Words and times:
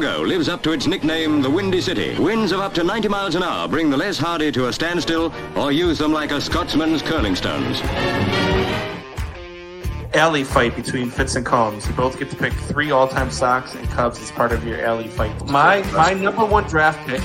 Chicago 0.00 0.22
lives 0.22 0.48
up 0.48 0.62
to 0.62 0.72
its 0.72 0.86
nickname, 0.86 1.42
the 1.42 1.50
Windy 1.50 1.78
City. 1.78 2.18
Winds 2.18 2.52
of 2.52 2.60
up 2.60 2.72
to 2.72 2.82
90 2.82 3.08
miles 3.08 3.34
an 3.34 3.42
hour 3.42 3.68
bring 3.68 3.90
the 3.90 3.96
less 3.98 4.16
hardy 4.16 4.50
to 4.50 4.68
a 4.68 4.72
standstill 4.72 5.30
or 5.54 5.72
use 5.72 5.98
them 5.98 6.10
like 6.10 6.30
a 6.30 6.40
Scotsman's 6.40 7.02
curling 7.02 7.36
stones. 7.36 7.82
Alley 10.14 10.42
fight 10.42 10.74
between 10.74 11.10
Fitz 11.10 11.36
and 11.36 11.44
Combs. 11.44 11.86
You 11.86 11.92
both 11.92 12.18
get 12.18 12.30
to 12.30 12.36
pick 12.36 12.54
three 12.54 12.90
all-time 12.90 13.30
Sox 13.30 13.74
and 13.74 13.86
Cubs 13.90 14.18
as 14.22 14.30
part 14.30 14.52
of 14.52 14.64
your 14.66 14.82
alley 14.82 15.06
fight. 15.06 15.34
My 15.46 15.82
my 15.92 16.14
number 16.14 16.46
one 16.46 16.64
draft 16.64 17.06
pick 17.06 17.20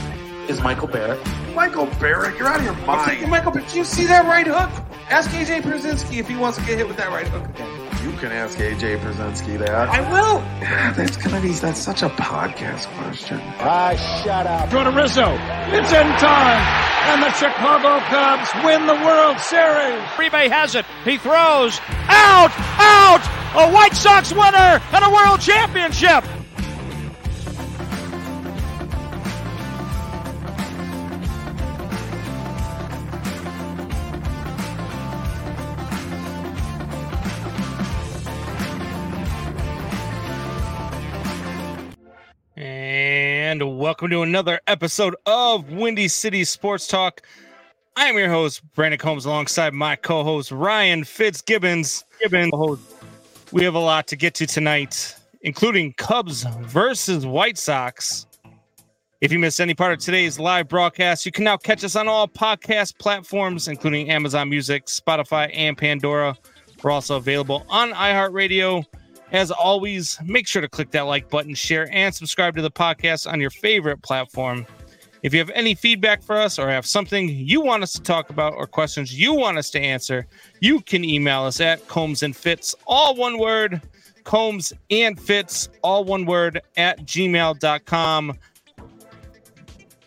is 0.49 0.59
Michael 0.61 0.89
Barrett. 0.89 1.25
Michael 1.55 1.85
Barrett, 2.01 2.37
you're 2.37 2.49
out 2.49 2.59
of 2.59 2.65
your 2.65 2.75
mind. 2.85 3.29
Michael, 3.29 3.53
Barrett, 3.53 3.69
do 3.69 3.77
you 3.77 3.85
see 3.85 4.05
that 4.07 4.25
right 4.25 4.45
hook? 4.45 4.69
Ask 5.09 5.29
AJ 5.29 5.61
Pierzynski 5.61 6.17
if 6.17 6.27
he 6.27 6.35
wants 6.35 6.57
to 6.57 6.65
get 6.65 6.77
hit 6.77 6.89
with 6.89 6.97
that 6.97 7.07
right 7.07 7.27
hook 7.27 7.47
again. 7.55 7.84
You 8.05 8.11
can 8.17 8.31
ask 8.31 8.59
AJ 8.59 8.99
Pierzynski 8.99 9.57
that. 9.57 9.89
I 9.89 9.99
will. 10.11 10.39
That's 10.95 11.17
gonna 11.17 11.41
be 11.41 11.53
that's 11.53 11.79
such 11.79 12.03
a 12.03 12.09
podcast 12.09 12.85
question. 13.01 13.39
Ah, 13.57 13.95
shut 14.23 14.45
up. 14.45 14.69
Go 14.69 14.83
to 14.83 14.91
Rizzo. 14.91 15.25
It's 15.73 15.91
in 15.91 16.07
time. 16.21 16.61
And 17.09 17.23
the 17.23 17.31
Chicago 17.33 17.97
Cubs 18.05 18.49
win 18.63 18.85
the 18.85 18.93
World 18.93 19.39
Series. 19.39 19.99
Uribe 20.13 20.51
has 20.51 20.75
it. 20.75 20.85
He 21.03 21.17
throws. 21.17 21.79
Out! 22.07 22.51
Out! 22.77 23.25
A 23.55 23.73
White 23.73 23.95
Sox 23.95 24.31
winner 24.31 24.79
and 24.93 25.03
a 25.03 25.09
World 25.09 25.41
Championship! 25.41 26.23
Welcome 43.85 44.09
to 44.09 44.23
another 44.23 44.59
episode 44.65 45.15
of 45.27 45.69
Windy 45.69 46.07
City 46.07 46.43
Sports 46.43 46.87
Talk. 46.87 47.21
I 47.95 48.07
am 48.07 48.17
your 48.17 48.31
host, 48.31 48.63
Brandon 48.73 48.97
Combs, 48.97 49.25
alongside 49.25 49.75
my 49.75 49.95
co-host 49.95 50.51
Ryan 50.51 51.03
Fitzgibbons. 51.03 52.03
Gibbons. 52.19 52.79
We 53.51 53.63
have 53.63 53.75
a 53.75 53.79
lot 53.79 54.07
to 54.07 54.15
get 54.15 54.33
to 54.35 54.47
tonight, 54.47 55.15
including 55.41 55.93
Cubs 55.93 56.45
versus 56.61 57.27
White 57.27 57.59
Sox. 57.59 58.25
If 59.21 59.31
you 59.31 59.37
missed 59.37 59.59
any 59.59 59.75
part 59.75 59.93
of 59.93 59.99
today's 59.99 60.39
live 60.39 60.67
broadcast, 60.67 61.23
you 61.23 61.31
can 61.31 61.43
now 61.43 61.55
catch 61.55 61.83
us 61.83 61.95
on 61.95 62.07
all 62.07 62.27
podcast 62.27 62.97
platforms, 62.97 63.67
including 63.67 64.09
Amazon 64.09 64.49
Music, 64.49 64.87
Spotify, 64.87 65.51
and 65.53 65.77
Pandora. 65.77 66.35
We're 66.81 66.89
also 66.89 67.17
available 67.17 67.63
on 67.69 67.91
iHeartRadio. 67.91 68.83
As 69.31 69.51
always, 69.51 70.19
make 70.23 70.47
sure 70.47 70.61
to 70.61 70.69
click 70.69 70.91
that 70.91 71.01
like 71.01 71.29
button, 71.29 71.55
share, 71.55 71.89
and 71.91 72.13
subscribe 72.13 72.55
to 72.55 72.61
the 72.61 72.71
podcast 72.71 73.31
on 73.31 73.41
your 73.41 73.49
favorite 73.49 74.01
platform. 74.01 74.65
If 75.23 75.33
you 75.33 75.39
have 75.39 75.49
any 75.55 75.73
feedback 75.73 76.21
for 76.21 76.35
us 76.35 76.59
or 76.59 76.69
have 76.69 76.85
something 76.85 77.29
you 77.29 77.59
want 77.59 77.81
us 77.81 77.93
to 77.93 78.01
talk 78.01 78.29
about 78.29 78.53
or 78.53 78.67
questions 78.67 79.19
you 79.19 79.33
want 79.33 79.57
us 79.57 79.71
to 79.71 79.79
answer, 79.79 80.27
you 80.59 80.81
can 80.81 81.03
email 81.03 81.41
us 81.43 81.59
at 81.59 81.87
Combs 81.87 82.21
and 82.21 82.35
Fits, 82.35 82.75
all 82.85 83.15
one 83.15 83.39
word, 83.39 83.81
Combs 84.23 84.71
and 84.91 85.19
Fits, 85.19 85.69
all 85.81 86.03
one 86.03 86.25
word, 86.25 86.61
at 86.77 86.99
gmail.com. 87.05 88.37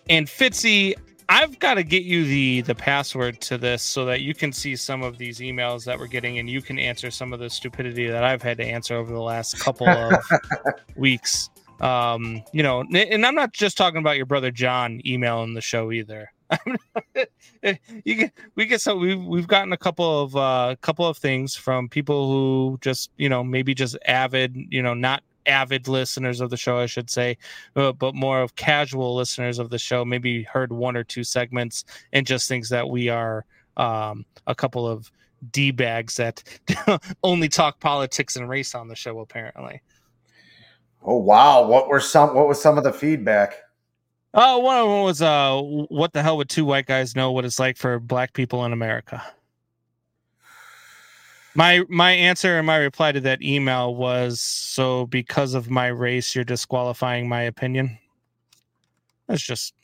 And 0.08 0.27
Fitzy, 0.28 0.94
I've 1.28 1.58
got 1.58 1.74
to 1.74 1.82
get 1.82 2.04
you 2.04 2.24
the 2.24 2.62
the 2.62 2.74
password 2.74 3.40
to 3.42 3.58
this 3.58 3.82
so 3.82 4.04
that 4.06 4.22
you 4.22 4.34
can 4.34 4.52
see 4.52 4.76
some 4.76 5.02
of 5.02 5.18
these 5.18 5.40
emails 5.40 5.84
that 5.84 5.98
we're 5.98 6.06
getting 6.06 6.38
and 6.38 6.48
you 6.48 6.62
can 6.62 6.78
answer 6.78 7.10
some 7.10 7.32
of 7.32 7.40
the 7.40 7.50
stupidity 7.50 8.06
that 8.06 8.24
I've 8.24 8.42
had 8.42 8.56
to 8.58 8.64
answer 8.64 8.96
over 8.96 9.12
the 9.12 9.20
last 9.20 9.58
couple 9.58 9.88
of 9.88 10.14
weeks. 10.96 11.50
Um, 11.80 12.42
you 12.52 12.62
know, 12.62 12.80
and 12.80 13.26
I'm 13.26 13.34
not 13.34 13.52
just 13.52 13.76
talking 13.76 13.98
about 13.98 14.16
your 14.16 14.26
brother 14.26 14.50
John 14.50 15.00
emailing 15.05 15.55
the 15.55 15.61
show 15.61 15.92
either. 15.92 16.33
you 18.05 18.14
get 18.14 18.33
we 18.55 18.67
get 18.67 18.80
so 18.80 18.96
we've 18.96 19.22
we've 19.22 19.46
gotten 19.46 19.72
a 19.72 19.77
couple 19.77 20.22
of 20.22 20.36
uh 20.36 20.77
couple 20.80 21.06
of 21.06 21.18
things 21.18 21.55
from 21.55 21.88
people 21.88 22.30
who 22.30 22.78
just 22.80 23.11
you 23.17 23.28
know 23.28 23.44
maybe 23.44 23.74
just 23.74 23.96
avid 24.06 24.56
you 24.70 24.83
know 24.83 24.94
not 24.94 25.22
avid 25.48 25.89
listeners 25.89 26.41
of 26.41 26.51
the 26.51 26.57
show, 26.57 26.79
I 26.79 26.86
should 26.86 27.11
say, 27.11 27.39
uh, 27.75 27.92
but 27.92 28.14
more 28.14 28.41
of 28.41 28.55
casual 28.55 29.17
listeners 29.17 29.59
of 29.59 29.70
the 29.70 29.79
show, 29.79 30.05
maybe 30.05 30.42
heard 30.45 30.73
one 30.73 30.97
or 30.97 31.05
two 31.05 31.25
segments 31.25 31.85
and 32.13 32.27
just 32.27 32.48
thinks 32.48 32.69
that 32.69 32.89
we 32.89 33.09
are 33.09 33.45
um, 33.77 34.25
a 34.47 34.55
couple 34.55 34.86
of 34.86 35.11
d 35.53 35.70
bags 35.70 36.17
that 36.17 36.42
only 37.23 37.48
talk 37.48 37.81
politics 37.81 38.36
and 38.36 38.48
race 38.48 38.75
on 38.75 38.89
the 38.89 38.97
show. 38.97 39.20
Apparently. 39.20 39.81
Oh 41.03 41.17
wow! 41.17 41.67
What 41.67 41.89
were 41.89 42.01
some? 42.01 42.35
What 42.35 42.48
was 42.48 42.61
some 42.61 42.77
of 42.77 42.85
the 42.85 42.92
feedback? 42.92 43.55
Oh, 44.35 44.59
one 44.59 44.79
of 44.79 44.89
them 44.89 45.03
was, 45.03 45.23
uh, 45.23 45.61
"What 45.61 46.13
the 46.13 46.23
hell 46.23 46.36
would 46.36 46.51
two 46.51 46.65
white 46.65 46.86
guys 46.86 47.17
know 47.17 47.33
what 47.33 47.45
it's 47.45 47.59
like 47.59 47.77
for 47.77 47.98
black 47.98 48.33
people 48.33 48.65
in 48.65 48.73
America?" 48.73 49.25
My 51.58 51.83
my 51.89 52.13
answer 52.13 52.57
and 52.57 52.69
my 52.69 52.77
reply 52.77 53.11
to 53.11 53.20
that 53.20 53.42
email 53.42 53.96
was 53.96 54.41
so 54.41 55.07
because 55.07 55.55
of 55.55 55.69
my 55.69 55.89
race 55.89 56.33
you're 56.33 56.45
disqualifying 56.45 57.29
my 57.29 57.42
opinion? 57.42 57.98
That's 59.27 59.42
just 59.42 59.74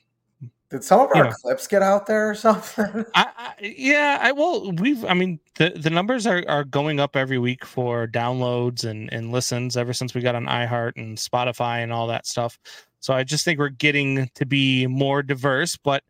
did 0.71 0.85
some 0.85 1.01
of 1.01 1.09
our 1.17 1.25
know, 1.25 1.31
clips 1.31 1.67
get 1.67 1.83
out 1.83 2.07
there 2.07 2.31
or 2.31 2.35
something? 2.47 3.05
I, 3.17 3.27
I, 3.37 3.55
yeah 3.61 4.19
i 4.23 4.31
well 4.31 4.71
we've 4.73 5.05
i 5.05 5.15
mean 5.15 5.41
the 5.57 5.71
the 5.71 5.91
numbers 5.91 6.29
are 6.29 6.45
are 6.47 6.63
going 6.63 7.01
up 7.01 7.17
every 7.17 7.39
week 7.39 7.65
for 7.65 8.07
downloads 8.07 8.85
and 8.85 9.13
and 9.13 9.33
listens 9.33 9.77
ever 9.77 9.93
since 9.93 10.15
we 10.15 10.21
got 10.21 10.37
on 10.37 10.47
iheart 10.47 10.93
and 10.95 11.19
spotify 11.19 11.83
and 11.83 11.93
all 11.93 12.07
that 12.07 12.25
stuff. 12.25 12.57
So 13.01 13.15
i 13.15 13.25
just 13.25 13.45
think 13.45 13.59
we're 13.59 13.69
getting 13.69 14.31
to 14.37 14.47
be 14.47 14.87
more 14.87 15.25
diverse 15.25 15.77
but 15.77 16.05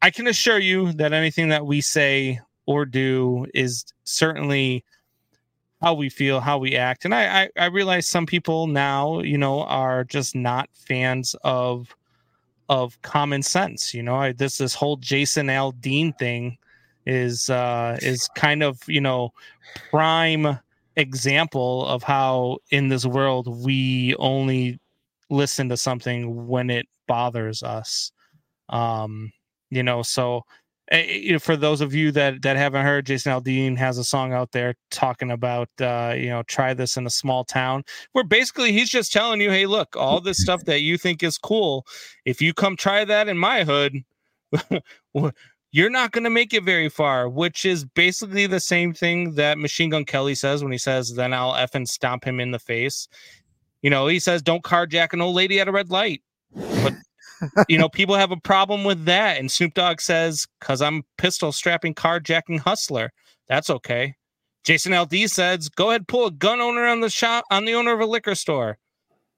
i 0.00 0.10
can 0.10 0.28
assure 0.28 0.60
you 0.60 0.92
that 0.92 1.12
anything 1.12 1.48
that 1.48 1.66
we 1.66 1.80
say 1.80 2.38
or 2.66 2.86
do 2.86 3.46
is 3.52 3.84
certainly 4.04 4.84
how 5.80 5.94
we 5.94 6.08
feel, 6.08 6.40
how 6.40 6.58
we 6.58 6.76
act. 6.76 7.04
And 7.04 7.14
I, 7.14 7.42
I, 7.42 7.50
I 7.56 7.66
realize 7.66 8.06
some 8.06 8.26
people 8.26 8.66
now, 8.66 9.20
you 9.20 9.38
know, 9.38 9.62
are 9.64 10.04
just 10.04 10.34
not 10.34 10.68
fans 10.74 11.34
of 11.44 11.94
of 12.68 13.00
common 13.02 13.42
sense. 13.42 13.94
You 13.94 14.02
know, 14.02 14.16
I, 14.16 14.32
this 14.32 14.58
this 14.58 14.74
whole 14.74 14.96
Jason 14.96 15.46
Aldean 15.46 16.18
thing 16.18 16.58
is 17.06 17.48
uh 17.48 17.98
is 18.02 18.28
kind 18.36 18.62
of 18.62 18.78
you 18.86 19.00
know 19.00 19.30
prime 19.90 20.58
example 20.96 21.86
of 21.86 22.02
how 22.02 22.58
in 22.70 22.88
this 22.88 23.06
world 23.06 23.64
we 23.64 24.14
only 24.18 24.78
listen 25.30 25.68
to 25.70 25.76
something 25.76 26.46
when 26.46 26.68
it 26.68 26.86
bothers 27.06 27.62
us 27.62 28.12
um 28.68 29.32
you 29.70 29.82
know 29.82 30.02
so 30.02 30.42
uh, 30.90 31.38
for 31.38 31.56
those 31.56 31.80
of 31.80 31.94
you 31.94 32.12
that 32.12 32.42
that 32.42 32.56
haven't 32.56 32.84
heard, 32.84 33.06
Jason 33.06 33.32
Aldean 33.32 33.76
has 33.76 33.98
a 33.98 34.04
song 34.04 34.32
out 34.32 34.52
there 34.52 34.74
talking 34.90 35.30
about 35.30 35.68
uh, 35.80 36.14
you 36.16 36.28
know 36.28 36.42
try 36.44 36.74
this 36.74 36.96
in 36.96 37.06
a 37.06 37.10
small 37.10 37.44
town, 37.44 37.84
where 38.12 38.24
basically 38.24 38.72
he's 38.72 38.88
just 38.88 39.12
telling 39.12 39.40
you, 39.40 39.50
hey, 39.50 39.66
look, 39.66 39.96
all 39.96 40.20
this 40.20 40.38
stuff 40.38 40.64
that 40.64 40.80
you 40.80 40.96
think 40.96 41.22
is 41.22 41.38
cool, 41.38 41.86
if 42.24 42.40
you 42.40 42.54
come 42.54 42.76
try 42.76 43.04
that 43.04 43.28
in 43.28 43.38
my 43.38 43.64
hood. 43.64 44.02
you're 45.70 45.90
not 45.90 46.12
going 46.12 46.24
to 46.24 46.30
make 46.30 46.54
it 46.54 46.64
very 46.64 46.88
far, 46.88 47.28
which 47.28 47.64
is 47.64 47.84
basically 47.84 48.46
the 48.46 48.60
same 48.60 48.94
thing 48.94 49.34
that 49.34 49.58
Machine 49.58 49.90
Gun 49.90 50.04
Kelly 50.04 50.34
says 50.34 50.62
when 50.62 50.72
he 50.72 50.78
says, 50.78 51.14
then 51.14 51.34
I'll 51.34 51.54
F 51.54 51.74
and 51.74 51.88
stomp 51.88 52.24
him 52.24 52.40
in 52.40 52.52
the 52.52 52.58
face. 52.58 53.06
You 53.82 53.90
know, 53.90 54.06
he 54.06 54.18
says, 54.18 54.42
don't 54.42 54.64
carjack 54.64 55.12
an 55.12 55.20
old 55.20 55.36
lady 55.36 55.60
at 55.60 55.68
a 55.68 55.72
red 55.72 55.90
light. 55.90 56.22
But 56.54 56.94
you 57.68 57.78
know, 57.78 57.88
people 57.88 58.14
have 58.14 58.30
a 58.30 58.36
problem 58.36 58.84
with 58.84 59.04
that. 59.04 59.38
And 59.38 59.50
Snoop 59.50 59.74
Dogg 59.74 60.00
says, 60.00 60.46
because 60.60 60.82
I'm 60.82 61.04
pistol 61.16 61.52
strapping 61.52 61.94
carjacking 61.94 62.60
hustler. 62.60 63.12
That's 63.48 63.70
okay. 63.70 64.14
Jason 64.64 64.92
Aldean 64.92 65.30
says, 65.30 65.68
go 65.68 65.90
ahead, 65.90 66.08
pull 66.08 66.26
a 66.26 66.30
gun 66.30 66.60
owner 66.60 66.86
on 66.86 67.00
the 67.00 67.10
shop 67.10 67.44
on 67.50 67.64
the 67.64 67.74
owner 67.74 67.92
of 67.92 68.00
a 68.00 68.06
liquor 68.06 68.34
store. 68.34 68.78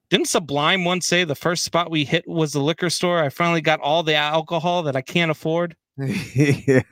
Didn't 0.08 0.26
Sublime 0.26 0.84
once 0.84 1.06
say 1.06 1.22
the 1.22 1.36
first 1.36 1.62
spot 1.62 1.90
we 1.90 2.04
hit 2.04 2.26
was 2.26 2.52
the 2.52 2.60
liquor 2.60 2.90
store? 2.90 3.22
I 3.22 3.28
finally 3.28 3.60
got 3.60 3.78
all 3.80 4.02
the 4.02 4.16
alcohol 4.16 4.82
that 4.82 4.96
I 4.96 5.02
can't 5.02 5.30
afford. 5.30 5.76
yeah. 6.34 6.82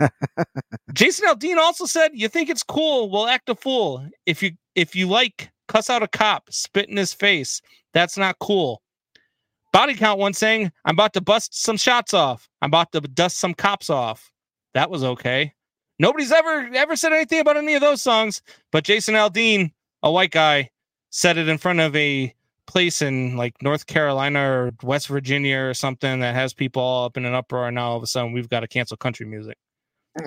Jason 0.93 1.29
Aldean 1.29 1.56
also 1.56 1.87
said, 1.87 2.12
"You 2.15 2.29
think 2.29 2.49
it's 2.49 2.62
cool? 2.62 3.11
Well, 3.11 3.27
act 3.27 3.49
a 3.49 3.55
fool. 3.55 4.06
If 4.27 4.43
you 4.43 4.53
if 4.75 4.94
you 4.94 5.09
like, 5.09 5.50
cuss 5.67 5.91
out 5.91 6.03
a 6.03 6.09
cop, 6.09 6.53
spit 6.53 6.88
in 6.88 6.97
his 6.97 7.12
face. 7.12 7.61
That's 7.93 8.17
not 8.17 8.38
cool. 8.38 8.83
Body 9.73 9.94
count 9.94 10.19
one 10.19 10.32
saying, 10.32 10.73
I'm 10.85 10.94
about 10.94 11.12
to 11.15 11.20
bust 11.20 11.61
some 11.61 11.76
shots 11.76 12.15
off. 12.15 12.49
I'm 12.62 12.70
about 12.70 12.93
to 12.93 13.00
dust 13.00 13.38
some 13.38 13.55
cops 13.55 13.91
off. 13.91 14.31
That 14.75 14.91
was 14.91 15.05
okay. 15.05 15.53
Nobody's 15.99 16.32
ever 16.32 16.70
ever 16.75 16.97
said 16.97 17.12
anything 17.12 17.41
about 17.41 17.56
any 17.56 17.75
of 17.75 17.81
those 17.81 18.03
songs, 18.03 18.41
but 18.70 18.85
Jason 18.85 19.15
Aldean, 19.15 19.73
a 20.03 20.12
white 20.12 20.31
guy, 20.31 20.70
said 21.11 21.38
it 21.38 21.49
in 21.49 21.59
front 21.59 21.81
of 21.81 21.94
a 21.97 22.32
place 22.67 23.03
in 23.03 23.37
like 23.37 23.61
North 23.62 23.87
Carolina 23.87 24.41
or 24.41 24.70
West 24.82 25.09
Virginia 25.09 25.59
or 25.59 25.75
something 25.75 26.21
that 26.21 26.35
has 26.35 26.55
people 26.55 26.82
all 26.82 27.06
up 27.06 27.17
in 27.17 27.25
an 27.25 27.35
uproar. 27.35 27.67
And 27.67 27.75
now 27.75 27.91
all 27.91 27.97
of 27.97 28.03
a 28.03 28.06
sudden 28.06 28.32
we've 28.32 28.49
got 28.49 28.61
to 28.61 28.69
cancel 28.69 28.97
country 28.97 29.26
music. 29.26 29.56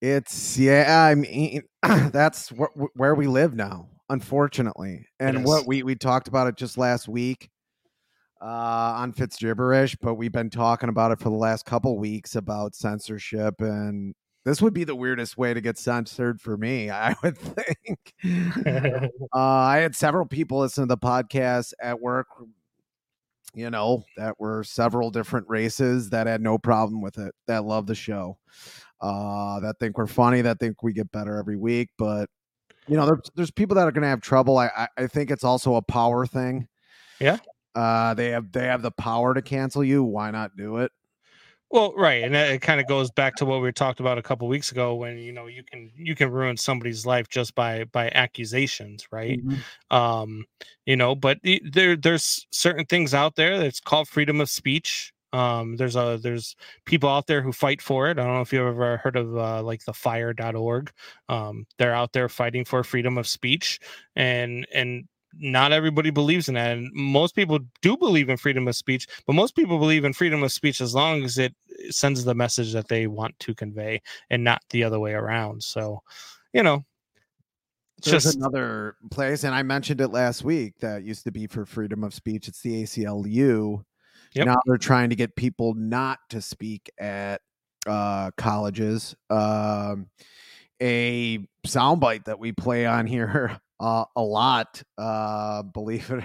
it's 0.00 0.56
yeah, 0.58 1.08
I 1.10 1.14
mean 1.16 1.62
that's 1.82 2.50
wh- 2.50 2.94
where 2.94 3.14
we 3.14 3.26
live 3.26 3.54
now. 3.54 3.88
Unfortunately. 4.10 5.06
And 5.18 5.44
what 5.44 5.66
we 5.66 5.82
we 5.82 5.94
talked 5.94 6.28
about 6.28 6.48
it 6.48 6.56
just 6.56 6.76
last 6.76 7.08
week 7.08 7.48
uh, 8.42 8.44
on 8.96 9.12
Fitz 9.12 9.36
gibberish, 9.36 9.96
but 10.00 10.14
we've 10.14 10.32
been 10.32 10.50
talking 10.50 10.88
about 10.88 11.12
it 11.12 11.20
for 11.20 11.30
the 11.30 11.36
last 11.36 11.64
couple 11.64 11.96
weeks 11.98 12.36
about 12.36 12.74
censorship, 12.74 13.60
and 13.60 14.14
this 14.44 14.60
would 14.60 14.74
be 14.74 14.84
the 14.84 14.96
weirdest 14.96 15.38
way 15.38 15.54
to 15.54 15.60
get 15.60 15.78
censored 15.78 16.40
for 16.40 16.56
me. 16.56 16.90
I 16.90 17.14
would 17.22 17.38
think. 17.38 18.14
uh, 19.34 19.38
I 19.38 19.78
had 19.78 19.94
several 19.94 20.26
people 20.26 20.60
listen 20.60 20.84
to 20.84 20.94
the 20.94 20.98
podcast 20.98 21.72
at 21.80 22.00
work. 22.00 22.26
You 23.52 23.68
know, 23.68 24.04
that 24.16 24.38
were 24.38 24.62
several 24.62 25.10
different 25.10 25.48
races 25.48 26.10
that 26.10 26.28
had 26.28 26.40
no 26.40 26.56
problem 26.56 27.00
with 27.00 27.18
it, 27.18 27.34
that 27.48 27.64
love 27.64 27.86
the 27.86 27.96
show, 27.96 28.38
uh, 29.00 29.58
that 29.58 29.74
think 29.80 29.98
we're 29.98 30.06
funny, 30.06 30.40
that 30.42 30.60
think 30.60 30.84
we 30.84 30.92
get 30.92 31.10
better 31.10 31.36
every 31.36 31.56
week. 31.56 31.88
But 31.98 32.30
you 32.90 32.96
know, 32.96 33.06
there's 33.06 33.30
there's 33.36 33.50
people 33.52 33.76
that 33.76 33.86
are 33.86 33.92
going 33.92 34.02
to 34.02 34.08
have 34.08 34.20
trouble. 34.20 34.58
I, 34.58 34.66
I 34.76 34.88
I 34.98 35.06
think 35.06 35.30
it's 35.30 35.44
also 35.44 35.76
a 35.76 35.82
power 35.82 36.26
thing. 36.26 36.66
Yeah. 37.20 37.38
Uh, 37.74 38.14
they 38.14 38.30
have 38.30 38.50
they 38.50 38.66
have 38.66 38.82
the 38.82 38.90
power 38.90 39.32
to 39.32 39.42
cancel 39.42 39.84
you. 39.84 40.02
Why 40.02 40.32
not 40.32 40.56
do 40.56 40.78
it? 40.78 40.90
Well, 41.70 41.94
right, 41.96 42.24
and 42.24 42.34
it 42.34 42.62
kind 42.62 42.80
of 42.80 42.88
goes 42.88 43.12
back 43.12 43.36
to 43.36 43.44
what 43.44 43.62
we 43.62 43.70
talked 43.70 44.00
about 44.00 44.18
a 44.18 44.22
couple 44.22 44.48
weeks 44.48 44.72
ago 44.72 44.96
when 44.96 45.18
you 45.18 45.30
know 45.30 45.46
you 45.46 45.62
can 45.62 45.92
you 45.94 46.16
can 46.16 46.28
ruin 46.32 46.56
somebody's 46.56 47.06
life 47.06 47.28
just 47.28 47.54
by 47.54 47.84
by 47.84 48.10
accusations, 48.12 49.06
right? 49.12 49.38
Mm-hmm. 49.38 49.96
Um, 49.96 50.46
you 50.84 50.96
know, 50.96 51.14
but 51.14 51.38
there 51.62 51.94
there's 51.94 52.44
certain 52.50 52.86
things 52.86 53.14
out 53.14 53.36
there 53.36 53.56
that's 53.56 53.78
called 53.78 54.08
freedom 54.08 54.40
of 54.40 54.50
speech. 54.50 55.12
Um, 55.32 55.76
there's 55.76 55.96
a 55.96 56.18
there's 56.22 56.56
people 56.84 57.08
out 57.08 57.26
there 57.26 57.42
who 57.42 57.52
fight 57.52 57.80
for 57.80 58.08
it. 58.08 58.18
I 58.18 58.24
don't 58.24 58.34
know 58.34 58.40
if 58.40 58.52
you've 58.52 58.66
ever 58.66 58.96
heard 58.98 59.16
of 59.16 59.36
uh, 59.36 59.62
like 59.62 59.84
the 59.84 59.92
fire.org. 59.92 60.90
Um, 61.28 61.66
they're 61.78 61.94
out 61.94 62.12
there 62.12 62.28
fighting 62.28 62.64
for 62.64 62.82
freedom 62.82 63.18
of 63.18 63.26
speech 63.26 63.78
and 64.16 64.66
and 64.74 65.04
not 65.34 65.70
everybody 65.70 66.10
believes 66.10 66.48
in 66.48 66.54
that 66.54 66.76
and 66.76 66.90
most 66.92 67.36
people 67.36 67.60
do 67.82 67.96
believe 67.96 68.28
in 68.28 68.36
freedom 68.36 68.66
of 68.66 68.74
speech 68.74 69.06
but 69.28 69.34
most 69.34 69.54
people 69.54 69.78
believe 69.78 70.04
in 70.04 70.12
freedom 70.12 70.42
of 70.42 70.50
speech 70.50 70.80
as 70.80 70.92
long 70.92 71.22
as 71.22 71.38
it 71.38 71.54
sends 71.88 72.24
the 72.24 72.34
message 72.34 72.72
that 72.72 72.88
they 72.88 73.06
want 73.06 73.38
to 73.38 73.54
convey 73.54 74.02
and 74.30 74.42
not 74.42 74.60
the 74.70 74.82
other 74.82 74.98
way 74.98 75.12
around 75.12 75.62
so 75.62 76.02
you 76.52 76.64
know 76.64 76.84
it's 78.00 78.08
There's 78.08 78.24
just 78.24 78.36
another 78.36 78.96
place, 79.10 79.44
and 79.44 79.54
I 79.54 79.62
mentioned 79.62 80.00
it 80.00 80.08
last 80.08 80.42
week 80.42 80.78
that 80.80 81.02
used 81.02 81.22
to 81.24 81.30
be 81.30 81.46
for 81.46 81.66
freedom 81.66 82.02
of 82.02 82.14
speech. 82.14 82.48
It's 82.48 82.62
the 82.62 82.82
ACLU. 82.82 83.84
Yep. 84.34 84.46
Now 84.46 84.56
they're 84.66 84.78
trying 84.78 85.10
to 85.10 85.16
get 85.16 85.34
people 85.34 85.74
not 85.74 86.18
to 86.30 86.40
speak 86.40 86.90
at 86.98 87.40
uh, 87.86 88.30
colleges. 88.36 89.14
Um, 89.28 90.08
a 90.80 91.38
soundbite 91.66 92.24
that 92.24 92.38
we 92.38 92.52
play 92.52 92.86
on 92.86 93.06
here 93.06 93.58
uh, 93.80 94.04
a 94.16 94.22
lot, 94.22 94.82
uh, 94.98 95.62
believe 95.62 96.10
it, 96.10 96.24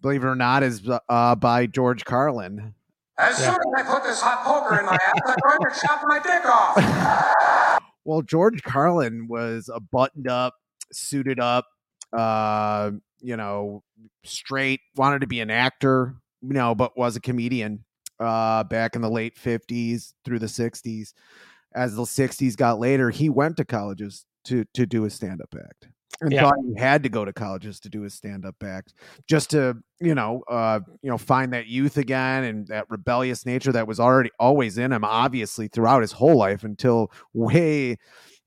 believe 0.00 0.24
it 0.24 0.26
or 0.26 0.36
not, 0.36 0.62
is 0.62 0.88
uh, 1.08 1.34
by 1.36 1.66
George 1.66 2.04
Carlin. 2.04 2.74
As 3.18 3.36
soon 3.36 3.54
as 3.54 3.60
I 3.76 3.82
put 3.82 4.02
this 4.04 4.20
hot 4.20 4.42
poker 4.44 4.80
in 4.80 4.86
my 4.86 4.94
ass, 4.94 5.36
I'm 5.44 5.58
going 5.58 5.72
to 5.72 5.80
chop 5.80 6.02
my 6.04 6.18
dick 6.18 6.46
off. 6.46 7.78
Well, 8.04 8.22
George 8.22 8.64
Carlin 8.64 9.28
was 9.28 9.70
a 9.72 9.78
buttoned 9.78 10.26
up, 10.26 10.54
suited 10.92 11.38
up, 11.38 11.66
uh, 12.12 12.90
you 13.20 13.36
know, 13.36 13.84
straight, 14.24 14.80
wanted 14.96 15.20
to 15.20 15.28
be 15.28 15.40
an 15.40 15.50
actor, 15.50 16.16
you 16.42 16.52
know, 16.54 16.74
but 16.74 16.96
was 16.96 17.16
a 17.16 17.20
comedian 17.20 17.84
uh, 18.20 18.64
back 18.64 18.94
in 18.96 19.02
the 19.02 19.10
late 19.10 19.36
50s 19.36 20.14
through 20.24 20.38
the 20.38 20.46
60s. 20.46 21.12
As 21.74 21.94
the 21.96 22.02
60s 22.02 22.56
got 22.56 22.78
later, 22.78 23.10
he 23.10 23.30
went 23.30 23.56
to 23.56 23.64
colleges 23.64 24.26
to 24.44 24.64
to 24.74 24.86
do 24.86 25.02
his 25.04 25.14
stand 25.14 25.40
up 25.40 25.54
act. 25.58 25.88
And 26.20 26.32
Yeah. 26.32 26.42
thought 26.42 26.54
he 26.64 26.78
had 26.78 27.02
to 27.04 27.08
go 27.08 27.24
to 27.24 27.32
colleges 27.32 27.80
to 27.80 27.88
do 27.88 28.02
his 28.02 28.14
stand 28.14 28.44
up 28.44 28.62
act 28.62 28.94
just 29.26 29.50
to, 29.50 29.78
you 30.00 30.14
know, 30.14 30.42
uh, 30.48 30.80
you 31.02 31.10
know, 31.10 31.18
find 31.18 31.52
that 31.52 31.66
youth 31.66 31.96
again 31.96 32.44
and 32.44 32.66
that 32.68 32.86
rebellious 32.90 33.44
nature 33.46 33.72
that 33.72 33.88
was 33.88 33.98
already 33.98 34.30
always 34.38 34.78
in 34.78 34.92
him, 34.92 35.04
obviously, 35.04 35.66
throughout 35.68 36.02
his 36.02 36.12
whole 36.12 36.36
life 36.36 36.62
until 36.64 37.10
way 37.32 37.96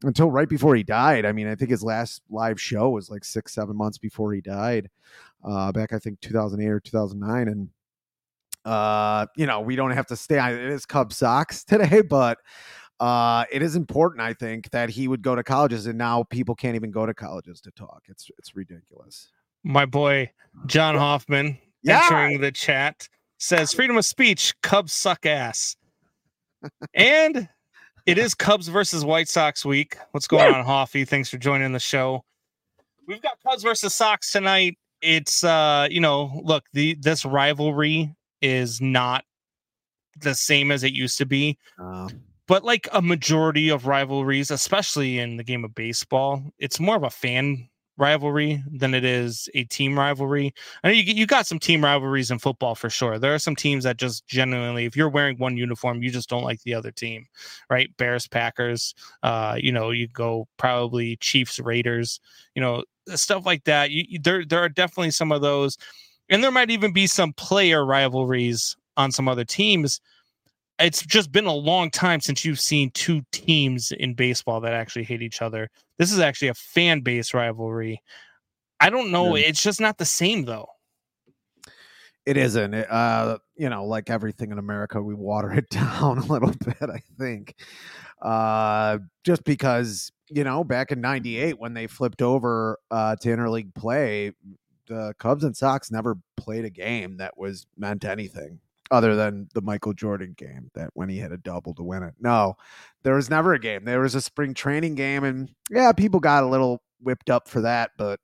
until 0.03 0.29
right 0.31 0.47
before 0.49 0.75
he 0.75 0.83
died. 0.83 1.25
I 1.25 1.31
mean, 1.31 1.47
I 1.47 1.55
think 1.55 1.71
his 1.71 1.83
last 1.83 2.21
live 2.29 2.61
show 2.61 2.89
was 2.91 3.09
like 3.09 3.23
six, 3.25 3.53
seven 3.53 3.75
months 3.75 3.97
before 3.97 4.33
he 4.33 4.41
died, 4.41 4.89
uh, 5.43 5.71
back 5.71 5.91
I 5.93 5.99
think 5.99 6.21
2008 6.21 6.69
or 6.69 6.79
2009. 6.79 7.47
And 7.47 7.69
uh, 8.65 9.27
you 9.37 9.45
know, 9.45 9.61
we 9.61 9.75
don't 9.75 9.91
have 9.91 10.07
to 10.07 10.15
stay 10.15 10.37
on 10.39 10.51
it 10.53 10.59
is 10.61 10.85
Cub 10.85 11.13
socks 11.13 11.63
today, 11.65 12.01
but 12.01 12.39
uh, 12.99 13.45
it 13.51 13.61
is 13.61 13.75
important, 13.75 14.21
I 14.21 14.33
think, 14.33 14.69
that 14.71 14.89
he 14.89 15.07
would 15.07 15.21
go 15.21 15.35
to 15.35 15.43
colleges, 15.43 15.85
and 15.85 15.97
now 15.97 16.23
people 16.23 16.55
can't 16.55 16.75
even 16.75 16.91
go 16.91 17.05
to 17.05 17.13
colleges 17.13 17.61
to 17.61 17.71
talk. 17.71 18.03
It's 18.07 18.29
it's 18.37 18.55
ridiculous. 18.55 19.29
my 19.63 19.85
boy 19.85 20.31
john 20.67 20.95
hoffman 20.95 21.57
Yeah. 21.83 22.01
entering 22.05 22.39
the 22.39 22.51
chat 22.51 23.09
says 23.37 23.73
freedom 23.73 23.97
of 23.97 24.05
speech 24.05 24.53
cubs 24.61 24.93
suck 24.93 25.25
ass. 25.25 25.75
And 26.93 27.49
it 28.05 28.17
is 28.17 28.33
cubs 28.33 28.67
versus 28.69 29.03
white 29.03 29.27
sox 29.27 29.65
week. 29.65 29.97
What's 30.11 30.27
going 30.27 30.53
on 30.53 30.63
hoffy? 30.65 31.03
Thanks 31.05 31.29
for 31.29 31.37
joining 31.37 31.73
the 31.73 31.79
show. 31.79 32.23
We've 33.07 33.21
got 33.21 33.37
cubs 33.45 33.63
versus 33.63 33.93
sox 33.93 34.31
tonight. 34.31 34.77
It's 35.01 35.43
uh 35.43 35.87
you 35.91 35.99
know 35.99 36.39
look 36.43 36.63
the 36.73 36.95
this 37.01 37.25
rivalry 37.25 38.15
is 38.45 38.81
not 38.81 39.25
the 40.21 40.35
same 40.35 40.71
as 40.71 40.83
it 40.83 40.93
used 40.93 41.17
to 41.17 41.25
be 41.25 41.57
Uh, 41.79 42.09
but 42.47 42.63
like 42.63 42.87
a 42.93 43.01
majority 43.01 43.69
of 43.69 43.87
rivalries, 43.87 44.51
especially 44.51 45.19
in 45.19 45.37
the 45.37 45.43
game 45.43 45.65
of 45.65 45.73
baseball, 45.75 46.43
it's 46.59 46.79
more 46.79 46.95
of 46.95 47.03
a 47.03 47.09
fan 47.09 47.69
rivalry 47.97 48.63
than 48.71 48.93
it 48.93 49.05
is 49.05 49.49
a 49.55 49.63
team 49.65 49.97
rivalry. 49.97 50.53
I 50.83 50.89
know 50.89 50.93
you 50.93 51.03
you 51.13 51.25
got 51.27 51.47
some 51.47 51.59
team 51.59 51.83
rivalries 51.83 52.31
in 52.31 52.39
football 52.39 52.75
for 52.75 52.89
sure. 52.89 53.19
There 53.19 53.33
are 53.33 53.39
some 53.39 53.55
teams 53.55 53.85
that 53.85 53.97
just 53.97 54.27
genuinely, 54.27 54.85
if 54.85 54.95
you're 54.97 55.09
wearing 55.09 55.37
one 55.39 55.57
uniform, 55.57 56.03
you 56.03 56.11
just 56.11 56.29
don't 56.29 56.43
like 56.43 56.61
the 56.63 56.73
other 56.75 56.91
team, 56.91 57.25
right? 57.69 57.89
Bears, 57.97 58.27
Packers, 58.27 58.93
uh, 59.23 59.57
you 59.59 59.71
know, 59.71 59.91
you 59.91 60.07
go 60.09 60.47
probably 60.57 61.17
Chiefs, 61.17 61.59
Raiders, 61.59 62.19
you 62.55 62.61
know, 62.61 62.83
stuff 63.15 63.45
like 63.45 63.63
that. 63.65 63.91
You, 63.91 64.03
you- 64.09 64.19
there 64.21 64.45
there 64.45 64.59
are 64.61 64.69
definitely 64.69 65.11
some 65.11 65.31
of 65.31 65.41
those, 65.41 65.77
and 66.29 66.43
there 66.43 66.51
might 66.51 66.71
even 66.71 66.91
be 66.93 67.07
some 67.07 67.33
player 67.33 67.85
rivalries 67.85 68.75
on 68.97 69.11
some 69.11 69.27
other 69.27 69.45
teams 69.45 69.99
it's 70.79 71.05
just 71.05 71.31
been 71.31 71.45
a 71.45 71.53
long 71.53 71.89
time 71.89 72.19
since 72.19 72.43
you've 72.43 72.59
seen 72.59 72.91
two 72.91 73.21
teams 73.31 73.91
in 73.93 74.13
baseball 74.13 74.59
that 74.61 74.73
actually 74.73 75.05
hate 75.05 75.21
each 75.21 75.41
other. 75.41 75.69
This 75.97 76.11
is 76.11 76.19
actually 76.19 76.49
a 76.49 76.53
fan 76.53 77.01
base 77.01 77.33
rivalry. 77.33 78.01
I 78.79 78.89
don't 78.89 79.11
know. 79.11 79.35
Yeah. 79.35 79.47
It's 79.47 79.63
just 79.63 79.79
not 79.79 79.97
the 79.97 80.05
same 80.05 80.43
though. 80.43 80.67
it 82.25 82.37
isn't. 82.37 82.73
It, 82.73 82.91
uh, 82.91 83.37
you 83.55 83.69
know, 83.69 83.85
like 83.85 84.09
everything 84.09 84.51
in 84.51 84.57
America, 84.57 85.01
we 85.01 85.13
water 85.13 85.51
it 85.53 85.69
down 85.69 86.17
a 86.17 86.25
little 86.25 86.53
bit. 86.65 86.89
I 86.89 87.01
think, 87.17 87.55
uh, 88.21 88.99
just 89.23 89.43
because 89.43 90.11
you 90.29 90.43
know, 90.43 90.63
back 90.63 90.91
in 90.91 91.01
'98 91.01 91.59
when 91.59 91.73
they 91.73 91.87
flipped 91.87 92.21
over 92.21 92.79
uh, 92.91 93.15
to 93.17 93.29
interleague 93.29 93.73
play, 93.75 94.31
the 94.87 95.13
Cubs 95.19 95.43
and 95.43 95.55
Sox 95.55 95.91
never 95.91 96.17
played 96.37 96.65
a 96.65 96.69
game 96.69 97.17
that 97.17 97.37
was 97.37 97.65
meant 97.77 98.05
anything 98.05 98.59
other 98.91 99.15
than 99.15 99.49
the 99.53 99.61
Michael 99.61 99.93
Jordan 99.93 100.33
game 100.37 100.69
that 100.75 100.89
when 100.93 101.09
he 101.09 101.17
hit 101.17 101.31
a 101.31 101.37
double 101.37 101.73
to 101.73 101.83
win 101.83 102.03
it. 102.03 102.13
No, 102.19 102.55
there 103.03 103.15
was 103.15 103.29
never 103.29 103.53
a 103.53 103.59
game. 103.59 103.83
There 103.85 104.01
was 104.01 104.15
a 104.15 104.21
spring 104.21 104.53
training 104.53 104.95
game, 104.95 105.23
and 105.23 105.49
yeah, 105.71 105.91
people 105.91 106.19
got 106.19 106.43
a 106.43 106.47
little 106.47 106.81
whipped 107.01 107.29
up 107.29 107.47
for 107.47 107.61
that, 107.61 107.91
but 107.97 108.19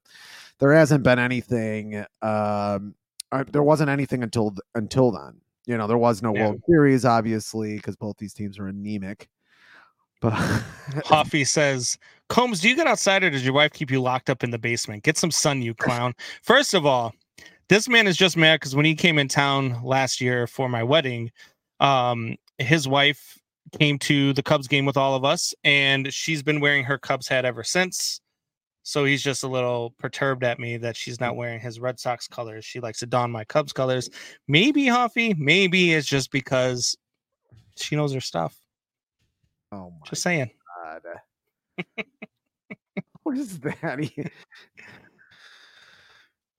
there 0.59 0.73
hasn't 0.73 1.03
been 1.03 1.19
anything. 1.19 2.05
Um, 2.21 2.95
uh, 3.31 3.43
there 3.51 3.63
wasn't 3.63 3.89
anything 3.89 4.23
until 4.23 4.53
until 4.75 5.11
then. 5.11 5.41
You 5.65 5.77
know, 5.77 5.87
there 5.87 5.97
was 5.97 6.21
no 6.21 6.33
Yeah. 6.35 6.49
World 6.49 6.61
Series, 6.67 7.05
obviously, 7.05 7.75
because 7.75 7.95
both 7.95 8.17
these 8.17 8.33
teams 8.33 8.59
are 8.59 8.67
anemic. 8.67 9.29
But 10.21 10.33
Huffy 11.05 11.43
says, 11.43 11.97
Combs, 12.31 12.61
do 12.61 12.69
you 12.69 12.77
get 12.77 12.87
outside 12.87 13.25
or 13.25 13.29
does 13.29 13.43
your 13.43 13.53
wife 13.53 13.73
keep 13.73 13.91
you 13.91 14.01
locked 14.01 14.29
up 14.29 14.41
in 14.41 14.51
the 14.51 14.57
basement? 14.57 15.03
Get 15.03 15.17
some 15.17 15.31
sun, 15.31 15.61
you 15.61 15.73
clown. 15.73 16.13
First 16.43 16.73
of 16.73 16.85
all, 16.85 17.13
this 17.67 17.89
man 17.89 18.07
is 18.07 18.15
just 18.15 18.37
mad 18.37 18.61
because 18.61 18.73
when 18.73 18.85
he 18.85 18.95
came 18.95 19.19
in 19.19 19.27
town 19.27 19.83
last 19.83 20.21
year 20.21 20.47
for 20.47 20.69
my 20.69 20.81
wedding, 20.81 21.29
um, 21.81 22.37
his 22.57 22.87
wife 22.87 23.37
came 23.77 23.99
to 23.99 24.31
the 24.31 24.41
Cubs 24.41 24.69
game 24.69 24.85
with 24.85 24.95
all 24.95 25.13
of 25.13 25.25
us, 25.25 25.53
and 25.65 26.13
she's 26.13 26.41
been 26.41 26.61
wearing 26.61 26.85
her 26.85 26.97
Cubs 26.97 27.27
hat 27.27 27.43
ever 27.43 27.65
since. 27.65 28.21
So 28.83 29.03
he's 29.03 29.21
just 29.21 29.43
a 29.43 29.49
little 29.49 29.93
perturbed 29.99 30.45
at 30.45 30.57
me 30.57 30.77
that 30.77 30.95
she's 30.95 31.19
not 31.19 31.35
wearing 31.35 31.59
his 31.59 31.81
Red 31.81 31.99
Sox 31.99 32.29
colors. 32.29 32.63
She 32.63 32.79
likes 32.79 32.99
to 32.99 33.07
don 33.07 33.29
my 33.29 33.43
Cubs 33.43 33.73
colors. 33.73 34.09
Maybe 34.47 34.85
Huffy, 34.85 35.33
maybe 35.37 35.91
it's 35.91 36.07
just 36.07 36.31
because 36.31 36.95
she 37.75 37.97
knows 37.97 38.13
her 38.13 38.21
stuff. 38.21 38.55
oh 39.73 39.89
my 39.89 40.07
Just 40.07 40.21
saying. 40.21 40.49
god, 40.81 41.01
what 43.23 43.37
is 43.37 43.59
that? 43.59 43.99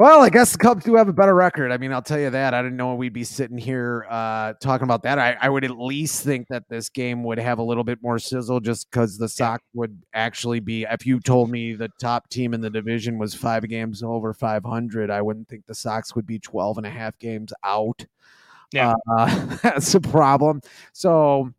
Well, 0.02 0.20
I 0.22 0.30
guess 0.30 0.50
the 0.50 0.58
Cubs 0.58 0.84
do 0.84 0.96
have 0.96 1.06
a 1.08 1.12
better 1.12 1.32
record. 1.32 1.70
I 1.70 1.76
mean, 1.76 1.92
I'll 1.92 2.02
tell 2.02 2.18
you 2.18 2.30
that. 2.30 2.54
I 2.54 2.60
didn't 2.60 2.76
know 2.76 2.92
we'd 2.96 3.12
be 3.12 3.22
sitting 3.22 3.56
here 3.56 4.04
uh, 4.10 4.54
talking 4.60 4.82
about 4.82 5.04
that. 5.04 5.20
I, 5.20 5.36
I 5.40 5.48
would 5.48 5.62
at 5.62 5.78
least 5.78 6.24
think 6.24 6.48
that 6.48 6.64
this 6.68 6.88
game 6.88 7.22
would 7.22 7.38
have 7.38 7.60
a 7.60 7.62
little 7.62 7.84
bit 7.84 8.00
more 8.02 8.18
sizzle 8.18 8.58
just 8.58 8.90
because 8.90 9.16
the 9.16 9.28
Sox 9.28 9.62
would 9.74 10.02
actually 10.12 10.58
be. 10.58 10.82
If 10.90 11.06
you 11.06 11.20
told 11.20 11.50
me 11.50 11.74
the 11.74 11.88
top 12.00 12.28
team 12.30 12.52
in 12.52 12.60
the 12.60 12.68
division 12.68 13.16
was 13.16 13.32
five 13.32 13.68
games 13.68 14.02
over 14.02 14.34
500, 14.34 15.08
I 15.08 15.22
wouldn't 15.22 15.48
think 15.48 15.66
the 15.66 15.74
Sox 15.76 16.16
would 16.16 16.26
be 16.26 16.40
12 16.40 16.78
and 16.78 16.86
a 16.86 16.90
half 16.90 17.16
games 17.20 17.52
out. 17.62 18.04
Yeah. 18.72 18.94
Uh, 19.08 19.56
that's 19.62 19.94
a 19.94 20.00
problem. 20.00 20.62
So, 20.92 21.52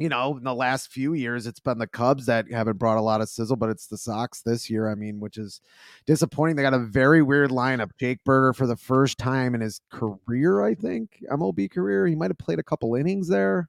you 0.00 0.08
know, 0.08 0.36
in 0.36 0.44
the 0.44 0.54
last 0.54 0.90
few 0.90 1.12
years, 1.12 1.46
it's 1.46 1.60
been 1.60 1.78
the 1.78 1.86
Cubs 1.86 2.26
that 2.26 2.50
haven't 2.50 2.78
brought 2.78 2.96
a 2.96 3.02
lot 3.02 3.20
of 3.20 3.28
sizzle, 3.28 3.56
but 3.56 3.68
it's 3.68 3.86
the 3.86 3.98
Sox 3.98 4.40
this 4.40 4.70
year. 4.70 4.88
I 4.88 4.94
mean, 4.94 5.20
which 5.20 5.36
is 5.36 5.60
disappointing. 6.06 6.56
They 6.56 6.62
got 6.62 6.72
a 6.72 6.78
very 6.78 7.22
weird 7.22 7.50
lineup. 7.50 7.90
Jake 7.98 8.24
Burger, 8.24 8.54
for 8.54 8.66
the 8.66 8.76
first 8.76 9.18
time 9.18 9.54
in 9.54 9.60
his 9.60 9.82
career, 9.90 10.62
I 10.62 10.74
think, 10.74 11.22
MLB 11.30 11.70
career. 11.70 12.06
He 12.06 12.14
might 12.14 12.30
have 12.30 12.38
played 12.38 12.58
a 12.58 12.62
couple 12.62 12.94
innings 12.94 13.28
there. 13.28 13.68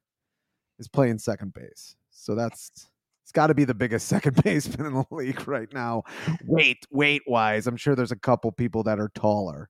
Is 0.79 0.88
playing 0.88 1.19
second 1.19 1.53
base. 1.53 1.95
So 2.09 2.33
that's 2.33 2.89
it's 3.23 3.31
got 3.31 3.47
to 3.47 3.53
be 3.53 3.65
the 3.65 3.73
biggest 3.73 4.07
second 4.09 4.41
baseman 4.43 4.88
in 4.88 4.93
the 4.93 5.05
league 5.11 5.47
right 5.47 5.71
now. 5.73 6.03
Weight, 6.45 6.85
weight 6.91 7.21
wise, 7.27 7.67
I'm 7.67 7.77
sure 7.77 7.95
there's 7.95 8.11
a 8.11 8.15
couple 8.15 8.51
people 8.51 8.83
that 8.83 9.00
are 9.00 9.11
taller. 9.13 9.69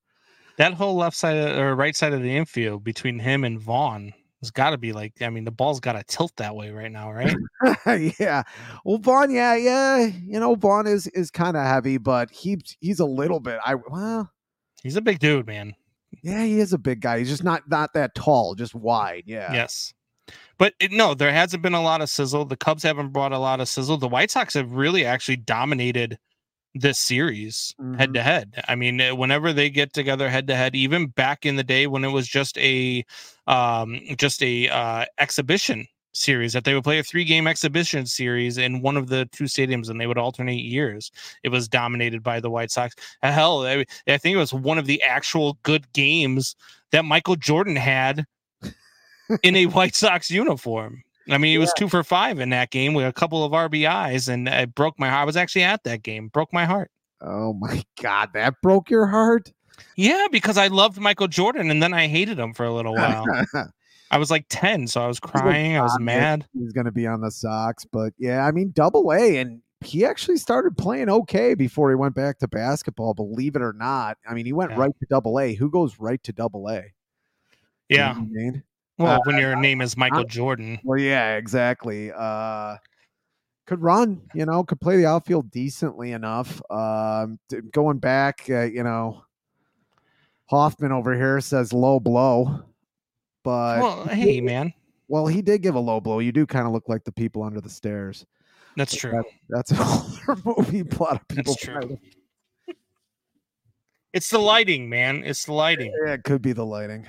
That 0.57 0.73
whole 0.73 0.95
left 0.95 1.17
side 1.17 1.37
of, 1.37 1.57
or 1.57 1.75
right 1.75 1.95
side 1.95 2.13
of 2.13 2.21
the 2.21 2.37
infield 2.37 2.83
between 2.83 3.19
him 3.19 3.43
and 3.43 3.59
Vaughn 3.59 4.13
has 4.41 4.51
got 4.51 4.71
to 4.71 4.77
be 4.77 4.91
like. 4.93 5.21
I 5.21 5.29
mean, 5.29 5.45
the 5.45 5.51
ball's 5.51 5.79
got 5.79 5.93
to 5.93 6.03
tilt 6.03 6.33
that 6.37 6.55
way 6.55 6.71
right 6.71 6.91
now, 6.91 7.11
right? 7.11 7.35
yeah. 8.19 8.43
Well, 8.83 8.97
Vaughn, 8.97 9.31
yeah, 9.31 9.55
yeah. 9.55 9.99
You 9.99 10.39
know, 10.39 10.55
Vaughn 10.55 10.87
is 10.87 11.07
is 11.07 11.31
kind 11.31 11.55
of 11.55 11.65
heavy, 11.65 11.97
but 11.97 12.29
he 12.31 12.59
he's 12.79 12.99
a 12.99 13.05
little 13.05 13.39
bit. 13.39 13.59
I 13.65 13.75
well, 13.75 14.31
He's 14.83 14.95
a 14.95 15.01
big 15.01 15.19
dude, 15.19 15.47
man. 15.47 15.75
yeah, 16.23 16.43
he 16.43 16.59
is 16.59 16.73
a 16.73 16.77
big 16.77 17.01
guy. 17.01 17.19
He's 17.19 17.29
just 17.29 17.43
not 17.43 17.69
not 17.69 17.93
that 17.93 18.15
tall, 18.15 18.55
just 18.55 18.73
wide. 18.75 19.23
Yeah. 19.25 19.53
Yes. 19.53 19.93
But 20.57 20.73
it, 20.79 20.91
no, 20.91 21.13
there 21.13 21.31
hasn't 21.31 21.63
been 21.63 21.73
a 21.73 21.81
lot 21.81 22.01
of 22.01 22.09
sizzle. 22.09 22.45
The 22.45 22.55
Cubs 22.55 22.83
haven't 22.83 23.09
brought 23.09 23.31
a 23.31 23.39
lot 23.39 23.59
of 23.59 23.67
sizzle. 23.67 23.97
The 23.97 24.07
White 24.07 24.31
Sox 24.31 24.53
have 24.53 24.71
really 24.71 25.05
actually 25.05 25.37
dominated 25.37 26.17
this 26.73 26.99
series 26.99 27.75
head 27.97 28.09
Mhm. 28.09 28.13
to 28.13 28.23
head. 28.23 28.63
I 28.67 28.75
mean, 28.75 29.01
uh, 29.01 29.13
whenever 29.15 29.51
they 29.51 29.69
get 29.69 29.93
together 29.93 30.29
head 30.29 30.47
to 30.47 30.55
head, 30.55 30.75
even 30.75 31.07
back 31.07 31.45
in 31.45 31.55
the 31.57 31.63
day 31.63 31.87
when 31.87 32.03
it 32.05 32.11
was 32.11 32.27
just 32.27 32.57
a 32.57 33.03
um 33.47 33.99
just 34.17 34.41
a 34.43 34.69
uh 34.69 35.05
exhibition 35.19 35.87
series 36.13 36.51
that 36.53 36.65
they 36.65 36.73
would 36.73 36.83
play 36.83 36.99
a 36.99 37.03
three 37.03 37.23
game 37.23 37.47
exhibition 37.47 38.05
series 38.05 38.57
in 38.57 38.81
one 38.81 38.97
of 38.97 39.07
the 39.07 39.25
two 39.31 39.45
stadiums 39.45 39.89
and 39.89 39.99
they 39.99 40.07
would 40.07 40.17
alternate 40.17 40.61
years. 40.61 41.11
It 41.43 41.49
was 41.49 41.67
dominated 41.69 42.21
by 42.21 42.39
the 42.41 42.49
White 42.49 42.69
Sox. 42.71 42.95
Uh, 43.23 43.31
Hell, 43.31 43.65
I, 43.65 43.85
I 44.07 44.17
think 44.17 44.35
it 44.35 44.37
was 44.39 44.53
one 44.53 44.77
of 44.77 44.85
the 44.87 45.01
actual 45.03 45.57
good 45.63 45.91
games 45.93 46.55
that 46.91 47.05
Michael 47.05 47.37
Jordan 47.37 47.77
had 47.77 48.25
in 49.43 49.55
a 49.55 49.65
White 49.67 49.95
Sox 49.95 50.29
uniform. 50.29 51.03
I 51.33 51.37
mean, 51.37 51.51
he 51.51 51.57
was 51.57 51.73
two 51.77 51.87
for 51.87 52.03
five 52.03 52.39
in 52.39 52.49
that 52.49 52.71
game 52.71 52.93
with 52.93 53.05
a 53.07 53.13
couple 53.13 53.43
of 53.43 53.51
RBIs, 53.51 54.27
and 54.27 54.47
it 54.47 54.75
broke 54.75 54.99
my 54.99 55.09
heart. 55.09 55.21
I 55.21 55.25
was 55.25 55.37
actually 55.37 55.63
at 55.63 55.83
that 55.83 56.03
game, 56.03 56.27
broke 56.29 56.51
my 56.53 56.65
heart. 56.65 56.91
Oh 57.21 57.53
my 57.53 57.83
God, 58.01 58.29
that 58.33 58.55
broke 58.61 58.89
your 58.89 59.07
heart. 59.07 59.51
Yeah, 59.95 60.27
because 60.31 60.57
I 60.57 60.67
loved 60.67 60.99
Michael 60.99 61.27
Jordan, 61.27 61.71
and 61.71 61.81
then 61.81 61.93
I 61.93 62.07
hated 62.07 62.37
him 62.39 62.53
for 62.53 62.65
a 62.65 62.73
little 62.73 62.93
while. 62.93 63.25
I 64.11 64.17
was 64.17 64.29
like 64.29 64.45
ten, 64.49 64.87
so 64.87 65.01
I 65.01 65.07
was 65.07 65.19
crying. 65.19 65.77
I 65.77 65.81
was 65.81 65.97
mad. 65.99 66.45
He's 66.53 66.73
going 66.73 66.85
to 66.85 66.91
be 66.91 67.07
on 67.07 67.21
the 67.21 67.31
Sox, 67.31 67.85
but 67.85 68.13
yeah, 68.17 68.45
I 68.45 68.51
mean, 68.51 68.71
Double 68.71 69.11
A, 69.11 69.37
and 69.37 69.61
he 69.79 70.05
actually 70.05 70.37
started 70.37 70.77
playing 70.77 71.09
okay 71.09 71.53
before 71.55 71.89
he 71.89 71.95
went 71.95 72.13
back 72.13 72.37
to 72.39 72.47
basketball. 72.47 73.13
Believe 73.13 73.55
it 73.55 73.61
or 73.61 73.73
not, 73.73 74.17
I 74.27 74.33
mean, 74.33 74.45
he 74.45 74.53
went 74.53 74.71
Yeah. 74.71 74.79
right 74.79 74.91
to 74.99 75.05
Double 75.09 75.39
A. 75.39 75.53
Who 75.55 75.69
goes 75.71 75.97
right 75.99 76.21
to 76.23 76.33
Double 76.33 76.67
A? 76.69 76.73
You 77.89 77.97
know 77.97 78.03
Yeah. 78.03 78.11
I 78.11 78.21
mean? 78.21 78.63
Well, 79.01 79.15
Uh, 79.15 79.19
when 79.25 79.37
your 79.37 79.55
name 79.55 79.81
is 79.81 79.97
Michael 79.97 80.23
Jordan, 80.25 80.79
Well, 80.83 80.99
yeah, 80.99 81.35
exactly. 81.37 82.11
Uh 82.15 82.77
could 83.67 83.81
run, 83.81 84.21
you 84.33 84.45
know, 84.45 84.63
could 84.63 84.81
play 84.81 84.97
the 84.97 85.05
outfield 85.05 85.49
decently 85.51 86.11
enough. 86.11 86.61
Um 86.69 87.39
going 87.71 87.99
back, 87.99 88.45
uh, 88.49 88.61
you 88.63 88.83
know, 88.83 89.23
Hoffman 90.47 90.91
over 90.91 91.15
here 91.15 91.39
says 91.39 91.71
low 91.71 91.99
blow, 91.99 92.63
but 93.43 93.79
well, 93.79 94.05
hey, 94.07 94.41
man, 94.41 94.73
well, 95.07 95.27
he 95.27 95.41
did 95.41 95.61
give 95.61 95.75
a 95.75 95.79
low 95.79 95.99
blow. 96.01 96.19
You 96.19 96.31
do 96.31 96.45
kind 96.45 96.67
of 96.67 96.73
look 96.73 96.89
like 96.89 97.03
the 97.05 97.11
people 97.11 97.43
under 97.43 97.61
the 97.61 97.69
stairs. 97.69 98.25
that's 98.75 98.95
true. 98.95 99.23
That's 99.49 99.71
an 99.71 99.79
older 99.79 100.41
movie. 100.45 100.81
A 100.81 101.03
lot 101.03 101.15
of 101.21 101.27
people. 101.27 101.53
That's 101.53 101.63
true. 101.65 101.97
It's 104.13 104.29
the 104.29 104.39
lighting, 104.39 104.89
man. 104.89 105.23
It's 105.25 105.45
the 105.45 105.53
lighting. 105.53 105.93
Yeah, 106.05 106.13
it 106.13 106.23
could 106.25 106.41
be 106.41 106.51
the 106.51 106.65
lighting. 106.65 107.05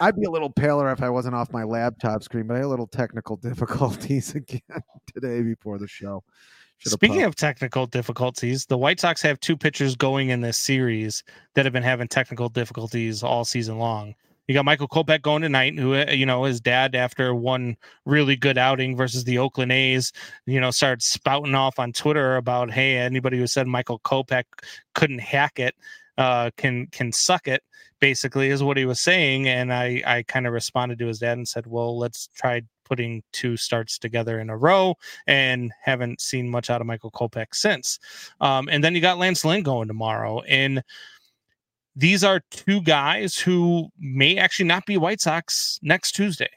I'd 0.00 0.16
be 0.16 0.24
a 0.24 0.30
little 0.30 0.50
paler 0.50 0.90
if 0.90 1.02
I 1.02 1.10
wasn't 1.10 1.34
off 1.34 1.52
my 1.52 1.62
laptop 1.62 2.22
screen, 2.22 2.46
but 2.46 2.54
I 2.54 2.58
had 2.58 2.66
a 2.66 2.68
little 2.68 2.86
technical 2.86 3.36
difficulties 3.48 4.34
again 4.34 4.60
today 5.12 5.42
before 5.42 5.78
the 5.78 5.86
show. 5.88 6.24
Should've 6.78 6.94
Speaking 6.94 7.18
popped- 7.18 7.28
of 7.28 7.36
technical 7.36 7.86
difficulties, 7.86 8.64
the 8.64 8.78
White 8.78 9.00
Sox 9.00 9.20
have 9.22 9.38
two 9.40 9.56
pitchers 9.56 9.94
going 9.96 10.30
in 10.30 10.40
this 10.40 10.56
series 10.56 11.22
that 11.54 11.66
have 11.66 11.74
been 11.74 11.82
having 11.82 12.08
technical 12.08 12.48
difficulties 12.48 13.22
all 13.22 13.44
season 13.44 13.78
long. 13.78 14.14
You 14.48 14.54
got 14.54 14.64
Michael 14.64 14.88
Kopech 14.88 15.22
going 15.22 15.42
tonight, 15.42 15.78
who 15.78 15.94
uh, 15.94 16.10
you 16.10 16.26
know 16.26 16.42
his 16.42 16.60
dad 16.60 16.96
after 16.96 17.34
one 17.34 17.76
really 18.04 18.34
good 18.34 18.58
outing 18.58 18.96
versus 18.96 19.22
the 19.22 19.38
Oakland 19.38 19.70
A's, 19.70 20.12
you 20.46 20.58
know, 20.58 20.72
started 20.72 21.02
spouting 21.02 21.54
off 21.54 21.78
on 21.78 21.92
Twitter 21.92 22.36
about 22.36 22.72
hey, 22.72 22.96
anybody 22.96 23.38
who 23.38 23.46
said 23.46 23.68
Michael 23.68 24.00
Kopech 24.00 24.42
couldn't 24.94 25.20
hack 25.20 25.60
it, 25.60 25.76
uh, 26.18 26.50
can 26.56 26.88
can 26.88 27.12
suck 27.12 27.46
it. 27.46 27.62
Basically, 28.00 28.48
is 28.48 28.62
what 28.62 28.76
he 28.76 28.86
was 28.86 29.00
saying, 29.00 29.48
and 29.48 29.72
I 29.72 30.02
I 30.06 30.22
kind 30.22 30.46
of 30.46 30.52
responded 30.52 30.98
to 31.00 31.06
his 31.06 31.18
dad 31.18 31.36
and 31.36 31.46
said, 31.46 31.66
well, 31.66 31.98
let's 31.98 32.28
try 32.34 32.62
putting 32.90 33.22
two 33.32 33.56
starts 33.56 33.98
together 33.98 34.40
in 34.40 34.50
a 34.50 34.56
row 34.56 34.96
and 35.26 35.72
haven't 35.80 36.20
seen 36.20 36.48
much 36.48 36.70
out 36.70 36.80
of 36.80 36.86
Michael 36.86 37.12
Kopech 37.12 37.54
since. 37.54 38.00
Um, 38.40 38.68
and 38.68 38.82
then 38.82 38.94
you 38.94 39.00
got 39.00 39.18
Lance 39.18 39.44
Lynn 39.44 39.62
going 39.62 39.86
tomorrow. 39.86 40.40
And 40.40 40.82
these 41.94 42.24
are 42.24 42.42
two 42.50 42.82
guys 42.82 43.38
who 43.38 43.88
may 43.98 44.36
actually 44.36 44.66
not 44.66 44.86
be 44.86 44.96
White 44.96 45.20
Sox 45.20 45.78
next 45.82 46.12
Tuesday. 46.12 46.50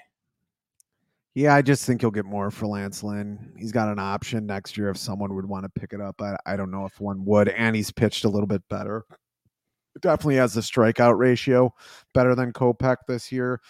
Yeah, 1.35 1.55
I 1.55 1.61
just 1.61 1.85
think 1.85 2.01
he'll 2.01 2.11
get 2.11 2.25
more 2.25 2.51
for 2.51 2.67
Lance 2.67 3.03
Lynn. 3.03 3.53
He's 3.57 3.71
got 3.71 3.89
an 3.89 3.99
option 3.99 4.45
next 4.45 4.77
year 4.77 4.89
if 4.89 4.97
someone 4.97 5.35
would 5.35 5.45
want 5.45 5.65
to 5.65 5.79
pick 5.79 5.93
it 5.93 6.01
up. 6.01 6.21
I, 6.21 6.35
I 6.45 6.55
don't 6.55 6.71
know 6.71 6.85
if 6.85 6.99
one 6.99 7.25
would, 7.25 7.49
and 7.49 7.75
he's 7.75 7.91
pitched 7.91 8.23
a 8.23 8.29
little 8.29 8.47
bit 8.47 8.61
better. 8.69 9.03
Definitely 10.01 10.35
has 10.37 10.53
the 10.53 10.61
strikeout 10.61 11.17
ratio 11.17 11.73
better 12.13 12.35
than 12.35 12.51
Kopech 12.53 12.97
this 13.07 13.31
year. 13.31 13.61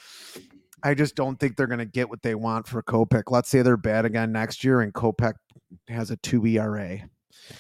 I 0.84 0.94
just 0.94 1.16
don't 1.16 1.40
think 1.40 1.56
they're 1.56 1.68
going 1.68 1.80
to 1.80 1.86
get 1.86 2.10
what 2.10 2.22
they 2.22 2.36
want 2.36 2.68
for 2.68 2.82
Kopech. 2.84 3.24
Let's 3.30 3.50
say 3.50 3.62
they're 3.62 3.78
bad 3.78 4.06
again 4.06 4.32
next 4.32 4.64
year, 4.64 4.82
and 4.82 4.94
Kopech 4.94 5.34
has 5.88 6.12
a 6.12 6.18
two 6.18 6.46
ERA 6.46 7.00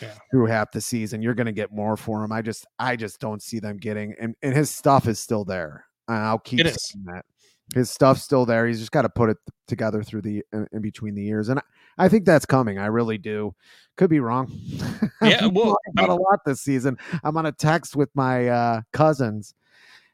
Yeah. 0.01 0.13
through 0.31 0.45
half 0.47 0.71
the 0.71 0.81
season. 0.81 1.21
You're 1.21 1.33
going 1.33 1.45
to 1.47 1.51
get 1.53 1.71
more 1.71 1.95
for 1.97 2.23
him. 2.23 2.31
I 2.31 2.41
just, 2.41 2.65
I 2.79 2.95
just 2.95 3.19
don't 3.19 3.41
see 3.41 3.59
them 3.59 3.77
getting. 3.77 4.13
And 4.19 4.35
and 4.41 4.53
his 4.55 4.69
stuff 4.69 5.07
is 5.07 5.19
still 5.19 5.45
there. 5.45 5.85
I'll 6.07 6.39
keep 6.39 6.59
It 6.59 6.67
is. 6.67 6.77
saying 6.79 7.05
that 7.05 7.25
his 7.73 7.89
stuff's 7.89 8.21
still 8.23 8.45
there. 8.45 8.67
He's 8.67 8.79
just 8.79 8.91
got 8.91 9.03
to 9.03 9.09
put 9.09 9.29
it 9.29 9.37
together 9.67 10.03
through 10.03 10.21
the 10.23 10.43
in, 10.51 10.67
in 10.73 10.81
between 10.81 11.15
the 11.15 11.23
years, 11.23 11.47
and 11.49 11.61
I, 11.97 12.09
think 12.09 12.25
that's 12.25 12.45
coming. 12.45 12.77
I 12.79 12.87
really 12.87 13.17
do. 13.17 13.53
Could 13.95 14.09
be 14.09 14.19
wrong. 14.19 14.51
Yeah, 15.21 15.45
well, 15.45 15.77
I'm- 15.97 16.09
a 16.09 16.15
lot 16.15 16.39
this 16.45 16.59
season. 16.59 16.97
I'm 17.23 17.37
on 17.37 17.45
a 17.45 17.51
text 17.53 17.95
with 17.95 18.09
my 18.13 18.49
uh, 18.49 18.81
cousins, 18.91 19.53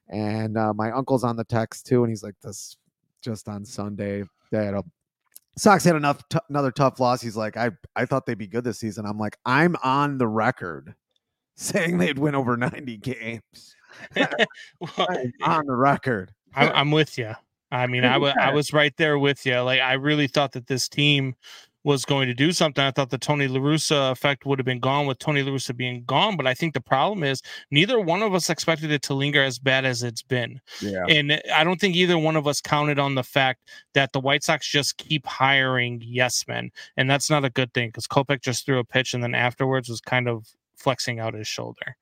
and 0.08 0.56
uh, 0.56 0.72
my 0.72 0.92
uncle's 0.92 1.24
on 1.24 1.36
the 1.36 1.44
text 1.44 1.88
too, 1.88 2.04
and 2.04 2.12
he's 2.12 2.22
like, 2.22 2.36
"This 2.44 2.78
just 3.24 3.48
on 3.50 3.66
Sunday 3.66 4.24
they 4.52 4.66
had 4.66 4.76
a 4.76 4.84
Sox 5.58 5.84
had 5.84 5.96
enough 5.96 6.22
t- 6.30 6.38
another 6.50 6.70
tough 6.70 7.00
loss." 7.00 7.22
He's 7.22 7.36
like, 7.36 7.58
"I 7.58 7.72
I 7.96 8.06
thought 8.06 8.28
they'd 8.28 8.38
be 8.38 8.46
good 8.46 8.64
this 8.64 8.78
season." 8.78 9.08
I'm 9.08 9.18
like, 9.18 9.38
"I'm 9.48 9.76
on 9.84 10.20
the 10.20 10.28
record 10.28 10.94
saying 11.56 11.98
they'd 11.98 12.20
win 12.20 12.36
over 12.36 12.56
90 12.56 12.98
games." 12.98 13.76
Well, 14.80 15.08
on 15.42 15.66
the 15.66 15.76
record. 15.76 16.32
I, 16.56 16.70
I'm 16.70 16.92
with 16.92 17.18
you. 17.18 17.34
I 17.72 17.88
mean, 17.88 18.06
I 18.06 18.18
wa- 18.20 18.34
I 18.40 18.52
was 18.54 18.74
right 18.74 18.96
there 18.98 19.18
with 19.18 19.44
you. 19.46 19.60
Like, 19.62 19.82
I 19.82 19.94
really 19.94 20.28
thought 20.28 20.52
that 20.52 20.68
this 20.68 20.88
team 20.88 21.36
was 21.84 22.04
going 22.06 22.28
to 22.28 22.34
do 22.34 22.52
something. 22.52 22.84
I 22.84 22.92
thought 22.92 23.10
the 23.10 23.18
Tony 23.18 23.48
La 23.48 23.60
Russa 23.60 24.12
effect 24.12 24.46
would 24.46 24.60
have 24.60 24.66
been 24.66 24.80
gone 24.80 25.06
with 25.06 25.20
Tony 25.20 25.42
La 25.44 25.52
Russa 25.52 25.76
being 25.76 26.04
gone. 26.04 26.36
But 26.36 26.46
I 26.46 26.54
think 26.54 26.74
the 26.74 26.82
problem 26.82 27.24
is 27.24 27.42
neither 27.72 28.00
one 28.00 28.22
of 28.22 28.34
us 28.34 28.50
expected 28.50 28.92
it 28.92 29.02
to 29.04 29.14
linger 29.14 29.44
as 29.44 29.60
bad 29.60 29.86
as 29.86 30.04
it's 30.04 30.22
been. 30.22 30.60
Yeah. 30.82 31.06
And 31.08 31.42
I 31.54 31.64
don't 31.64 31.80
think 31.80 31.96
either 31.96 32.18
one 32.18 32.36
of 32.36 32.48
us 32.48 32.62
counted 32.62 33.00
on 33.00 33.16
the 33.16 33.24
fact 33.24 33.62
that 33.94 34.12
the 34.12 34.20
White 34.20 34.44
Sox 34.44 34.68
just 34.68 34.98
keep 34.98 35.26
hiring 35.26 36.02
yes 36.04 36.46
men. 36.48 36.72
And 36.98 37.10
that's 37.10 37.30
not 37.30 37.46
a 37.46 37.50
good 37.50 37.74
thing 37.74 37.90
because 37.90 38.08
Kopech 38.08 38.42
just 38.42 38.66
threw 38.66 38.80
a 38.80 38.84
pitch 38.84 39.14
and 39.14 39.24
then 39.24 39.36
afterwards 39.36 39.90
was 39.90 40.02
kind 40.02 40.28
of 40.28 40.48
flexing 40.76 41.20
out 41.20 41.34
his 41.34 41.48
shoulder. 41.48 41.96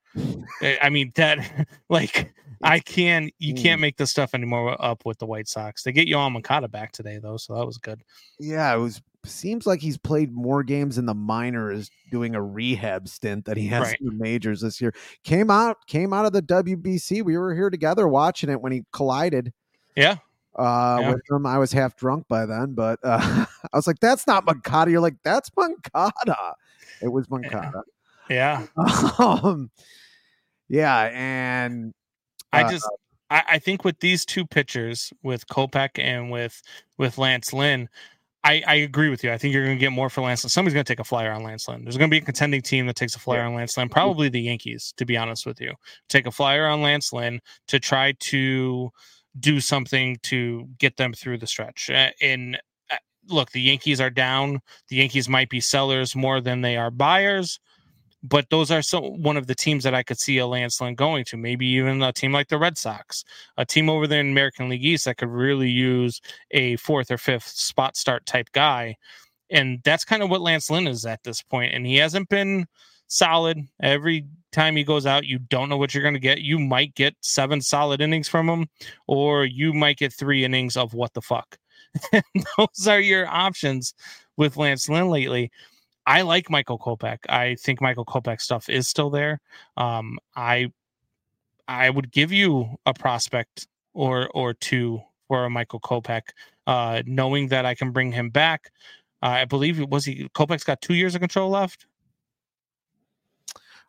I 0.62 0.80
I 0.84 0.90
mean, 0.90 1.12
that, 1.16 1.68
like, 1.90 2.34
I 2.64 2.80
can, 2.80 3.30
you 3.38 3.54
hmm. 3.54 3.62
can't 3.62 3.82
make 3.82 3.98
this 3.98 4.12
stuff 4.12 4.34
anymore 4.34 4.76
up 4.84 5.06
with 5.06 5.20
the 5.20 5.26
White 5.26 5.48
Sox. 5.48 5.84
They 5.84 5.92
get 5.92 6.08
Yoán 6.08 6.32
Moncada 6.32 6.68
back 6.68 6.92
today, 6.92 7.20
though. 7.22 7.38
So 7.38 7.56
that 7.56 7.66
was 7.66 7.78
good. 7.78 8.02
Yeah, 8.40 8.74
it 8.74 8.80
was 8.80 9.02
seems 9.30 9.66
like 9.68 9.82
he's 9.82 9.98
played 9.98 10.32
more 10.32 10.64
games 10.64 10.98
in 10.98 11.06
the 11.06 11.14
minors 11.14 11.90
doing 12.12 12.36
a 12.36 12.42
rehab 12.42 13.08
stint 13.08 13.46
than 13.46 13.58
he 13.58 13.68
has 13.68 13.88
Right. 13.90 14.02
in 14.02 14.08
the 14.08 14.14
majors 14.14 14.62
this 14.62 14.80
year. 14.82 14.94
Came 15.24 15.50
out 15.52 15.86
came 15.88 16.14
out 16.14 16.26
of 16.26 16.34
the 16.34 16.42
WBC. 16.42 17.22
We 17.24 17.38
were 17.38 17.54
here 17.54 17.70
together 17.70 18.08
watching 18.08 18.50
it 18.50 18.62
when 18.62 18.72
he 18.72 18.84
collided 18.94 19.54
Yeah. 19.96 20.16
uh 20.58 20.98
Yeah. 21.02 21.14
with 21.14 21.22
him. 21.30 21.46
I 21.46 21.58
was 21.58 21.72
half 21.72 21.96
drunk 21.96 22.28
by 22.28 22.46
then, 22.46 22.74
but 22.74 23.00
uh 23.04 23.46
I 23.74 23.78
was 23.78 23.88
like, 23.88 24.00
that's 24.00 24.26
not 24.28 24.46
Mancada. 24.46 24.90
You're 24.92 25.02
like, 25.02 25.18
that's 25.24 25.50
Mancada. 25.58 26.54
It 27.02 27.10
was 27.10 27.28
Mancada. 27.30 27.84
Yeah. 28.30 28.66
um 29.20 29.70
yeah, 30.70 31.10
and 31.14 31.94
I 32.52 32.64
Uh, 32.64 32.72
just 32.72 32.90
I, 33.30 33.44
I 33.52 33.60
think 33.60 33.84
with 33.84 34.00
these 34.00 34.26
two 34.26 34.46
pitchers, 34.46 35.12
with 35.22 35.48
Kopech 35.48 36.00
and 36.00 36.32
with 36.32 36.62
with 36.98 37.18
Lance 37.18 37.52
Lynn, 37.54 37.90
I, 38.48 38.64
I 38.66 38.76
agree 38.76 39.10
with 39.10 39.26
you. 39.26 39.32
I 39.34 39.38
think 39.38 39.54
you're 39.54 39.66
going 39.66 39.78
to 39.78 39.80
get 39.80 39.92
more 39.92 40.10
for 40.10 40.22
Lance 40.22 40.42
Lynn. 40.46 40.50
Somebody's 40.50 40.74
going 40.74 40.86
to 40.86 40.90
take 40.90 41.02
a 41.02 41.04
flyer 41.04 41.34
on 41.34 41.44
Lance 41.44 41.68
Lynn. 41.68 41.84
There's 41.84 41.98
going 41.98 42.10
to 42.10 42.14
be 42.14 42.20
a 42.20 42.26
contending 42.26 42.62
team 42.62 42.88
that 42.88 42.96
takes 42.96 43.14
a 43.14 43.20
flyer 43.20 43.42
on 43.42 43.56
Lance 43.56 43.76
Lynn. 43.76 43.90
Probably 43.90 44.30
the 44.30 44.40
Yankees, 44.40 44.94
to 44.96 45.06
be 45.06 45.18
honest 45.18 45.46
with 45.46 45.60
you. 45.60 45.74
Take 46.08 46.26
a 46.28 46.32
flyer 46.32 46.66
on 46.66 46.82
Lance 46.82 47.12
Lynn 47.12 47.42
to 47.68 47.78
try 47.78 48.14
to 48.14 48.90
do 49.38 49.60
something 49.60 50.16
to 50.24 50.66
get 50.78 50.96
them 50.96 51.12
through 51.12 51.40
the 51.40 51.48
stretch. 51.48 51.90
And 52.22 52.56
uh, 52.90 52.96
look, 53.28 53.52
the 53.52 53.62
Yankees 53.62 54.00
are 54.00 54.10
down. 54.10 54.62
The 54.88 54.96
Yankees 54.96 55.28
might 55.28 55.50
be 55.50 55.60
sellers 55.60 56.16
more 56.16 56.40
than 56.40 56.62
they 56.62 56.78
are 56.78 56.90
buyers 56.90 57.60
but 58.28 58.50
those 58.50 58.72
are 58.72 58.82
so 58.82 59.02
one 59.02 59.38
of 59.38 59.48
the 59.48 59.56
teams 59.56 59.84
that 59.84 59.94
I 59.94 60.04
could 60.04 60.20
see 60.20 60.38
a 60.38 60.48
Lance 60.48 60.82
Lynn 60.82 60.96
going 60.96 61.24
to. 61.26 61.38
Maybe 61.38 61.66
even 61.68 62.02
a 62.02 62.12
team 62.12 62.34
like 62.34 62.48
the 62.50 62.58
Red 62.58 62.78
Sox, 62.78 63.24
a 63.58 63.66
team 63.66 63.90
over 63.90 64.08
there 64.08 64.20
in 64.20 64.30
American 64.30 64.70
League 64.70 64.84
East 64.84 65.06
that 65.06 65.18
could 65.18 65.30
really 65.30 65.70
use 65.70 66.22
a 66.52 66.76
fourth 66.78 67.12
or 67.12 67.18
fifth 67.18 67.48
spot 67.48 67.96
start 67.96 68.26
type 68.26 68.52
guy. 68.52 68.98
And 69.50 69.80
that's 69.84 70.04
kind 70.04 70.24
of 70.24 70.30
what 70.30 70.42
Lance 70.42 70.70
Lynn 70.70 70.88
is 70.88 71.06
at 71.06 71.24
this 71.24 71.42
point. 71.42 71.74
And 71.74 71.86
he 71.86 71.96
hasn't 71.98 72.28
been 72.30 72.66
solid. 73.08 73.60
Every 73.82 74.26
time 74.52 74.76
he 74.76 74.84
goes 74.84 75.06
out, 75.06 75.26
you 75.26 75.40
don't 75.40 75.70
know 75.70 75.78
what 75.78 75.94
you're 75.94 76.04
going 76.04 76.14
to 76.14 76.20
get. 76.20 76.42
You 76.42 76.60
might 76.60 76.96
get 76.96 77.16
seven 77.22 77.62
solid 77.62 78.02
innings 78.02 78.28
from 78.28 78.50
him, 78.50 78.68
or 79.08 79.46
you 79.46 79.74
might 79.74 79.98
get 79.98 80.14
three 80.14 80.44
innings 80.44 80.76
of 80.76 80.94
what 80.94 81.14
the 81.14 81.22
fuck. 81.22 81.58
those 82.58 82.88
are 82.88 83.00
your 83.00 83.28
options 83.28 83.94
with 84.36 84.58
Lance 84.58 84.90
Lynn 84.90 85.10
lately. 85.10 85.52
I 86.08 86.22
like 86.22 86.50
Michael 86.50 86.80
Kopech. 86.80 87.18
I 87.28 87.56
think 87.56 87.82
Michael 87.82 88.06
Kopech 88.06 88.40
stuff 88.40 88.70
is 88.70 88.88
still 88.88 89.10
there. 89.10 89.42
Um, 89.76 90.18
I 90.36 90.72
I 91.68 91.90
would 91.90 92.12
give 92.12 92.32
you 92.32 92.78
a 92.86 92.94
prospect 92.94 93.68
or 93.94 94.30
or 94.30 94.54
two 94.54 95.02
for 95.28 95.44
a 95.44 95.50
Michael 95.50 95.82
Kopech, 95.82 96.22
uh, 96.66 97.04
knowing 97.06 97.50
that 97.50 97.66
I 97.66 97.76
can 97.76 97.92
bring 97.92 98.14
him 98.14 98.30
back. 98.30 98.72
Uh, 99.22 99.26
I 99.26 99.46
believe 99.46 99.80
was 99.90 100.06
he 100.06 100.30
Kopech's 100.30 100.64
got 100.64 100.82
two 100.82 100.94
years 100.94 101.14
of 101.14 101.20
control 101.20 101.50
left. 101.50 101.86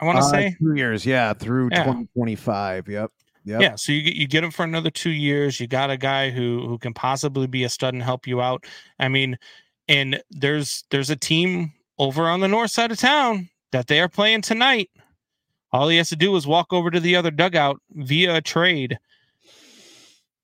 I 0.01 0.05
want 0.05 0.19
to 0.19 0.25
uh, 0.25 0.29
say 0.29 0.57
two 0.61 0.75
years, 0.75 1.07
yeah, 1.07 1.33
through 1.33 1.71
Yeah. 1.71 1.85
2025. 1.85 2.89
Yep. 2.89 3.11
Yep. 3.45 3.61
Yeah, 3.61 3.77
so 3.77 3.93
you 3.93 4.03
get 4.03 4.17
you 4.17 4.27
get 4.27 4.43
him 4.43 4.51
for 4.51 4.65
another 4.65 4.91
two 4.91 5.11
years. 5.11 5.61
You 5.61 5.69
got 5.69 5.89
a 5.89 5.97
guy 5.97 6.31
who 6.31 6.67
who 6.67 6.79
can 6.79 6.93
possibly 6.93 7.47
be 7.47 7.63
a 7.63 7.69
stud 7.69 7.95
and 7.95 8.03
help 8.03 8.27
you 8.27 8.43
out. 8.43 8.67
I 8.99 9.09
mean, 9.09 9.39
and 9.89 10.21
there's 10.31 10.85
there's 10.91 11.11
a 11.11 11.17
team 11.17 11.73
over 11.99 12.29
on 12.29 12.41
the 12.41 12.49
north 12.49 12.71
side 12.71 12.93
of 12.93 12.99
town 12.99 13.49
that 13.73 13.87
they 13.87 14.01
are 14.01 14.09
playing 14.09 14.43
tonight. 14.43 14.91
All 15.73 15.89
he 15.89 15.99
has 15.99 16.09
to 16.09 16.17
do 16.17 16.35
is 16.37 16.47
walk 16.47 16.73
over 16.73 16.91
to 16.91 17.01
the 17.01 17.17
other 17.17 17.31
dugout 17.31 17.81
via 17.91 18.37
a 18.37 18.41
trade. 18.41 18.99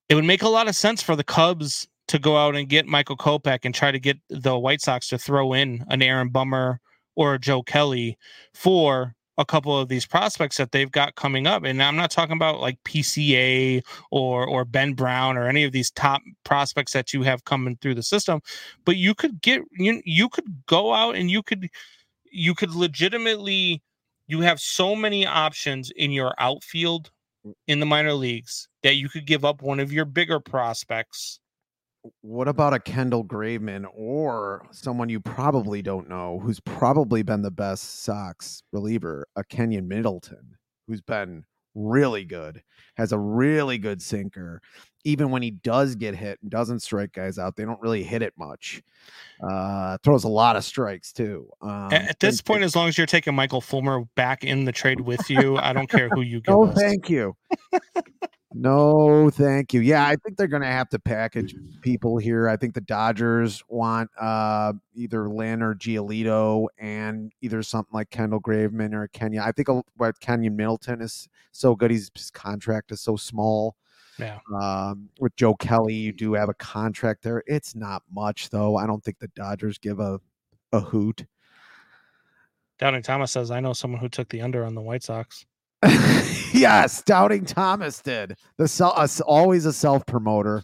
It 0.09 0.15
would 0.15 0.25
make 0.25 0.43
a 0.43 0.49
lot 0.49 0.69
of 0.69 0.77
sense 0.77 1.03
for 1.03 1.17
the 1.17 1.25
Cubs 1.25 1.89
to 2.09 2.19
go 2.19 2.37
out 2.37 2.55
and 2.55 2.69
get 2.69 2.87
Michael 2.87 3.17
Kopech 3.17 3.61
and 3.65 3.75
try 3.75 3.91
to 3.91 3.99
get 3.99 4.19
the 4.29 4.59
White 4.59 4.83
Sox 4.83 5.09
to 5.09 5.19
throw 5.19 5.55
in 5.55 5.85
an 5.89 6.03
Aaron 6.03 6.29
Bummer 6.29 6.81
or 7.17 7.35
a 7.35 7.39
Joe 7.39 7.63
Kelly 7.63 8.19
for 8.53 9.15
a 9.39 9.45
couple 9.45 9.77
of 9.79 9.89
these 9.89 10.07
prospects 10.07 10.57
that 10.59 10.73
they've 10.73 10.91
got 10.91 11.17
coming 11.17 11.47
up. 11.47 11.65
And 11.65 11.83
I'm 11.83 11.97
not 11.97 12.11
talking 12.11 12.37
about 12.37 12.61
like 12.61 12.83
PCA 12.85 13.83
or 14.11 14.47
or 14.47 14.65
Ben 14.65 14.95
Brown 14.95 15.37
or 15.37 15.49
any 15.49 15.65
of 15.65 15.73
these 15.73 15.91
top 15.91 16.23
prospects 16.45 16.93
that 16.93 17.13
you 17.13 17.23
have 17.23 17.45
coming 17.45 17.77
through 17.81 17.95
the 17.95 18.03
system, 18.03 18.41
but 18.85 18.97
you 18.97 19.15
could 19.15 19.41
get 19.43 19.63
you 19.73 20.01
you 20.05 20.29
could 20.29 20.65
go 20.67 20.93
out 20.93 21.17
and 21.17 21.31
you 21.31 21.43
could 21.43 21.69
you 22.31 22.55
could 22.55 22.75
legitimately 22.75 23.83
you 24.27 24.41
have 24.41 24.61
so 24.61 24.97
many 24.97 25.27
options 25.27 25.91
in 25.97 26.11
your 26.11 26.35
outfield 26.39 27.11
in 27.67 27.81
the 27.81 27.87
minor 27.87 28.15
leagues 28.15 28.69
that 28.83 28.95
you 28.95 29.09
could 29.09 29.27
give 29.27 29.45
up 29.45 29.63
one 29.63 29.81
of 29.81 29.93
your 29.93 30.05
bigger 30.05 30.41
prospects. 30.41 31.41
What 32.21 32.49
about 32.49 32.75
a 32.75 32.79
Kendall 32.79 33.25
Graveman 33.25 33.87
or 33.95 34.67
someone 34.73 35.09
you 35.09 35.21
probably 35.21 35.81
don't 35.83 36.09
know 36.09 36.39
who's 36.39 36.61
probably 36.61 37.23
been 37.23 37.43
the 37.43 37.51
best 37.51 38.03
Sox 38.03 38.63
reliever, 38.73 39.27
a 39.37 39.45
Keynan 39.45 39.87
Middleton, 39.89 40.57
who's 40.87 41.01
been 41.01 41.45
really 41.75 42.25
good, 42.25 42.63
has 42.97 43.13
a 43.13 43.19
really 43.19 43.79
good 43.79 44.03
sinker. 44.03 44.61
Even 45.07 45.31
when 45.31 45.43
he 45.43 45.51
does 45.51 45.95
get 45.97 46.15
hit 46.15 46.39
and 46.43 46.51
doesn't 46.51 46.81
strike 46.81 47.13
guys 47.13 47.39
out, 47.39 47.57
they 47.57 47.65
don't 47.65 47.81
really 47.81 48.03
hit 48.03 48.23
it 48.23 48.33
much. 48.39 48.83
Uh, 49.43 49.99
throws 50.03 50.25
a 50.25 50.29
lot 50.29 50.57
of 50.57 50.65
strikes 50.65 51.13
too. 51.13 51.49
Um, 51.63 51.89
A- 51.91 51.95
At 52.11 52.21
this 52.21 52.41
point, 52.41 52.63
as 52.65 52.75
long 52.77 52.89
as 52.89 52.97
you're 52.97 53.07
taking 53.07 53.35
Michael 53.35 53.61
Fulmer 53.61 54.05
back 54.15 54.45
in 54.45 54.65
the 54.65 54.73
trade 54.73 55.01
with 55.01 55.29
you, 55.31 55.57
I 55.59 55.73
don't 55.73 55.91
care 55.91 56.09
who 56.11 56.21
you 56.23 56.41
give 56.43 56.55
Oh, 56.55 56.67
us. 56.69 56.75
thank 56.79 57.09
you. 57.11 57.35
No, 58.57 59.31
thank 59.31 59.75
you. 59.75 59.81
Yeah, 59.81 60.07
I 60.07 60.15
think 60.15 60.37
they're 60.37 60.47
going 60.47 60.63
to 60.63 60.69
have 60.69 60.89
to 60.91 60.99
package 60.99 61.55
people 61.83 62.19
here. 62.19 62.49
I 62.49 62.57
think 62.57 62.75
the 62.75 62.81
Dodgers 62.81 63.63
want 63.69 64.11
uh, 64.19 64.73
either 64.95 65.29
Lynn 65.29 65.61
or 65.61 65.75
Giolito 65.75 66.69
and 66.79 67.33
either 67.41 67.63
something 67.63 67.93
like 67.93 68.11
Kendall 68.11 68.41
Graveman 68.41 68.95
or 68.95 69.09
Kenya. 69.09 69.43
I 69.43 69.51
think 69.51 69.69
what 69.97 70.21
Keynan 70.21 70.55
Middleton 70.55 71.01
is 71.03 71.29
so 71.51 71.75
good. 71.75 71.91
He's, 71.91 72.11
his 72.15 72.31
contract 72.31 72.93
is 72.93 73.01
so 73.01 73.17
small. 73.17 73.77
Yeah. 74.19 74.39
Um, 74.61 75.09
with 75.19 75.35
Joe 75.35 75.55
Kelly, 75.55 75.95
you 75.95 76.13
do 76.13 76.35
have 76.35 76.49
a 76.49 76.55
contract 76.55 77.25
there. 77.25 77.43
It's 77.49 77.75
not 77.75 78.03
much 78.13 78.51
though. 78.51 78.77
I 78.77 78.87
don't 78.87 79.03
think 79.03 79.19
the 79.19 79.29
Dodgers 79.35 79.79
give 79.79 79.99
a 79.99 80.21
a 80.73 80.81
hoot. 80.81 81.25
Doubting 82.79 83.03
Thomas 83.03 83.33
says, 83.33 83.51
I 83.51 83.61
know 83.61 83.73
someone 83.73 84.01
who 84.01 84.09
took 84.09 84.29
the 84.29 84.43
under 84.43 84.65
on 84.65 84.75
the 84.75 84.83
White 84.83 85.03
Sox. 85.03 85.47
yes, 86.53 87.03
Doubting 87.03 87.45
Thomas 87.45 88.01
did. 88.01 88.37
The 88.57 88.69
sel- 88.69 88.95
uh, 88.97 89.09
always 89.27 89.67
a 89.67 89.73
self 89.73 90.07
promoter. 90.07 90.63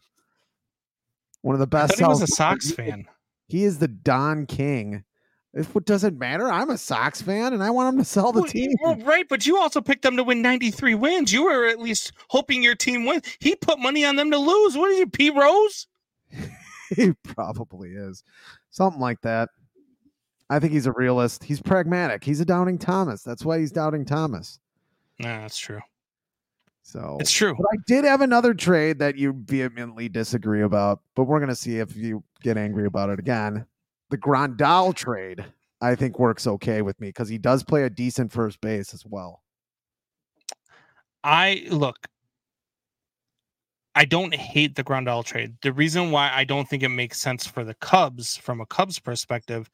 One 1.42 1.54
of 1.54 1.60
the 1.60 1.66
best. 1.66 1.98
he 1.98 2.04
was 2.04 2.22
a 2.22 2.26
Sox 2.26 2.70
fan. 2.72 3.06
He 3.48 3.64
is 3.64 3.78
the 3.78 3.88
Don 3.88 4.46
King. 4.46 5.04
If 5.52 5.74
what 5.74 5.84
doesn't 5.84 6.16
matter, 6.18 6.46
I'm 6.50 6.70
a 6.70 6.78
Sox 6.78 7.20
fan 7.20 7.52
and 7.52 7.62
I 7.62 7.70
want 7.70 7.94
him 7.94 7.98
to 7.98 8.04
sell 8.04 8.30
the 8.30 8.42
Well, 8.42 8.50
team. 8.50 8.70
well, 8.82 8.96
right, 8.98 9.26
but 9.28 9.46
you 9.46 9.58
also 9.58 9.80
picked 9.80 10.02
them 10.02 10.16
to 10.16 10.22
win 10.22 10.42
93 10.42 10.94
wins. 10.94 11.32
You 11.32 11.44
were 11.44 11.66
at 11.66 11.80
least 11.80 12.12
hoping 12.28 12.62
your 12.62 12.76
team 12.76 13.04
wins. 13.04 13.24
He 13.40 13.56
put 13.56 13.80
money 13.80 14.04
on 14.04 14.14
them 14.16 14.30
to 14.30 14.38
lose. 14.38 14.76
What 14.76 14.92
is 14.92 15.00
you, 15.00 15.06
P. 15.08 15.30
Rose? 15.30 15.88
he 16.96 17.12
probably 17.24 17.90
is 17.90 18.22
something 18.70 19.00
like 19.00 19.20
that. 19.22 19.48
I 20.48 20.60
think 20.60 20.72
he's 20.72 20.86
a 20.86 20.92
realist. 20.92 21.42
He's 21.42 21.60
pragmatic. 21.60 22.22
He's 22.22 22.40
a 22.40 22.44
Doubting 22.44 22.78
Thomas. 22.78 23.22
That's 23.22 23.44
why 23.44 23.58
he's 23.58 23.72
Doubting 23.72 24.04
Thomas. 24.04 24.60
Nah, 25.20 25.42
that's 25.42 25.58
true. 25.58 25.80
So 26.82 27.18
It's 27.20 27.30
true. 27.30 27.54
But 27.54 27.66
I 27.72 27.76
did 27.86 28.06
have 28.06 28.22
another 28.22 28.54
trade 28.54 28.98
that 29.00 29.16
you 29.16 29.34
vehemently 29.44 30.08
disagree 30.08 30.62
about, 30.62 31.02
but 31.14 31.24
we're 31.24 31.38
gonna 31.38 31.54
see 31.54 31.76
if 31.76 31.94
you 31.94 32.24
get 32.42 32.56
angry 32.56 32.86
about 32.86 33.10
it 33.10 33.18
again. 33.18 33.66
The 34.08 34.16
Grandal 34.16 34.94
trade, 34.94 35.44
I 35.82 35.94
think, 35.94 36.18
works 36.18 36.46
okay 36.46 36.80
with 36.80 36.98
me 37.00 37.08
because 37.08 37.28
he 37.28 37.36
does 37.36 37.62
play 37.62 37.84
a 37.84 37.90
decent 37.90 38.32
first 38.32 38.62
base 38.62 38.94
as 38.94 39.04
well. 39.04 39.42
I 41.22 41.66
look. 41.68 42.08
I 43.94 44.06
don't 44.06 44.34
hate 44.34 44.74
the 44.74 44.84
Grandal 44.84 45.22
trade. 45.22 45.56
The 45.60 45.74
reason 45.74 46.10
why 46.10 46.30
I 46.32 46.44
don't 46.44 46.66
think 46.66 46.82
it 46.82 46.88
makes 46.88 47.20
sense 47.20 47.46
for 47.46 47.62
the 47.62 47.74
Cubs 47.74 48.38
from 48.38 48.62
a 48.62 48.66
Cubs 48.66 48.98
perspective 48.98 49.68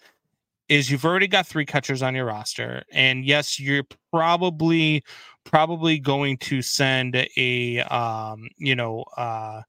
is 0.69 0.91
you've 0.91 1.05
already 1.05 1.29
got 1.29 1.47
three 1.47 1.67
catchers 1.67 2.03
on 2.03 2.15
your 2.15 2.27
roster, 2.27 2.85
and 2.93 3.25
yes, 3.25 3.61
you're 3.61 3.85
probably 4.13 5.05
probably 5.45 5.99
going 5.99 6.37
to 6.39 6.61
send 6.61 7.17
a 7.37 7.81
um, 7.81 8.49
you 8.59 8.75
know, 8.75 9.05
uh, 9.17 9.63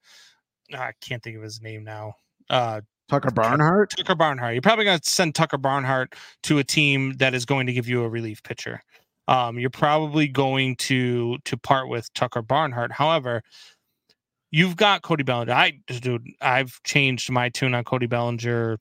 I 0.73 0.91
can't 1.01 1.21
think 1.21 1.37
of 1.37 1.43
his 1.43 1.61
name 1.61 1.83
now. 1.83 2.13
Uh, 2.49 2.81
Tucker 3.09 3.31
Barnhart, 3.31 3.93
Tucker 3.95 4.15
Barnhart. 4.15 4.53
You're 4.53 4.61
probably 4.61 4.85
going 4.85 4.99
to 4.99 5.09
send 5.09 5.35
Tucker 5.35 5.57
Barnhart 5.57 6.15
to 6.43 6.59
a 6.59 6.63
team 6.63 7.13
that 7.17 7.33
is 7.33 7.45
going 7.45 7.67
to 7.67 7.73
give 7.73 7.87
you 7.87 8.03
a 8.03 8.09
relief 8.09 8.43
pitcher. 8.43 8.81
Um, 9.29 9.59
you're 9.59 9.69
probably 9.69 10.27
going 10.27 10.75
to 10.77 11.37
to 11.45 11.57
part 11.57 11.89
with 11.89 12.11
Tucker 12.13 12.41
Barnhart. 12.41 12.91
However, 12.91 13.43
you've 14.51 14.75
got 14.75 15.01
Cody 15.03 15.23
Bellinger. 15.23 15.53
I 15.53 15.79
dude, 15.87 16.27
I've 16.41 16.81
changed 16.83 17.29
my 17.31 17.49
tune 17.49 17.73
on 17.73 17.83
Cody 17.83 18.07
Bellinger 18.07 18.77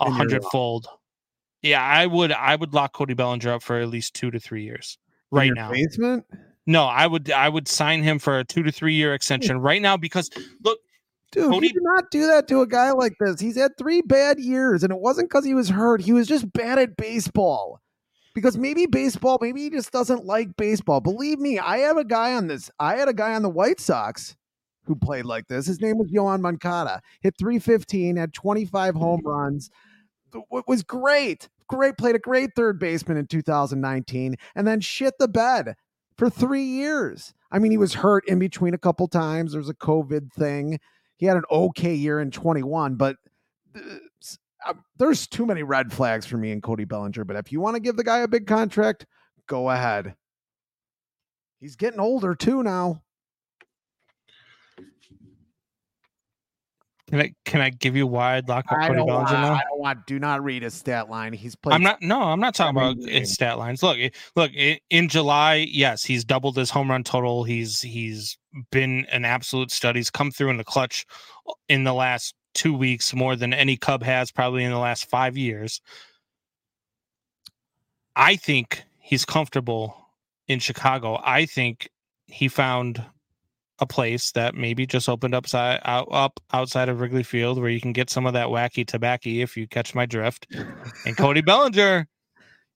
a 0.00 0.10
hundredfold. 0.10 0.88
Yeah, 1.68 1.82
I 1.82 2.06
would 2.06 2.32
I 2.32 2.56
would 2.56 2.74
lock 2.74 2.94
Cody 2.94 3.14
Bellinger 3.14 3.52
up 3.52 3.62
for 3.62 3.78
at 3.78 3.88
least 3.88 4.14
two 4.14 4.30
to 4.30 4.40
three 4.40 4.64
years 4.64 4.98
right 5.30 5.52
now. 5.54 5.70
basement. 5.70 6.24
No, 6.66 6.84
I 6.84 7.06
would 7.06 7.30
I 7.30 7.48
would 7.48 7.68
sign 7.68 8.02
him 8.02 8.18
for 8.18 8.38
a 8.38 8.44
two 8.44 8.62
to 8.62 8.72
three 8.72 8.94
year 8.94 9.14
extension 9.14 9.58
right 9.58 9.80
now 9.80 9.96
because 9.96 10.30
look, 10.62 10.78
Dude, 11.30 11.50
Cody- 11.50 11.68
you 11.68 11.72
do 11.74 11.80
not 11.82 12.10
do 12.10 12.26
that 12.26 12.48
to 12.48 12.62
a 12.62 12.66
guy 12.66 12.90
like 12.92 13.14
this. 13.20 13.40
He's 13.40 13.56
had 13.56 13.76
three 13.76 14.00
bad 14.02 14.38
years, 14.38 14.82
and 14.82 14.92
it 14.92 14.98
wasn't 14.98 15.28
because 15.28 15.44
he 15.44 15.54
was 15.54 15.68
hurt. 15.68 16.00
He 16.00 16.12
was 16.12 16.26
just 16.26 16.50
bad 16.52 16.78
at 16.78 16.96
baseball. 16.96 17.80
Because 18.34 18.56
maybe 18.56 18.86
baseball, 18.86 19.38
maybe 19.40 19.62
he 19.62 19.70
just 19.70 19.90
doesn't 19.90 20.24
like 20.24 20.56
baseball. 20.56 21.00
Believe 21.00 21.40
me, 21.40 21.58
I 21.58 21.78
have 21.78 21.96
a 21.96 22.04
guy 22.04 22.34
on 22.34 22.46
this. 22.46 22.70
I 22.78 22.96
had 22.96 23.08
a 23.08 23.12
guy 23.12 23.34
on 23.34 23.42
the 23.42 23.48
White 23.48 23.80
Sox 23.80 24.36
who 24.84 24.94
played 24.94 25.24
like 25.24 25.48
this. 25.48 25.66
His 25.66 25.80
name 25.80 25.98
was 25.98 26.10
Yoán 26.12 26.40
Moncada. 26.40 27.00
Hit 27.20 27.34
315, 27.38 28.16
had 28.16 28.32
25 28.32 28.94
home 28.94 29.20
mm-hmm. 29.20 29.28
runs. 29.28 29.70
It 30.34 30.64
was 30.68 30.82
great. 30.82 31.48
Great, 31.68 31.98
played 31.98 32.16
a 32.16 32.20
great 32.20 32.50
third 32.56 32.78
baseman 32.78 33.18
in 33.18 33.26
2019, 33.26 34.36
and 34.54 34.66
then 34.66 34.80
shit 34.80 35.14
the 35.18 35.28
bed 35.28 35.74
for 36.16 36.30
three 36.30 36.64
years. 36.64 37.34
I 37.50 37.58
mean, 37.58 37.70
he 37.70 37.78
was 37.78 37.94
hurt 37.94 38.26
in 38.26 38.38
between 38.38 38.74
a 38.74 38.78
couple 38.78 39.08
times. 39.08 39.52
There 39.52 39.60
was 39.60 39.68
a 39.68 39.74
COVID 39.74 40.32
thing. 40.32 40.80
He 41.16 41.26
had 41.26 41.36
an 41.36 41.44
okay 41.50 41.94
year 41.94 42.20
in 42.20 42.30
21, 42.30 42.96
but 42.96 43.16
uh, 43.76 43.80
uh, 44.66 44.74
there's 44.96 45.26
too 45.26 45.46
many 45.46 45.62
red 45.62 45.92
flags 45.92 46.26
for 46.26 46.36
me 46.36 46.52
and 46.52 46.62
Cody 46.62 46.84
Bellinger. 46.84 47.24
But 47.24 47.36
if 47.36 47.52
you 47.52 47.60
want 47.60 47.76
to 47.76 47.80
give 47.80 47.96
the 47.96 48.04
guy 48.04 48.18
a 48.18 48.28
big 48.28 48.46
contract, 48.46 49.06
go 49.46 49.70
ahead. 49.70 50.14
He's 51.60 51.76
getting 51.76 52.00
older 52.00 52.34
too 52.34 52.62
now. 52.62 53.02
Can 57.08 57.20
I 57.20 57.32
can 57.46 57.60
I 57.62 57.70
give 57.70 57.96
you 57.96 58.06
why 58.06 58.36
I'd 58.36 58.48
lock 58.48 58.66
up 58.70 58.80
Cody 58.80 59.02
Bellinger 59.02 59.32
now? 59.32 59.54
I 59.54 59.62
don't 59.70 59.80
want. 59.80 60.06
Do 60.06 60.18
not 60.18 60.44
read 60.44 60.62
his 60.62 60.74
stat 60.74 61.08
line. 61.08 61.32
He's 61.32 61.56
played. 61.56 61.74
I'm 61.74 61.82
not. 61.82 62.02
No, 62.02 62.20
I'm 62.20 62.40
not 62.40 62.54
talking 62.54 62.76
about 62.76 62.98
his 62.98 63.32
stat 63.32 63.56
lines. 63.56 63.82
Look, 63.82 63.98
look. 64.36 64.50
In 64.90 65.08
July, 65.08 65.66
yes, 65.70 66.04
he's 66.04 66.22
doubled 66.22 66.56
his 66.56 66.68
home 66.68 66.90
run 66.90 67.04
total. 67.04 67.44
He's 67.44 67.80
he's 67.80 68.36
been 68.70 69.06
an 69.10 69.24
absolute 69.24 69.70
stud. 69.70 69.96
He's 69.96 70.10
come 70.10 70.30
through 70.30 70.50
in 70.50 70.58
the 70.58 70.64
clutch 70.64 71.06
uh, 71.48 71.54
in 71.70 71.84
the 71.84 71.94
last 71.94 72.34
two 72.52 72.74
weeks 72.74 73.14
more 73.14 73.36
than 73.36 73.54
any 73.54 73.78
Cub 73.78 74.02
has 74.02 74.30
probably 74.30 74.64
in 74.64 74.70
the 74.70 74.78
last 74.78 75.08
five 75.08 75.34
years. 75.36 75.80
I 78.16 78.36
think 78.36 78.82
he's 78.98 79.24
comfortable 79.24 79.96
in 80.46 80.58
Chicago. 80.58 81.18
I 81.24 81.46
think 81.46 81.88
he 82.26 82.48
found 82.48 83.02
a 83.80 83.86
place 83.86 84.32
that 84.32 84.54
maybe 84.54 84.86
just 84.86 85.08
opened 85.08 85.34
up 85.34 85.46
side, 85.46 85.80
out, 85.84 86.08
up 86.10 86.40
outside 86.52 86.88
of 86.88 87.00
Wrigley 87.00 87.22
Field 87.22 87.60
where 87.60 87.70
you 87.70 87.80
can 87.80 87.92
get 87.92 88.10
some 88.10 88.26
of 88.26 88.32
that 88.32 88.48
wacky 88.48 88.86
tobacco 88.86 89.30
if 89.30 89.56
you 89.56 89.68
catch 89.68 89.94
my 89.94 90.06
drift. 90.06 90.46
And 91.06 91.16
Cody 91.16 91.40
Bellinger, 91.40 92.08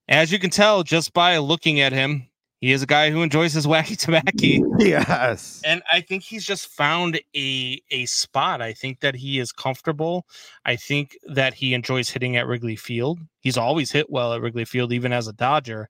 as 0.07 0.31
you 0.31 0.39
can 0.39 0.49
tell 0.49 0.83
just 0.83 1.13
by 1.13 1.37
looking 1.37 1.79
at 1.79 1.91
him, 1.91 2.27
he 2.63 2.71
is 2.71 2.81
a 2.81 2.85
guy 2.85 3.11
who 3.11 3.23
enjoys 3.23 3.51
his 3.51 3.67
wacky 3.67 3.97
tobacco. 3.97 4.77
yes. 4.79 5.61
And 5.65 5.83
I 5.91 5.99
think 5.99 6.23
he's 6.23 6.45
just 6.45 6.67
found 6.67 7.19
a 7.35 7.81
a 7.91 8.05
spot. 8.05 8.61
I 8.61 8.71
think 8.71 9.01
that 9.01 9.15
he 9.15 9.39
is 9.39 9.51
comfortable. 9.51 10.25
I 10.63 10.77
think 10.77 11.17
that 11.25 11.53
he 11.53 11.73
enjoys 11.73 12.09
hitting 12.09 12.37
at 12.37 12.47
Wrigley 12.47 12.77
Field. 12.77 13.19
He's 13.41 13.57
always 13.57 13.91
hit 13.91 14.09
well 14.09 14.33
at 14.33 14.39
Wrigley 14.39 14.63
Field, 14.63 14.93
even 14.93 15.11
as 15.11 15.27
a 15.27 15.33
Dodger. 15.33 15.89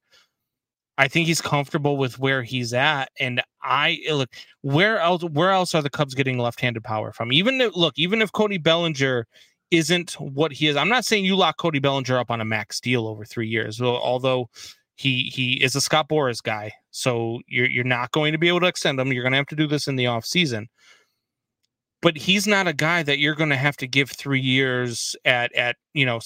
I 1.03 1.09
think 1.09 1.27
he's 1.27 1.41
comfortable 1.41 1.97
with 1.97 2.17
where 2.17 2.43
he's 2.43 2.73
at. 2.73 3.11
And 3.19 3.41
I 3.61 3.99
eh, 4.07 4.13
look 4.13 4.29
where 4.61 4.99
else 4.99 5.21
where 5.25 5.51
else 5.51 5.75
are 5.75 5.81
the 5.81 5.89
Cubs 5.89 6.13
getting 6.13 6.37
left-handed 6.37 6.81
power 6.81 7.11
from? 7.11 7.33
Even 7.33 7.59
if, 7.59 7.75
look, 7.75 7.93
even 7.97 8.21
if 8.21 8.31
Cody 8.31 8.57
Bellinger 8.57 9.27
isn't 9.69 10.13
what 10.13 10.53
he 10.53 10.67
is, 10.67 10.77
I'm 10.77 10.87
not 10.87 11.03
saying 11.03 11.25
you 11.25 11.35
lock 11.35 11.57
Cody 11.57 11.79
Bellinger 11.79 12.17
up 12.17 12.31
on 12.31 12.39
a 12.39 12.45
max 12.45 12.79
deal 12.79 13.05
over 13.05 13.25
three 13.25 13.49
years. 13.49 13.81
Although 13.81 14.49
he 14.95 15.23
he 15.23 15.61
is 15.61 15.75
a 15.75 15.81
Scott 15.81 16.07
Boras 16.07 16.41
guy, 16.41 16.71
so 16.91 17.41
you're 17.47 17.69
you're 17.69 17.83
not 17.83 18.11
going 18.13 18.31
to 18.31 18.37
be 18.37 18.47
able 18.47 18.61
to 18.61 18.67
extend 18.67 18.97
him. 18.97 19.11
You're 19.11 19.23
going 19.23 19.33
to 19.33 19.37
have 19.37 19.47
to 19.47 19.57
do 19.57 19.67
this 19.67 19.89
in 19.89 19.97
the 19.97 20.07
off 20.07 20.23
season. 20.25 20.69
But 22.01 22.15
he's 22.15 22.47
not 22.47 22.67
a 22.69 22.73
guy 22.73 23.03
that 23.03 23.19
you're 23.19 23.35
going 23.35 23.49
to 23.49 23.57
have 23.57 23.75
to 23.77 23.87
give 23.87 24.09
three 24.09 24.39
years 24.39 25.17
at 25.25 25.53
at 25.53 25.75
you 25.93 26.05
know 26.05 26.21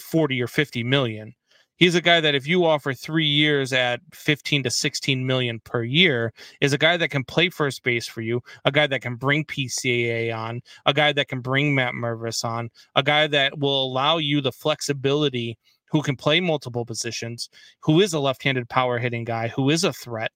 forty 0.00 0.42
or 0.42 0.48
fifty 0.48 0.82
million. 0.82 1.34
He's 1.78 1.94
a 1.94 2.00
guy 2.00 2.20
that 2.20 2.34
if 2.34 2.46
you 2.46 2.64
offer 2.64 2.92
three 2.92 3.26
years 3.26 3.72
at 3.72 4.00
fifteen 4.12 4.62
to 4.64 4.70
sixteen 4.70 5.26
million 5.26 5.60
per 5.60 5.82
year, 5.84 6.32
is 6.60 6.72
a 6.72 6.78
guy 6.78 6.96
that 6.96 7.10
can 7.10 7.24
play 7.24 7.48
first 7.48 7.82
base 7.84 8.06
for 8.06 8.20
you, 8.20 8.42
a 8.64 8.72
guy 8.72 8.86
that 8.88 9.00
can 9.00 9.14
bring 9.14 9.44
PCA 9.44 10.36
on, 10.36 10.60
a 10.86 10.92
guy 10.92 11.12
that 11.12 11.28
can 11.28 11.40
bring 11.40 11.74
Matt 11.74 11.94
Mervis 11.94 12.44
on, 12.44 12.70
a 12.96 13.02
guy 13.02 13.28
that 13.28 13.58
will 13.58 13.84
allow 13.84 14.18
you 14.18 14.40
the 14.40 14.52
flexibility 14.52 15.56
who 15.90 16.02
can 16.02 16.16
play 16.16 16.40
multiple 16.40 16.84
positions, 16.84 17.48
who 17.80 18.00
is 18.00 18.12
a 18.12 18.20
left-handed 18.20 18.68
power 18.68 18.98
hitting 18.98 19.24
guy, 19.24 19.48
who 19.48 19.70
is 19.70 19.84
a 19.84 19.92
threat. 19.92 20.32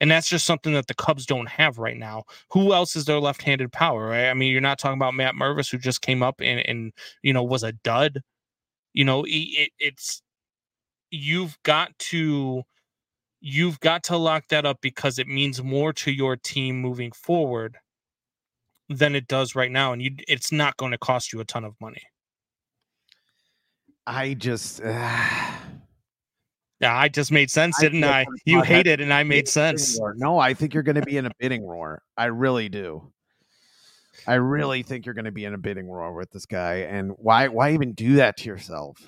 And 0.00 0.10
that's 0.10 0.28
just 0.28 0.46
something 0.46 0.72
that 0.72 0.88
the 0.88 0.94
Cubs 0.94 1.26
don't 1.26 1.48
have 1.48 1.78
right 1.78 1.96
now. 1.96 2.24
Who 2.50 2.72
else 2.74 2.96
is 2.96 3.04
their 3.04 3.20
left-handed 3.20 3.72
power, 3.72 4.08
right? 4.08 4.28
I 4.28 4.34
mean, 4.34 4.50
you're 4.50 4.60
not 4.60 4.80
talking 4.80 4.98
about 4.98 5.14
Matt 5.14 5.36
Mervis, 5.36 5.70
who 5.70 5.78
just 5.78 6.02
came 6.02 6.24
up 6.24 6.40
and, 6.40 6.58
and 6.66 6.92
you 7.22 7.32
know 7.32 7.44
was 7.44 7.62
a 7.62 7.72
dud. 7.72 8.20
You 8.92 9.04
know, 9.04 9.24
it, 9.26 9.70
it's 9.78 10.20
you've 11.12 11.56
got 11.62 11.96
to 11.98 12.64
you've 13.40 13.78
got 13.80 14.02
to 14.04 14.16
lock 14.16 14.44
that 14.48 14.64
up 14.64 14.78
because 14.80 15.18
it 15.18 15.28
means 15.28 15.62
more 15.62 15.92
to 15.92 16.10
your 16.10 16.36
team 16.36 16.80
moving 16.80 17.12
forward 17.12 17.76
than 18.88 19.14
it 19.14 19.28
does 19.28 19.54
right 19.54 19.70
now, 19.70 19.92
and 19.92 20.02
you 20.02 20.10
it's 20.26 20.50
not 20.50 20.76
going 20.76 20.90
to 20.92 20.98
cost 20.98 21.32
you 21.32 21.40
a 21.40 21.44
ton 21.44 21.64
of 21.64 21.74
money. 21.80 22.02
I 24.06 24.34
just. 24.34 24.80
Yeah, 26.80 26.98
I 26.98 27.06
just 27.06 27.30
made 27.30 27.48
sense, 27.48 27.78
didn't 27.78 28.02
I? 28.02 28.26
You 28.44 28.60
hate 28.62 28.88
it, 28.88 29.00
and 29.00 29.14
I 29.14 29.22
made 29.22 29.46
sense. 29.46 30.00
No, 30.16 30.40
I 30.40 30.52
think 30.52 30.74
you're 30.74 30.82
going 30.82 30.96
to 30.96 31.02
be 31.02 31.16
in 31.16 31.26
a 31.26 31.30
bidding 31.38 31.62
war. 31.62 32.02
I 32.16 32.24
really 32.24 32.68
do. 32.68 33.12
I 34.26 34.34
really 34.34 34.82
think 34.82 35.06
you're 35.06 35.14
going 35.14 35.26
to 35.26 35.30
be 35.30 35.44
in 35.44 35.54
a 35.54 35.58
bidding 35.58 35.86
war 35.86 36.12
with 36.12 36.32
this 36.32 36.44
guy. 36.44 36.78
And 36.78 37.12
why? 37.18 37.46
Why 37.46 37.72
even 37.72 37.92
do 37.92 38.16
that 38.16 38.36
to 38.38 38.48
yourself? 38.48 38.98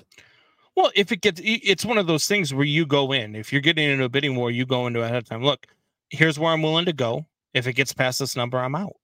Well, 0.77 0.91
if 0.95 1.13
it 1.13 1.21
gets, 1.21 1.41
it's 1.45 1.85
one 1.85 1.99
of 1.99 2.07
those 2.07 2.27
things 2.27 2.53
where 2.53 2.65
you 2.65 2.85
go 2.85 3.13
in. 3.13 3.37
If 3.37 3.53
you're 3.53 3.63
getting 3.63 3.89
into 3.89 4.05
a 4.05 4.09
bidding 4.09 4.35
war, 4.35 4.51
you 4.51 4.67
go 4.67 4.87
into 4.87 5.03
ahead 5.03 5.17
of 5.17 5.25
time. 5.29 5.45
Look, 5.45 5.67
here's 6.11 6.39
where 6.39 6.53
I'm 6.53 6.63
willing 6.63 6.85
to 6.87 6.93
go. 6.93 7.27
If 7.53 7.67
it 7.69 7.75
gets 7.75 7.93
past 7.93 8.19
this 8.19 8.35
number, 8.35 8.59
I'm 8.59 8.75
out. 8.75 8.97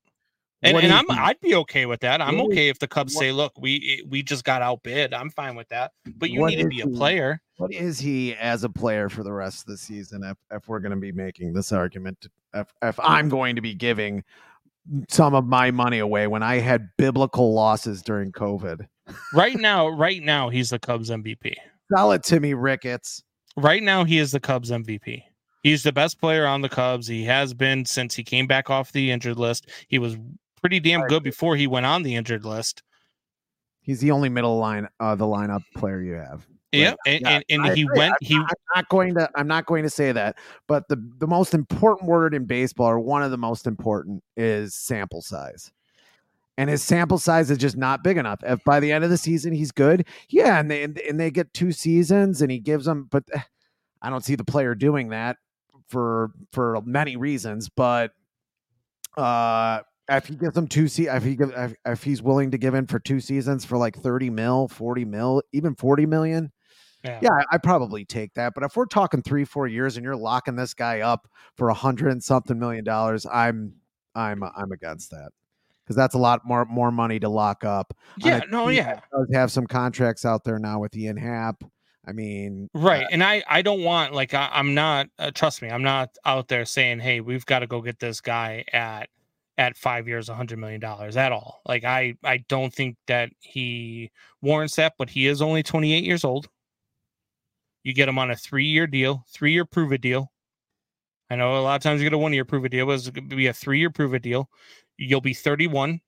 And, 0.63 0.77
and 0.77 0.93
I'm? 0.93 1.11
I'd 1.11 1.41
be 1.41 1.55
okay 1.55 1.87
with 1.87 2.01
that. 2.01 2.21
I'm 2.21 2.37
What 2.37 2.47
okay 2.49 2.69
if 2.69 2.79
the 2.79 2.89
Cubs 2.89 3.15
what- 3.15 3.21
say, 3.21 3.33
"Look, 3.33 3.53
we 3.59 4.01
eh, 4.01 4.07
we 4.07 4.23
just 4.23 4.45
got 4.45 4.61
outbid." 4.61 5.15
I'm 5.15 5.31
fine 5.31 5.57
with 5.57 5.69
that. 5.69 5.93
But 6.17 6.31
you 6.31 6.45
need 6.47 6.57
to 6.57 6.69
be 6.69 6.83
a 6.83 6.87
player. 6.87 7.41
What 7.57 7.73
is 7.73 7.99
he 7.99 8.35
as 8.35 8.63
a 8.63 8.69
player 8.69 9.09
for 9.09 9.23
the 9.23 9.33
rest 9.33 9.61
of 9.61 9.67
the 9.69 9.79
season? 9.79 10.23
If 10.23 10.37
if 10.51 10.69
we're 10.69 10.81
going 10.81 10.91
to 10.91 10.99
be 10.99 11.13
making 11.13 11.55
this 11.55 11.73
argument, 11.73 12.27
if 12.53 12.67
if 12.83 13.01
I'm 13.01 13.31
going 13.31 13.57
to 13.57 13.63
be 13.63 13.73
giving 13.75 14.23
some 15.09 15.35
of 15.35 15.47
my 15.47 15.71
money 15.71 16.01
away 16.01 16.27
when 16.27 16.43
I 16.43 16.59
had 16.59 16.91
biblical 16.99 17.55
losses 17.55 18.03
during 18.03 18.31
COVID, 18.33 18.87
Right 19.33 19.57
now, 19.57 19.89
right 19.89 20.23
now, 20.23 20.49
he's 20.49 20.71
the 20.71 20.79
Cubs 20.79 21.11
MVP. 21.11 21.55
sell 21.95 22.13
it 22.13 22.23
to 22.25 22.41
me, 22.41 22.55
Ricketts. 22.55 23.23
Right 23.57 23.83
now, 23.83 24.05
he 24.05 24.19
is 24.19 24.33
the 24.33 24.41
Cubs 24.41 24.71
MVP. 24.71 25.23
He's 25.63 25.83
the 25.83 25.93
best 25.93 26.21
player 26.21 26.47
on 26.47 26.63
the 26.63 26.69
Cubs. 26.69 27.07
He 27.07 27.25
has 27.25 27.53
been 27.53 27.85
since 27.85 28.15
he 28.15 28.25
came 28.25 28.47
back 28.47 28.71
off 28.71 28.93
the 28.93 29.11
injured 29.11 29.39
list. 29.39 29.69
He 29.89 29.99
was 29.99 30.17
pretty 30.61 30.81
damn 30.81 31.07
good 31.07 31.23
before 31.23 31.57
he 31.57 31.67
went 31.67 31.87
on 31.87 32.03
the 32.03 32.17
injured 32.17 32.45
list. 32.45 32.83
He's 33.83 34.01
the 34.01 34.11
only 34.11 34.29
middle 34.29 34.59
line, 34.59 34.89
uh, 35.01 35.15
the 35.15 35.25
lineup 35.25 35.63
player 35.75 36.01
you 36.01 36.15
have. 36.15 36.47
Yeah, 36.73 36.95
and, 37.07 37.21
Yeah, 37.23 37.41
and, 37.49 37.67
and 37.67 37.77
he 37.77 37.85
went. 37.97 38.13
I'm 38.13 38.17
He 38.21 38.35
not, 38.37 38.51
I'm 38.51 38.77
not 38.77 38.89
going 38.89 39.15
to. 39.15 39.31
I'm 39.35 39.49
not 39.49 39.67
going 39.67 39.83
to 39.83 39.91
say 39.91 40.13
that. 40.13 40.39
But 40.69 40.87
the 40.89 40.97
the 41.19 41.27
most 41.27 41.53
important 41.53 42.09
word 42.09 42.33
in 42.33 42.45
baseball, 42.45 42.89
or 42.89 43.01
one 43.01 43.23
of 43.23 43.33
the 43.33 43.39
most 43.39 43.67
important, 43.67 44.23
is 44.37 44.75
sample 44.75 45.21
size. 45.21 45.73
And 46.61 46.69
his 46.69 46.83
sample 46.83 47.17
size 47.17 47.51
is 47.51 47.57
just 47.57 47.79
not 47.79 48.05
big 48.05 48.19
enough. 48.19 48.41
If 48.43 48.63
by 48.65 48.81
the 48.81 48.93
end 48.93 49.03
of 49.03 49.09
the 49.09 49.17
season 49.17 49.55
he's 49.55 49.73
good, 49.73 50.07
yeah, 50.29 50.61
and 50.61 50.71
they 50.71 50.83
and 50.83 51.19
they 51.19 51.31
get 51.31 51.55
two 51.55 51.73
seasons, 51.73 52.43
and 52.43 52.51
he 52.51 52.59
gives 52.59 52.85
them. 52.85 53.09
But 53.11 53.25
eh, 53.33 53.41
I 54.03 54.11
don't 54.11 54.23
see 54.23 54.35
the 54.35 54.45
player 54.45 54.75
doing 54.75 55.09
that 55.09 55.39
for 55.89 56.33
for 56.53 56.83
many 56.85 57.17
reasons. 57.17 57.71
But 57.71 58.11
uh, 59.17 59.81
if 60.11 60.27
he 60.27 60.35
gives 60.35 60.53
them 60.53 60.69
two 60.69 60.87
se- 60.87 61.07
if 61.07 61.25
he 61.25 61.35
give, 61.35 61.51
if, 61.57 61.75
if 61.87 62.03
he's 62.03 62.21
willing 62.21 62.51
to 62.51 62.59
give 62.59 62.75
in 62.75 62.87
for 62.87 62.99
two 62.99 63.21
seasons 63.21 63.65
for 63.65 63.79
like 63.79 63.97
thirty 63.97 64.29
mil, 64.29 64.69
forty 64.69 65.07
mil, 65.07 65.43
even 65.55 65.75
forty 65.75 66.05
million, 66.05 66.53
yeah. 67.03 67.21
yeah, 67.23 67.33
I, 67.33 67.55
I 67.55 67.57
probably 67.57 68.05
take 68.05 68.35
that. 68.35 68.53
But 68.55 68.65
if 68.65 68.77
we're 68.77 68.85
talking 68.85 69.23
three, 69.23 69.47
four 69.47 69.67
years 69.67 69.97
and 69.97 70.05
you're 70.05 70.15
locking 70.15 70.57
this 70.57 70.75
guy 70.75 71.01
up 71.01 71.27
for 71.57 71.71
a 71.71 71.75
hundred 71.75 72.13
and 72.13 72.23
something 72.23 72.59
million 72.59 72.85
dollars, 72.85 73.25
I'm 73.25 73.77
I'm 74.15 74.43
I'm 74.45 74.73
against 74.73 75.11
that 75.13 75.31
because 75.91 75.97
that's 75.97 76.15
a 76.15 76.19
lot 76.19 76.45
more 76.45 76.65
more 76.67 76.93
money 76.93 77.19
to 77.19 77.29
lock 77.29 77.65
up. 77.65 77.93
yeah, 78.19 78.43
no, 78.49 78.69
yeah, 78.69 79.01
does 79.13 79.29
have 79.33 79.51
some 79.51 79.67
contracts 79.67 80.25
out 80.25 80.45
there 80.45 80.61
now 80.61 80.79
with 80.79 80.97
Ian 80.97 81.17
Happ. 81.17 81.65
I 82.07 82.13
mean, 82.13 82.69
right. 82.75 83.09
And 83.11 83.25
I 83.25 83.43
I 83.49 83.63
don't 83.63 83.83
want 83.83 84.15
like 84.15 84.33
I, 84.33 84.49
I'm 84.53 84.73
not. 84.73 85.09
Uh, 85.19 85.33
trust 85.33 85.63
me, 85.63 85.69
I'm 85.69 85.83
not 85.83 86.17
out 86.25 86.47
there 86.47 86.65
saying, 86.65 87.01
"Hey, 87.01 87.21
we've 87.21 87.45
got 87.45 87.59
to 87.59 87.67
go 87.67 87.81
get 87.81 87.99
this 87.99 88.21
guy 88.21 88.65
at 88.73 89.09
at 89.59 89.77
five 89.77 90.07
years, 90.07 90.29
a 90.29 90.35
hundred 90.35 90.61
million 90.61 90.81
dollars." 90.81 91.17
At 91.17 91.33
all. 91.33 91.61
Like 91.67 91.83
I 91.83 92.15
I 92.23 92.45
don't 92.49 92.73
think 92.73 92.97
that 93.09 93.31
he 93.41 94.13
warrants 94.41 94.77
that. 94.77 94.93
But 94.97 95.11
he 95.11 95.27
is 95.27 95.43
only 95.43 95.65
28 95.65 96.05
years 96.05 96.25
old. 96.25 96.47
You 97.83 97.95
get 97.95 98.09
him 98.09 98.19
on 98.19 98.31
a 98.31 98.37
three 98.37 98.67
year 98.67 98.87
deal, 98.87 99.25
three 99.29 99.53
year 99.53 99.65
prove 99.65 99.93
it 99.93 100.03
deal. 100.03 100.31
I 101.31 101.37
know 101.37 101.59
a 101.59 101.63
lot 101.63 101.77
of 101.77 101.83
times 101.83 102.01
you 102.01 102.07
get 102.07 102.15
a 102.15 102.19
one 102.19 102.33
year 102.33 102.45
prove 102.45 102.65
it 102.65 102.71
deal, 102.71 102.87
but 102.87 102.93
it's 102.93 103.09
going 103.09 103.29
to 103.29 103.37
be 103.37 103.49
a 103.49 103.53
three 103.53 103.81
year 103.81 103.91
prove 103.91 104.15
it 104.15 104.23
deal. 104.23 104.49
You'll 105.03 105.21
be 105.23 105.33
31. 105.35 106.01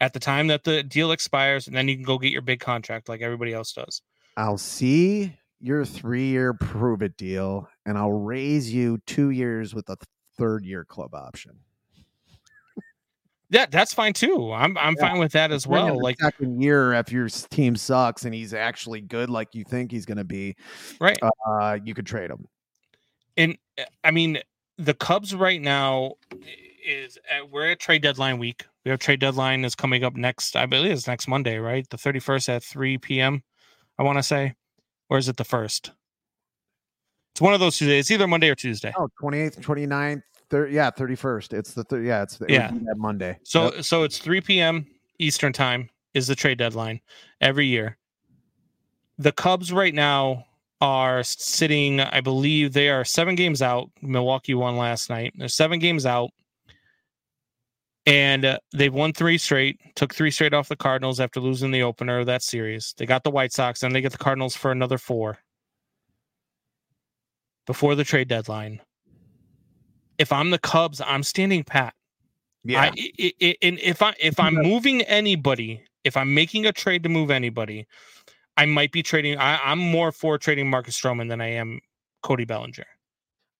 at 0.00 0.12
the 0.12 0.20
time 0.20 0.46
that 0.48 0.64
the 0.64 0.82
deal 0.82 1.10
expires, 1.12 1.66
and 1.68 1.74
then 1.76 1.88
you 1.88 1.94
can 1.96 2.04
go 2.04 2.18
get 2.18 2.32
your 2.32 2.42
big 2.42 2.60
contract 2.60 3.08
like 3.08 3.20
everybody 3.20 3.52
else 3.52 3.72
does. 3.72 4.02
I'll 4.36 4.58
see 4.58 5.32
your 5.60 5.84
three 5.84 6.26
year 6.26 6.52
prove 6.54 7.02
it 7.02 7.16
deal, 7.16 7.68
and 7.86 7.96
I'll 7.98 8.12
raise 8.12 8.72
you 8.72 8.98
two 9.06 9.30
years 9.30 9.74
with 9.74 9.88
a 9.88 9.96
third 10.36 10.64
year 10.64 10.84
club 10.84 11.14
option. 11.14 11.58
Yeah, 13.50 13.64
that's 13.70 13.94
fine 13.94 14.12
too. 14.12 14.52
I'm 14.52 14.76
I'm 14.76 14.94
Yeah. 14.98 15.08
fine 15.08 15.18
with 15.18 15.32
that 15.32 15.50
as 15.52 15.66
well. 15.66 16.00
Like 16.02 16.18
second 16.20 16.60
year, 16.62 16.92
if 16.92 17.10
your 17.10 17.28
team 17.28 17.76
sucks 17.76 18.24
and 18.26 18.34
he's 18.34 18.52
actually 18.52 19.00
good, 19.00 19.30
like 19.30 19.54
you 19.54 19.64
think 19.64 19.90
he's 19.90 20.04
going 20.04 20.18
to 20.18 20.24
be, 20.24 20.54
right. 21.00 21.18
uh, 21.50 21.78
you 21.82 21.94
could 21.94 22.06
trade 22.06 22.30
him. 22.30 22.46
and 23.38 23.56
uh, 23.78 23.84
I 24.04 24.10
mean 24.10 24.38
the 24.76 24.92
Cubs 24.94 25.34
right 25.34 25.60
now 25.62 26.12
is 26.88 27.18
at, 27.30 27.48
we're 27.50 27.70
at 27.70 27.78
trade 27.78 28.02
deadline 28.02 28.38
week. 28.38 28.64
We 28.84 28.90
have 28.90 28.98
trade 28.98 29.20
deadline 29.20 29.64
is 29.64 29.74
coming 29.74 30.02
up 30.04 30.16
next. 30.16 30.56
I 30.56 30.66
believe 30.66 30.92
it's 30.92 31.06
next 31.06 31.28
Monday, 31.28 31.58
right? 31.58 31.88
The 31.90 31.98
thirty 31.98 32.18
first 32.18 32.48
at 32.48 32.62
three 32.64 32.96
p.m. 32.98 33.42
I 33.98 34.02
want 34.02 34.18
to 34.18 34.22
say, 34.22 34.54
or 35.10 35.18
is 35.18 35.28
it 35.28 35.36
the 35.36 35.44
first? 35.44 35.92
It's 37.34 37.40
one 37.40 37.54
of 37.54 37.60
those 37.60 37.76
two 37.76 37.86
days. 37.86 38.04
It's 38.04 38.10
either 38.10 38.26
Monday 38.26 38.48
or 38.48 38.54
Tuesday. 38.54 38.92
Oh, 38.96 39.08
28th, 39.22 39.60
29th, 39.60 40.22
thir- 40.50 40.68
yeah, 40.68 40.90
31st. 40.90 41.52
It's 41.52 41.72
the 41.72 41.84
thir- 41.84 42.02
yeah, 42.02 42.22
it's 42.22 42.40
it 42.40 42.50
Yeah. 42.50 42.70
Monday. 42.96 43.38
So 43.44 43.74
Yep. 43.74 43.84
so 43.84 44.02
it's 44.02 44.18
3 44.18 44.40
p.m. 44.40 44.86
Eastern 45.18 45.52
time 45.52 45.90
is 46.14 46.26
the 46.26 46.34
trade 46.34 46.58
deadline 46.58 47.00
every 47.40 47.66
year. 47.66 47.96
The 49.18 49.32
Cubs 49.32 49.72
right 49.72 49.94
now 49.94 50.46
are 50.80 51.22
sitting, 51.24 52.00
I 52.00 52.20
believe 52.20 52.72
they 52.72 52.88
are 52.88 53.04
seven 53.04 53.34
games 53.34 53.62
out. 53.62 53.90
Milwaukee 54.00 54.54
won 54.54 54.76
last 54.76 55.10
night. 55.10 55.32
They're 55.36 55.48
seven 55.48 55.80
games 55.80 56.06
out. 56.06 56.30
And 58.08 58.46
uh, 58.46 58.58
they've 58.72 58.92
won 58.92 59.12
three 59.12 59.36
straight, 59.36 59.78
took 59.94 60.14
three 60.14 60.30
straight 60.30 60.54
off 60.54 60.70
the 60.70 60.76
Cardinals 60.76 61.20
after 61.20 61.40
losing 61.40 61.72
the 61.72 61.82
opener 61.82 62.18
of 62.18 62.24
that 62.26 62.42
series. 62.42 62.94
They 62.96 63.04
got 63.04 63.22
the 63.22 63.30
White 63.30 63.52
Sox, 63.52 63.82
and 63.82 63.94
they 63.94 64.00
get 64.00 64.12
the 64.12 64.18
Cardinals 64.18 64.56
for 64.56 64.70
another 64.70 64.96
four 64.96 65.40
before 67.66 67.94
the 67.94 68.04
trade 68.04 68.28
deadline. 68.28 68.80
If 70.16 70.32
I'm 70.32 70.48
the 70.48 70.58
Cubs, 70.58 71.02
I'm 71.02 71.22
standing 71.22 71.62
pat. 71.64 71.92
yeah, 72.64 72.80
I, 72.80 72.86
i 73.20 73.32
i 73.42 73.56
and 73.60 73.78
if 73.80 74.00
I 74.00 74.14
if 74.18 74.40
I'm 74.40 74.54
moving 74.54 75.02
anybody, 75.02 75.82
if 76.02 76.16
I'm 76.16 76.32
making 76.32 76.64
a 76.64 76.72
trade 76.72 77.02
to 77.02 77.10
move 77.10 77.30
anybody, 77.30 77.86
I 78.56 78.64
might 78.64 78.90
be 78.90 79.02
trading. 79.02 79.36
I, 79.38 79.58
I'm 79.62 79.78
more 79.78 80.12
for 80.12 80.38
trading 80.38 80.70
Marcus 80.70 80.98
Stroman 80.98 81.28
than 81.28 81.42
I 81.42 81.48
am 81.48 81.78
Cody 82.22 82.46
Bellinger. 82.46 82.86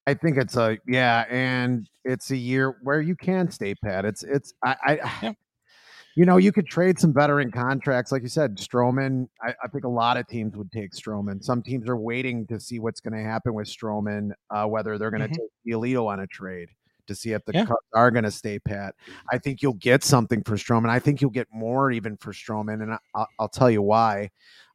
I 0.09 0.15
think 0.15 0.39
it's 0.39 0.57
a 0.57 0.79
yeah, 0.87 1.27
and 1.29 1.87
it's 2.05 2.31
a 2.31 2.37
year 2.37 2.79
where 2.83 3.03
you 3.03 3.15
can 3.15 3.51
stay 3.51 3.75
pat. 3.75 4.07
It's 4.07 4.23
it's 4.23 4.55
I, 4.65 4.77
I 4.83 4.95
Yeah. 5.23 5.33
you 6.17 6.25
know 6.25 6.39
you 6.39 6.51
could 6.51 6.67
trade 6.67 6.99
some 6.99 7.13
veteran 7.13 7.51
contracts, 7.53 8.11
like 8.11 8.23
you 8.23 8.29
said, 8.29 8.57
Stroman. 8.57 9.29
I, 9.43 9.51
I 9.63 9.69
think 9.69 9.85
a 9.85 9.89
lot 9.89 10.17
of 10.17 10.27
teams 10.27 10.57
would 10.57 10.73
take 10.73 10.93
Stroman. 10.93 11.45
Some 11.45 11.61
teams 11.63 11.89
are 11.91 11.97
waiting 11.99 12.47
to 12.47 12.59
see 12.59 12.79
what's 12.79 13.01
going 13.01 13.13
to 13.13 13.23
happen 13.23 13.53
with 13.53 13.69
Stroman, 13.69 14.31
uh, 14.51 14.65
whether 14.65 14.97
they're 14.97 15.11
going 15.11 15.29
to 15.29 15.29
Mhm. 15.29 15.33
take 15.37 15.75
Giolito 15.75 16.07
on 16.07 16.21
a 16.21 16.27
trade 16.27 16.71
to 17.07 17.15
see 17.15 17.33
if 17.33 17.45
the 17.45 17.53
Yeah. 17.53 17.67
Cubs 17.67 17.87
are 17.95 18.11
going 18.11 18.25
to 18.25 18.31
stay 18.31 18.59
pat. 18.59 18.95
I 19.31 19.37
think 19.37 19.61
you'll 19.61 19.75
get 19.75 20.03
something 20.03 20.43
for 20.43 20.57
Stroman. 20.57 20.89
I 20.89 21.01
think 21.01 21.21
you'll 21.21 21.31
get 21.31 21.49
more 21.53 21.91
even 21.91 22.17
for 22.17 22.33
Stroman, 22.33 22.83
and 22.83 22.95
I, 22.95 22.99
I'll, 23.15 23.29
I'll 23.41 23.49
tell 23.51 23.71
you 23.71 23.83
why. 23.83 24.31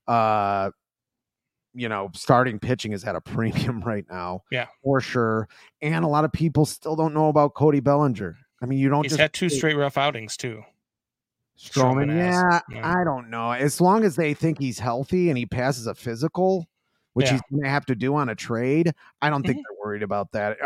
Uh, 0.07 0.69
you 1.73 1.89
know, 1.89 2.09
starting 2.13 2.59
pitching 2.59 2.91
is 2.93 3.03
at 3.03 3.15
a 3.15 3.21
premium 3.33 3.81
right 3.81 4.05
now. 4.09 4.43
Yeah. 4.51 4.67
for 4.83 5.01
sure. 5.01 5.47
And 5.81 6.05
a 6.05 6.07
lot 6.07 6.25
of 6.25 6.31
people 6.31 6.65
still 6.65 6.95
don't 6.95 7.13
know 7.13 7.29
about 7.29 7.53
Cody 7.55 7.79
Bellinger. 7.79 8.35
I 8.61 8.65
mean, 8.65 8.79
you 8.79 8.89
don't 8.89 9.03
He's 9.03 9.11
just 9.13 9.19
had 9.21 9.33
two 9.33 9.49
straight 9.49 9.75
rough 9.75 9.97
outings 9.97 10.37
too. 10.37 10.63
Stroman. 11.59 12.07
Stroman 12.07 12.15
Yeah, 12.17 12.59
yeah. 12.69 12.93
I 12.99 13.03
don't 13.03 13.29
know. 13.29 13.51
As 13.51 13.79
long 13.79 14.03
as 14.03 14.15
they 14.15 14.33
think 14.33 14.59
he's 14.59 14.79
healthy 14.79 15.29
and 15.29 15.37
he 15.37 15.45
passes 15.45 15.85
a 15.87 15.93
physical, 15.93 16.67
which 17.13 17.27
Yeah. 17.27 17.33
he's 17.33 17.41
going 17.51 17.63
to 17.63 17.69
have 17.69 17.85
to 17.87 17.95
do 17.95 18.15
on 18.15 18.29
a 18.29 18.35
trade, 18.35 18.91
I 19.21 19.29
don't 19.29 19.43
think 19.45 19.57
Mhm. 19.59 19.61
they're 19.69 19.77
worried 19.85 20.01
about 20.03 20.31
that. 20.31 20.57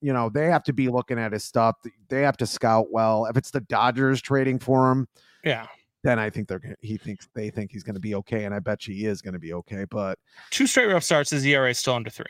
You 0.00 0.12
know, 0.12 0.28
they 0.28 0.46
have 0.46 0.62
to 0.64 0.72
be 0.72 0.88
looking 0.88 1.18
at 1.18 1.32
his 1.32 1.44
stuff. 1.44 1.76
They 2.08 2.22
have 2.22 2.36
to 2.38 2.46
scout 2.46 2.92
well. 2.92 3.26
If 3.26 3.36
it's 3.36 3.50
the 3.50 3.60
Dodgers 3.60 4.20
trading 4.22 4.58
for 4.60 4.90
him, 4.92 5.08
Yeah, 5.44 5.66
then 6.02 6.18
I 6.18 6.30
think 6.30 6.48
they're 6.48 6.60
he 6.80 6.96
thinks 6.96 7.28
they 7.34 7.50
think 7.50 7.70
he's 7.72 7.82
going 7.82 7.94
to 7.94 8.00
be 8.00 8.14
okay, 8.16 8.44
and 8.44 8.54
I 8.54 8.58
bet 8.58 8.86
you 8.86 8.94
he 8.94 9.06
is 9.06 9.20
going 9.22 9.34
to 9.34 9.40
be 9.40 9.52
okay. 9.54 9.84
But 9.90 10.18
two 10.50 10.66
straight 10.66 10.86
rough 10.86 11.04
starts. 11.04 11.30
His 11.30 11.44
ERA 11.44 11.70
is 11.70 11.78
still 11.78 11.94
under 11.94 12.10
three. 12.10 12.24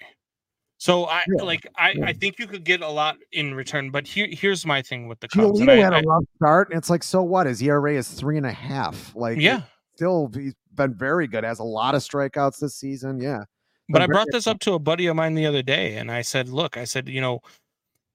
So 0.79 1.05
I 1.07 1.23
Yeah, 1.37 1.43
like 1.45 1.67
I, 1.77 1.91
yeah. 1.93 2.07
I 2.07 2.13
think 2.15 2.39
you 2.39 2.47
could 2.47 2.65
get 2.65 2.81
a 2.81 2.89
lot 2.89 3.17
in 3.33 3.55
return. 3.55 3.91
But 3.91 4.07
here 4.07 4.27
here's 4.31 4.65
my 4.65 4.81
thing 4.83 5.09
with 5.09 5.21
the 5.21 5.29
Cubs. 5.29 5.61
Giolito 5.61 5.83
had 5.83 5.93
I- 5.93 6.01
a 6.01 6.03
rough 6.03 6.25
start, 6.37 6.71
and 6.71 6.79
it's 6.79 6.91
like, 6.91 7.03
so 7.03 7.23
what? 7.23 7.47
His 7.47 7.63
ERA 7.63 7.95
is 7.95 8.09
three 8.09 8.39
and 8.39 8.47
a 8.47 8.53
half. 8.53 9.15
Like, 9.15 9.39
yeah, 9.39 9.63
still 9.95 10.31
he's 10.35 10.55
been 10.75 10.95
very 10.95 11.27
good. 11.29 11.45
Has 11.45 11.59
a 11.59 11.65
lot 11.65 11.95
of 11.95 12.03
strikeouts 12.03 12.59
this 12.61 12.77
season. 12.77 13.21
Yeah, 13.21 13.45
But 13.91 14.03
I 14.03 14.07
brought 14.07 14.29
this 14.33 14.47
up 14.47 14.59
to 14.61 14.73
a 14.73 14.79
buddy 14.79 15.07
of 15.07 15.17
mine 15.17 15.35
the 15.35 15.47
other 15.47 15.63
day, 15.63 15.97
and 15.97 16.11
I 16.11 16.23
said, 16.23 16.49
"Look, 16.49 16.77
I 16.77 16.85
said, 16.85 17.09
you 17.09 17.21
know, 17.21 17.41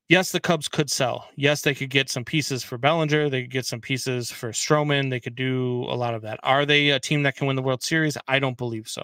yes, 0.09 0.31
the 0.31 0.39
Cubs 0.39 0.67
could 0.67 0.89
sell. 0.89 1.29
Yes, 1.35 1.61
they 1.61 1.73
could 1.73 1.89
get 1.89 2.09
some 2.09 2.25
pieces 2.25 2.63
for 2.63 2.77
Bellinger. 2.77 3.29
They 3.29 3.41
could 3.43 3.51
get 3.51 3.65
some 3.65 3.81
pieces 3.81 4.31
for 4.31 4.51
Stroman. 4.51 5.09
They 5.09 5.19
could 5.19 5.35
do 5.35 5.85
a 5.89 5.95
lot 5.95 6.13
of 6.13 6.21
that. 6.23 6.39
Are 6.43 6.65
they 6.65 6.89
a 6.89 6.99
team 6.99 7.23
that 7.23 7.35
can 7.35 7.47
win 7.47 7.55
the 7.55 7.61
World 7.61 7.83
Series? 7.83 8.17
I 8.27 8.39
don't 8.39 8.57
believe 8.57 8.87
so. 8.87 9.03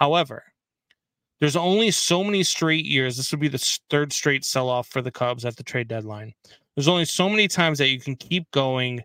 However, 0.00 0.44
there's 1.40 1.56
only 1.56 1.90
so 1.90 2.24
many 2.24 2.42
straight 2.42 2.84
years. 2.84 3.16
This 3.16 3.30
would 3.30 3.40
be 3.40 3.48
the 3.48 3.78
third 3.90 4.12
straight 4.12 4.44
sell-off 4.44 4.88
for 4.88 5.02
the 5.02 5.10
Cubs 5.10 5.44
at 5.44 5.56
the 5.56 5.62
trade 5.62 5.88
deadline. 5.88 6.32
There's 6.74 6.88
only 6.88 7.04
so 7.04 7.28
many 7.28 7.48
times 7.48 7.78
that 7.78 7.88
you 7.88 8.00
can 8.00 8.16
keep 8.16 8.50
going 8.50 9.02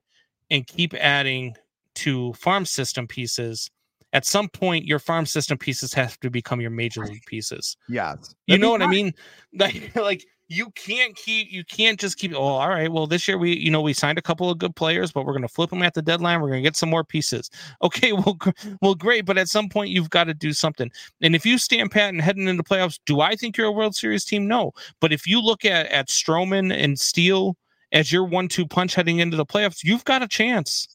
and 0.50 0.66
keep 0.66 0.94
adding 0.96 1.56
to 1.96 2.34
farm 2.34 2.66
system 2.66 3.08
pieces. 3.08 3.70
At 4.14 4.26
some 4.26 4.50
point, 4.50 4.86
your 4.86 5.00
farm 5.00 5.26
system 5.26 5.58
pieces 5.58 5.94
have 5.94 6.20
to 6.22 6.30
become 6.30 6.62
your 6.62 6.72
major 6.72 7.06
league 7.06 7.26
pieces. 7.28 7.78
Yeah. 7.88 8.16
You 8.48 8.58
know 8.58 8.72
what 8.72 8.82
I 8.82 8.88
mean? 8.88 9.14
Like, 9.54 9.96
like 9.96 10.26
you 10.52 10.72
can't 10.72 11.16
keep, 11.16 11.52
you 11.52 11.64
can't 11.64 12.00
just 12.00 12.18
keep. 12.18 12.34
Oh, 12.34 12.40
all 12.40 12.70
right. 12.70 12.92
Well, 12.92 13.06
this 13.06 13.28
year 13.28 13.38
we, 13.38 13.56
you 13.56 13.70
know, 13.70 13.82
we 13.82 13.94
signed 13.94 14.18
a 14.18 14.22
couple 14.22 14.50
of 14.50 14.58
good 14.58 14.76
players, 14.76 15.12
but 15.12 15.24
we're 15.24 15.34
going 15.34 15.44
to 15.44 15.48
flip 15.48 15.70
them 15.70 15.84
at 15.84 15.94
the 15.94 16.02
deadline. 16.02 16.42
We're 16.42 16.50
going 16.50 16.64
to 16.64 16.68
get 16.68 16.76
some 16.76 16.90
more 16.90 17.04
pieces. 17.04 17.50
Okay, 17.82 18.12
well, 18.12 18.34
gr- 18.34 18.50
well, 18.82 18.96
great. 18.96 19.26
But 19.26 19.38
at 19.38 19.48
some 19.48 19.70
point, 19.70 19.92
you've 19.92 20.10
got 20.10 20.26
to 20.26 20.34
do 20.34 20.52
something. 20.54 20.92
And 21.22 21.36
if 21.36 21.46
you 21.46 21.58
stand 21.58 21.92
pat 21.92 22.10
and 22.10 22.22
heading 22.22 22.48
into 22.48 22.64
playoffs, 22.64 23.00
do 23.06 23.22
I 23.22 23.36
think 23.36 23.58
you're 23.58 23.68
a 23.68 23.72
World 23.72 23.96
Series 23.96 24.26
team? 24.26 24.48
No. 24.48 24.72
But 25.00 25.14
if 25.14 25.26
you 25.28 25.40
look 25.42 25.66
at 25.66 25.86
at 25.88 26.08
Stroman 26.08 26.74
and 26.74 27.00
Steele 27.00 27.56
as 27.92 28.12
your 28.12 28.26
one-two 28.26 28.68
punch 28.68 28.96
heading 28.96 29.20
into 29.20 29.38
the 29.38 29.46
playoffs, 29.46 29.84
you've 29.84 30.04
got 30.04 30.22
a 30.22 30.28
chance. 30.28 30.88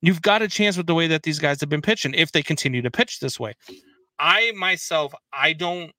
You've 0.00 0.22
got 0.22 0.42
a 0.42 0.48
chance 0.48 0.76
with 0.76 0.86
the 0.86 0.94
way 0.94 1.06
that 1.06 1.22
these 1.22 1.38
guys 1.38 1.60
have 1.60 1.70
been 1.70 1.82
pitching 1.82 2.14
if 2.14 2.32
they 2.32 2.42
continue 2.42 2.82
to 2.82 2.90
pitch 2.90 3.20
this 3.20 3.40
way. 3.40 3.54
I 4.18 4.52
myself, 4.52 5.14
I 5.32 5.52
don't. 5.52 5.92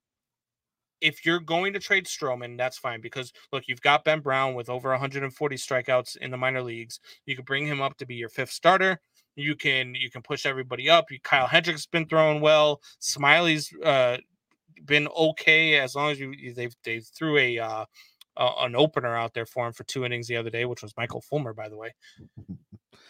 If 1.04 1.26
you're 1.26 1.40
going 1.40 1.74
to 1.74 1.78
trade 1.78 2.06
Stroman, 2.06 2.56
that's 2.56 2.78
fine 2.78 3.02
because 3.02 3.32
look, 3.52 3.64
you've 3.68 3.82
got 3.82 4.04
Ben 4.04 4.20
Brown 4.20 4.54
with 4.54 4.70
over 4.70 4.88
140 4.88 5.56
strikeouts 5.56 6.16
in 6.16 6.30
the 6.30 6.36
minor 6.38 6.62
leagues. 6.62 6.98
You 7.26 7.36
can 7.36 7.44
bring 7.44 7.66
him 7.66 7.82
up 7.82 7.98
to 7.98 8.06
be 8.06 8.14
your 8.14 8.30
fifth 8.30 8.50
starter. 8.50 8.98
You 9.36 9.54
can 9.54 9.94
you 9.94 10.10
can 10.10 10.22
push 10.22 10.46
everybody 10.46 10.88
up. 10.88 11.06
Kyle 11.22 11.46
Hendricks 11.46 11.84
been 11.84 12.06
throwing 12.06 12.40
well. 12.40 12.80
Smyly's 13.00 13.70
uh, 13.84 14.16
been 14.86 15.08
okay 15.08 15.78
as 15.78 15.94
long 15.94 16.10
as 16.10 16.18
you 16.18 16.54
they've 16.54 16.74
they 16.84 17.00
threw 17.00 17.36
a 17.36 17.58
uh, 17.58 17.84
uh, 18.36 18.52
an 18.60 18.74
opener 18.74 19.14
out 19.14 19.34
there 19.34 19.46
for 19.46 19.66
him 19.66 19.72
for 19.72 19.84
two 19.84 20.04
innings 20.04 20.26
the 20.26 20.36
other 20.36 20.50
day, 20.50 20.64
which 20.64 20.82
was 20.82 20.96
Michael 20.96 21.20
Fulmer, 21.20 21.52
by 21.52 21.68
the 21.68 21.76
way. 21.76 21.94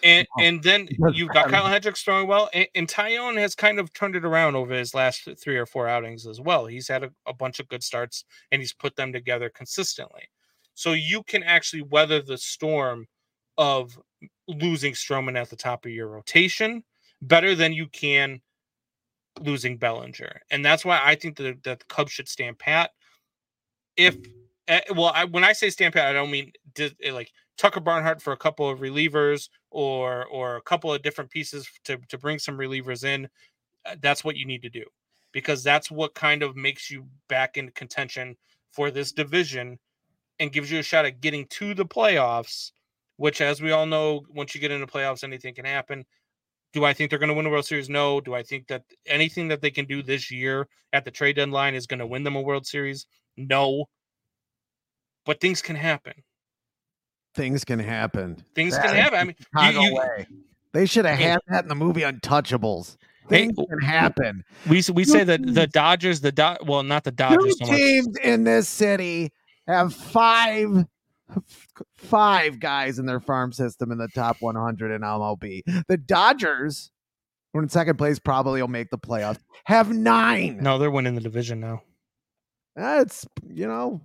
And 0.03 0.27
Wow. 0.37 0.45
and 0.45 0.63
then 0.63 0.89
you've 1.13 1.31
got. 1.31 1.51
Kyle 1.51 1.67
Hendricks 1.67 2.03
throwing 2.03 2.29
well, 2.29 2.51
and, 2.53 2.69
and 2.75 2.89
Taillon 2.89 3.39
has 3.39 3.55
kind 3.55 3.79
of 3.79 3.93
turned 3.95 4.17
it 4.17 4.25
around 4.25 4.55
over 4.55 4.75
his 4.75 4.95
last 4.95 5.29
three 5.39 5.57
or 5.57 5.65
four 5.67 5.89
outings 5.89 6.27
as 6.27 6.41
well. 6.41 6.67
He's 6.67 6.89
had 6.89 7.05
a, 7.05 7.11
a 7.27 7.33
bunch 7.33 7.59
of 7.59 7.69
good 7.69 7.83
starts, 7.83 8.25
and 8.53 8.61
he's 8.61 8.73
put 8.73 8.97
them 8.97 9.13
together 9.13 9.49
consistently. 9.49 10.29
So 10.75 10.93
you 10.93 11.23
can 11.23 11.43
actually 11.43 11.83
weather 11.83 12.21
the 12.21 12.37
storm 12.37 13.07
of 13.57 13.99
losing 14.47 14.93
Stroman 14.93 15.41
at 15.41 15.49
the 15.49 15.57
top 15.57 15.87
of 15.87 15.93
your 15.93 16.09
rotation 16.09 16.85
better 17.23 17.55
than 17.55 17.73
you 17.73 17.87
can 17.89 18.41
losing 19.41 19.79
Bellinger, 19.79 20.43
and 20.51 20.65
that's 20.65 20.85
why 20.85 21.01
I 21.03 21.15
think 21.15 21.37
that, 21.39 21.63
that 21.65 21.81
the 21.81 21.87
Cubs 21.87 22.13
should 22.13 22.29
stand 22.29 22.59
pat. 22.59 22.91
If 23.97 24.17
eh, 24.69 24.81
well, 24.91 25.13
I, 25.15 25.25
when 25.25 25.45
I 25.45 25.53
say 25.53 25.71
stand 25.71 25.95
pat, 25.95 26.09
I 26.09 26.13
don't 26.13 26.31
mean 26.31 26.53
eh, 26.79 26.91
like 27.13 27.33
Tucker 27.57 27.81
Barnhart 27.81 28.21
for 28.21 28.33
a 28.33 28.37
couple 28.37 28.69
of 28.69 28.81
relievers 28.81 29.49
or 29.71 30.27
or 30.27 30.57
a 30.57 30.63
couple 30.63 30.93
of 30.93 31.03
different 31.03 31.31
pieces 31.31 31.69
to 31.85 31.99
to 32.09 32.19
bring 32.19 32.39
some 32.39 32.59
relievers 32.59 33.05
in. 33.05 33.29
Uh, 33.87 33.97
That's 34.01 34.25
what 34.25 34.37
you 34.37 34.47
need 34.47 34.63
to 34.63 34.71
do 34.71 34.85
because 35.33 35.63
that's 35.63 35.91
what 35.91 36.15
kind 36.15 36.43
of 36.43 36.57
makes 36.57 36.91
you 36.91 37.07
back 37.29 37.57
in 37.57 37.71
contention 37.73 38.37
for 38.73 38.91
this 38.91 39.13
division 39.13 39.79
and 40.41 40.53
gives 40.53 40.71
you 40.71 40.79
a 40.79 40.83
shot 40.83 41.05
at 41.05 41.21
getting 41.21 41.47
to 41.49 41.75
the 41.75 41.85
playoffs. 41.85 42.73
Which, 43.17 43.41
as 43.41 43.63
we 43.63 43.71
all 43.71 43.87
know, 43.87 44.25
once 44.29 44.55
you 44.55 44.61
get 44.61 44.73
into 44.73 44.89
playoffs, 44.89 45.23
anything 45.23 45.55
can 45.55 45.65
happen. 45.65 46.05
Do 46.73 46.85
I 46.85 46.93
think 46.93 47.11
they're 47.11 47.19
going 47.21 47.29
to 47.29 47.35
win 47.35 47.45
the 47.45 47.51
World 47.51 47.65
Series? 47.65 47.89
No. 47.89 48.21
Do 48.21 48.35
I 48.35 48.43
think 48.43 48.67
that 48.67 48.83
anything 49.07 49.47
that 49.49 49.61
they 49.61 49.71
can 49.71 49.85
do 49.85 50.03
this 50.03 50.33
year 50.33 50.67
at 50.93 51.05
the 51.05 51.13
trade 51.13 51.37
deadline 51.37 51.77
is 51.77 51.87
going 51.87 52.01
to 52.01 52.07
win 52.07 52.25
them 52.25 52.35
a 52.35 52.41
World 52.41 52.67
Series? 52.67 53.07
No. 53.37 53.85
But 55.25 55.41
things 55.41 55.63
can 55.63 55.77
happen. 55.77 56.15
Things 57.35 57.65
can 57.65 57.79
happen. 57.79 58.43
Things 58.55 58.75
That 58.77 58.87
can 58.87 58.95
happen. 58.97 59.19
I 59.19 59.25
mean, 59.25 59.35
the 59.53 59.81
you, 59.81 59.87
Chicago 59.97 60.17
you. 60.19 60.25
They 60.73 60.87
should 60.87 61.05
have 61.07 61.19
had 61.19 61.39
that 61.49 61.65
in 61.65 61.69
the 61.69 61.75
movie 61.75 62.01
Untouchables. 62.03 62.97
Hey, 63.29 63.47
Things 63.47 63.55
can 63.69 63.81
happen. 63.81 64.45
we 64.69 64.83
we 64.93 65.05
Two 65.05 65.11
say 65.11 65.25
that 65.25 65.41
the 65.55 65.67
Dodgers, 65.67 66.21
the 66.21 66.33
Do- 66.33 66.57
well, 66.67 66.83
not 66.83 67.05
the 67.05 67.11
Two 67.11 67.17
Dodgers 67.17 67.59
so 67.59 67.67
much. 67.67 67.77
teams 67.77 68.17
in 68.23 68.45
this 68.45 68.69
city 68.69 69.31
have 69.67 69.95
five 69.95 70.85
five 71.97 72.61
guys 72.61 72.99
in 72.99 73.07
their 73.07 73.21
farm 73.21 73.53
system 73.53 73.91
in 73.91 73.99
the 73.99 74.09
top 74.09 74.37
100 74.41 74.91
in 74.95 75.01
MLB. 75.01 75.63
The 75.89 75.97
Dodgers, 75.97 76.91
who 77.53 77.61
in 77.61 77.69
second 77.71 77.97
place, 77.97 78.19
probably 78.19 78.61
will 78.61 78.69
make 78.69 78.91
the 78.91 78.99
playoffs. 78.99 79.39
Have 79.65 79.91
nine. 79.95 80.59
No, 80.61 80.79
they're 80.79 80.91
winning 80.91 81.15
the 81.15 81.21
division 81.23 81.61
now. 81.61 81.83
That's 82.77 83.27
you 83.49 83.67
know, 83.67 84.03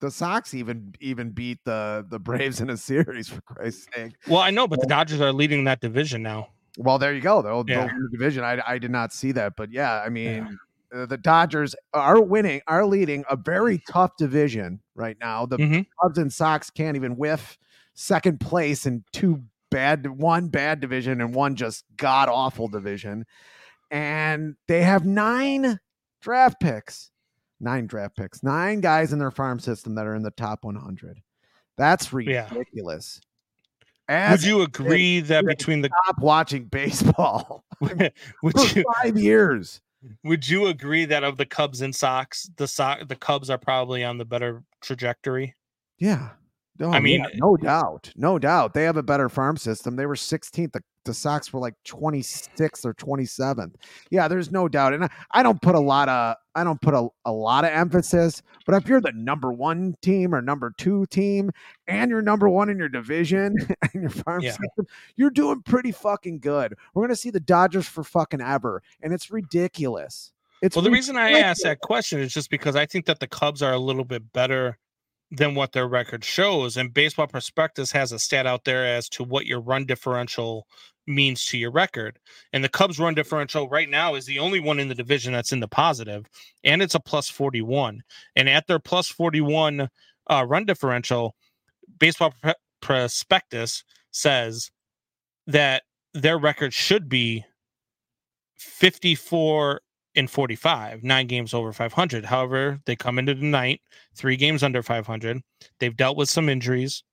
the 0.00 0.10
Sox 0.10 0.54
even 0.54 0.94
even 1.00 1.30
beat 1.30 1.58
the 1.64 2.04
the 2.08 2.18
Braves 2.18 2.60
in 2.60 2.70
a 2.70 2.76
series 2.76 3.28
for 3.28 3.40
Christ's 3.42 3.86
sake. 3.94 4.12
Well, 4.26 4.40
I 4.40 4.50
know, 4.50 4.66
but 4.66 4.80
the 4.80 4.86
Dodgers 4.86 5.20
are 5.20 5.32
leading 5.32 5.64
that 5.64 5.80
division 5.80 6.22
now. 6.22 6.48
Well, 6.78 6.98
there 6.98 7.12
you 7.14 7.20
go. 7.20 7.42
They'll, 7.42 7.64
Yeah. 7.68 7.86
the 7.88 8.08
division. 8.10 8.44
I, 8.44 8.62
I 8.66 8.78
did 8.78 8.90
not 8.90 9.12
see 9.12 9.32
that, 9.32 9.54
but 9.56 9.72
yeah, 9.72 10.02
I 10.04 10.08
mean, 10.08 10.58
uh, 10.94 11.04
the 11.06 11.18
Dodgers 11.18 11.74
are 11.92 12.20
winning, 12.20 12.62
are 12.66 12.86
leading 12.86 13.24
a 13.28 13.36
very 13.36 13.82
tough 13.90 14.16
division 14.16 14.80
right 14.94 15.16
now. 15.20 15.46
The 15.46 15.58
Mhm. 15.58 15.86
Cubs 16.00 16.16
and 16.18 16.32
Sox 16.32 16.70
can't 16.70 16.96
even 16.96 17.16
whiff 17.16 17.58
second 17.94 18.40
place 18.40 18.86
in 18.86 19.04
two 19.12 19.42
bad, 19.70 20.06
one 20.06 20.48
bad 20.48 20.80
division 20.80 21.20
and 21.20 21.34
one 21.34 21.54
just 21.56 21.84
god 21.96 22.28
awful 22.28 22.68
division, 22.68 23.26
and 23.90 24.56
they 24.68 24.82
have 24.82 25.04
nine 25.04 25.78
draft 26.22 26.60
picks, 26.60 27.09
nine 27.60 27.86
draft 27.86 28.16
picks, 28.16 28.42
nine 28.42 28.80
guys 28.80 29.12
in 29.12 29.18
their 29.18 29.30
farm 29.30 29.58
system 29.60 29.94
that 29.94 30.06
are 30.06 30.14
in 30.14 30.22
the 30.22 30.30
top 30.32 30.64
100. 30.64 31.20
That's 31.76 32.12
Yeah. 32.12 32.48
ridiculous. 32.50 33.20
Would 34.08 34.42
you 34.42 34.62
agree 34.62 35.20
that 35.20 35.44
yeah. 35.44 35.48
between 35.48 35.82
the 35.82 35.90
stop 36.04 36.18
watching 36.18 36.64
baseball 36.64 37.64
would 37.80 38.12
for 38.42 38.78
you 38.78 38.84
five 39.02 39.16
years. 39.16 39.80
would 40.24 40.48
you 40.48 40.66
agree 40.66 41.04
that 41.04 41.22
of 41.22 41.36
the 41.36 41.46
Cubs 41.46 41.80
and 41.80 41.94
Sox, 41.94 42.50
the 42.56 42.66
so- 42.66 42.96
the 43.06 43.14
Cubs 43.16 43.50
are 43.50 43.58
probably 43.58 44.02
on 44.04 44.18
the 44.18 44.24
better 44.24 44.64
trajectory? 44.82 45.54
Yeah. 45.98 46.30
No, 46.78 46.90
I 46.90 46.98
mean- 46.98 47.20
yeah, 47.20 47.26
no 47.34 47.56
doubt. 47.56 48.10
No 48.16 48.38
doubt. 48.38 48.74
They 48.74 48.82
have 48.84 48.96
a 48.96 49.02
better 49.02 49.28
farm 49.28 49.56
system. 49.56 49.94
They 49.96 50.06
were 50.06 50.16
16th. 50.16 50.74
The, 51.04 51.14
Sox 51.14 51.52
were 51.52 51.60
like 51.60 51.74
26th 51.86 52.84
or 52.84 52.94
27th. 52.94 53.74
Yeah, 54.10 54.28
there's 54.28 54.50
no 54.50 54.68
doubt. 54.68 54.94
And 54.94 55.04
I, 55.04 55.10
I 55.32 55.42
don't 55.42 55.60
put 55.60 55.74
a 55.74 55.80
lot 55.80 56.08
of 56.08 56.36
I 56.54 56.64
don't 56.64 56.80
put 56.80 56.94
a, 56.94 57.08
a 57.24 57.32
lot 57.32 57.64
of 57.64 57.70
emphasis, 57.70 58.42
but 58.66 58.74
if 58.74 58.88
you're 58.88 59.00
the 59.00 59.12
number 59.12 59.52
one 59.52 59.94
team 60.02 60.34
or 60.34 60.42
number 60.42 60.72
two 60.76 61.06
team 61.06 61.50
and 61.86 62.10
you're 62.10 62.22
number 62.22 62.48
one 62.48 62.68
in 62.68 62.76
your 62.78 62.88
division 62.88 63.54
and 63.92 64.02
your 64.02 64.10
farm 64.10 64.42
Yeah. 64.42 64.50
system, 64.52 64.86
you're 65.16 65.30
doing 65.30 65.62
pretty 65.62 65.92
fucking 65.92 66.40
good. 66.40 66.74
We're 66.94 67.04
gonna 67.04 67.16
see 67.16 67.30
the 67.30 67.40
Dodgers 67.40 67.86
for 67.86 68.02
fucking 68.04 68.40
ever. 68.40 68.82
And 69.02 69.12
it's 69.12 69.30
ridiculous. 69.30 70.32
It's 70.62 70.76
well, 70.76 70.82
the 70.82 70.90
reason 70.90 71.16
I 71.16 71.26
ridiculous. 71.28 71.44
asked 71.50 71.62
that 71.64 71.80
question 71.80 72.20
is 72.20 72.34
just 72.34 72.50
because 72.50 72.76
I 72.76 72.84
think 72.84 73.06
that 73.06 73.20
the 73.20 73.26
Cubs 73.28 73.62
are 73.62 73.72
a 73.72 73.78
little 73.78 74.04
bit 74.04 74.32
better 74.32 74.76
than 75.30 75.54
what 75.54 75.72
their 75.72 75.86
record 75.86 76.24
shows. 76.24 76.76
And 76.76 76.92
Baseball 76.92 77.26
Prospectus 77.26 77.92
has 77.92 78.12
a 78.12 78.18
stat 78.18 78.46
out 78.46 78.64
there 78.64 78.84
as 78.84 79.08
to 79.10 79.24
what 79.24 79.46
your 79.46 79.60
run 79.60 79.86
differential 79.86 80.66
means 81.06 81.44
to 81.46 81.58
your 81.58 81.70
record. 81.70 82.18
And 82.52 82.64
the 82.64 82.68
Cubs 82.68 82.98
run 82.98 83.14
differential 83.14 83.68
right 83.68 83.88
now 83.88 84.14
is 84.14 84.26
the 84.26 84.38
only 84.38 84.60
one 84.60 84.78
in 84.78 84.88
the 84.88 84.94
division 84.94 85.32
that's 85.32 85.52
in 85.52 85.60
the 85.60 85.68
positive, 85.68 86.26
and 86.64 86.82
it's 86.82 86.94
a 86.94 87.00
plus 87.00 87.28
41. 87.28 88.02
And 88.36 88.48
at 88.48 88.66
their 88.66 88.78
plus 88.78 89.08
41 89.08 89.88
uh, 90.28 90.46
run 90.48 90.64
differential, 90.64 91.34
Baseball 91.98 92.34
Pro- 92.42 92.54
Prospectus 92.80 93.84
says 94.10 94.70
that 95.46 95.82
their 96.14 96.38
record 96.38 96.72
should 96.72 97.08
be 97.08 97.44
54 98.56 99.80
and 100.16 100.30
45, 100.30 101.02
nine 101.02 101.26
games 101.26 101.54
over 101.54 101.72
500. 101.72 102.24
However, 102.24 102.80
they 102.84 102.96
come 102.96 103.18
into 103.18 103.34
the 103.34 103.44
night, 103.44 103.80
three 104.14 104.36
games 104.36 104.62
under 104.62 104.82
500. 104.82 105.40
They've 105.78 105.96
dealt 105.96 106.16
with 106.16 106.28
some 106.28 106.48
injuries, 106.48 107.04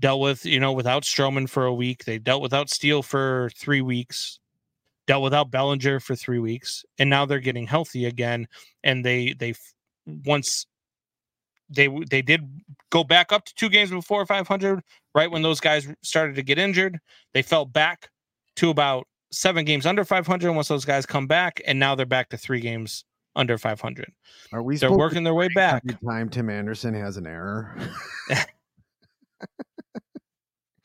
dealt 0.00 0.20
with, 0.20 0.46
you 0.46 0.58
know, 0.58 0.72
without 0.72 1.02
Stroman 1.02 1.48
for 1.48 1.66
a 1.66 1.74
week. 1.74 2.04
They 2.04 2.18
dealt 2.18 2.42
without 2.42 2.70
Steele 2.70 3.02
for 3.02 3.50
three 3.56 3.82
weeks, 3.82 4.40
dealt 5.06 5.22
without 5.22 5.50
Bellinger 5.50 6.00
for 6.00 6.16
three 6.16 6.38
weeks. 6.38 6.84
And 6.98 7.10
now 7.10 7.26
they're 7.26 7.40
getting 7.40 7.66
healthy 7.66 8.06
again. 8.06 8.46
And 8.82 9.04
they, 9.04 9.34
they, 9.34 9.54
once 10.06 10.66
they, 11.68 11.88
they 12.10 12.22
did 12.22 12.48
go 12.90 13.04
back 13.04 13.32
up 13.32 13.44
to 13.44 13.54
two 13.54 13.68
games 13.68 13.90
before 13.90 14.24
500, 14.24 14.80
right 15.14 15.30
when 15.30 15.42
those 15.42 15.60
guys 15.60 15.88
started 16.02 16.36
to 16.36 16.42
get 16.42 16.58
injured, 16.58 16.98
they 17.34 17.42
fell 17.42 17.66
back 17.66 18.08
to 18.56 18.70
about 18.70 19.06
seven 19.32 19.64
games 19.64 19.86
under 19.86 20.04
500 20.04 20.52
once 20.52 20.68
those 20.68 20.84
guys 20.84 21.06
come 21.06 21.26
back, 21.26 21.60
and 21.66 21.78
now 21.78 21.94
they're 21.94 22.06
back 22.06 22.28
to 22.30 22.36
three 22.36 22.60
games 22.60 23.04
under 23.36 23.56
500. 23.58 24.12
Are 24.52 24.62
we 24.62 24.76
They're 24.76 24.90
working 24.92 25.22
their 25.24 25.34
way 25.34 25.48
back. 25.48 25.82
every 25.88 25.98
time 26.06 26.28
Tim 26.28 26.50
Anderson 26.50 26.94
has 26.94 27.16
an 27.16 27.26
error? 27.26 27.76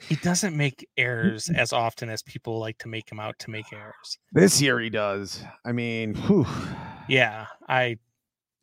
He 0.08 0.16
doesn't 0.18 0.56
make 0.56 0.88
errors 0.98 1.50
as 1.56 1.74
often 1.74 2.10
as 2.10 2.22
people 2.22 2.60
like 2.60 2.78
to 2.80 2.88
make 2.88 3.12
him 3.12 3.20
out 3.20 3.38
to 3.40 3.50
make 3.50 3.72
errors. 3.74 4.20
This 4.32 4.62
year 4.62 4.80
he 4.80 4.90
does. 4.90 5.44
I 5.66 5.72
mean, 5.72 6.14
whew. 6.14 6.46
Yeah, 7.10 7.48
I, 7.68 7.98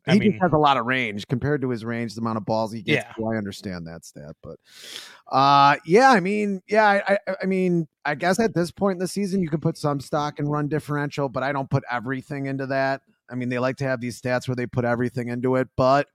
I 0.07 0.13
he 0.13 0.19
mean, 0.19 0.31
just 0.31 0.41
has 0.41 0.53
a 0.53 0.57
lot 0.57 0.77
of 0.77 0.85
range 0.85 1.27
compared 1.27 1.61
to 1.61 1.69
his 1.69 1.85
range, 1.85 2.15
the 2.15 2.21
amount 2.21 2.37
of 2.37 2.45
balls 2.45 2.73
he 2.73 2.81
gets. 2.81 3.05
Yeah. 3.05 3.13
well, 3.17 3.33
I 3.33 3.37
understand 3.37 3.87
that 3.87 4.05
stat, 4.05 4.35
but 4.41 4.57
uh, 5.31 5.77
yeah, 5.85 6.11
I 6.11 6.19
mean, 6.19 6.61
yeah, 6.67 6.85
I, 6.85 7.17
I, 7.27 7.35
I 7.43 7.45
mean, 7.45 7.87
I 8.03 8.15
guess 8.15 8.39
at 8.39 8.53
this 8.53 8.71
point 8.71 8.97
in 8.97 8.99
the 8.99 9.07
season, 9.07 9.41
you 9.41 9.49
can 9.49 9.61
put 9.61 9.77
some 9.77 9.99
stock 9.99 10.39
and 10.39 10.51
run 10.51 10.67
differential, 10.67 11.29
but 11.29 11.43
I 11.43 11.51
don't 11.51 11.69
put 11.69 11.83
everything 11.89 12.47
into 12.47 12.65
that. 12.67 13.01
I 13.29 13.35
mean, 13.35 13.49
they 13.49 13.59
like 13.59 13.77
to 13.77 13.85
have 13.85 14.01
these 14.01 14.21
stats 14.21 14.47
where 14.47 14.55
they 14.55 14.65
put 14.65 14.85
everything 14.85 15.29
into 15.29 15.55
it, 15.55 15.69
but 15.77 16.07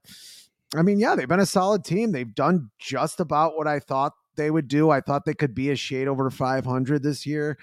I 0.75 0.83
mean, 0.83 0.99
yeah, 0.99 1.15
they've 1.15 1.27
been 1.27 1.39
a 1.39 1.45
solid 1.45 1.83
team. 1.83 2.11
They've 2.11 2.33
done 2.33 2.69
just 2.77 3.19
about 3.19 3.57
what 3.57 3.67
I 3.67 3.79
thought 3.79 4.13
they 4.35 4.51
would 4.51 4.67
do. 4.67 4.89
I 4.89 5.01
thought 5.01 5.25
they 5.25 5.33
could 5.33 5.55
be 5.55 5.71
a 5.71 5.75
shade 5.75 6.07
over 6.07 6.29
500 6.29 7.03
this 7.03 7.25
year. 7.25 7.57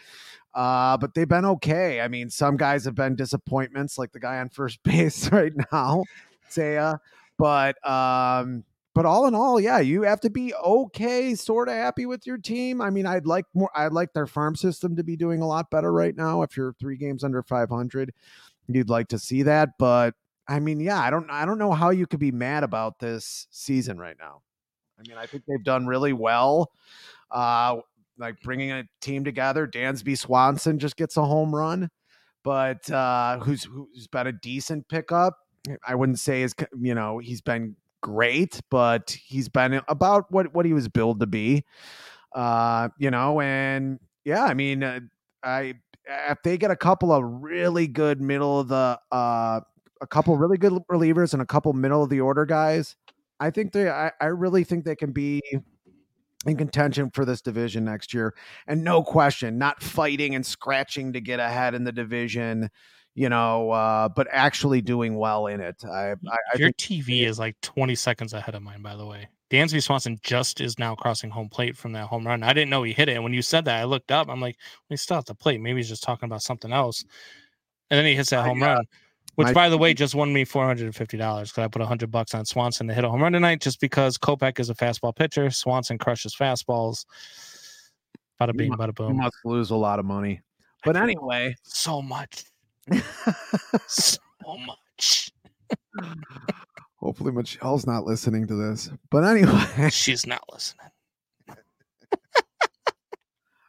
Uh, 0.56 0.96
but 0.96 1.12
they've 1.12 1.28
been 1.28 1.44
okay. 1.44 2.00
I 2.00 2.08
mean, 2.08 2.30
some 2.30 2.56
guys 2.56 2.86
have 2.86 2.94
been 2.94 3.14
disappointments, 3.14 3.98
like 3.98 4.12
the 4.12 4.18
guy 4.18 4.38
on 4.38 4.48
first 4.48 4.82
base 4.84 5.30
right 5.32 5.52
now, 5.70 6.02
Saya. 6.48 6.96
But 7.36 7.86
um, 7.86 8.64
but 8.94 9.04
all 9.04 9.26
in 9.26 9.34
all, 9.34 9.60
yeah, 9.60 9.80
you 9.80 10.02
have 10.02 10.20
to 10.22 10.30
be 10.30 10.54
okay, 10.54 11.34
sort 11.34 11.68
of 11.68 11.74
happy 11.74 12.06
with 12.06 12.26
your 12.26 12.38
team. 12.38 12.80
I 12.80 12.88
mean, 12.88 13.04
I'd 13.04 13.26
like 13.26 13.44
more. 13.52 13.70
I'd 13.76 13.92
like 13.92 14.14
their 14.14 14.26
farm 14.26 14.56
system 14.56 14.96
to 14.96 15.04
be 15.04 15.14
doing 15.14 15.42
a 15.42 15.46
lot 15.46 15.70
better 15.70 15.92
right 15.92 16.16
now. 16.16 16.40
If 16.40 16.56
you're 16.56 16.72
three 16.80 16.96
games 16.96 17.22
under 17.22 17.42
500, 17.42 18.14
you'd 18.68 18.88
like 18.88 19.08
to 19.08 19.18
see 19.18 19.42
that. 19.42 19.76
But 19.78 20.14
I 20.48 20.60
mean, 20.60 20.80
yeah, 20.80 20.98
I 20.98 21.10
don't. 21.10 21.30
I 21.30 21.44
don't 21.44 21.58
know 21.58 21.72
how 21.72 21.90
you 21.90 22.06
could 22.06 22.20
be 22.20 22.32
mad 22.32 22.64
about 22.64 22.98
this 22.98 23.46
season 23.50 23.98
right 23.98 24.16
now. 24.18 24.40
I 24.98 25.06
mean, 25.06 25.18
I 25.18 25.26
think 25.26 25.44
they've 25.46 25.62
done 25.62 25.86
really 25.86 26.14
well. 26.14 26.70
Uh, 27.30 27.76
like 28.18 28.40
bringing 28.42 28.72
a 28.72 28.84
team 29.00 29.24
together. 29.24 29.66
Dansby 29.66 30.16
Swanson 30.18 30.78
just 30.78 30.96
gets 30.96 31.16
a 31.16 31.24
home 31.24 31.54
run, 31.54 31.90
but 32.44 32.90
uh, 32.90 33.38
who's 33.40 33.64
who's 33.64 34.08
been 34.08 34.26
a 34.26 34.32
decent 34.32 34.88
pickup. 34.88 35.38
I 35.86 35.94
wouldn't 35.94 36.20
say 36.20 36.42
is 36.42 36.54
you 36.80 36.94
know 36.94 37.18
he's 37.18 37.40
been 37.40 37.76
great, 38.02 38.60
but 38.70 39.16
he's 39.24 39.48
been 39.48 39.80
about 39.88 40.30
what 40.30 40.54
what 40.54 40.66
he 40.66 40.72
was 40.72 40.88
billed 40.88 41.20
to 41.20 41.26
be. 41.26 41.64
Uh, 42.34 42.88
you 42.98 43.10
know, 43.10 43.40
and 43.40 43.98
yeah, 44.24 44.44
I 44.44 44.54
mean, 44.54 44.82
uh, 44.82 45.00
I 45.42 45.74
if 46.06 46.38
they 46.44 46.56
get 46.56 46.70
a 46.70 46.76
couple 46.76 47.12
of 47.12 47.24
really 47.24 47.86
good 47.86 48.20
middle 48.20 48.60
of 48.60 48.68
the 48.68 48.98
uh 49.10 49.60
a 50.00 50.06
couple 50.06 50.36
really 50.36 50.58
good 50.58 50.74
relievers 50.90 51.32
and 51.32 51.40
a 51.40 51.46
couple 51.46 51.72
middle 51.72 52.02
of 52.02 52.10
the 52.10 52.20
order 52.20 52.44
guys, 52.44 52.96
I 53.40 53.50
think 53.50 53.72
they 53.72 53.88
I, 53.90 54.12
I 54.20 54.26
really 54.26 54.64
think 54.64 54.84
they 54.84 54.96
can 54.96 55.12
be 55.12 55.40
in 56.46 56.56
contention 56.56 57.10
for 57.10 57.24
this 57.24 57.40
division 57.40 57.84
next 57.84 58.14
year. 58.14 58.34
And 58.66 58.84
no 58.84 59.02
question, 59.02 59.58
not 59.58 59.82
fighting 59.82 60.34
and 60.34 60.44
scratching 60.44 61.12
to 61.12 61.20
get 61.20 61.40
ahead 61.40 61.74
in 61.74 61.84
the 61.84 61.92
division, 61.92 62.70
you 63.14 63.28
know, 63.28 63.70
uh, 63.70 64.08
but 64.08 64.28
actually 64.30 64.82
doing 64.82 65.16
well 65.16 65.46
in 65.46 65.60
it. 65.60 65.76
I, 65.84 66.10
I, 66.10 66.14
I 66.54 66.58
your 66.58 66.72
TV 66.72 67.26
is 67.26 67.38
like 67.38 67.60
20 67.62 67.94
seconds 67.94 68.32
ahead 68.32 68.54
of 68.54 68.62
mine, 68.62 68.82
by 68.82 68.96
the 68.96 69.06
way. 69.06 69.28
Dansby 69.50 69.82
Swanson 69.82 70.18
just 70.22 70.60
is 70.60 70.78
now 70.78 70.96
crossing 70.96 71.30
home 71.30 71.48
plate 71.48 71.76
from 71.76 71.92
that 71.92 72.06
home 72.06 72.26
run. 72.26 72.42
I 72.42 72.52
didn't 72.52 72.70
know 72.70 72.82
he 72.82 72.92
hit 72.92 73.08
it. 73.08 73.14
And 73.14 73.22
when 73.22 73.32
you 73.32 73.42
said 73.42 73.64
that, 73.66 73.80
I 73.80 73.84
looked 73.84 74.10
up. 74.10 74.28
I'm 74.28 74.40
like, 74.40 74.56
well, 74.58 74.94
he's 74.94 75.02
still 75.02 75.18
at 75.18 75.26
the 75.26 75.36
plate. 75.36 75.60
Maybe 75.60 75.78
he's 75.78 75.88
just 75.88 76.02
talking 76.02 76.26
about 76.26 76.42
something 76.42 76.72
else. 76.72 77.04
And 77.90 77.98
then 77.98 78.06
he 78.06 78.16
hits 78.16 78.30
that 78.30 78.44
home 78.44 78.62
uh, 78.62 78.66
run, 78.66 78.84
which, 79.36 79.46
my 79.46 79.52
by 79.52 79.68
the 79.68 79.78
way, 79.78 79.94
just 79.94 80.14
won 80.14 80.32
me 80.32 80.44
$450 80.44 81.08
because 81.08 81.58
I 81.58 81.68
put 81.68 81.80
100 81.80 82.10
bucks 82.10 82.34
on 82.34 82.44
Swanson 82.44 82.88
to 82.88 82.94
hit 82.94 83.04
a 83.04 83.08
home 83.08 83.22
run 83.22 83.32
tonight 83.32 83.60
just 83.60 83.80
because 83.80 84.18
Kopech 84.18 84.58
is 84.58 84.68
a 84.70 84.74
fastball 84.74 85.14
pitcher. 85.14 85.50
Swanson 85.50 85.98
crushes 85.98 86.34
fastballs. 86.34 87.04
Bada 88.40 88.54
bing, 88.56 88.72
bada 88.72 88.88
you 88.88 88.92
boom. 88.92 89.16
must 89.16 89.36
lose 89.44 89.70
a 89.70 89.76
lot 89.76 89.98
of 89.98 90.04
money. 90.04 90.40
But 90.84 90.96
anyway, 90.96 91.54
So 91.62 92.02
much. 92.02 92.44
So 93.86 94.18
much. 94.66 95.30
hopefully 96.96 97.32
Michelle's 97.32 97.86
not 97.86 98.04
listening 98.04 98.46
to 98.46 98.54
this. 98.54 98.90
But 99.10 99.24
anyway, 99.24 99.88
She's 99.90 100.26
not 100.26 100.42
listening. 100.52 100.88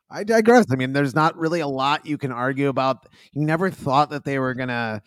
I 0.09 0.23
digress. 0.23 0.65
I 0.71 0.75
mean, 0.75 0.93
there's 0.93 1.15
not 1.15 1.37
really 1.37 1.59
a 1.59 1.67
lot 1.67 2.05
you 2.05 2.17
can 2.17 2.31
argue 2.31 2.69
about. 2.69 3.07
You 3.33 3.45
never 3.45 3.69
thought 3.69 4.09
that 4.11 4.23
they 4.23 4.39
were 4.39 4.53
gonna, 4.53 5.01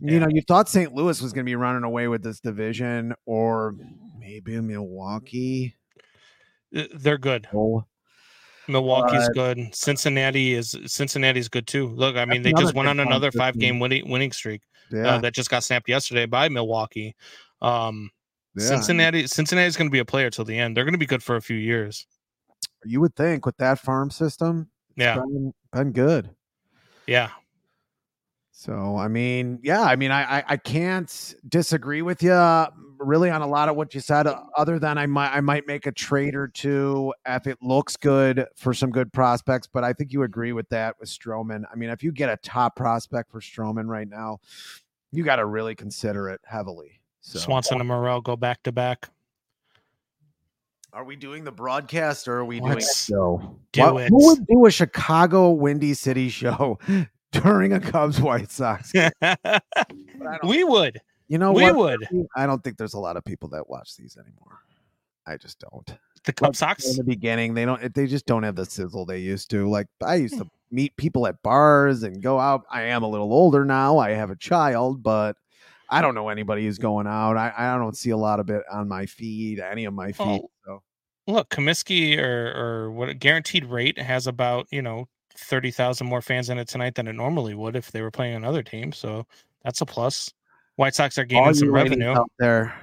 you 0.00 0.20
know, 0.20 0.28
you 0.30 0.42
thought 0.42 0.68
St. 0.68 0.92
Louis 0.94 1.20
was 1.20 1.32
gonna 1.32 1.44
be 1.44 1.56
running 1.56 1.82
away 1.82 2.06
with 2.08 2.22
this 2.22 2.40
division, 2.40 3.14
or 3.26 3.74
maybe 4.18 4.60
Milwaukee. 4.60 5.74
Uh, 6.74 6.84
They're 6.94 7.18
good. 7.18 7.48
Oh, 7.52 7.84
Milwaukee's 8.68 9.28
But- 9.34 9.56
good. 9.56 9.74
Cincinnati 9.74 10.54
is 10.54 10.76
Cincinnati's 10.86 11.48
good 11.48 11.66
too. 11.66 11.88
Look, 11.88 12.16
I 12.16 12.24
mean, 12.24 12.42
they 12.42 12.52
just 12.52 12.74
went 12.74 12.88
on 12.88 13.00
another 13.00 13.30
five 13.32 13.58
game 13.58 13.80
winning 13.80 14.08
winning 14.08 14.32
streak 14.32 14.62
yeah, 14.90 15.16
uh, 15.16 15.18
that 15.18 15.34
just 15.34 15.50
got 15.50 15.64
snapped 15.64 15.88
yesterday 15.88 16.26
by 16.26 16.48
Milwaukee. 16.48 17.14
Um, 17.60 18.10
yeah. 18.56 18.66
Cincinnati 18.66 19.26
Cincinnati's 19.26 19.76
going 19.76 19.88
to 19.88 19.92
be 19.92 19.98
a 19.98 20.04
player 20.04 20.30
till 20.30 20.44
the 20.44 20.58
end. 20.58 20.76
They're 20.76 20.84
going 20.84 20.92
to 20.92 20.98
be 20.98 21.06
good 21.06 21.22
for 21.22 21.36
a 21.36 21.42
few 21.42 21.56
years. 21.56 22.06
You 22.84 23.00
would 23.00 23.14
think 23.16 23.46
with 23.46 23.56
that 23.58 23.78
farm 23.78 24.10
system, 24.10 24.68
Yeah, 24.96 25.16
been, 25.16 25.52
been 25.72 25.92
good. 25.92 26.30
yeah. 27.06 27.30
So 28.56 28.96
I 28.96 29.08
mean, 29.08 29.58
yeah, 29.62 29.82
I 29.82 29.96
mean, 29.96 30.10
I, 30.12 30.38
I 30.38 30.44
I 30.50 30.56
can't 30.56 31.34
disagree 31.48 32.02
with 32.02 32.22
you 32.22 32.32
really 32.98 33.28
on 33.28 33.42
a 33.42 33.46
lot 33.46 33.68
of 33.68 33.74
what 33.76 33.94
you 33.94 34.00
said. 34.00 34.26
uh, 34.28 34.40
Other 34.56 34.78
than 34.78 34.96
I 34.96 35.06
might 35.06 35.34
I 35.34 35.40
might 35.40 35.66
make 35.66 35.86
a 35.86 35.92
trade 35.92 36.34
or 36.36 36.46
two 36.48 37.12
if 37.26 37.46
it 37.48 37.58
looks 37.60 37.96
good 37.96 38.46
for 38.56 38.72
some 38.72 38.90
good 38.90 39.12
prospects. 39.12 39.66
But 39.66 39.82
I 39.82 39.92
think 39.92 40.12
you 40.12 40.22
agree 40.22 40.52
with 40.52 40.68
that 40.68 40.94
with 41.00 41.08
Stroman. 41.08 41.64
I 41.70 41.74
mean, 41.74 41.90
if 41.90 42.02
you 42.04 42.12
get 42.12 42.30
a 42.30 42.36
top 42.38 42.76
prospect 42.76 43.32
for 43.32 43.40
Stroman 43.40 43.86
right 43.88 44.08
now, 44.08 44.38
you 45.10 45.24
got 45.24 45.36
to 45.36 45.46
really 45.46 45.74
consider 45.74 46.28
it 46.30 46.40
heavily. 46.44 47.00
So 47.20 47.40
Swanson 47.40 47.80
and 47.80 47.88
Morel 47.88 48.20
go 48.20 48.36
back 48.36 48.62
to 48.62 48.72
back. 48.72 49.10
Are 50.94 51.04
we 51.04 51.16
doing 51.16 51.44
the 51.44 51.52
broadcast 51.52 52.28
or 52.28 52.36
are 52.38 52.44
we 52.44 52.60
Let's 52.60 53.06
doing 53.06 53.18
a 53.18 53.40
show? 53.40 53.56
do 53.72 53.82
What- 53.82 54.02
it. 54.04 54.08
Who 54.10 54.26
would 54.28 54.46
do 54.46 54.66
a 54.66 54.70
Chicago 54.70 55.50
Windy 55.50 55.92
City 55.94 56.28
show 56.28 56.78
during 57.32 57.72
a 57.72 57.80
Cubs 57.80 58.20
White 58.20 58.50
Sox? 58.50 58.92
game? 58.92 59.10
But 59.20 59.42
I 59.44 59.58
don't- 60.20 60.46
we 60.46 60.62
would. 60.64 61.00
you 61.28 61.38
know 61.38 61.52
we 61.52 61.64
what? 61.70 61.76
would. 61.76 62.26
I 62.36 62.46
don't 62.46 62.62
think 62.62 62.76
there's 62.78 62.94
a 62.94 63.00
lot 63.00 63.16
of 63.16 63.24
people 63.24 63.48
that 63.50 63.68
watch 63.68 63.96
these 63.96 64.16
anymore. 64.16 64.58
I 65.26 65.36
just 65.36 65.58
don't. 65.58 65.86
The 65.86 66.30
Like 66.30 66.36
Cub 66.36 66.56
Sox. 66.56 66.88
in 66.88 66.96
the 66.96 67.04
beginning, 67.04 67.54
they 67.54 67.64
don't. 67.64 67.92
They 67.94 68.06
just 68.06 68.24
don't 68.26 68.42
have 68.44 68.56
the 68.56 68.64
sizzle 68.64 69.04
they 69.04 69.18
used 69.18 69.50
to. 69.50 69.68
Like 69.68 69.88
I 70.04 70.14
used 70.16 70.38
to 70.38 70.46
meet 70.70 70.96
people 70.96 71.26
at 71.26 71.42
bars 71.42 72.02
and 72.02 72.22
go 72.22 72.38
out. 72.38 72.64
I 72.70 72.82
am 72.84 73.02
a 73.02 73.08
little 73.08 73.32
older 73.32 73.64
now. 73.64 73.98
I 73.98 74.10
have 74.10 74.30
a 74.30 74.36
child, 74.36 75.02
but 75.02 75.36
I 75.90 76.00
don't 76.00 76.14
know 76.14 76.28
anybody 76.28 76.64
who's 76.64 76.78
going 76.78 77.06
out. 77.06 77.36
I, 77.36 77.52
I 77.56 77.76
don't 77.76 77.96
see 77.96 78.10
a 78.10 78.16
lot 78.16 78.40
of 78.40 78.50
it 78.50 78.62
on 78.72 78.88
my 78.88 79.06
feed, 79.06 79.60
any 79.60 79.84
of 79.84 79.94
my 79.94 80.12
feed. 80.12 80.40
Oh. 80.42 80.50
So 80.64 80.82
Look, 81.26 81.48
Comiskey 81.50 82.18
or 82.18 82.52
or 82.54 82.90
what 82.92 83.18
guaranteed 83.18 83.64
rate 83.64 83.98
has 83.98 84.26
about 84.26 84.66
you 84.70 84.82
know 84.82 85.08
thirty 85.36 85.70
thousand 85.70 86.06
more 86.06 86.20
fans 86.20 86.50
in 86.50 86.58
it 86.58 86.68
tonight 86.68 86.94
than 86.94 87.08
it 87.08 87.14
normally 87.14 87.54
would 87.54 87.76
if 87.76 87.92
they 87.92 88.02
were 88.02 88.10
playing 88.10 88.34
another 88.34 88.62
team. 88.62 88.92
So 88.92 89.26
that's 89.62 89.80
a 89.80 89.86
plus. 89.86 90.32
White 90.76 90.94
Sox 90.94 91.16
are 91.18 91.22
all 91.22 91.26
gaining 91.26 91.54
some 91.54 91.70
revenue. 91.70 92.10
out 92.10 92.30
there 92.38 92.74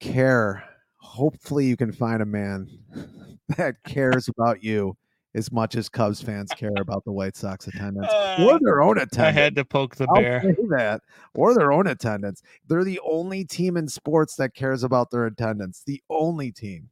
care. 0.00 0.64
Hopefully, 0.96 1.66
you 1.66 1.76
can 1.76 1.92
find 1.92 2.22
a 2.22 2.26
man 2.26 2.68
that 3.56 3.76
cares 3.84 4.28
about 4.28 4.62
you 4.62 4.96
as 5.34 5.52
much 5.52 5.76
as 5.76 5.88
Cubs 5.88 6.20
fans 6.20 6.50
care 6.56 6.72
about 6.78 7.04
the 7.04 7.12
White 7.12 7.36
Sox 7.36 7.66
attendance 7.68 8.08
or 8.40 8.54
Uh, 8.54 8.58
their 8.62 8.82
own 8.82 8.98
attendance. 8.98 9.18
I 9.18 9.30
had 9.30 9.54
to 9.56 9.64
poke 9.64 9.96
the 9.96 10.06
I'll 10.08 10.16
bear. 10.20 10.42
say 10.42 10.54
that, 10.70 11.02
or 11.34 11.54
their 11.54 11.72
own 11.72 11.86
attendance. 11.86 12.42
They're 12.66 12.84
the 12.84 13.00
only 13.04 13.44
team 13.44 13.76
in 13.76 13.86
sports 13.88 14.34
that 14.36 14.54
cares 14.54 14.82
about 14.82 15.10
their 15.10 15.26
attendance. 15.26 15.82
The 15.86 16.02
only 16.10 16.50
team 16.52 16.88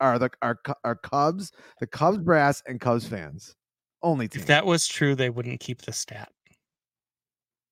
are 0.00 0.18
the 0.18 0.30
are, 0.42 0.58
are 0.84 0.96
Cubs, 0.96 1.52
the 1.80 1.86
Cubs 1.86 2.18
brass, 2.18 2.62
and 2.66 2.80
Cubs 2.80 3.06
fans. 3.06 3.54
Only 4.02 4.28
team. 4.28 4.40
If 4.40 4.46
that 4.46 4.64
was 4.66 4.86
true, 4.86 5.14
they 5.14 5.30
wouldn't 5.30 5.60
keep 5.60 5.82
the 5.82 5.92
stat. 5.92 6.30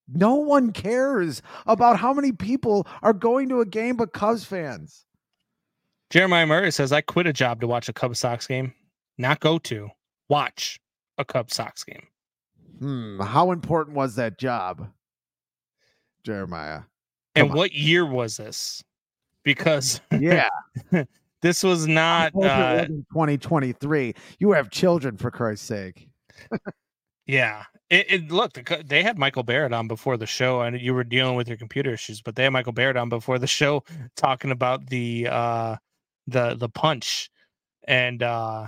no 0.07 0.35
one 0.35 0.71
cares 0.71 1.41
about 1.67 1.99
how 1.99 2.13
many 2.13 2.31
people 2.31 2.87
are 3.03 3.15
going 3.15 3.49
to 3.49 3.61
a 3.61 3.67
game 3.67 3.97
but 3.97 4.13
Cubs 4.13 4.45
fans. 4.45 5.07
Jeremiah 6.11 6.47
Murray 6.47 6.71
says, 6.71 6.93
I 6.93 7.01
quit 7.01 7.27
a 7.27 7.33
job 7.33 7.61
to 7.63 7.67
watch 7.67 7.89
a 7.89 7.93
Cubs 7.95 8.19
Sox 8.19 8.47
game, 8.47 8.75
not 9.19 9.41
go 9.41 9.59
to, 9.59 9.91
watch 10.29 10.81
a 11.19 11.25
Cubs 11.25 11.55
Sox 11.55 11.85
game. 11.85 12.07
Hmm. 12.79 13.21
How 13.21 13.53
important 13.53 13.97
was 13.97 14.17
that 14.17 14.39
job, 14.39 14.89
Jeremiah? 16.25 16.83
And 17.35 17.51
on. 17.51 17.57
what 17.57 17.73
year 17.73 18.07
was 18.07 18.37
this? 18.37 18.83
Because 19.45 20.01
Yeah, 20.11 20.49
this 21.43 21.63
was 21.63 21.87
not 21.87 22.33
I 22.35 22.35
hope 22.35 22.45
it 22.45 22.49
uh 22.49 22.87
2023. 22.87 24.15
You 24.39 24.53
have 24.53 24.71
children, 24.71 25.17
for 25.17 25.31
Christ's 25.31 25.67
sake. 25.67 26.09
yeah. 27.27 27.65
It, 27.91 28.07
it 28.11 28.33
look, 28.33 28.55
the, 28.55 28.83
they 28.85 29.03
had 29.03 29.19
Michael 29.19 29.43
Barrett 29.43 29.73
on 29.73 29.87
before 29.87 30.17
the 30.17 30.27
show, 30.27 30.63
and 30.63 30.81
you 30.81 30.95
were 30.95 31.05
dealing 31.05 31.37
with 31.37 31.49
your 31.49 31.59
computer 31.59 31.93
issues, 31.93 32.23
but 32.23 32.35
they 32.35 32.45
had 32.45 32.53
Michael 32.53 32.73
Barrett 32.73 32.97
on 32.97 33.09
before 33.09 33.39
the 33.39 33.47
show 33.47 33.85
talking 34.17 34.51
about 34.51 34.87
the 34.87 35.29
uh 35.31 35.77
the 36.27 36.55
the 36.55 36.69
punch. 36.69 37.31
And 37.87 38.23
uh 38.23 38.67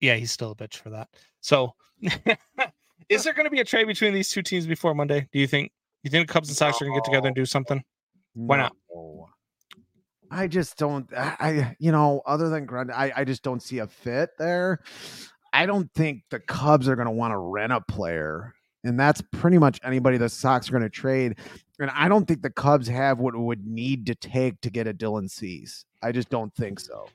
yeah, 0.00 0.16
he's 0.16 0.32
still 0.32 0.50
a 0.50 0.54
bitch 0.54 0.76
for 0.76 0.90
that. 0.90 1.08
So 1.40 1.74
is 3.08 3.24
there 3.24 3.32
gonna 3.32 3.50
be 3.50 3.60
a 3.60 3.64
trade 3.64 3.86
between 3.86 4.14
these 4.14 4.30
two 4.30 4.42
teams 4.42 4.66
before 4.66 4.94
Monday? 4.94 5.28
Do 5.32 5.38
you 5.38 5.46
think 5.46 5.72
you 6.02 6.10
think 6.10 6.26
the 6.26 6.32
Cubs 6.32 6.48
and 6.48 6.56
Sox 6.56 6.80
are 6.80 6.84
gonna 6.84 6.96
get 6.96 7.04
together 7.04 7.28
and 7.28 7.36
do 7.36 7.46
something? 7.46 7.82
Why 8.34 8.56
not? 8.58 8.72
I 10.30 10.48
just 10.48 10.76
don't. 10.76 11.12
I, 11.16 11.36
I 11.38 11.76
you 11.78 11.92
know, 11.92 12.22
other 12.26 12.48
than 12.48 12.66
Grund, 12.66 12.90
I, 12.90 13.12
I 13.14 13.24
just 13.24 13.42
don't 13.42 13.62
see 13.62 13.78
a 13.78 13.86
fit 13.86 14.30
there. 14.38 14.80
I 15.52 15.66
don't 15.66 15.88
think 15.94 16.24
the 16.30 16.40
Cubs 16.40 16.88
are 16.88 16.96
going 16.96 17.06
to 17.06 17.12
want 17.12 17.32
to 17.32 17.38
rent 17.38 17.72
a 17.72 17.80
player, 17.80 18.52
and 18.82 18.98
that's 18.98 19.22
pretty 19.30 19.58
much 19.58 19.78
anybody 19.84 20.18
the 20.18 20.28
Sox 20.28 20.68
are 20.68 20.72
going 20.72 20.82
to 20.82 20.90
trade. 20.90 21.38
And 21.78 21.90
I 21.90 22.08
don't 22.08 22.26
think 22.26 22.42
the 22.42 22.50
Cubs 22.50 22.88
have 22.88 23.20
what 23.20 23.34
it 23.34 23.38
would 23.38 23.64
need 23.64 24.06
to 24.06 24.14
take 24.16 24.60
to 24.62 24.70
get 24.70 24.88
a 24.88 24.94
Dylan 24.94 25.30
Cease. 25.30 25.84
I 26.02 26.10
just 26.10 26.30
don't 26.30 26.52
think 26.54 26.80
so. 26.80 27.06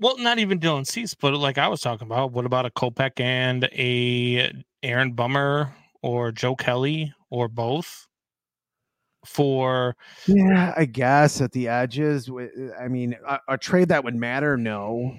Well, 0.00 0.18
not 0.18 0.38
even 0.38 0.60
Dylan 0.60 0.86
Cease, 0.86 1.14
but 1.14 1.34
like 1.34 1.58
I 1.58 1.68
was 1.68 1.80
talking 1.80 2.06
about, 2.06 2.32
what 2.32 2.44
about 2.44 2.66
a 2.66 2.70
Kopech 2.70 3.18
and 3.20 3.64
a 3.72 4.52
Aaron 4.82 5.12
Bummer 5.12 5.74
or 6.02 6.32
Joe 6.32 6.54
Kelly 6.54 7.14
or 7.30 7.48
both 7.48 8.06
for 9.24 9.96
Yeah, 10.26 10.72
I 10.76 10.84
guess 10.84 11.40
at 11.40 11.52
the 11.52 11.68
edges. 11.68 12.30
I 12.78 12.88
mean, 12.88 13.16
a, 13.26 13.40
a 13.48 13.58
trade 13.58 13.88
that 13.88 14.04
would 14.04 14.14
matter. 14.14 14.56
No, 14.56 15.16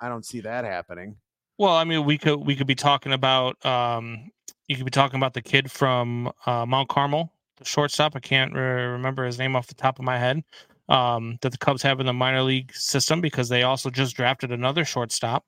I 0.00 0.08
don't 0.08 0.24
see 0.26 0.40
that 0.40 0.64
happening. 0.64 1.16
well, 1.58 1.74
I 1.74 1.84
mean, 1.84 2.04
we 2.04 2.18
could 2.18 2.36
we 2.36 2.56
could 2.56 2.66
be 2.66 2.74
talking 2.74 3.12
about 3.12 3.64
um 3.64 4.30
you 4.68 4.76
could 4.76 4.84
be 4.84 4.90
talking 4.90 5.16
about 5.18 5.34
the 5.34 5.42
kid 5.42 5.70
from 5.70 6.30
uh, 6.46 6.64
Mount 6.66 6.88
Carmel, 6.88 7.32
the 7.56 7.64
shortstop. 7.64 8.14
I 8.14 8.20
can't 8.20 8.54
re- 8.54 8.84
remember 8.84 9.24
his 9.24 9.38
name 9.38 9.56
off 9.56 9.66
the 9.66 9.74
top 9.74 9.98
of 9.98 10.04
my 10.04 10.18
head. 10.18 10.44
Um, 10.90 11.38
that 11.40 11.52
the 11.52 11.58
Cubs 11.58 11.82
have 11.82 12.00
in 12.00 12.06
the 12.06 12.12
minor 12.12 12.42
league 12.42 12.74
system 12.74 13.20
because 13.20 13.48
they 13.48 13.62
also 13.62 13.88
just 13.90 14.16
drafted 14.16 14.50
another 14.50 14.84
shortstop. 14.84 15.44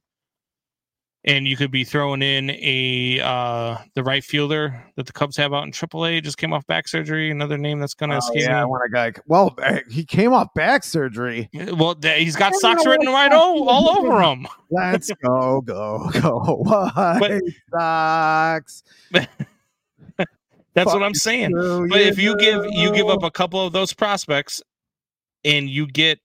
And 1.24 1.46
you 1.46 1.56
could 1.56 1.70
be 1.70 1.84
throwing 1.84 2.20
in 2.22 2.50
a 2.50 3.20
uh, 3.22 3.76
the 3.94 4.02
right 4.02 4.24
fielder 4.24 4.84
that 4.96 5.06
the 5.06 5.12
Cubs 5.12 5.36
have 5.36 5.52
out 5.52 5.62
in 5.64 5.70
AAA 5.70 6.22
just 6.24 6.36
came 6.36 6.52
off 6.52 6.66
back 6.66 6.88
surgery. 6.88 7.30
Another 7.30 7.56
name 7.58 7.78
that's 7.78 7.94
going 7.94 8.10
to 8.10 8.16
Oh, 8.16 8.18
escape 8.18 8.42
yeah, 8.42 8.60
I 8.60 8.64
want 8.64 8.82
a 8.86 8.88
guy. 8.92 9.12
Well, 9.26 9.54
eh, 9.62 9.80
he 9.88 10.04
came 10.04 10.32
off 10.32 10.48
back 10.54 10.82
surgery. 10.82 11.48
Well, 11.52 11.96
he's 12.02 12.34
got 12.34 12.54
socks 12.54 12.84
written 12.86 13.06
right 13.06 13.30
socks 13.30 13.40
all, 13.40 13.68
all 13.68 13.98
over 13.98 14.20
him. 14.20 14.48
Let's 14.70 15.10
go, 15.24 15.60
go, 15.60 16.08
go. 16.20 16.62
White 16.64 17.40
Sox. 17.72 18.82
That's 20.74 20.86
what 20.92 21.02
I'm 21.02 21.14
saying. 21.14 21.50
you, 21.50 21.86
But 21.88 22.00
if 22.00 22.18
you 22.18 22.36
give 22.36 22.64
you 22.70 22.92
give 22.92 23.08
up 23.08 23.22
a 23.22 23.30
couple 23.30 23.64
of 23.64 23.72
those 23.72 23.92
prospects, 23.92 24.62
and 25.44 25.68
you 25.68 25.86
get 25.86 26.20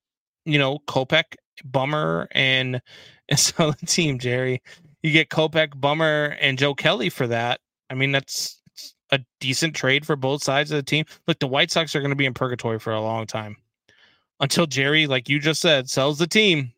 you 0.46 0.58
know 0.60 0.80
Kopech, 0.88 1.36
Bummer, 1.64 2.28
and 2.32 2.82
and 3.30 3.40
so 3.40 3.72
the 3.72 3.86
team 3.86 4.20
Jerry, 4.20 4.62
you 5.04 5.12
get 5.12 5.30
Kopech, 5.30 5.80
Bummer, 5.80 6.38
and 6.40 6.58
Joe 6.58 6.74
Kelly 6.74 7.10
for 7.10 7.28
that. 7.28 7.60
I 7.90 7.94
mean 7.94 8.12
that's 8.12 8.62
a 9.12 9.20
decent 9.40 9.74
trade 9.74 10.06
for 10.06 10.16
both 10.16 10.44
sides 10.44 10.72
of 10.72 10.76
the 10.76 10.84
team. 10.84 11.06
Look, 11.28 11.40
the 11.40 11.48
White 11.48 11.72
Sox 11.72 11.96
are 11.96 12.02
going 12.02 12.10
to 12.10 12.16
be 12.16 12.26
in 12.26 12.34
purgatory 12.34 12.80
for 12.80 12.92
a 12.92 13.02
long 13.02 13.26
time 13.26 13.56
until 14.40 14.66
Jerry, 14.66 15.08
like 15.08 15.30
you 15.30 15.40
just 15.40 15.62
said, 15.62 15.90
sells 15.90 16.18
the 16.18 16.28
team. 16.28 16.74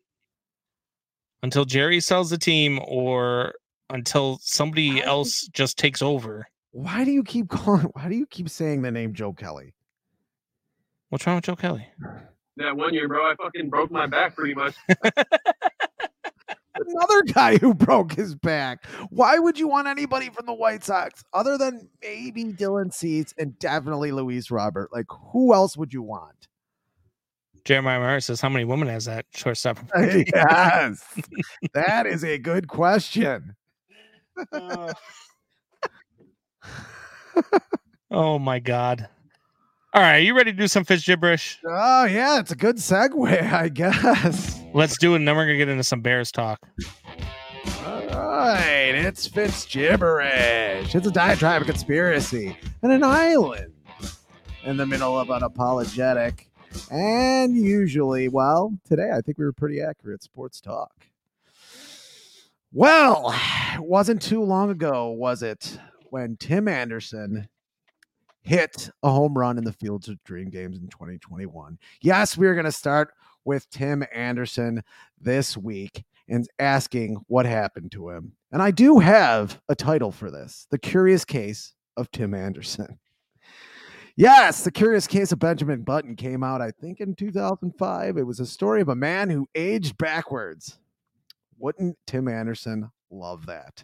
Until 1.42 1.64
Jerry 1.64 2.00
sells 2.00 2.30
the 2.30 2.38
team, 2.38 2.78
or 2.84 3.54
until 3.88 4.38
somebody 4.42 5.02
else 5.02 5.48
just 5.48 5.78
takes 5.78 6.02
over. 6.02 6.46
Why 6.72 7.04
do 7.04 7.10
you 7.10 7.24
keep 7.24 7.48
calling? 7.50 7.90
Why 7.94 8.08
do 8.08 8.14
you 8.14 8.26
keep 8.26 8.48
saying 8.48 8.82
the 8.82 8.90
name 8.90 9.14
Joe 9.14 9.32
Kelly? 9.32 9.72
What's 11.10 11.26
wrong 11.26 11.36
with 11.36 11.44
Joe 11.44 11.56
Kelly? 11.56 11.86
That 12.56 12.76
one 12.76 12.94
year, 12.94 13.08
bro, 13.08 13.30
I 13.30 13.34
fucking 13.34 13.68
broke 13.68 13.90
my 13.90 14.06
back 14.06 14.36
pretty 14.36 14.54
much. 14.54 14.74
Another 16.74 17.22
guy 17.32 17.56
who 17.58 17.74
broke 17.74 18.12
his 18.12 18.36
back. 18.36 18.86
Why 19.10 19.38
would 19.38 19.58
you 19.58 19.66
want 19.66 19.88
anybody 19.88 20.30
from 20.30 20.46
the 20.46 20.54
White 20.54 20.84
Sox 20.84 21.24
other 21.32 21.58
than 21.58 21.88
maybe 22.00 22.44
Dylan 22.44 22.94
Cease 22.94 23.34
and 23.36 23.58
definitely 23.58 24.12
Luis 24.12 24.52
Robert? 24.52 24.90
Like, 24.92 25.06
who 25.32 25.52
else 25.52 25.76
would 25.76 25.92
you 25.92 26.02
want? 26.02 26.46
Jeremiah 27.64 27.98
Murray 27.98 28.22
says, 28.22 28.40
"How 28.40 28.48
many 28.48 28.64
women 28.64 28.88
has 28.88 29.04
that 29.04 29.26
shortstop?" 29.34 29.78
yes, 29.96 31.04
that 31.74 32.06
is 32.06 32.24
a 32.24 32.38
good 32.38 32.68
question. 32.68 33.56
Uh. 34.52 34.92
oh 38.10 38.38
my 38.38 38.60
god. 38.60 39.08
All 39.92 40.02
right, 40.02 40.18
you 40.18 40.36
ready 40.36 40.52
to 40.52 40.56
do 40.56 40.68
some 40.68 40.84
Fitz 40.84 41.04
gibberish? 41.04 41.58
Oh 41.66 42.04
yeah, 42.04 42.38
it's 42.38 42.52
a 42.52 42.56
good 42.56 42.76
segue, 42.76 43.52
I 43.52 43.68
guess. 43.68 44.60
Let's 44.72 44.96
do 44.96 45.14
it, 45.14 45.16
and 45.16 45.26
then 45.26 45.34
we're 45.34 45.46
gonna 45.46 45.58
get 45.58 45.68
into 45.68 45.82
some 45.82 46.00
Bears 46.00 46.30
talk. 46.30 46.60
All 47.84 48.06
right, 48.06 48.92
it's 48.94 49.26
Fitz 49.26 49.66
gibberish. 49.66 50.94
It's 50.94 51.06
a 51.08 51.10
diatribe, 51.10 51.62
a 51.62 51.64
conspiracy, 51.64 52.56
and 52.82 52.92
an 52.92 53.02
island 53.02 53.72
in 54.62 54.76
the 54.76 54.86
middle 54.86 55.18
of 55.18 55.28
an 55.28 55.42
apologetic. 55.42 56.48
And 56.92 57.56
usually, 57.56 58.28
well, 58.28 58.72
today 58.88 59.10
I 59.12 59.20
think 59.22 59.38
we 59.38 59.44
were 59.44 59.52
pretty 59.52 59.80
accurate 59.80 60.22
sports 60.22 60.60
talk. 60.60 60.92
Well, 62.72 63.34
it 63.74 63.80
wasn't 63.82 64.22
too 64.22 64.44
long 64.44 64.70
ago, 64.70 65.10
was 65.10 65.42
it, 65.42 65.80
when 66.10 66.36
Tim 66.36 66.68
Anderson 66.68 67.48
hit 68.42 68.90
a 69.02 69.10
home 69.10 69.36
run 69.36 69.58
in 69.58 69.64
the 69.64 69.72
Fields 69.72 70.08
of 70.08 70.22
Dream 70.24 70.50
games 70.50 70.78
in 70.78 70.88
2021? 70.88 71.78
Yes, 72.00 72.36
we're 72.36 72.54
going 72.54 72.64
to 72.64 72.72
start 72.72 73.12
with 73.44 73.68
Tim 73.70 74.04
Anderson 74.14 74.82
this 75.20 75.56
week 75.56 76.04
and 76.28 76.48
asking 76.58 77.16
what 77.26 77.46
happened 77.46 77.92
to 77.92 78.10
him. 78.10 78.32
And 78.52 78.62
I 78.62 78.70
do 78.70 78.98
have 78.98 79.60
a 79.68 79.74
title 79.74 80.12
for 80.12 80.30
this 80.30 80.66
The 80.70 80.78
Curious 80.78 81.24
Case 81.24 81.74
of 81.96 82.10
Tim 82.10 82.34
Anderson. 82.34 82.98
Yes, 84.16 84.64
The 84.64 84.70
Curious 84.70 85.06
Case 85.06 85.32
of 85.32 85.38
Benjamin 85.38 85.82
Button 85.82 86.14
came 86.14 86.42
out, 86.42 86.60
I 86.60 86.72
think, 86.72 87.00
in 87.00 87.14
2005. 87.14 88.18
It 88.18 88.26
was 88.26 88.38
a 88.38 88.44
story 88.44 88.82
of 88.82 88.90
a 88.90 88.94
man 88.94 89.30
who 89.30 89.48
aged 89.54 89.96
backwards. 89.96 90.78
Wouldn't 91.58 91.96
Tim 92.06 92.28
Anderson 92.28 92.90
love 93.10 93.46
that? 93.46 93.82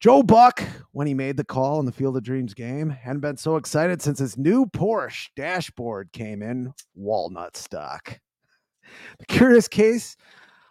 Joe 0.00 0.22
Buck, 0.22 0.62
when 0.92 1.08
he 1.08 1.14
made 1.14 1.36
the 1.36 1.44
call 1.44 1.80
in 1.80 1.86
the 1.86 1.92
Field 1.92 2.16
of 2.16 2.22
Dreams 2.22 2.54
game, 2.54 2.88
hadn't 2.88 3.20
been 3.20 3.36
so 3.36 3.56
excited 3.56 4.00
since 4.00 4.20
his 4.20 4.38
new 4.38 4.64
Porsche 4.66 5.28
dashboard 5.34 6.12
came 6.12 6.40
in 6.40 6.72
walnut 6.94 7.56
stock. 7.56 8.20
The 9.18 9.26
curious 9.26 9.66
case 9.66 10.16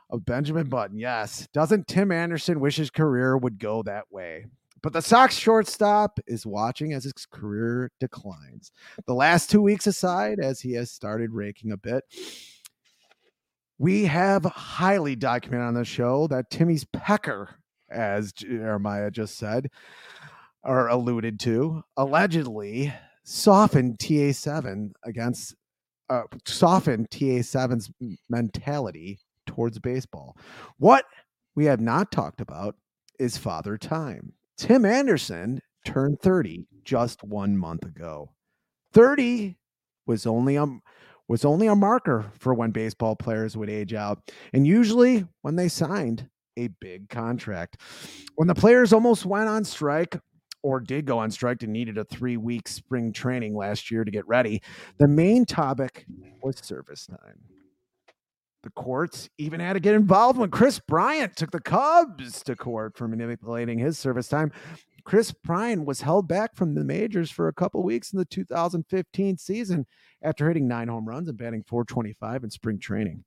of 0.10 0.26
Benjamin 0.26 0.70
Button. 0.70 0.98
Yes. 0.98 1.46
Doesn't 1.54 1.88
Tim 1.88 2.12
Anderson 2.12 2.62
wish 2.62 2.78
his 2.78 2.90
career 2.90 3.38
would 3.38 3.60
go 3.60 3.84
that 3.84 4.06
way? 4.10 4.46
But 4.82 4.94
the 4.94 5.02
Sox 5.02 5.36
shortstop 5.36 6.20
is 6.26 6.46
watching 6.46 6.94
as 6.94 7.04
his 7.04 7.26
career 7.30 7.92
declines. 8.00 8.72
The 9.08 9.14
last 9.14 9.50
two 9.50 9.62
weeks 9.62 9.88
aside, 9.88 10.40
as 10.40 10.62
he 10.62 10.72
has 10.74 10.90
started 10.92 11.32
raking 11.34 11.74
a 11.74 11.78
bit, 11.78 12.06
we 13.78 14.06
have 14.06 14.46
highly 14.46 15.18
documented 15.18 15.68
on 15.68 15.74
the 15.74 15.84
show 15.84 16.28
that 16.28 16.50
Timmy's 16.50 16.86
pecker, 16.86 17.56
as 17.90 18.32
Jeremiah 18.34 19.12
just 19.12 19.38
said, 19.38 19.70
or 20.64 20.88
alluded 20.88 21.40
to, 21.42 21.84
allegedly 21.96 22.94
softened 23.24 24.00
TA7 24.00 24.92
against, 25.04 25.56
uh, 26.10 26.24
softened 26.46 27.10
TA7's 27.10 27.92
mentality 28.30 29.20
towards 29.46 29.80
baseball. 29.80 30.38
What 30.78 31.06
we 31.56 31.66
have 31.66 31.82
not 31.82 32.12
talked 32.12 32.42
about 32.42 32.76
is 33.20 33.38
father 33.38 33.78
time. 33.78 34.34
Tim 34.58 34.86
Anderson 34.86 35.62
turned 35.86 36.20
30 36.20 36.68
just 36.84 37.24
one 37.24 37.58
month 37.58 37.84
ago. 37.84 38.32
30 38.94 39.58
was 40.06 40.26
only 40.26 40.56
a 40.56 40.66
was 41.28 41.44
only 41.44 41.68
a 41.68 41.76
marker 41.76 42.32
for 42.40 42.54
when 42.54 42.72
baseball 42.72 43.14
players 43.14 43.58
would 43.58 43.70
age 43.70 43.94
out, 43.94 44.32
and 44.54 44.66
usually 44.66 45.26
when 45.42 45.58
they 45.58 45.68
signed 45.68 46.30
a 46.58 46.68
big 46.80 47.10
contract. 47.10 47.82
When 48.36 48.48
the 48.48 48.56
players 48.56 48.92
almost 48.92 49.26
went 49.26 49.48
on 49.48 49.64
strike 49.64 50.20
or 50.64 50.80
did 50.80 51.06
go 51.06 51.20
on 51.20 51.32
strike 51.32 51.64
and 51.64 51.72
needed 51.72 51.98
a 51.98 52.04
three 52.04 52.38
week 52.38 52.68
spring 52.68 53.14
training 53.14 53.56
last 53.56 53.90
year 53.92 54.04
to 54.04 54.12
get 54.12 54.28
ready, 54.28 54.62
the 54.98 55.08
main 55.08 55.46
topic 55.46 56.06
was 56.42 56.58
service 56.58 57.06
time. 57.06 57.40
The 58.64 58.72
courts 58.72 59.30
even 59.38 59.60
had 59.60 59.74
to 59.74 59.80
get 59.80 59.96
involved 59.96 60.38
when 60.38 60.50
Kris 60.50 60.80
Bryant 60.80 61.36
took 61.38 61.52
the 61.52 61.62
Cubs 61.62 62.44
to 62.44 62.56
court 62.56 62.98
for 62.98 63.08
manipulating 63.08 63.80
his 63.80 63.98
service 63.98 64.28
time. 64.28 64.52
Kris 65.06 65.32
Bryant 65.32 65.86
was 65.86 66.02
held 66.02 66.28
back 66.28 66.54
from 66.54 66.76
the 66.76 66.84
majors 66.84 67.32
for 67.32 67.48
a 67.48 67.54
couple 67.54 67.82
weeks 67.82 68.12
in 68.12 68.20
the 68.20 68.26
2015 68.26 69.38
season 69.38 69.86
after 70.22 70.50
hitting 70.50 70.68
nine 70.68 70.90
home 70.90 71.08
runs 71.08 71.30
and 71.30 71.38
batting 71.38 71.64
425 71.64 72.44
in 72.44 72.50
spring 72.50 72.78
training. 72.78 73.24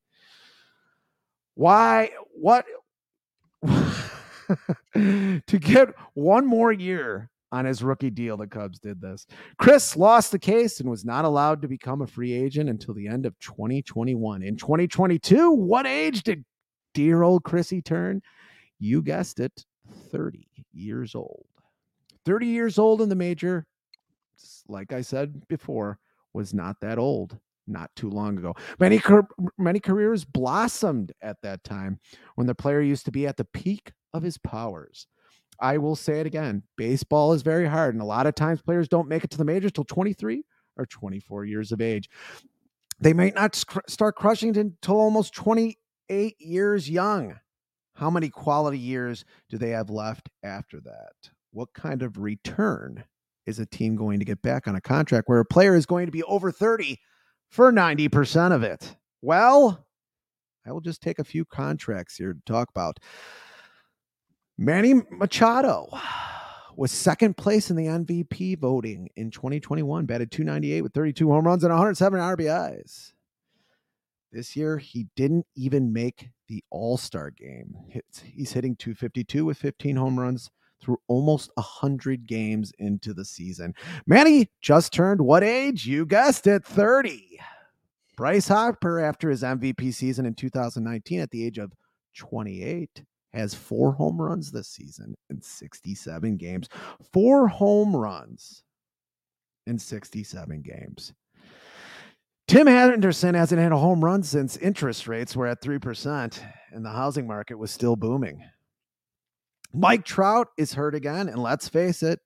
Why? 1.55 2.11
What? 2.35 2.67
to 4.95 5.59
get 5.59 5.89
one 6.15 6.47
more 6.47 6.73
year 6.73 7.31
on 7.53 7.65
his 7.65 7.83
rookie 7.83 8.11
deal, 8.11 8.37
the 8.37 8.47
Cubs 8.47 8.79
did 8.79 9.01
this. 9.01 9.27
Kris 9.59 9.97
lost 9.97 10.33
the 10.33 10.39
case 10.39 10.81
and 10.81 10.89
was 10.89 11.05
not 11.05 11.25
allowed 11.25 11.63
to 11.63 11.69
become 11.69 12.03
a 12.03 12.07
free 12.07 12.33
agent 12.33 12.71
until 12.71 12.95
the 12.95 13.09
end 13.09 13.27
of 13.27 13.39
2021. 13.41 14.43
In 14.43 14.57
2022, 14.57 15.51
what 15.51 15.87
age 15.87 16.23
did 16.23 16.45
dear 16.95 17.23
old 17.23 17.43
Chrissy 17.45 17.83
turn? 17.83 18.23
You 18.79 19.03
guessed 19.03 19.41
it, 19.41 19.65
30 20.11 20.47
years 20.73 21.15
old. 21.15 21.47
30 22.25 22.47
years 22.47 22.79
old 22.79 23.03
in 23.03 23.09
the 23.09 23.15
major, 23.15 23.67
like 24.69 24.93
I 24.93 25.01
said 25.01 25.47
before, 25.49 25.99
was 26.33 26.55
not 26.55 26.81
that 26.81 26.99
old 26.99 27.39
not 27.71 27.91
too 27.97 28.11
long 28.11 28.39
ago. 28.39 28.55
Many 28.79 29.01
many 29.59 29.81
careers 29.81 30.25
blossomed 30.25 31.13
at 31.23 31.37
that 31.43 31.65
time 31.65 32.01
when 32.35 32.47
the 32.47 32.55
player 32.55 32.81
used 32.81 33.05
to 33.07 33.13
be 33.13 33.27
at 33.27 33.37
the 33.37 33.45
peak 33.45 33.93
of 34.13 34.23
his 34.23 34.39
powers. 34.39 35.07
I 35.61 35.79
will 35.79 35.97
say 35.97 36.21
it 36.21 36.27
again. 36.27 36.63
Baseball 36.77 37.33
is 37.33 37.43
very 37.43 37.67
hard, 37.67 37.95
and 37.95 38.03
a 38.03 38.07
lot 38.07 38.27
of 38.27 38.35
times 38.35 38.63
players 38.63 38.89
don't 38.89 39.09
make 39.09 39.25
it 39.25 39.31
to 39.31 39.39
the 39.39 39.45
majors 39.45 39.73
till 39.73 39.85
23 39.85 40.43
or 40.77 40.87
24 40.87 41.45
years 41.45 41.73
of 41.73 41.81
age. 41.81 42.09
They 42.99 43.13
might 43.13 43.35
not 43.35 43.55
start 43.87 44.17
crushing 44.17 44.57
until 44.57 45.01
almost 45.01 45.35
28 45.35 46.37
years 46.39 46.91
young. 46.91 47.39
How 47.95 48.11
many 48.11 48.31
quality 48.31 48.79
years 48.79 49.25
do 49.49 49.59
they 49.59 49.71
have 49.71 49.91
left 49.91 50.29
after 50.43 50.81
that? 50.81 51.31
What 51.53 51.73
kind 51.75 52.03
of 52.03 52.19
return 52.19 53.05
is 53.47 53.59
a 53.59 53.67
team 53.67 53.97
going 53.97 54.19
to 54.19 54.25
get 54.25 54.43
back 54.43 54.69
on 54.69 54.77
a 54.77 54.81
contract 54.81 55.29
where 55.29 55.41
a 55.41 55.45
player 55.45 55.75
is 55.75 55.87
going 55.87 56.07
to 56.07 56.13
be 56.13 56.23
over 56.25 56.51
30 56.53 56.99
for 57.51 57.73
90% 57.73 58.53
of 58.53 58.63
it? 58.63 58.97
Well, 59.23 59.85
I 60.67 60.73
will 60.73 60.81
just 60.81 61.03
take 61.03 61.19
a 61.19 61.25
few 61.25 61.45
contracts 61.45 62.17
here 62.17 62.33
to 62.33 62.41
talk 62.47 62.71
about. 62.71 62.99
Manny 64.57 64.95
Machado 65.11 65.89
was 66.77 66.93
second 66.93 67.37
place 67.37 67.71
in 67.71 67.77
the 67.77 67.87
MVP 67.87 68.59
voting 68.59 69.09
in 69.17 69.31
2021, 69.31 70.07
batted 70.07 70.31
298 70.31 70.83
with 70.83 70.93
32 70.93 71.31
home 71.31 71.47
runs 71.47 71.65
and 71.65 71.73
107 71.73 72.21
RBIs. 72.21 73.13
This 74.33 74.55
year, 74.55 74.79
he 74.79 75.09
didn't 75.17 75.47
even 75.57 75.93
make 75.93 76.31
the 76.49 76.63
All 76.71 76.97
Star 76.97 77.31
game. 77.31 77.75
He's 78.23 78.53
hitting 78.53 78.77
252 78.77 79.45
with 79.45 79.59
15 79.59 79.97
home 79.97 80.21
runs 80.21 80.51
through 80.81 80.99
almost 81.09 81.51
100 81.55 82.27
games 82.27 82.73
into 82.79 83.13
the 83.13 83.25
season. 83.25 83.75
Manny 84.07 84.51
just 84.61 84.93
turned 84.93 85.21
what 85.21 85.45
age? 85.45 85.87
You 85.87 86.07
guessed 86.07 86.47
it, 86.47 86.65
30. 86.65 87.39
Bryce 88.17 88.49
Harper, 88.49 89.01
after 89.01 89.31
his 89.31 89.43
MVP 89.43 89.95
season 89.95 90.27
in 90.27 90.35
2019 90.35 91.21
at 91.21 91.31
the 91.31 91.45
age 91.45 91.59
of 91.59 91.73
28, 92.17 93.03
has 93.33 93.55
four 93.55 93.93
home 93.93 94.21
runs 94.21 94.51
this 94.51 94.69
season 94.69 95.15
in 95.31 95.41
67 95.41 96.37
games. 96.37 96.69
Four 97.13 97.49
home 97.49 97.95
runs 97.95 98.63
in 99.67 99.79
67 99.79 100.63
games. 100.63 101.13
Tim 102.49 102.67
Anderson 102.67 103.37
hasn't 103.37 103.61
hit 103.61 103.71
a 103.71 103.77
home 103.77 104.05
run 104.05 104.25
since 104.25 104.57
interest 104.57 105.07
rates 105.07 105.37
were 105.37 105.47
at 105.47 105.63
3% 105.63 106.41
and 106.73 106.85
the 106.85 106.91
housing 106.91 107.27
market 107.27 107.57
was 107.57 107.71
still 107.71 107.95
booming. 107.95 108.43
Mike 109.73 110.05
Trout 110.05 110.49
is 110.57 110.75
hurt 110.75 110.95
again, 110.95 111.29
and 111.29 111.43
let's 111.43 111.69
face 111.69 112.03
it, 112.03 112.21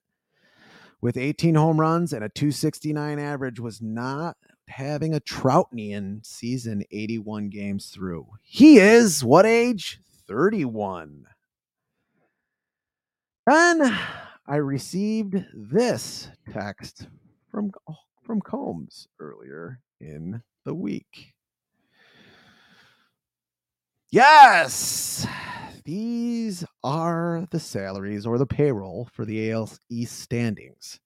with 1.00 1.16
18 1.16 1.54
home 1.54 1.78
runs 1.78 2.12
and 2.12 2.24
a 2.24 2.28
269 2.30 3.18
average, 3.18 3.60
was 3.60 3.82
not 3.82 4.36
having 4.68 5.14
a 5.14 5.20
Troutnian 5.20 6.24
season 6.24 6.82
81 6.90 7.50
games 7.50 7.88
through. 7.88 8.26
He 8.42 8.78
is 8.78 9.22
what 9.22 9.44
age? 9.44 10.00
31. 10.26 11.26
Then 13.46 13.98
I 14.46 14.56
received 14.56 15.44
this 15.54 16.30
text 16.50 17.08
from 17.50 17.72
oh, 17.88 17.96
from 18.22 18.40
Combs 18.40 19.08
earlier 19.20 19.80
in 20.00 20.42
the 20.64 20.74
week. 20.74 21.33
Yes, 24.14 25.26
these 25.84 26.64
are 26.84 27.48
the 27.50 27.58
salaries 27.58 28.26
or 28.26 28.38
the 28.38 28.46
payroll 28.46 29.08
for 29.12 29.24
the 29.24 29.50
AL 29.50 29.72
East 29.90 30.20
standings. 30.20 31.00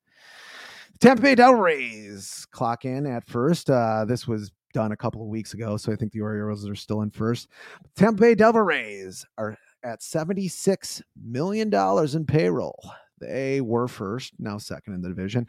Tampa 1.01 1.23
Bay 1.23 1.35
Devil 1.35 1.55
Rays 1.55 2.47
clock 2.51 2.85
in 2.85 3.07
at 3.07 3.27
first. 3.27 3.71
Uh, 3.71 4.05
this 4.05 4.29
was 4.29 4.53
done 4.75 4.93
a 4.93 4.97
couple 4.97 5.23
of 5.23 5.29
weeks 5.29 5.55
ago, 5.55 5.79
so 5.79 5.91
I 5.91 5.97
think 5.97 6.13
the 6.13 6.21
Orioles 6.21 6.69
are 6.69 6.75
still 6.75 7.01
in 7.01 7.11
first. 7.11 7.49
Tampa 7.97 8.21
Bay 8.21 8.35
Devil 8.35 8.61
Rays 8.61 9.25
are 9.39 9.57
at 9.83 10.01
$76 10.01 11.01
million 11.17 11.73
in 11.73 12.27
payroll. 12.27 12.91
They 13.23 13.63
were 13.63 13.89
first, 13.89 14.35
now 14.39 14.59
second 14.59 14.93
in 14.93 15.01
the 15.01 15.09
division. 15.09 15.47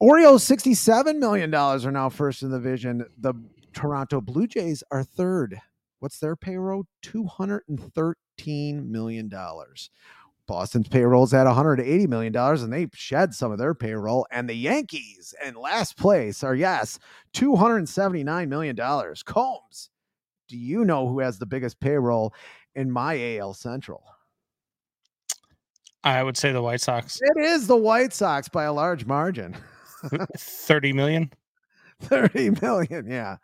Orioles, 0.00 0.48
$67 0.48 1.18
million 1.18 1.54
are 1.54 1.78
now 1.92 2.08
first 2.08 2.42
in 2.42 2.48
the 2.48 2.56
division. 2.56 3.04
The 3.18 3.34
Toronto 3.74 4.22
Blue 4.22 4.46
Jays 4.46 4.82
are 4.90 5.04
third. 5.04 5.60
What's 6.04 6.18
their 6.18 6.36
payroll? 6.36 6.84
$213 7.02 8.86
million. 8.86 9.32
Boston's 10.46 10.88
payroll 10.88 11.24
is 11.24 11.32
at 11.32 11.46
$180 11.46 12.08
million, 12.08 12.36
and 12.36 12.70
they 12.70 12.88
shed 12.92 13.32
some 13.32 13.50
of 13.50 13.56
their 13.56 13.72
payroll. 13.72 14.26
And 14.30 14.46
the 14.46 14.54
Yankees 14.54 15.34
in 15.42 15.54
last 15.54 15.96
place 15.96 16.44
are, 16.44 16.54
yes, 16.54 16.98
$279 17.32 18.48
million. 18.48 18.76
Combs, 18.76 19.88
do 20.46 20.58
you 20.58 20.84
know 20.84 21.08
who 21.08 21.20
has 21.20 21.38
the 21.38 21.46
biggest 21.46 21.80
payroll 21.80 22.34
in 22.74 22.90
my 22.90 23.38
AL 23.38 23.54
Central? 23.54 24.04
I 26.04 26.22
would 26.22 26.36
say 26.36 26.52
the 26.52 26.60
White 26.60 26.82
Sox. 26.82 27.18
It 27.22 27.46
is 27.46 27.66
the 27.66 27.78
White 27.78 28.12
Sox 28.12 28.50
by 28.50 28.64
a 28.64 28.74
large 28.74 29.06
margin. 29.06 29.56
30 30.36 30.92
million. 30.92 31.32
30 32.04 32.50
million, 32.62 33.06
yeah. 33.08 33.36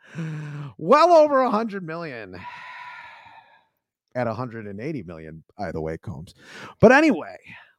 Well 0.79 1.13
over 1.13 1.43
100 1.43 1.85
million 1.85 2.35
at 4.15 4.27
180 4.27 5.03
million, 5.05 5.45
by 5.57 5.73
the 5.73 5.81
way, 5.81 5.99
Combs. 5.99 6.35
But 6.81 6.93
anyway, 6.93 7.37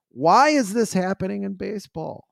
why 0.09 0.49
is 0.49 0.73
this 0.73 0.93
happening 0.93 1.43
in 1.43 1.53
baseball? 1.53 2.25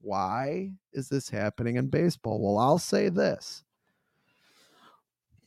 Why 0.00 0.72
is 0.92 1.08
this 1.08 1.30
happening 1.30 1.76
in 1.76 1.88
baseball? 1.88 2.40
Well, 2.42 2.58
I'll 2.58 2.78
say 2.78 3.08
this. 3.08 3.64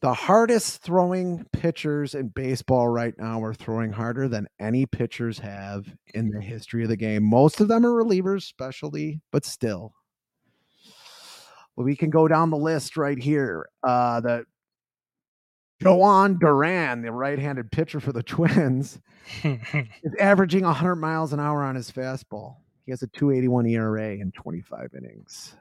The 0.01 0.13
hardest 0.13 0.81
throwing 0.81 1.45
pitchers 1.51 2.13
in 2.13 2.27
baseball 2.27 2.87
right 2.87 3.13
now 3.17 3.41
are 3.43 3.53
throwing 3.53 3.91
harder 3.91 4.27
than 4.27 4.47
any 4.59 4.85
pitchers 4.85 5.39
have 5.39 5.87
in 6.13 6.29
the 6.29 6.41
history 6.41 6.83
of 6.83 6.89
the 6.89 6.97
game. 6.97 7.23
Most 7.23 7.59
of 7.59 7.67
them 7.67 7.85
are 7.85 8.03
relievers, 8.03 8.43
specialty, 8.43 9.21
but 9.31 9.45
still. 9.45 9.93
We 11.77 11.95
can 11.95 12.09
go 12.09 12.27
down 12.27 12.49
the 12.49 12.57
list 12.57 12.95
right 12.95 13.17
here. 13.17 13.67
Uh, 13.83 14.21
the 14.21 14.45
Jhoan 15.83 16.39
Duran, 16.39 17.01
the 17.01 17.11
right-handed 17.11 17.71
pitcher 17.71 17.99
for 17.99 18.13
the 18.13 18.23
Twins, 18.23 18.99
is 19.43 20.15
averaging 20.19 20.63
100 20.63 20.95
miles 20.95 21.33
an 21.33 21.39
hour 21.39 21.63
on 21.63 21.75
his 21.75 21.91
fastball. 21.91 22.57
He 22.85 22.91
has 22.91 23.01
a 23.01 23.07
281 23.07 23.65
ERA 23.67 24.13
in 24.13 24.31
25 24.31 24.91
innings. 24.97 25.55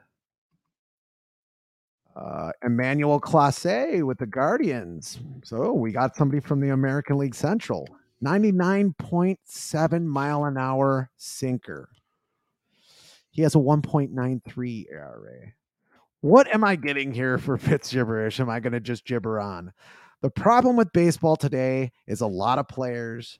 Uh, 2.15 2.51
Emmanuel 2.63 3.19
Clase 3.19 4.01
with 4.03 4.17
the 4.19 4.25
Guardians. 4.25 5.19
So 5.43 5.73
we 5.73 5.91
got 5.91 6.15
somebody 6.15 6.39
from 6.39 6.61
the 6.61 6.69
American 6.69 7.17
League 7.17 7.35
Central. 7.35 7.89
99.7 8.23 10.03
mile 10.05 10.45
an 10.45 10.57
hour 10.57 11.09
sinker. 11.17 11.89
He 13.31 13.41
has 13.41 13.55
a 13.55 13.57
1.93 13.57 14.85
ERA. 14.89 15.53
What 16.21 16.53
am 16.53 16.63
I 16.63 16.75
getting 16.75 17.13
here 17.13 17.37
for 17.37 17.57
Fitz 17.57 17.91
gibberish? 17.91 18.39
Am 18.39 18.49
I 18.49 18.59
going 18.59 18.73
to 18.73 18.79
just 18.79 19.05
gibber 19.05 19.39
on? 19.39 19.73
The 20.21 20.31
problem 20.31 20.75
with 20.75 20.91
baseball 20.93 21.35
today 21.35 21.91
is 22.07 22.21
a 22.21 22.27
lot 22.27 22.57
of 22.57 22.67
players 22.67 23.39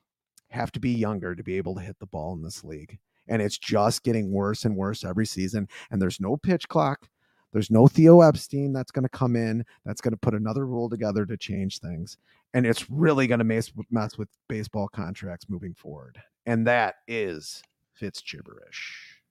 have 0.52 0.72
to 0.74 0.80
be 0.80 0.92
younger 0.92 1.36
to 1.36 1.44
be 1.44 1.58
able 1.58 1.76
to 1.76 1.82
hit 1.82 1.98
the 2.00 2.06
ball 2.06 2.34
in 2.34 2.44
this 2.44 2.64
league. 2.64 3.00
And 3.28 3.42
it's 3.42 3.58
just 3.58 4.04
getting 4.04 4.32
worse 4.32 4.66
and 4.66 4.76
worse 4.76 5.04
every 5.04 5.26
season. 5.26 5.68
And 5.90 6.02
there's 6.02 6.20
no 6.20 6.38
pitch 6.38 6.68
clock. 6.68 7.10
There's 7.52 7.72
no 7.72 7.88
Theo 7.88 8.22
Epstein 8.22 8.74
that's 8.74 8.92
going 8.92 9.04
to 9.04 9.10
come 9.10 9.38
in, 9.38 9.64
that's 9.86 10.02
going 10.02 10.12
to 10.12 10.18
put 10.18 10.34
another 10.34 10.68
rule 10.68 10.90
together 10.90 11.26
to 11.26 11.38
change 11.38 11.80
things. 11.80 12.18
And 12.54 12.66
it's 12.66 12.90
really 12.90 13.28
going 13.28 13.40
to 13.40 13.46
mess, 13.46 13.72
mess 13.90 14.18
with 14.18 14.28
baseball 14.50 14.90
contracts 14.90 15.50
moving 15.50 15.74
forward. 15.74 16.22
And 16.46 16.68
that 16.68 16.96
is 17.08 17.64
Fitz 17.94 18.22
gibberish. 18.22 19.22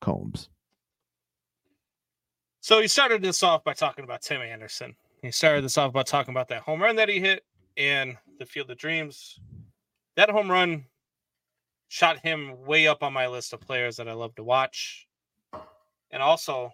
Combs. 0.00 0.48
So 2.60 2.80
he 2.80 2.88
started 2.88 3.22
this 3.22 3.42
off 3.42 3.64
by 3.64 3.72
talking 3.74 4.04
about 4.04 4.22
Tim 4.22 4.40
Anderson. 4.42 4.94
He 5.22 5.30
started 5.30 5.64
this 5.64 5.78
off 5.78 5.92
by 5.92 6.02
talking 6.02 6.32
about 6.32 6.48
that 6.48 6.62
home 6.62 6.82
run 6.82 6.96
that 6.96 7.08
he 7.08 7.20
hit 7.20 7.44
in 7.76 8.16
the 8.38 8.46
Field 8.46 8.70
of 8.70 8.78
Dreams. 8.78 9.40
That 10.16 10.30
home 10.30 10.50
run 10.50 10.84
shot 11.88 12.18
him 12.18 12.64
way 12.64 12.86
up 12.86 13.02
on 13.02 13.12
my 13.12 13.26
list 13.26 13.52
of 13.52 13.60
players 13.60 13.96
that 13.96 14.08
I 14.08 14.12
love 14.12 14.34
to 14.36 14.44
watch. 14.44 15.06
And 16.10 16.22
also 16.22 16.72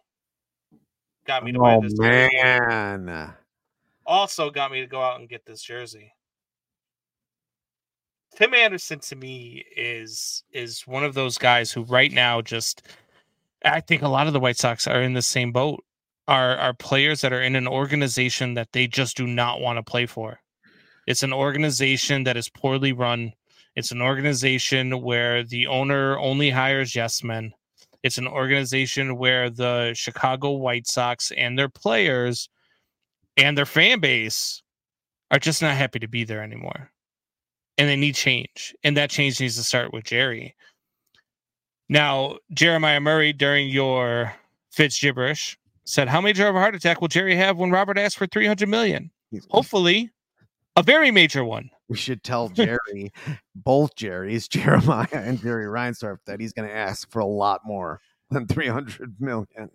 got 1.26 1.45
me 1.45 1.53
to 1.53 1.59
buy 1.59 1.74
Oh, 1.74 1.80
this 1.82 1.95
jersey. 1.95 2.30
man. 2.43 3.35
Also 4.07 4.51
got 4.51 4.70
me 4.72 4.80
to 4.80 4.87
go 4.87 5.01
out 5.03 5.20
and 5.20 5.28
get 5.28 5.45
this 5.47 5.62
jersey. 5.62 6.12
Tim 8.37 8.53
Anderson 8.53 8.99
to 9.01 9.16
me 9.16 9.64
is 9.76 10.43
is 10.53 10.87
one 10.87 11.05
of 11.05 11.14
those 11.14 11.39
guys 11.39 11.70
who 11.70 11.85
right 11.85 12.11
now 12.12 12.43
just 12.43 12.82
I 13.64 13.80
think 13.80 14.02
a 14.02 14.08
lot 14.08 14.26
of 14.26 14.32
the 14.32 14.40
White 14.40 14.58
Sox 14.58 14.86
are 14.86 15.02
in 15.02 15.14
the 15.14 15.22
same 15.22 15.52
boat. 15.52 15.82
Are 16.26 16.56
are 16.56 16.72
players 16.72 17.20
that 17.20 17.34
are 17.34 17.42
in 17.42 17.54
an 17.54 17.68
organization 17.68 18.54
that 18.54 18.72
they 18.72 18.86
just 18.86 19.16
do 19.16 19.26
not 19.26 19.60
want 19.60 19.76
to 19.76 19.82
play 19.82 20.06
for. 20.06 20.40
It's 21.06 21.22
an 21.22 21.34
organization 21.34 22.24
that 22.24 22.36
is 22.36 22.48
poorly 22.48 22.92
run. 22.92 23.34
It's 23.76 23.90
an 23.90 24.00
organization 24.00 25.02
where 25.02 25.42
the 25.42 25.66
owner 25.66 26.18
only 26.18 26.50
hires 26.50 26.94
yes 26.94 27.22
men. 27.22 27.52
It's 28.02 28.18
an 28.18 28.26
organization 28.26 29.16
where 29.16 29.50
the 29.50 29.92
Chicago 29.94 30.52
White 30.52 30.86
Sox 30.86 31.30
and 31.32 31.58
their 31.58 31.68
players 31.68 32.48
and 33.36 33.56
their 33.58 33.66
fan 33.66 34.00
base 34.00 34.62
are 35.30 35.38
just 35.38 35.62
not 35.62 35.76
happy 35.76 35.98
to 35.98 36.08
be 36.08 36.24
there 36.24 36.42
anymore. 36.42 36.90
And 37.76 37.88
they 37.88 37.96
need 37.96 38.14
change. 38.14 38.74
And 38.84 38.96
that 38.96 39.10
change 39.10 39.40
needs 39.40 39.56
to 39.56 39.64
start 39.64 39.92
with 39.92 40.04
Jerry. 40.04 40.54
Now, 41.89 42.39
Jeremiah 42.53 43.01
Murray, 43.01 43.32
during 43.32 43.68
your 43.68 44.35
Fitz 44.70 44.99
gibberish, 44.99 45.59
said, 45.85 46.09
How 46.09 46.20
major 46.20 46.49
of 46.49 46.57
a 46.57 46.59
heart 46.59 46.74
attack 46.74 47.01
will 47.01 47.09
Jerry 47.09 47.37
have 47.37 47.59
when 47.59 47.70
Robert 47.70 47.99
asks 47.99 48.16
for 48.16 48.26
300 48.26 48.68
million? 48.68 49.11
Hopefully, 49.51 50.11
a 50.76 50.82
very 50.82 51.11
major 51.11 51.45
one. 51.45 51.70
We 51.89 51.97
should 51.97 52.22
tell 52.22 52.49
Jerry, 52.51 53.12
both 53.55 53.95
Jerry's, 53.97 54.49
Jeremiah 54.49 55.07
and 55.12 55.41
Jerry 55.41 55.66
Reinsdorf, 55.66 56.18
that 56.26 56.41
he's 56.41 56.53
going 56.53 56.68
to 56.68 56.74
ask 56.74 57.11
for 57.11 57.20
a 57.20 57.26
lot 57.26 57.61
more 57.64 58.01
than 58.30 58.47
300 58.47 59.16
million. 59.20 59.70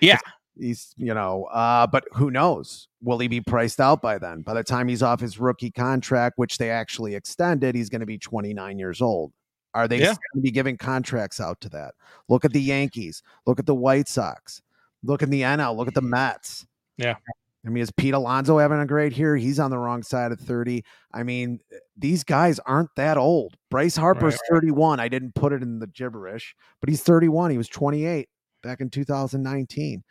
Yeah. 0.00 0.18
He's, 0.58 0.92
you 0.98 1.14
know, 1.14 1.44
uh, 1.44 1.86
but 1.86 2.04
who 2.12 2.30
knows? 2.30 2.88
Will 3.02 3.18
he 3.18 3.28
be 3.28 3.40
priced 3.40 3.80
out 3.80 4.02
by 4.02 4.18
then? 4.18 4.42
By 4.42 4.52
the 4.52 4.62
time 4.62 4.86
he's 4.86 5.02
off 5.02 5.20
his 5.20 5.38
rookie 5.38 5.70
contract, 5.70 6.36
which 6.36 6.58
they 6.58 6.68
actually 6.68 7.14
extended, 7.14 7.74
he's 7.74 7.88
going 7.88 8.00
to 8.00 8.06
be 8.06 8.18
29 8.18 8.78
years 8.78 9.00
old. 9.00 9.32
Are 9.74 9.88
they 9.88 9.98
Yeah. 10.00 10.06
going 10.06 10.16
to 10.36 10.40
be 10.40 10.50
giving 10.50 10.76
contracts 10.76 11.40
out 11.40 11.60
to 11.62 11.68
that? 11.70 11.94
Look 12.28 12.44
at 12.44 12.52
the 12.52 12.60
Yankees. 12.60 13.22
Look 13.46 13.58
at 13.58 13.66
the 13.66 13.74
White 13.74 14.08
Sox. 14.08 14.62
Look 15.02 15.22
at 15.22 15.30
the 15.30 15.42
NL. 15.42 15.76
Look 15.76 15.88
at 15.88 15.94
the 15.94 16.02
Mets. 16.02 16.66
Yeah. 16.96 17.16
I 17.64 17.68
mean, 17.68 17.82
is 17.82 17.92
Pete 17.92 18.12
Alonso 18.14 18.58
having 18.58 18.80
a 18.80 18.86
great 18.86 19.16
year? 19.16 19.36
He's 19.36 19.60
on 19.60 19.70
the 19.70 19.78
wrong 19.78 20.02
side 20.02 20.32
of 20.32 20.40
30. 20.40 20.84
I 21.12 21.22
mean, 21.22 21.60
eh, 21.72 21.76
these 21.96 22.24
guys 22.24 22.58
aren't 22.60 22.94
that 22.96 23.16
old. 23.16 23.56
Bryce 23.70 23.96
Harper's 23.96 24.34
Right, 24.34 24.60
31. 24.60 24.98
I 25.00 25.08
didn't 25.08 25.34
put 25.36 25.52
it 25.52 25.62
in 25.62 25.78
the 25.78 25.86
gibberish, 25.86 26.56
but 26.80 26.88
he's 26.88 27.02
31. 27.02 27.52
He 27.52 27.58
was 27.58 27.68
28 27.68 28.28
back 28.62 28.80
in 28.80 28.90
2019. 28.90 30.02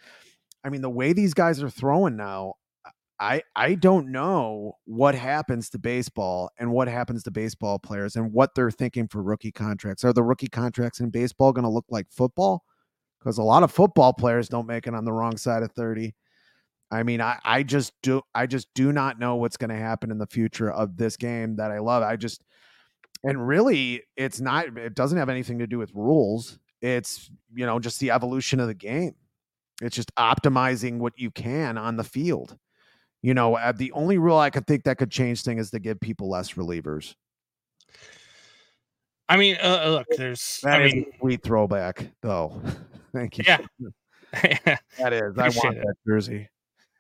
I 0.64 0.70
mean, 0.70 0.82
the 0.82 0.90
way 0.90 1.12
these 1.12 1.34
guys 1.34 1.62
are 1.62 1.70
throwing 1.70 2.16
now, 2.16 2.56
I 3.22 3.44
I 3.56 3.76
don't 3.76 4.12
know 4.12 4.74
what 4.86 5.14
happens 5.14 5.70
to 5.70 5.80
baseball 5.80 6.50
and 6.58 6.72
what 6.72 6.88
happens 6.88 7.22
to 7.24 7.32
baseball 7.32 7.78
players 7.78 8.16
and 8.16 8.34
what 8.34 8.56
they're 8.56 8.72
thinking 8.72 9.08
for 9.08 9.22
rookie 9.22 9.52
contracts. 9.52 10.04
Are 10.04 10.12
the 10.12 10.24
rookie 10.24 10.48
contracts 10.48 11.00
in 11.00 11.12
baseball 11.12 11.54
going 11.54 11.64
to 11.64 11.70
look 11.70 11.86
like 11.90 12.08
football? 12.10 12.64
Because 13.20 13.38
a 13.38 13.44
lot 13.44 13.62
of 13.62 13.72
football 13.72 14.12
players 14.12 14.50
don't 14.50 14.66
make 14.66 14.88
it 14.88 14.96
on 14.96 15.06
the 15.06 15.14
wrong 15.14 15.38
side 15.38 15.62
of 15.62 15.72
30. 15.74 16.16
I 16.90 17.04
mean, 17.04 17.22
I, 17.22 17.38
I 17.46 17.62
just 17.62 17.94
do 18.02 18.24
I 18.34 18.48
just 18.48 18.68
do 18.74 18.92
not 18.92 19.20
know 19.20 19.36
what's 19.36 19.56
going 19.56 19.70
to 19.70 19.76
happen 19.76 20.10
in 20.10 20.18
the 20.18 20.26
future 20.26 20.72
of 20.72 20.98
this 20.98 21.16
game 21.16 21.58
that 21.58 21.70
I 21.70 21.78
love. 21.78 22.02
I 22.02 22.16
just 22.16 22.42
and 23.24 23.48
really 23.48 24.02
it's 24.18 24.42
not 24.42 24.76
it 24.80 24.96
doesn't 24.96 25.20
have 25.20 25.30
anything 25.30 25.60
to 25.60 25.68
do 25.68 25.78
with 25.78 25.92
rules. 25.94 26.58
It's, 26.82 27.30
you 27.54 27.68
know, 27.68 27.78
just 27.78 28.00
the 28.00 28.10
evolution 28.10 28.60
of 28.60 28.66
the 28.66 28.74
game. 28.74 29.14
It's 29.80 29.96
just 29.96 30.14
optimizing 30.16 30.98
what 30.98 31.14
you 31.18 31.30
can 31.30 31.78
on 31.78 31.98
the 31.98 32.04
field. 32.04 32.58
You 33.22 33.34
know, 33.34 33.56
uh, 33.56 33.72
the 33.72 33.92
only 33.92 34.18
rule 34.18 34.38
I 34.38 34.50
could 34.50 34.66
think 34.66 34.84
that 34.86 34.98
could 34.98 35.12
change 35.12 35.44
thing 35.44 35.60
is 35.60 35.70
to 35.72 35.80
give 35.80 36.00
people 36.00 36.30
less 36.30 36.54
relievers. 36.54 37.14
I 39.30 39.38
mean, 39.38 39.58
uh, 39.62 39.88
look, 39.90 40.08
there's, 40.18 40.60
That 40.64 40.82
I 40.82 40.86
is 40.86 40.94
mean, 40.94 41.06
a 41.14 41.18
sweet 41.20 41.44
throwback, 41.44 42.06
though. 42.22 42.62
Thank 43.14 43.38
you. 43.38 43.46
yeah. 43.48 43.60
That 44.98 45.14
is. 45.14 45.38
I 45.38 45.50
want 45.50 45.78
it. 45.78 45.84
that 45.86 45.96
jersey. 46.08 46.50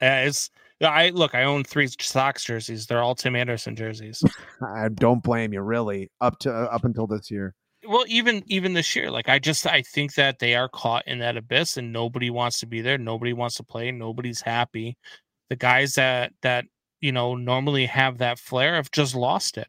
Uh, 0.01 0.26
it's 0.26 0.49
I 0.82 1.09
look. 1.09 1.36
I 1.36 1.43
own 1.43 1.63
three 1.63 1.88
Sox 1.99 2.43
jerseys. 2.43 2.86
They're 2.88 3.01
all 3.03 3.15
Tim 3.15 3.36
Anderson 3.36 3.76
jerseys. 3.76 4.22
I 4.76 4.89
don't 4.89 5.22
blame 5.24 5.53
you, 5.53 5.61
really. 5.61 6.09
Up 6.22 6.39
to 6.39 6.51
up 6.53 6.86
until 6.86 7.07
this 7.07 7.30
year. 7.30 7.53
well, 7.88 8.03
even 8.07 8.43
even 8.47 8.74
this 8.74 8.95
year, 8.95 9.11
like 9.11 9.30
I 9.30 9.39
just 9.39 9.65
I 9.67 9.82
think 9.84 10.15
that 10.15 10.39
they 10.39 10.55
are 10.55 10.69
caught 10.69 11.07
in 11.07 11.19
that 11.19 11.38
abyss, 11.38 11.78
and 11.78 11.93
nobody 11.93 12.30
wants 12.30 12.59
to 12.61 12.65
be 12.65 12.82
there. 12.82 12.97
Nobody 12.97 13.34
wants 13.34 13.55
to 13.57 13.63
play. 13.63 13.91
Nobody's 13.91 14.41
happy. 14.41 14.97
The 15.52 15.58
guys 15.58 15.95
that 15.95 16.32
that 16.43 16.64
you 17.02 17.12
know 17.12 17.36
normally 17.36 17.86
have 17.86 18.20
that 18.20 18.39
flair 18.39 18.76
have 18.76 18.89
just 18.89 19.14
lost 19.14 19.58
it. 19.58 19.68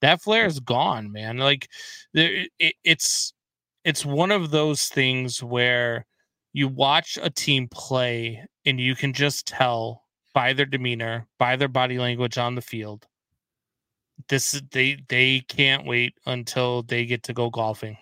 That 0.00 0.22
flair 0.22 0.46
is 0.46 0.60
gone, 0.60 1.10
man. 1.10 1.38
Like 1.38 1.68
there, 2.14 2.46
it, 2.60 2.76
it's 2.84 3.34
it's 3.82 4.06
one 4.06 4.30
of 4.30 4.52
those 4.52 4.86
things 4.86 5.42
where 5.42 6.06
you 6.52 6.68
watch 6.68 7.18
a 7.20 7.30
team 7.30 7.66
play 7.68 8.46
and 8.64 8.80
you 8.80 8.94
can 8.94 9.12
just 9.12 9.48
tell 9.48 10.04
by 10.34 10.52
their 10.52 10.66
demeanor, 10.66 11.26
by 11.36 11.56
their 11.56 11.66
body 11.66 11.98
language 11.98 12.38
on 12.38 12.54
the 12.54 12.62
field. 12.62 13.04
This 14.28 14.62
they 14.70 14.98
they 15.08 15.40
can't 15.48 15.84
wait 15.84 16.14
until 16.26 16.84
they 16.84 17.04
get 17.06 17.24
to 17.24 17.32
go 17.32 17.50
golfing. 17.50 17.98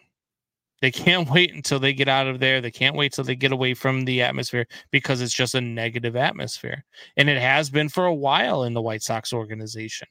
They 0.87 0.93
can't 0.93 1.28
wait 1.32 1.53
until 1.53 1.80
they 1.80 1.93
get 1.93 2.07
out 2.07 2.28
of 2.28 2.39
there. 2.39 2.61
They 2.61 2.70
can't 2.70 2.95
wait 2.95 3.12
till 3.12 3.24
they 3.24 3.34
get 3.34 3.51
away 3.51 3.74
from 3.74 4.05
the 4.05 4.22
atmosphere 4.22 4.68
because 4.93 5.20
it's 5.20 5.34
just 5.34 5.57
a 5.57 5.61
negative 5.61 6.14
atmosphere. 6.14 6.84
And 7.16 7.28
it 7.28 7.39
has 7.39 7.70
been 7.70 7.89
for 7.89 8.05
a 8.05 8.14
while 8.14 8.62
in 8.62 8.72
the 8.72 8.80
White 8.80 9.03
Sox 9.03 9.32
organization. 9.32 10.07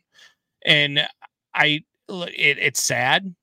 And 0.66 1.08
I 1.54 1.86
it, 2.10 2.58
it's 2.60 2.84
sad 2.84 3.34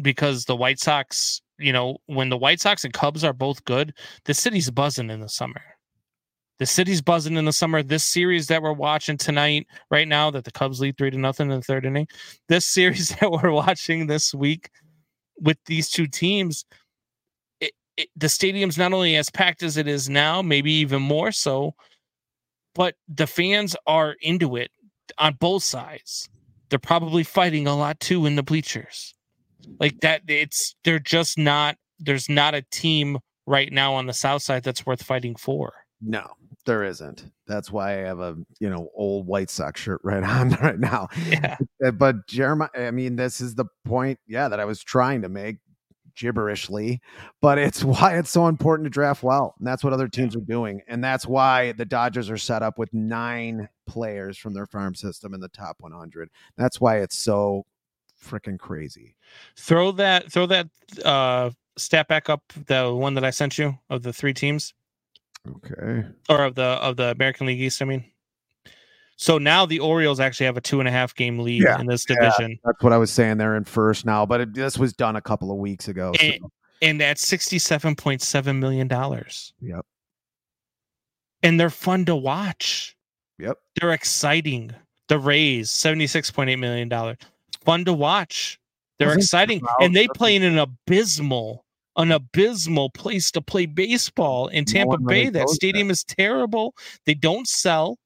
because 0.00 0.46
the 0.46 0.56
White 0.56 0.80
Sox, 0.80 1.42
you 1.58 1.70
know, 1.70 1.98
when 2.06 2.30
the 2.30 2.38
White 2.38 2.62
Sox 2.62 2.82
and 2.82 2.94
Cubs 2.94 3.24
are 3.24 3.34
both 3.34 3.62
good, 3.66 3.92
the 4.24 4.32
city's 4.32 4.70
buzzing 4.70 5.10
in 5.10 5.20
the 5.20 5.28
summer. 5.28 5.60
The 6.60 6.66
city's 6.66 7.02
buzzing 7.02 7.36
in 7.36 7.44
the 7.44 7.52
summer. 7.52 7.82
This 7.82 8.06
series 8.06 8.46
that 8.46 8.62
we're 8.62 8.72
watching 8.72 9.18
tonight, 9.18 9.66
right 9.90 10.08
now, 10.08 10.30
that 10.30 10.44
the 10.44 10.50
Cubs 10.50 10.80
lead 10.80 10.96
three 10.96 11.10
to 11.10 11.18
nothing 11.18 11.50
in 11.50 11.58
the 11.58 11.62
third 11.62 11.84
inning. 11.84 12.08
This 12.48 12.64
series 12.78 13.10
that 13.16 13.30
we're 13.30 13.50
watching 13.50 14.06
this 14.06 14.32
week 14.32 14.70
with 15.40 15.58
these 15.66 15.90
two 15.90 16.06
teams, 16.06 16.64
it, 17.60 17.72
it, 17.96 18.08
the 18.16 18.28
stadium's 18.28 18.78
not 18.78 18.92
only 18.92 19.16
as 19.16 19.30
packed 19.30 19.62
as 19.62 19.76
it 19.76 19.88
is 19.88 20.08
now, 20.08 20.42
maybe 20.42 20.72
even 20.72 21.02
more 21.02 21.32
so, 21.32 21.74
but 22.74 22.94
the 23.08 23.26
fans 23.26 23.74
are 23.86 24.16
into 24.20 24.56
it 24.56 24.70
on 25.18 25.34
both 25.40 25.62
sides. 25.62 26.28
They're 26.68 26.78
probably 26.78 27.24
fighting 27.24 27.66
a 27.66 27.76
lot 27.76 27.98
too 28.00 28.26
in 28.26 28.36
the 28.36 28.42
bleachers. 28.42 29.14
Like 29.78 30.00
that, 30.00 30.22
it's 30.28 30.74
they're 30.84 30.98
just 30.98 31.36
not. 31.36 31.76
There's 31.98 32.28
not 32.28 32.54
a 32.54 32.62
team 32.70 33.18
right 33.46 33.70
now 33.70 33.94
on 33.94 34.06
the 34.06 34.12
south 34.14 34.42
side 34.42 34.62
that's 34.62 34.86
worth 34.86 35.02
fighting 35.02 35.34
for. 35.34 35.72
No, 36.00 36.30
there 36.66 36.84
isn't. 36.84 37.30
That's 37.46 37.70
why 37.70 37.92
I 37.92 38.06
have 38.06 38.20
a 38.20 38.36
you 38.58 38.70
know 38.70 38.88
old 38.94 39.26
White 39.26 39.50
Sox 39.50 39.80
shirt 39.80 40.00
right 40.04 40.22
on 40.22 40.50
right 40.62 40.78
now. 40.78 41.08
Yeah. 41.28 41.56
But 41.94 42.26
Jeremiah, 42.26 42.68
I 42.76 42.90
mean, 42.90 43.16
this 43.16 43.40
is 43.40 43.54
the 43.54 43.66
point, 43.84 44.18
yeah, 44.26 44.48
that 44.48 44.60
I 44.60 44.64
was 44.64 44.82
trying 44.82 45.22
to 45.22 45.28
make 45.28 45.56
gibberishly, 46.16 47.00
but 47.40 47.58
it's 47.58 47.82
why 47.84 48.18
it's 48.18 48.30
so 48.30 48.46
important 48.46 48.86
to 48.86 48.90
draft 48.90 49.22
well. 49.22 49.54
And 49.58 49.66
that's 49.66 49.82
what 49.82 49.92
other 49.92 50.08
teams 50.08 50.36
are 50.36 50.40
doing. 50.40 50.82
And 50.88 51.02
that's 51.02 51.26
why 51.26 51.72
the 51.72 51.84
Dodgers 51.84 52.30
are 52.30 52.38
set 52.38 52.62
up 52.62 52.78
with 52.78 52.92
nine 52.92 53.68
players 53.86 54.36
from 54.36 54.54
their 54.54 54.66
farm 54.66 54.94
system 54.94 55.34
in 55.34 55.40
the 55.40 55.48
top 55.48 55.76
100. 55.80 56.30
That's 56.56 56.80
why 56.80 56.98
it's 56.98 57.18
so 57.18 57.66
freaking 58.22 58.58
crazy. 58.58 59.16
Throw 59.56 59.92
that, 59.92 60.30
throw 60.30 60.46
that 60.46 60.68
uh 61.04 61.50
stat 61.76 62.08
back 62.08 62.28
up, 62.28 62.42
the 62.66 62.94
one 62.94 63.14
that 63.14 63.24
I 63.24 63.30
sent 63.30 63.56
you 63.56 63.78
of 63.88 64.02
the 64.02 64.12
three 64.12 64.34
teams. 64.34 64.74
Okay. 65.48 66.04
Or 66.28 66.44
of 66.44 66.54
the 66.54 66.62
of 66.62 66.96
the 66.96 67.10
American 67.10 67.46
League 67.46 67.60
East, 67.60 67.80
I 67.80 67.84
mean. 67.86 68.04
So 69.16 69.36
now 69.36 69.66
the 69.66 69.80
Orioles 69.80 70.18
actually 70.18 70.46
have 70.46 70.56
a 70.56 70.62
two 70.62 70.80
and 70.80 70.88
a 70.88 70.92
half 70.92 71.14
game 71.14 71.38
lead 71.40 71.62
Yeah, 71.62 71.78
in 71.78 71.86
this 71.86 72.04
Yeah, 72.08 72.16
division. 72.16 72.58
that's 72.64 72.82
what 72.82 72.92
I 72.92 72.96
was 72.96 73.10
saying. 73.10 73.36
They're 73.36 73.56
in 73.56 73.64
first 73.64 74.06
now, 74.06 74.24
but 74.24 74.40
it, 74.40 74.54
this 74.54 74.78
was 74.78 74.94
done 74.94 75.16
a 75.16 75.20
couple 75.20 75.50
of 75.50 75.58
weeks 75.58 75.88
ago. 75.88 76.12
So, 76.18 76.26
And, 76.26 76.38
and 76.82 77.00
that's 77.00 77.26
sixty-seven 77.26 77.96
point 77.96 78.22
seven 78.22 78.60
million 78.60 78.88
dollars. 78.88 79.52
yep. 79.60 79.84
And 81.42 81.58
they're 81.60 81.70
fun 81.70 82.04
to 82.06 82.16
watch. 82.16 82.96
Yep. 83.38 83.58
They're 83.80 83.92
exciting. 83.92 84.72
The 85.08 85.18
Rays, 85.18 85.70
seventy-six 85.70 86.30
point 86.30 86.50
eight 86.50 86.56
million 86.56 86.88
dollars. 86.88 87.16
Fun 87.64 87.84
to 87.86 87.92
watch. 87.92 88.58
They're 88.98 89.08
Wasn't 89.08 89.24
exciting, 89.24 89.62
and 89.80 89.94
they 89.96 90.08
play 90.08 90.36
in 90.36 90.42
an 90.42 90.58
abysmal, 90.58 91.64
an 91.96 92.12
abysmal 92.12 92.90
place 92.90 93.30
to 93.32 93.40
play 93.40 93.66
baseball 93.66 94.48
in 94.48 94.64
No 94.68 94.72
Tampa 94.72 94.96
really 95.00 95.24
Bay. 95.24 95.30
That 95.30 95.48
stadium 95.48 95.90
is 95.90 96.04
terrible. 96.04 96.74
They 97.06 97.14
don't 97.14 97.48
sell 97.48 97.98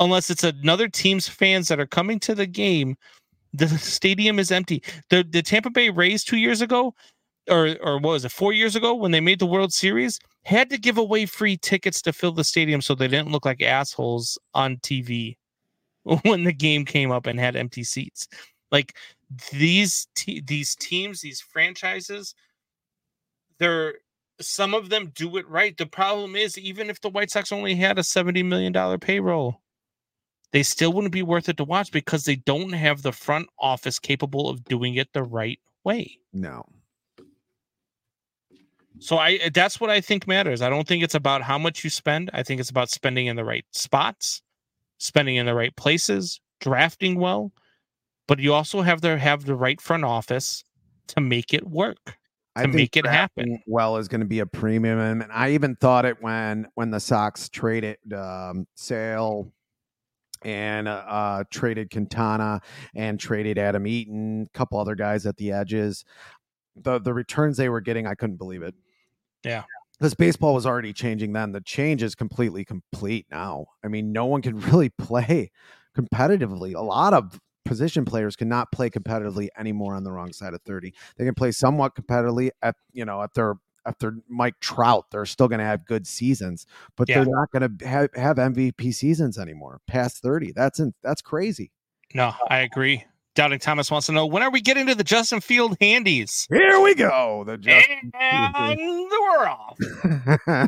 unless 0.00 0.30
it's 0.30 0.44
another 0.44 0.88
team's 0.88 1.28
fans 1.28 1.68
that 1.68 1.80
are 1.80 1.86
coming 1.86 2.18
to 2.20 2.34
the 2.34 2.46
game. 2.46 2.96
The 3.52 3.68
stadium 3.78 4.38
is 4.38 4.50
empty. 4.50 4.82
The 5.10 5.24
the 5.28 5.42
Tampa 5.42 5.70
Bay 5.70 5.90
Rays 5.90 6.24
two 6.24 6.38
years 6.38 6.60
ago, 6.60 6.94
or 7.48 7.76
or 7.82 7.94
what 7.94 8.12
was 8.12 8.24
it, 8.24 8.32
four 8.32 8.52
years 8.52 8.76
ago 8.76 8.94
when 8.94 9.10
they 9.10 9.20
made 9.20 9.38
the 9.38 9.46
World 9.46 9.72
Series, 9.72 10.18
had 10.44 10.70
to 10.70 10.78
give 10.78 10.98
away 10.98 11.26
free 11.26 11.56
tickets 11.56 12.02
to 12.02 12.12
fill 12.12 12.32
the 12.32 12.44
stadium 12.44 12.80
so 12.80 12.94
they 12.94 13.08
didn't 13.08 13.32
look 13.32 13.44
like 13.44 13.62
assholes 13.62 14.38
on 14.54 14.76
TV 14.78 15.36
when 16.22 16.44
the 16.44 16.52
game 16.52 16.84
came 16.84 17.10
up 17.10 17.26
and 17.26 17.38
had 17.38 17.56
empty 17.56 17.84
seats. 17.84 18.28
Like 18.70 18.96
these 19.52 20.08
te- 20.14 20.40
these 20.40 20.74
teams, 20.74 21.20
these 21.20 21.40
franchises, 21.40 22.34
they're 23.62 23.94
some 24.40 24.74
of 24.74 24.88
them 24.88 25.12
do 25.14 25.36
it 25.36 25.48
right. 25.48 25.76
The 25.76 25.86
problem 25.86 26.34
is, 26.34 26.58
even 26.58 26.90
if 26.90 27.00
the 27.00 27.08
White 27.08 27.30
Sox 27.30 27.52
only 27.52 27.76
had 27.76 27.98
a 27.98 28.04
seventy 28.04 28.42
million 28.42 28.72
dollar 28.72 28.98
payroll, 28.98 29.60
they 30.50 30.62
still 30.62 30.92
wouldn't 30.92 31.12
be 31.12 31.22
worth 31.22 31.48
it 31.48 31.56
to 31.58 31.64
watch 31.64 31.92
because 31.92 32.24
they 32.24 32.36
don't 32.36 32.72
have 32.72 33.02
the 33.02 33.12
front 33.12 33.48
office 33.58 33.98
capable 33.98 34.48
of 34.48 34.64
doing 34.64 34.96
it 34.96 35.12
the 35.12 35.22
right 35.22 35.60
way. 35.84 36.18
No. 36.32 36.64
So 38.98 39.16
I 39.16 39.32
eh, 39.34 39.50
that's 39.52 39.80
what 39.80 39.90
I 39.90 40.00
think 40.00 40.26
matters. 40.26 40.60
I 40.60 40.68
don't 40.68 40.86
think 40.86 41.04
it's 41.04 41.14
about 41.14 41.42
how 41.42 41.58
much 41.58 41.84
you 41.84 41.90
spend. 41.90 42.30
I 42.32 42.42
think 42.42 42.60
it's 42.60 42.70
about 42.70 42.90
spending 42.90 43.26
in 43.26 43.36
the 43.36 43.44
right 43.44 43.64
spots, 43.72 44.42
spending 44.98 45.36
in 45.36 45.46
the 45.46 45.54
right 45.54 45.74
places, 45.76 46.40
drafting 46.60 47.18
well, 47.18 47.52
but 48.26 48.40
you 48.40 48.52
also 48.52 48.82
have 48.82 49.00
to 49.02 49.18
have 49.18 49.44
the 49.44 49.54
right 49.54 49.80
front 49.80 50.04
office 50.04 50.64
to 51.08 51.20
make 51.20 51.54
it 51.54 51.68
work. 51.68 52.18
I 52.54 52.66
make 52.66 52.96
it 52.96 53.06
happen. 53.06 53.62
Well, 53.66 53.96
is 53.96 54.08
going 54.08 54.20
to 54.20 54.26
be 54.26 54.40
a 54.40 54.46
premium, 54.46 54.98
and 54.98 55.32
I 55.32 55.50
even 55.52 55.76
thought 55.76 56.04
it 56.04 56.20
when 56.20 56.68
when 56.74 56.90
the 56.90 57.00
Sox 57.00 57.48
traded 57.48 57.98
um, 58.12 58.66
Sale 58.74 59.50
and 60.42 60.88
uh, 60.88 61.04
uh, 61.06 61.44
traded 61.50 61.90
Quintana 61.90 62.60
and 62.94 63.18
traded 63.18 63.58
Adam 63.58 63.86
Eaton, 63.86 64.46
a 64.54 64.58
couple 64.58 64.78
other 64.78 64.94
guys 64.94 65.24
at 65.24 65.36
the 65.36 65.52
edges. 65.52 66.04
The 66.76 66.98
the 66.98 67.14
returns 67.14 67.56
they 67.56 67.68
were 67.68 67.80
getting, 67.80 68.06
I 68.06 68.14
couldn't 68.14 68.36
believe 68.36 68.62
it. 68.62 68.74
Yeah. 69.44 69.62
Because 69.98 70.14
baseball 70.14 70.54
was 70.54 70.66
already 70.66 70.92
changing 70.92 71.32
then. 71.32 71.52
The 71.52 71.60
change 71.60 72.02
is 72.02 72.14
completely 72.14 72.64
complete 72.64 73.26
now. 73.30 73.66
I 73.84 73.88
mean, 73.88 74.12
no 74.12 74.26
one 74.26 74.42
can 74.42 74.58
really 74.72 74.90
play 74.90 75.50
competitively. 75.96 76.74
A 76.74 76.80
lot 76.80 77.14
of 77.14 77.38
position 77.64 78.04
players 78.04 78.36
cannot 78.36 78.72
play 78.72 78.90
competitively 78.90 79.48
anymore 79.58 79.94
on 79.94 80.04
the 80.04 80.12
wrong 80.12 80.32
side 80.32 80.54
of 80.54 80.62
30. 80.62 80.92
They 81.16 81.24
can 81.24 81.34
play 81.34 81.52
somewhat 81.52 81.94
competitively 81.94 82.50
at, 82.62 82.76
you 82.92 83.04
know, 83.04 83.22
at 83.22 83.34
their 83.34 83.54
if 83.84 83.98
they're 83.98 84.14
Mike 84.28 84.60
Trout, 84.60 85.06
they're 85.10 85.26
still 85.26 85.48
going 85.48 85.58
to 85.58 85.64
have 85.64 85.84
good 85.84 86.06
seasons, 86.06 86.66
but 86.96 87.08
Yeah. 87.08 87.16
they're 87.16 87.34
not 87.34 87.50
going 87.50 87.78
to 87.78 87.88
have, 87.88 88.10
have 88.14 88.36
MVP 88.36 88.94
seasons 88.94 89.38
anymore 89.38 89.80
past 89.88 90.22
30. 90.22 90.52
That's 90.52 90.78
in, 90.78 90.94
that's 91.02 91.20
crazy. 91.20 91.72
No, 92.14 92.32
I 92.48 92.58
agree. 92.58 93.04
Doubting 93.34 93.58
Thomas 93.58 93.90
wants 93.90 94.06
to 94.06 94.12
know 94.12 94.24
when 94.26 94.42
are 94.44 94.50
we 94.52 94.60
getting 94.60 94.86
to 94.86 94.94
the 94.94 95.02
Justin 95.02 95.40
Field 95.40 95.76
handies? 95.80 96.46
Here 96.52 96.80
we 96.80 96.94
go. 96.94 97.42
The 97.44 97.58
Justin 97.58 98.12
And 98.20 98.78
we're 99.10 99.46
off. 99.48 99.78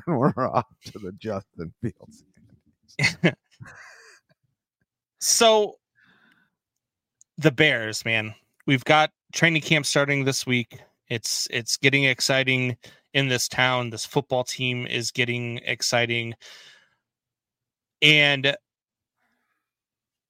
We're 0.09 0.49
off 0.51 0.66
to 0.86 0.99
the 0.99 1.12
Justin 1.12 1.72
Fields. 1.82 2.24
So 5.20 5.76
the 7.39 7.51
Bears, 7.51 8.05
man, 8.05 8.35
we've 8.66 8.85
got 8.85 9.11
training 9.32 9.62
camp 9.62 9.87
starting 9.87 10.24
this 10.24 10.47
week. 10.47 10.78
It's 11.09 11.47
it's 11.51 11.76
getting 11.76 12.05
exciting 12.05 12.76
in 13.12 13.28
this 13.28 13.49
town. 13.49 13.91
This 13.91 14.07
football 14.07 14.45
team 14.45 14.87
is 14.87 15.11
getting 15.11 15.59
exciting. 15.64 16.35
And 18.03 18.57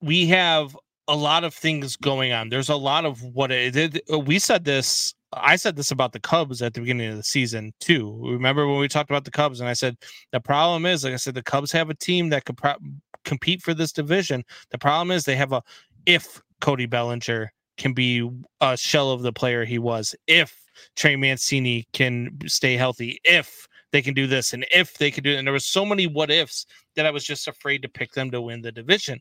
we 0.00 0.26
have 0.26 0.76
a 1.08 1.16
lot 1.16 1.44
of 1.44 1.54
things 1.54 1.96
going 1.96 2.32
on. 2.32 2.48
There's 2.48 2.68
a 2.68 2.76
lot 2.76 3.04
of 3.04 3.22
what 3.22 3.50
it, 3.50 3.76
it- 3.76 4.02
uh, 4.12 4.18
we 4.18 4.38
said 4.38 4.64
this. 4.64 5.14
I 5.36 5.56
said 5.56 5.74
this 5.74 5.90
about 5.90 6.12
the 6.12 6.20
Cubs 6.20 6.62
at 6.62 6.74
the 6.74 6.80
beginning 6.80 7.10
of 7.10 7.16
the 7.16 7.24
season 7.24 7.72
too. 7.80 8.20
Remember 8.22 8.68
when 8.68 8.78
we 8.78 8.86
talked 8.86 9.10
about 9.10 9.24
the 9.24 9.32
Cubs 9.32 9.58
and 9.60 9.68
I 9.68 9.72
said 9.72 9.96
the 10.30 10.40
problem 10.40 10.86
is, 10.86 11.02
like 11.02 11.12
I 11.12 11.16
said, 11.16 11.34
the 11.34 11.42
Cubs 11.42 11.72
have 11.72 11.90
a 11.90 11.94
team 11.94 12.28
that 12.28 12.44
could 12.44 12.56
pro- 12.56 12.76
compete 13.24 13.60
for 13.60 13.74
this 13.74 13.90
division. 13.90 14.44
The 14.70 14.78
problem 14.78 15.10
is 15.10 15.24
they 15.24 15.34
have 15.36 15.52
a 15.52 15.62
if 16.06 16.40
Cody 16.64 16.86
Bellinger 16.86 17.52
can 17.76 17.92
be 17.92 18.26
a 18.62 18.74
shell 18.74 19.10
of 19.10 19.20
the 19.20 19.34
player 19.34 19.66
he 19.66 19.78
was, 19.78 20.14
if 20.26 20.64
Trey 20.96 21.14
Mancini 21.14 21.86
can 21.92 22.38
stay 22.46 22.74
healthy, 22.74 23.20
if 23.22 23.68
they 23.92 24.00
can 24.00 24.14
do 24.14 24.26
this, 24.26 24.54
and 24.54 24.64
if 24.74 24.96
they 24.96 25.10
can 25.10 25.22
do 25.22 25.32
it. 25.32 25.36
And 25.36 25.46
there 25.46 25.52
was 25.52 25.66
so 25.66 25.84
many 25.84 26.06
what 26.06 26.30
ifs 26.30 26.64
that 26.96 27.04
I 27.04 27.10
was 27.10 27.22
just 27.22 27.48
afraid 27.48 27.82
to 27.82 27.88
pick 27.90 28.12
them 28.12 28.30
to 28.30 28.40
win 28.40 28.62
the 28.62 28.72
division. 28.72 29.20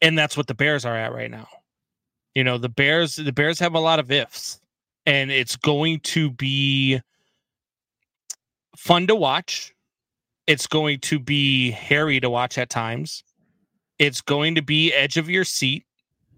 And 0.00 0.18
that's 0.18 0.38
what 0.38 0.46
the 0.46 0.54
Bears 0.54 0.86
are 0.86 0.96
at 0.96 1.12
right 1.12 1.30
now. 1.30 1.48
You 2.34 2.44
know, 2.44 2.56
the 2.56 2.70
Bears, 2.70 3.16
the 3.16 3.30
Bears 3.30 3.58
have 3.58 3.74
a 3.74 3.78
lot 3.78 3.98
of 3.98 4.10
ifs, 4.10 4.58
and 5.04 5.30
it's 5.30 5.54
going 5.54 6.00
to 6.00 6.30
be 6.30 6.98
fun 8.74 9.06
to 9.08 9.14
watch. 9.14 9.74
It's 10.46 10.66
going 10.66 11.00
to 11.00 11.18
be 11.18 11.72
hairy 11.72 12.20
to 12.20 12.30
watch 12.30 12.56
at 12.56 12.70
times. 12.70 13.22
It's 13.98 14.20
going 14.20 14.54
to 14.56 14.62
be 14.62 14.92
edge 14.92 15.16
of 15.16 15.28
your 15.28 15.44
seat. 15.44 15.84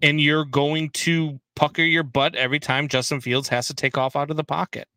and 0.03 0.21
you're 0.21 0.45
going 0.45 0.91
to 0.91 1.41
pucker 1.55 1.83
your 1.83 2.03
butt 2.03 2.35
every 2.35 2.61
time 2.61 2.89
Justin 2.89 3.21
Fields 3.21 3.49
has 3.49 3.67
to 3.69 3.75
take 3.75 3.97
off 3.97 4.17
out 4.17 4.31
of 4.31 4.37
the 4.37 4.45
pocket. 4.45 4.89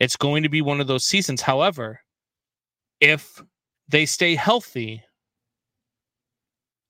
It's 0.00 0.16
going 0.16 0.42
to 0.42 0.48
be 0.48 0.62
one 0.62 0.80
of 0.80 0.86
those 0.86 1.04
seasons. 1.04 1.42
However, 1.42 2.00
if 3.00 3.40
they 3.88 4.06
stay 4.06 4.34
healthy, 4.34 5.02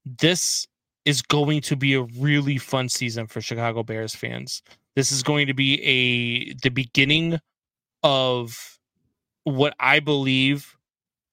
this 0.05 0.67
is 1.05 1.21
going 1.21 1.61
to 1.63 1.77
be 1.77 1.95
a 1.95 2.03
really 2.19 2.59
fun 2.59 2.89
season 2.89 3.27
for 3.27 3.41
Chicago 3.41 3.83
Bears 3.83 4.15
fans. 4.15 4.63
This 4.95 5.13
is 5.13 5.23
going 5.23 5.47
to 5.47 5.55
be 5.55 5.83
a 5.83 6.55
the 6.63 6.71
beginning 6.71 7.39
of 8.03 8.79
what 9.45 9.75
I 9.79 10.01
believe 10.01 10.77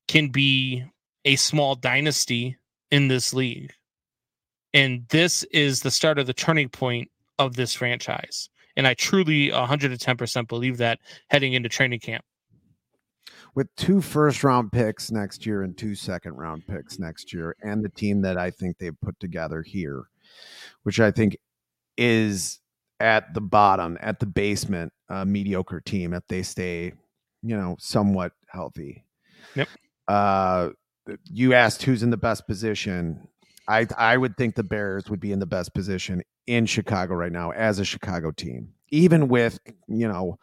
can 0.08 0.30
be 0.30 0.84
a 1.26 1.36
small 1.36 1.76
dynasty 1.76 2.58
in 2.92 3.08
this 3.08 3.34
league. 3.34 3.74
And 4.74 5.06
this 5.10 5.44
is 5.46 5.82
the 5.82 5.92
start 5.92 6.20
of 6.20 6.28
the 6.28 6.34
turning 6.34 6.70
point 6.70 7.10
of 7.38 7.56
this 7.56 7.74
franchise. 7.74 8.50
And 8.76 8.88
I 8.88 8.94
truly 8.94 9.50
110% 9.50 10.48
believe 10.48 10.78
that 10.78 11.00
heading 11.30 11.54
into 11.54 11.70
training 11.70 12.00
camp. 12.00 12.24
With 13.56 13.76
two 13.76 14.00
first 14.00 14.44
round 14.44 14.72
picks 14.72 15.12
next 15.12 15.46
year 15.46 15.64
and 15.64 15.76
two 15.76 15.96
second 15.96 16.34
round 16.34 16.68
picks 16.68 17.00
next 17.00 17.34
year, 17.34 17.56
and 17.62 17.84
the 17.84 17.90
team 17.90 18.22
that 18.22 18.38
I 18.38 18.52
think 18.52 18.78
they've 18.78 19.00
put 19.02 19.20
together 19.20 19.64
here, 19.64 20.04
which 20.84 21.00
I 21.00 21.10
think 21.12 21.38
is 21.98 22.60
at 23.00 23.34
the 23.34 23.42
bottom, 23.42 23.98
at 24.02 24.20
the 24.20 24.26
basement, 24.28 24.94
a 25.10 25.26
mediocre 25.26 25.82
team 25.82 26.14
if 26.14 26.26
they 26.28 26.44
stay, 26.44 26.94
you 27.42 27.58
know, 27.58 27.76
somewhat 27.80 28.34
healthy. 28.48 29.04
Yep. 29.56 29.68
Uh, 30.08 30.70
you 31.26 31.54
asked 31.54 31.84
who's 31.84 32.04
in 32.04 32.10
the 32.10 32.18
best 32.18 32.48
position. 32.48 33.28
I 33.68 33.88
I 33.98 34.18
would 34.18 34.38
think 34.38 34.56
the 34.56 34.64
Bears 34.64 35.10
would 35.10 35.20
be 35.20 35.32
in 35.32 35.40
the 35.40 35.46
best 35.46 35.74
position 35.74 36.22
in 36.48 36.66
Chicago 36.66 37.16
right 37.16 37.32
now 37.32 37.52
as 37.52 37.80
a 37.80 37.86
Chicago 37.86 38.32
team, 38.32 38.74
even 38.90 39.28
with 39.28 39.60
you 39.88 40.08
know 40.08 40.40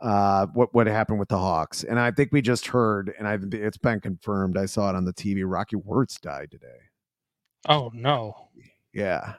uh, 0.00 0.46
what 0.54 0.74
what 0.74 0.86
happened 0.86 1.18
with 1.18 1.28
the 1.28 1.38
Hawks. 1.38 1.84
And 1.84 1.98
I 1.98 2.10
think 2.10 2.30
we 2.32 2.42
just 2.42 2.66
heard, 2.66 3.12
and 3.18 3.26
I 3.26 3.38
it's 3.52 3.78
been 3.78 4.00
confirmed. 4.00 4.56
I 4.56 4.66
saw 4.66 4.90
it 4.90 4.96
on 4.96 5.04
the 5.04 5.12
TV. 5.12 5.42
Rocky 5.44 5.76
Wirtz 5.76 6.18
died 6.18 6.50
today. 6.50 6.66
Oh 7.68 7.90
no! 7.94 8.48
Yeah. 8.92 9.34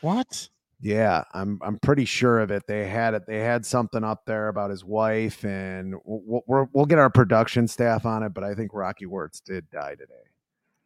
What? 0.00 0.48
Yeah, 0.84 1.22
I'm 1.32 1.60
I'm 1.62 1.78
pretty 1.78 2.04
sure 2.04 2.40
of 2.40 2.50
it. 2.50 2.64
They 2.66 2.88
had 2.88 3.14
it. 3.14 3.22
They 3.26 3.38
had 3.38 3.64
something 3.64 4.02
up 4.02 4.24
there 4.26 4.48
about 4.48 4.70
his 4.70 4.84
wife, 4.84 5.44
and 5.44 5.94
we'll 6.04 6.42
we'll, 6.46 6.66
we'll 6.72 6.86
get 6.86 6.98
our 6.98 7.08
production 7.08 7.68
staff 7.68 8.04
on 8.04 8.24
it. 8.24 8.34
But 8.34 8.42
I 8.42 8.54
think 8.54 8.74
Rocky 8.74 9.06
Wirtz 9.06 9.40
did 9.40 9.70
die 9.70 9.92
today. 9.94 10.14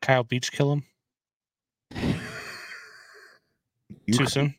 Kyle 0.02 0.22
Beach 0.22 0.52
kill 0.52 0.70
him 0.72 0.84
You 4.06 4.12
too 4.12 4.18
could- 4.24 4.28
soon? 4.32 4.54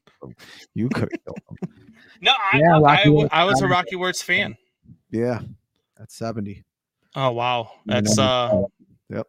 You 0.74 0.90
could 0.90 1.10
kill 1.24 1.36
him. 1.50 1.74
No, 2.20 2.32
I, 2.32 2.58
Yeah, 2.58 2.78
I, 2.78 2.80
Rocky 2.80 3.28
I, 3.32 3.42
I 3.42 3.44
was 3.46 3.62
a. 3.62 3.68
Rocky 3.68 3.96
Wirtz 3.96 4.24
fan. 4.24 4.58
Yeah, 5.12 5.42
that's 6.00 6.16
seventy. 6.16 6.64
Oh 7.16 7.30
wow, 7.32 7.70
that's 7.86 8.18
uh, 8.18 8.64
Yep. 9.12 9.28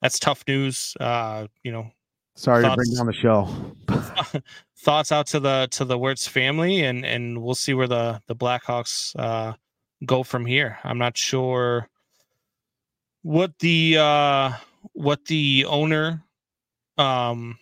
that's 0.00 0.18
tough 0.18 0.42
news. 0.48 0.96
Uh, 0.98 1.48
you 1.62 1.70
know, 1.70 1.90
Sorry 2.36 2.64
to 2.64 2.74
bring 2.74 2.92
down 2.94 3.06
the 3.06 3.12
show. 3.12 3.48
thoughts 4.78 5.12
out 5.12 5.26
to 5.28 5.40
the 5.40 5.68
to 5.70 5.84
the 5.84 5.98
Wirtz 5.98 6.26
family, 6.26 6.82
and 6.82 7.04
and 7.04 7.42
we'll 7.42 7.54
see 7.54 7.74
where 7.74 7.88
the 7.88 8.20
the 8.26 8.36
Blackhawks 8.36 9.14
uh 9.18 9.54
go 10.04 10.22
from 10.22 10.44
here. 10.44 10.78
I'm 10.84 10.98
not 10.98 11.16
sure 11.16 11.88
what 13.22 13.58
the 13.60 13.98
uh 13.98 14.52
what 14.92 15.24
the 15.26 15.64
owner 15.68 16.24
um 16.98 17.58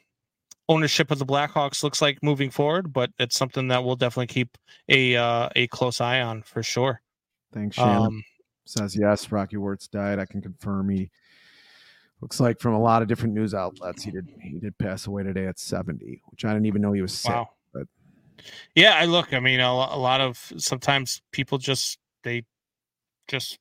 ownership 0.68 1.10
of 1.10 1.18
the 1.18 1.26
Blackhawks 1.26 1.82
looks 1.82 2.00
like 2.00 2.22
moving 2.22 2.50
forward, 2.50 2.92
but 2.92 3.10
it's 3.18 3.36
something 3.36 3.68
that 3.68 3.84
we'll 3.84 3.96
definitely 3.96 4.28
keep 4.28 4.56
a 4.88 5.16
uh, 5.16 5.48
a 5.54 5.66
close 5.68 6.00
eye 6.00 6.20
on 6.20 6.42
for 6.42 6.62
sure. 6.62 7.00
Thanks, 7.52 7.76
Shannon. 7.76 8.06
Um, 8.06 8.24
Says 8.64 8.96
yes. 8.96 9.30
Rocky 9.30 9.56
Wirtz 9.56 9.88
died. 9.88 10.18
I 10.18 10.24
can 10.24 10.40
confirm 10.40 10.88
he 10.88 11.10
looks 12.22 12.40
like 12.40 12.60
from 12.60 12.72
a 12.74 12.80
lot 12.80 13.02
of 13.02 13.08
different 13.08 13.34
news 13.34 13.52
outlets 13.52 14.04
he 14.04 14.10
did 14.10 14.28
he 14.40 14.58
did 14.60 14.78
pass 14.78 15.06
away 15.06 15.24
today 15.24 15.46
at 15.46 15.58
seventy, 15.58 16.22
which 16.30 16.44
I 16.44 16.52
didn't 16.52 16.66
even 16.66 16.80
know 16.80 16.92
he 16.92 17.02
was 17.02 17.12
sick. 17.12 17.32
Wow. 17.32 17.50
But 17.74 17.88
Yeah, 18.74 18.94
I 18.94 19.06
look. 19.06 19.34
I 19.34 19.40
mean, 19.40 19.60
a, 19.60 19.66
a 19.66 19.98
lot 19.98 20.20
of 20.20 20.52
sometimes 20.56 21.20
people 21.32 21.58
just 21.58 21.98
they 22.22 22.44
just 23.28 23.58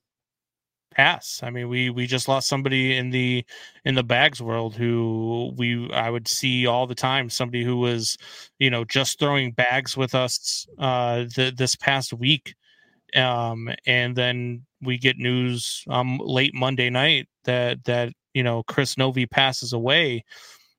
pass. 0.92 1.42
I 1.42 1.50
mean, 1.50 1.70
we 1.70 1.90
we 1.90 2.06
just 2.06 2.28
lost 2.28 2.48
somebody 2.48 2.98
in 2.98 3.10
the 3.10 3.44
in 3.84 3.96
the 3.96 4.04
bags 4.04 4.42
world 4.42 4.76
who 4.76 5.54
we 5.58 5.92
I 5.92 6.10
would 6.10 6.28
see 6.28 6.68
all 6.68 6.86
the 6.86 6.96
time. 6.96 7.30
Somebody 7.30 7.64
who 7.64 7.78
was, 7.78 8.18
you 8.60 8.70
know, 8.70 8.86
just 8.86 9.18
throwing 9.20 9.52
bags 9.54 9.98
with 9.98 10.14
us 10.14 10.68
uh 10.78 11.26
the, 11.36 11.54
this 11.56 11.76
past 11.76 12.14
week, 12.14 12.54
um, 13.16 13.70
and 13.88 14.16
then 14.16 14.66
we 14.82 14.98
get 14.98 15.18
news 15.18 15.84
um 15.90 16.20
late 16.24 16.54
Monday 16.54 16.90
night 16.90 17.28
that 17.46 17.84
that 17.86 18.14
you 18.34 18.44
know 18.44 18.64
Chris 18.64 18.98
Novi 18.98 19.26
passes 19.26 19.74
away 19.74 20.24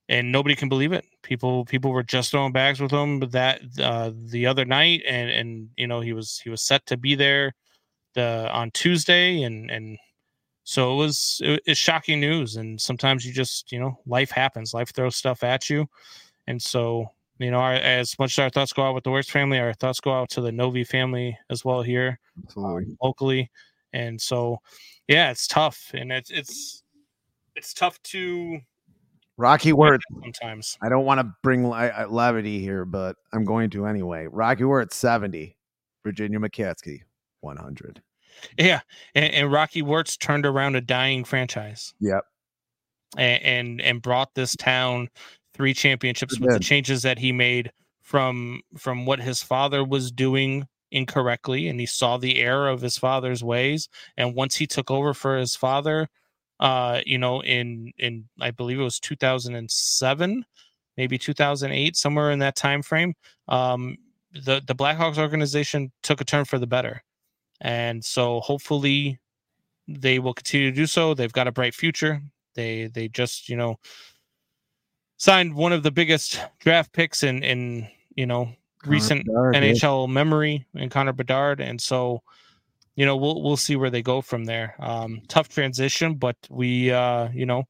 and 0.08 0.30
nobody 0.30 0.54
can 0.54 0.68
believe 0.68 0.92
it. 0.92 1.06
People 1.22 1.64
people 1.64 1.90
were 1.90 2.02
just 2.02 2.30
throwing 2.30 2.52
bags 2.52 2.80
with 2.80 2.90
him 2.90 3.20
that 3.30 3.62
uh, 3.80 4.10
the 4.14 4.46
other 4.46 4.64
night, 4.64 5.02
and 5.08 5.30
and 5.30 5.68
you 5.76 5.86
know 5.86 6.00
he 6.00 6.12
was 6.12 6.38
he 6.38 6.50
was 6.50 6.62
set 6.62 6.84
to 6.86 6.96
be 6.96 7.14
there 7.14 7.54
the 8.14 8.48
on 8.52 8.70
Tuesday, 8.72 9.42
and 9.42 9.70
and 9.70 9.98
so 10.64 10.92
it 10.92 10.96
was 10.96 11.40
it, 11.42 11.62
it's 11.66 11.80
shocking 11.80 12.20
news. 12.20 12.56
And 12.56 12.80
sometimes 12.80 13.24
you 13.24 13.32
just 13.32 13.72
you 13.72 13.80
know 13.80 13.98
life 14.06 14.30
happens, 14.30 14.74
life 14.74 14.92
throws 14.92 15.16
stuff 15.16 15.42
at 15.42 15.70
you, 15.70 15.86
and 16.46 16.60
so 16.60 17.06
you 17.38 17.50
know 17.50 17.58
our, 17.58 17.74
as 17.74 18.18
much 18.18 18.32
as 18.38 18.42
our 18.42 18.50
thoughts 18.50 18.72
go 18.72 18.82
out 18.82 18.94
with 18.94 19.04
the 19.04 19.10
Wirtz 19.10 19.30
family, 19.30 19.58
our 19.58 19.72
thoughts 19.72 20.00
go 20.00 20.12
out 20.12 20.30
to 20.30 20.40
the 20.40 20.52
Novi 20.52 20.84
family 20.84 21.38
as 21.48 21.64
well 21.64 21.82
here 21.82 22.18
um, 22.56 22.96
locally, 23.02 23.50
and 23.92 24.20
so 24.20 24.58
yeah, 25.08 25.30
it's 25.30 25.46
tough, 25.46 25.90
and 25.94 26.12
it's 26.12 26.30
it's 26.30 26.81
it's 27.56 27.74
tough 27.74 28.02
to 28.04 28.60
Rocky 29.36 29.72
Wirtz. 29.72 30.04
sometimes. 30.22 30.78
I 30.82 30.88
don't 30.88 31.04
want 31.04 31.20
to 31.20 31.32
bring 31.42 31.66
uh, 31.66 32.06
levity 32.08 32.60
here, 32.60 32.84
but 32.84 33.16
I'm 33.32 33.44
going 33.44 33.70
to 33.70 33.86
anyway. 33.86 34.26
Rocky 34.30 34.64
Wirtz 34.64 34.96
seventy, 34.96 35.56
Virginia 36.04 36.38
McCaskey 36.38 37.00
one 37.40 37.56
hundred. 37.56 38.02
Yeah, 38.58 38.80
and, 39.14 39.32
and 39.34 39.52
Rocky 39.52 39.82
Wirtz 39.82 40.16
turned 40.16 40.46
around 40.46 40.74
a 40.76 40.80
dying 40.80 41.24
franchise 41.24 41.94
Yep. 42.00 42.24
and 43.16 43.42
and, 43.42 43.80
and 43.80 44.02
brought 44.02 44.34
this 44.34 44.56
town 44.56 45.08
three 45.54 45.74
championships 45.74 46.38
with 46.40 46.50
the 46.50 46.60
changes 46.60 47.02
that 47.02 47.18
he 47.18 47.30
made 47.32 47.72
from 48.00 48.62
from 48.76 49.06
what 49.06 49.20
his 49.20 49.42
father 49.42 49.84
was 49.84 50.10
doing 50.10 50.66
incorrectly 50.90 51.68
and 51.68 51.80
he 51.80 51.86
saw 51.86 52.16
the 52.18 52.38
error 52.40 52.68
of 52.68 52.80
his 52.82 52.98
father's 52.98 53.42
ways 53.42 53.88
and 54.18 54.34
once 54.34 54.56
he 54.56 54.66
took 54.66 54.90
over 54.90 55.14
for 55.14 55.38
his 55.38 55.56
father 55.56 56.08
uh 56.62 57.00
you 57.04 57.18
know 57.18 57.42
in 57.42 57.92
in 57.98 58.26
i 58.40 58.50
believe 58.50 58.80
it 58.80 58.82
was 58.82 58.98
2007 58.98 60.44
maybe 60.96 61.18
2008 61.18 61.96
somewhere 61.96 62.30
in 62.30 62.38
that 62.38 62.56
time 62.56 62.80
frame 62.82 63.12
um 63.48 63.98
the 64.32 64.62
the 64.66 64.74
blackhawks 64.74 65.18
organization 65.18 65.92
took 66.02 66.20
a 66.20 66.24
turn 66.24 66.44
for 66.44 66.58
the 66.58 66.66
better. 66.66 67.02
And 67.60 68.04
so 68.04 68.40
hopefully 68.40 69.18
they 69.86 70.18
will 70.18 70.34
continue 70.34 70.70
to 70.70 70.76
do 70.76 70.86
so. 70.86 71.14
They've 71.14 71.32
got 71.32 71.48
a 71.48 71.52
bright 71.52 71.74
future. 71.74 72.20
They 72.54 72.86
they 72.86 73.08
just 73.08 73.48
you 73.48 73.56
know 73.56 73.76
signed 75.18 75.54
one 75.54 75.72
of 75.72 75.82
the 75.82 75.90
biggest 75.90 76.40
draft 76.60 76.92
picks 76.92 77.22
in 77.22 77.42
in 77.42 77.88
you 78.14 78.26
know 78.26 78.50
recent 78.86 79.26
Bedard, 79.26 79.54
yeah. 79.54 79.60
NHL 79.60 80.08
memory 80.08 80.66
in 80.74 80.88
Connor 80.88 81.12
Bedard, 81.12 81.60
and 81.60 81.80
so 81.80 82.22
you 82.96 83.06
know 83.06 83.16
we'll 83.16 83.42
we'll 83.42 83.56
see 83.56 83.76
where 83.76 83.90
they 83.90 84.02
go 84.02 84.20
from 84.20 84.44
there. 84.44 84.74
Um, 84.78 85.22
tough 85.28 85.48
transition, 85.48 86.14
but 86.14 86.36
we 86.50 86.90
uh, 86.90 87.28
you 87.32 87.46
know 87.46 87.64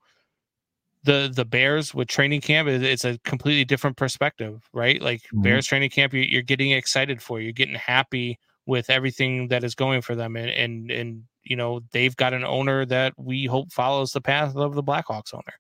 the 1.05 1.33
the 1.35 1.45
Bears 1.45 1.95
with 1.95 2.09
training 2.09 2.41
camp 2.41 2.69
it's 2.69 3.05
a 3.05 3.19
completely 3.25 3.65
different 3.65 3.97
perspective, 3.97 4.69
right? 4.73 5.01
Like 5.01 5.23
Mhm. 5.33 5.43
Bears 5.43 5.67
training 5.67 5.91
camp, 5.91 6.13
you're, 6.13 6.25
you're 6.25 6.43
getting 6.43 6.71
excited 6.73 7.23
for, 7.23 7.41
you're 7.41 7.53
getting 7.53 7.75
happy 7.75 8.39
with 8.67 8.91
everything 8.91 9.49
that 9.49 9.65
is 9.65 9.75
going 9.75 10.03
for 10.03 10.15
them, 10.15 10.37
and 10.37 10.51
and 10.51 10.91
and 10.91 11.25
you 11.43 11.57
know 11.57 11.81
they've 11.93 12.17
got 12.17 12.35
an 12.35 12.45
owner 12.45 12.87
that 12.87 13.13
we 13.17 13.47
hope 13.47 13.73
follows 13.73 14.13
the 14.13 14.21
path 14.21 14.57
of 14.57 14.75
the 14.75 14.83
Blackhawks 14.83 15.35
owner, 15.35 15.55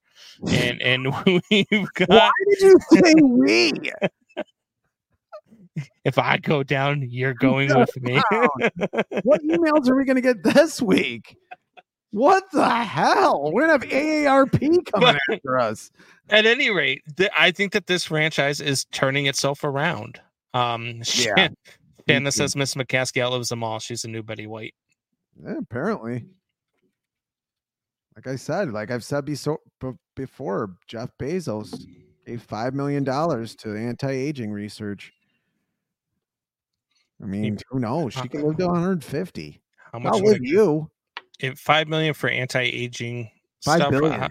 and 0.56 0.80
and 0.82 1.14
we've 1.50 1.92
got 1.94 2.08
Why 2.08 2.30
did 2.48 2.60
you 2.60 2.78
say 2.90 3.14
we? 3.22 3.72
If 6.04 6.18
I 6.18 6.38
go 6.38 6.62
down, 6.62 7.06
you're 7.08 7.34
going 7.34 7.74
with 7.76 8.00
me. 8.02 8.20
what 9.22 9.42
emails 9.42 9.88
are 9.88 9.96
we 9.96 10.04
going 10.04 10.16
to 10.16 10.20
get 10.20 10.42
this 10.42 10.80
week? 10.82 11.36
What 12.10 12.44
the 12.52 12.68
hell? 12.68 13.50
We're 13.52 13.62
gonna 13.68 13.72
have 13.72 13.90
AARP 13.90 14.60
coming 14.60 14.82
But- 14.92 15.18
after 15.30 15.58
us. 15.58 15.90
At 16.28 16.44
any 16.44 16.70
rate, 16.70 17.02
th- 17.16 17.30
I 17.36 17.50
think 17.52 17.72
that 17.72 17.86
this 17.86 18.04
franchise 18.04 18.60
is 18.60 18.84
turning 18.86 19.26
itself 19.26 19.64
around. 19.64 20.20
Um, 20.52 20.96
Yeah, 21.14 21.34
Shan- 21.36 21.56
Shanna 22.08 22.32
says 22.32 22.54
Miss 22.54 22.74
McCaskey 22.74 23.22
outlives 23.22 23.48
them 23.48 23.64
all. 23.64 23.78
She's 23.78 24.04
a 24.04 24.08
new 24.08 24.22
Betty 24.22 24.46
White. 24.46 24.74
Yeah, 25.42 25.54
apparently. 25.58 26.26
Like 28.14 28.26
I 28.26 28.36
said, 28.36 28.70
like 28.72 28.90
I've 28.90 29.04
said 29.04 29.24
beso- 29.24 29.56
b- 29.80 29.92
before, 30.14 30.76
Jeff 30.86 31.10
Bezos 31.18 31.82
Gave 32.26 32.42
five 32.42 32.74
million 32.74 33.02
dollars 33.04 33.56
to 33.56 33.74
anti-aging 33.74 34.52
research. 34.52 35.12
I 37.22 37.26
mean, 37.26 37.58
who 37.70 37.78
knows? 37.78 38.14
She 38.14 38.28
can 38.28 38.42
live 38.42 38.56
to 38.58 38.66
150. 38.66 39.62
How 39.92 39.98
much 39.98 40.20
would 40.22 40.40
you. 40.42 40.90
if 41.38 41.58
five 41.58 41.86
million 41.88 42.14
for 42.14 42.28
anti-aging 42.28 43.30
Five 43.64 43.78
stuff? 43.78 43.90
billion. 43.90 44.20
uh, 44.22 44.28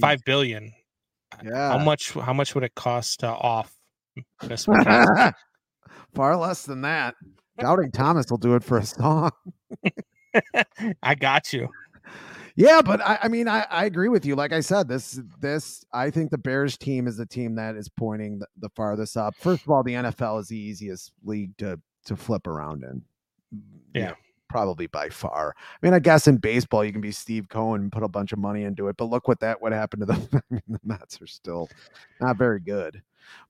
five 0.00 0.20
billion. 0.24 0.72
Yeah. 1.44 1.72
How 1.72 1.78
much? 1.78 2.12
How 2.12 2.32
much 2.32 2.54
would 2.54 2.64
it 2.64 2.74
cost 2.74 3.20
to 3.20 3.28
off? 3.28 3.74
Far 6.14 6.36
less 6.36 6.64
than 6.64 6.82
that. 6.82 7.14
Doubting 7.58 7.90
Thomas 7.90 8.26
will 8.30 8.38
do 8.38 8.54
it 8.54 8.64
for 8.64 8.78
a 8.78 8.84
song. 8.84 9.30
I 11.02 11.14
got 11.14 11.52
you. 11.52 11.68
Yeah, 12.54 12.82
but 12.82 13.00
I, 13.00 13.18
I 13.22 13.28
mean, 13.28 13.48
I, 13.48 13.66
I 13.70 13.84
agree 13.86 14.08
with 14.08 14.26
you. 14.26 14.34
Like 14.34 14.52
I 14.52 14.60
said, 14.60 14.88
this 14.88 15.20
this 15.40 15.84
I 15.92 16.10
think 16.10 16.30
the 16.30 16.38
Bears 16.38 16.76
team 16.76 17.06
is 17.06 17.16
the 17.16 17.24
team 17.26 17.54
that 17.54 17.76
is 17.76 17.88
pointing 17.88 18.38
the, 18.40 18.46
the 18.58 18.68
farthest 18.76 19.16
up. 19.16 19.34
First 19.36 19.62
of 19.62 19.70
all, 19.70 19.82
the 19.82 19.94
NFL 19.94 20.40
is 20.40 20.48
the 20.48 20.58
easiest 20.58 21.12
league 21.24 21.56
to 21.58 21.80
to 22.06 22.16
flip 22.16 22.46
around 22.46 22.82
in. 22.84 23.02
you 23.52 24.02
Yeah. 24.02 24.14
probably 24.48 24.86
by 24.86 25.08
far. 25.08 25.54
I 25.58 25.86
mean, 25.86 25.94
I 25.94 25.98
guess 25.98 26.26
in 26.28 26.36
baseball 26.36 26.84
you 26.84 26.92
can 26.92 27.00
be 27.00 27.12
Steve 27.12 27.48
Cohen 27.48 27.82
and 27.82 27.92
put 27.92 28.02
a 28.02 28.08
bunch 28.08 28.32
of 28.32 28.38
money 28.38 28.64
into 28.64 28.88
it, 28.88 28.96
but 28.96 29.06
look 29.06 29.28
what 29.28 29.40
that 29.40 29.60
what 29.62 29.72
happened 29.72 30.00
to 30.00 30.06
the 30.06 30.14
I 30.34 30.40
mean, 30.50 30.62
the 30.68 30.80
Mets 30.84 31.20
are 31.22 31.26
still 31.26 31.68
not 32.20 32.36
very 32.36 32.60
good. 32.60 33.02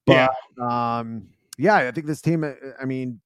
But 0.06 0.30
Yeah. 0.58 0.96
um 0.96 1.28
yeah, 1.58 1.76
I 1.76 1.90
think 1.90 2.06
this 2.06 2.20
team 2.22 2.44
uh, 2.44 2.52
I 2.80 2.84
mean 2.84 3.20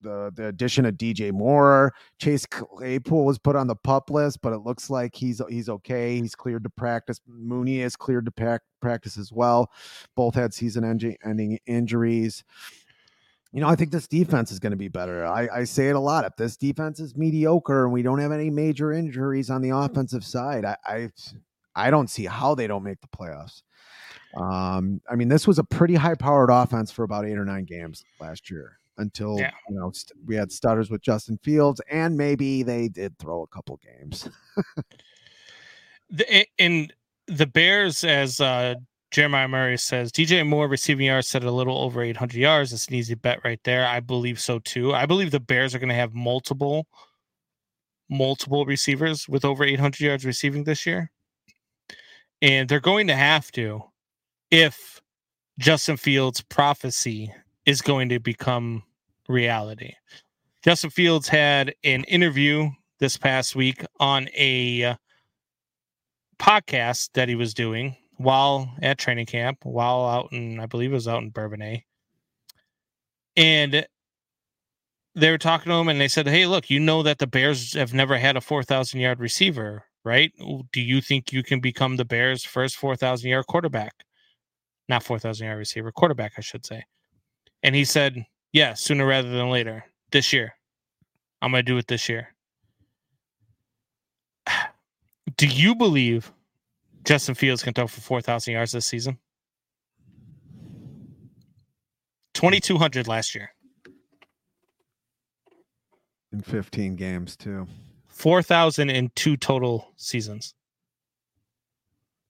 the 0.00 0.30
the 0.34 0.46
addition 0.46 0.86
of 0.86 0.94
DJ 0.94 1.32
Moore, 1.32 1.92
Chase 2.18 2.46
Claypool 2.46 3.24
was 3.24 3.36
put 3.36 3.56
on 3.56 3.66
the 3.66 3.74
pup 3.74 4.10
list, 4.10 4.40
but 4.42 4.52
it 4.52 4.58
looks 4.58 4.90
like 4.90 5.14
he's 5.14 5.42
he's 5.48 5.68
okay. 5.68 6.20
He's 6.20 6.36
cleared 6.36 6.62
to 6.64 6.70
practice. 6.70 7.20
Mooney 7.26 7.80
is 7.80 7.96
cleared 7.96 8.24
to 8.26 8.30
pack, 8.30 8.60
practice 8.80 9.18
as 9.18 9.32
well. 9.32 9.72
Both 10.14 10.36
had 10.36 10.54
season 10.54 10.84
ending 11.24 11.58
injuries. 11.66 12.44
You 13.52 13.60
know, 13.62 13.68
I 13.68 13.76
think 13.76 13.90
this 13.90 14.06
defense 14.06 14.52
is 14.52 14.58
going 14.58 14.72
to 14.72 14.76
be 14.76 14.88
better. 14.88 15.24
I, 15.26 15.48
I 15.52 15.64
say 15.64 15.88
it 15.88 15.96
a 15.96 16.00
lot. 16.00 16.24
If 16.26 16.36
this 16.36 16.56
defense 16.56 17.00
is 17.00 17.16
mediocre 17.16 17.84
and 17.84 17.92
we 17.92 18.02
don't 18.02 18.18
have 18.18 18.30
any 18.32 18.50
major 18.50 18.92
injuries 18.92 19.48
on 19.48 19.62
the 19.62 19.70
offensive 19.70 20.22
side, 20.24 20.64
I 20.66 20.76
I, 20.86 21.08
I 21.74 21.90
don't 21.90 22.08
see 22.08 22.26
how 22.26 22.54
they 22.54 22.66
don't 22.66 22.82
make 22.82 23.00
the 23.00 23.08
playoffs. 23.08 23.62
Um, 24.36 25.00
I 25.10 25.14
mean, 25.16 25.28
this 25.28 25.46
was 25.46 25.58
a 25.58 25.64
pretty 25.64 25.94
high 25.94 26.14
powered 26.14 26.50
offense 26.50 26.90
for 26.90 27.02
about 27.04 27.24
eight 27.24 27.38
or 27.38 27.44
nine 27.46 27.64
games 27.64 28.04
last 28.20 28.50
year 28.50 28.78
until 28.98 29.38
Yeah. 29.38 29.52
you 29.70 29.76
know 29.76 29.90
st- 29.92 30.18
we 30.26 30.34
had 30.34 30.52
stutters 30.52 30.90
with 30.90 31.00
Justin 31.00 31.38
Fields, 31.42 31.80
and 31.90 32.16
maybe 32.18 32.62
they 32.62 32.88
did 32.88 33.18
throw 33.18 33.42
a 33.42 33.46
couple 33.46 33.78
games. 33.82 34.28
The, 36.10 36.46
in 36.56 36.90
the 37.26 37.46
Bears, 37.46 38.02
as 38.02 38.40
uh, 38.40 38.76
Jeremiah 39.10 39.48
Murray 39.48 39.78
says, 39.78 40.12
DJ 40.12 40.46
Moore 40.46 40.68
receiving 40.68 41.06
yards 41.06 41.28
set 41.28 41.42
a 41.42 41.50
little 41.50 41.78
over 41.78 42.02
800 42.02 42.36
yards. 42.36 42.72
It's 42.72 42.88
an 42.88 42.94
easy 42.94 43.14
bet 43.14 43.40
right 43.42 43.60
there. 43.64 43.86
I 43.86 44.00
believe 44.00 44.38
so 44.38 44.58
too. 44.58 44.94
I 44.94 45.06
believe 45.06 45.30
the 45.30 45.40
Bears 45.40 45.74
are 45.74 45.78
going 45.78 45.88
to 45.88 45.94
have 45.94 46.14
multiple, 46.14 46.86
multiple 48.10 48.66
receivers 48.66 49.26
with 49.28 49.44
over 49.44 49.64
800 49.64 50.00
yards 50.00 50.26
receiving 50.26 50.64
this 50.64 50.84
year, 50.84 51.10
and 52.42 52.68
they're 52.68 52.80
going 52.80 53.06
to 53.06 53.16
have 53.16 53.50
to 53.52 53.82
if 54.50 55.00
Justin 55.58 55.96
Fields' 55.96 56.42
prophecy 56.42 57.32
is 57.64 57.80
going 57.80 58.10
to 58.10 58.20
become 58.20 58.82
reality. 59.28 59.92
Justin 60.62 60.90
Fields 60.90 61.28
had 61.28 61.74
an 61.82 62.04
interview 62.04 62.68
this 62.98 63.16
past 63.16 63.56
week 63.56 63.84
on 64.00 64.28
a 64.34 64.84
uh, 64.84 64.94
podcast 66.38 67.10
that 67.14 67.28
he 67.28 67.34
was 67.34 67.54
doing 67.54 67.96
while 68.18 68.74
at 68.82 68.98
training 68.98 69.26
camp, 69.26 69.58
while 69.62 70.06
out 70.06 70.32
in, 70.32 70.60
I 70.60 70.66
believe 70.66 70.90
it 70.90 70.94
was 70.94 71.08
out 71.08 71.22
in 71.22 71.30
Bourbonnais. 71.30 71.84
And 73.36 73.86
they 75.14 75.30
were 75.30 75.38
talking 75.38 75.70
to 75.70 75.76
him 75.76 75.88
and 75.88 76.00
they 76.00 76.08
said, 76.08 76.26
Hey, 76.26 76.46
look, 76.46 76.68
you 76.68 76.80
know 76.80 77.02
that 77.04 77.18
the 77.18 77.26
Bears 77.26 77.74
have 77.74 77.94
never 77.94 78.18
had 78.18 78.36
a 78.36 78.40
4,000 78.40 79.00
yard 79.00 79.20
receiver, 79.20 79.84
right? 80.04 80.32
Do 80.72 80.80
you 80.80 81.00
think 81.00 81.32
you 81.32 81.42
can 81.42 81.60
become 81.60 81.96
the 81.96 82.04
Bears' 82.04 82.44
first 82.44 82.76
4,000 82.76 83.30
yard 83.30 83.46
quarterback? 83.46 83.94
Not 84.88 85.04
4,000 85.04 85.46
yard 85.46 85.58
receiver, 85.58 85.92
quarterback, 85.92 86.32
I 86.36 86.40
should 86.40 86.66
say. 86.66 86.84
And 87.62 87.74
he 87.74 87.84
said, 87.84 88.26
Yeah, 88.52 88.74
sooner 88.74 89.06
rather 89.06 89.30
than 89.30 89.50
later, 89.50 89.84
this 90.10 90.32
year. 90.32 90.54
I'm 91.40 91.52
going 91.52 91.64
to 91.64 91.72
do 91.72 91.78
it 91.78 91.86
this 91.86 92.08
year. 92.08 92.34
Do 95.36 95.46
you 95.46 95.76
believe 95.76 96.32
Justin 97.04 97.34
Fields 97.34 97.62
can 97.62 97.72
throw 97.74 97.86
for 97.86 98.00
4,000 98.00 98.52
yards 98.52 98.72
this 98.72 98.86
season? 98.86 99.18
2,200 102.34 103.08
last 103.08 103.34
year, 103.34 103.50
in 106.32 106.40
15 106.40 106.96
games 106.96 107.36
too. 107.36 107.66
4,000 108.08 108.90
in 108.90 109.10
two 109.14 109.36
total 109.36 109.92
seasons. 109.96 110.54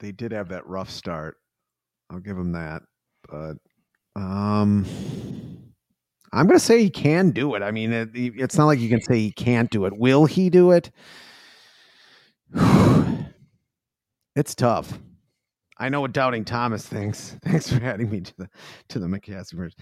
They 0.01 0.13
did 0.13 0.33
have 0.33 0.49
that 0.49 0.67
rough 0.67 0.91
start. 0.91 1.37
I'll 2.11 2.21
give 2.21 2.39
him 2.39 2.53
that. 2.53 2.83
But 3.29 3.55
um 4.17 4.87
I'm 6.33 6.47
going 6.47 6.59
to 6.59 6.65
say 6.65 6.83
he 6.83 6.91
can 6.91 7.31
do 7.31 7.55
it. 7.55 7.63
I 7.63 7.71
mean, 7.71 7.91
it, 7.91 8.11
it's 8.13 8.59
not 8.59 8.67
like 8.67 8.81
you 8.81 8.91
can 8.91 9.01
say 9.01 9.19
he 9.19 9.33
can't 9.33 9.71
do 9.71 9.87
it. 9.87 9.97
Will 9.97 10.27
he 10.27 10.51
do 10.51 10.73
it? 10.73 10.91
it's 14.39 14.55
tough. 14.55 14.97
I 15.79 15.89
know 15.89 16.01
what 16.01 16.13
doubting 16.13 16.45
Thomas 16.45 16.87
thinks. 16.87 17.37
Thanks 17.45 17.71
for 17.73 17.83
adding 17.85 18.09
me 18.09 18.21
to 18.21 18.37
the 18.39 18.49
to 18.89 19.01
the 19.01 19.07
McCaskers. 19.07 19.73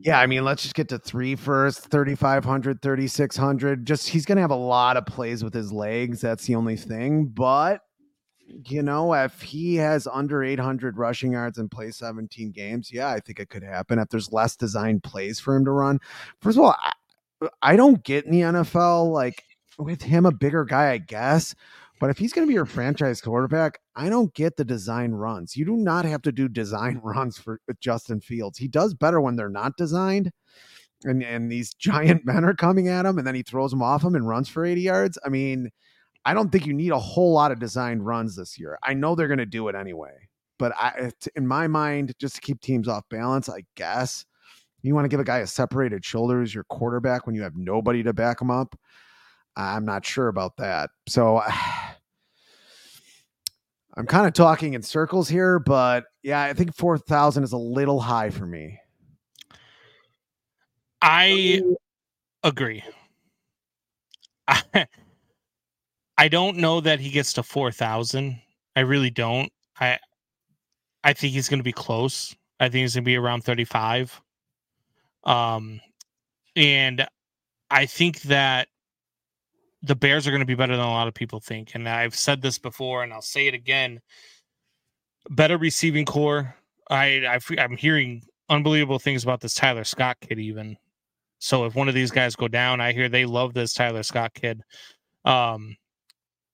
Yeah, 0.00 0.18
I 0.18 0.26
mean, 0.26 0.44
let's 0.44 0.62
just 0.62 0.74
get 0.74 0.88
to 0.90 0.98
three 0.98 1.34
first 1.34 1.88
3,500, 1.88 2.82
3,600. 2.82 3.86
Just 3.86 4.08
he's 4.08 4.24
going 4.24 4.36
to 4.36 4.42
have 4.42 4.52
a 4.52 4.56
lot 4.56 4.96
of 4.96 5.06
plays 5.06 5.42
with 5.42 5.54
his 5.54 5.72
legs. 5.72 6.20
That's 6.20 6.46
the 6.46 6.54
only 6.54 6.76
thing. 6.76 7.26
But, 7.26 7.80
you 8.46 8.82
know, 8.82 9.12
if 9.12 9.42
he 9.42 9.74
has 9.76 10.06
under 10.06 10.44
800 10.44 10.98
rushing 10.98 11.32
yards 11.32 11.58
and 11.58 11.68
plays 11.68 11.96
17 11.96 12.52
games, 12.52 12.92
yeah, 12.92 13.08
I 13.08 13.18
think 13.18 13.40
it 13.40 13.50
could 13.50 13.64
happen. 13.64 13.98
If 13.98 14.08
there's 14.08 14.32
less 14.32 14.54
designed 14.54 15.02
plays 15.02 15.40
for 15.40 15.56
him 15.56 15.64
to 15.64 15.72
run, 15.72 15.98
first 16.40 16.58
of 16.58 16.64
all, 16.64 16.76
I, 16.78 16.92
I 17.60 17.74
don't 17.74 18.04
get 18.04 18.24
in 18.24 18.30
the 18.30 18.42
NFL 18.42 19.12
like 19.12 19.42
with 19.78 20.02
him 20.02 20.26
a 20.26 20.32
bigger 20.32 20.64
guy, 20.64 20.92
I 20.92 20.98
guess. 20.98 21.56
But 22.02 22.10
if 22.10 22.18
he's 22.18 22.32
going 22.32 22.44
to 22.44 22.48
be 22.48 22.54
your 22.54 22.66
franchise 22.66 23.20
quarterback, 23.20 23.78
I 23.94 24.08
don't 24.08 24.34
get 24.34 24.56
the 24.56 24.64
design 24.64 25.12
runs. 25.12 25.56
You 25.56 25.64
do 25.64 25.76
not 25.76 26.04
have 26.04 26.20
to 26.22 26.32
do 26.32 26.48
design 26.48 27.00
runs 27.04 27.38
for 27.38 27.60
with 27.68 27.78
Justin 27.78 28.20
Fields. 28.20 28.58
He 28.58 28.66
does 28.66 28.92
better 28.92 29.20
when 29.20 29.36
they're 29.36 29.48
not 29.48 29.76
designed. 29.76 30.32
And 31.04 31.22
and 31.22 31.48
these 31.48 31.72
giant 31.78 32.26
men 32.26 32.44
are 32.44 32.54
coming 32.54 32.88
at 32.88 33.06
him 33.06 33.18
and 33.18 33.26
then 33.26 33.36
he 33.36 33.44
throws 33.44 33.70
them 33.70 33.82
off 33.82 34.02
him 34.02 34.16
and 34.16 34.26
runs 34.26 34.48
for 34.48 34.64
80 34.64 34.80
yards. 34.80 35.16
I 35.24 35.28
mean, 35.28 35.70
I 36.24 36.34
don't 36.34 36.50
think 36.50 36.66
you 36.66 36.74
need 36.74 36.90
a 36.90 36.98
whole 36.98 37.32
lot 37.34 37.52
of 37.52 37.60
designed 37.60 38.04
runs 38.04 38.34
this 38.34 38.58
year. 38.58 38.80
I 38.82 38.94
know 38.94 39.14
they're 39.14 39.28
going 39.28 39.38
to 39.38 39.46
do 39.46 39.68
it 39.68 39.76
anyway. 39.76 40.28
But 40.58 40.72
I 40.76 40.88
uh, 41.02 41.10
in 41.36 41.46
my 41.46 41.68
mind, 41.68 42.14
just 42.18 42.34
to 42.34 42.40
keep 42.40 42.60
teams 42.60 42.88
off 42.88 43.08
balance, 43.10 43.48
I 43.48 43.62
guess 43.76 44.26
you 44.82 44.92
want 44.92 45.04
to 45.04 45.08
give 45.08 45.20
a 45.20 45.24
guy 45.24 45.38
a 45.38 45.46
separated 45.46 46.04
shoulder 46.04 46.42
as 46.42 46.52
your 46.52 46.64
quarterback 46.64 47.26
when 47.26 47.36
you 47.36 47.42
have 47.42 47.54
nobody 47.54 48.02
to 48.02 48.12
back 48.12 48.42
him 48.42 48.50
up. 48.50 48.74
I'm 49.56 49.84
not 49.84 50.04
sure 50.04 50.28
about 50.28 50.56
that. 50.56 50.90
So 51.08 51.42
I'm 53.94 54.06
kind 54.06 54.26
of 54.26 54.32
talking 54.32 54.74
in 54.74 54.82
circles 54.82 55.28
here, 55.28 55.58
but 55.58 56.04
yeah, 56.22 56.42
I 56.42 56.54
think 56.54 56.74
4,000 56.74 57.44
is 57.44 57.52
a 57.52 57.58
little 57.58 58.00
high 58.00 58.30
for 58.30 58.46
me. 58.46 58.78
I 61.02 61.60
agree. 62.42 62.82
I, 64.48 64.86
I 66.18 66.28
don't 66.28 66.58
know 66.58 66.80
that 66.80 67.00
he 67.00 67.10
gets 67.10 67.32
to 67.34 67.42
4,000. 67.42 68.40
I 68.76 68.80
really 68.80 69.10
don't. 69.10 69.52
I 69.80 69.98
I 71.04 71.12
think 71.12 71.32
he's 71.32 71.48
going 71.48 71.58
to 71.58 71.64
be 71.64 71.72
close. 71.72 72.34
I 72.60 72.68
think 72.68 72.82
he's 72.82 72.94
going 72.94 73.04
to 73.04 73.08
be 73.08 73.16
around 73.16 73.42
35. 73.42 74.20
Um 75.24 75.80
and 76.56 77.06
I 77.70 77.86
think 77.86 78.22
that 78.22 78.68
the 79.82 79.96
Bears 79.96 80.26
are 80.26 80.30
going 80.30 80.40
to 80.40 80.46
be 80.46 80.54
better 80.54 80.76
than 80.76 80.84
a 80.84 80.90
lot 80.90 81.08
of 81.08 81.14
people 81.14 81.40
think. 81.40 81.74
And 81.74 81.88
I've 81.88 82.14
said 82.14 82.40
this 82.40 82.58
before 82.58 83.02
and 83.02 83.12
I'll 83.12 83.22
say 83.22 83.48
it 83.48 83.54
again. 83.54 84.00
Better 85.30 85.58
receiving 85.58 86.04
core. 86.04 86.54
I 86.90 87.24
I've, 87.28 87.46
I'm 87.58 87.76
hearing 87.76 88.22
unbelievable 88.48 88.98
things 88.98 89.24
about 89.24 89.40
this 89.40 89.54
Tyler 89.54 89.84
Scott 89.84 90.18
kid 90.20 90.38
even. 90.38 90.76
So 91.38 91.64
if 91.64 91.74
one 91.74 91.88
of 91.88 91.94
these 91.94 92.10
guys 92.12 92.36
go 92.36 92.48
down, 92.48 92.80
I 92.80 92.92
hear 92.92 93.08
they 93.08 93.24
love 93.24 93.54
this 93.54 93.74
Tyler 93.74 94.02
Scott 94.02 94.34
kid. 94.34 94.62
Um 95.24 95.76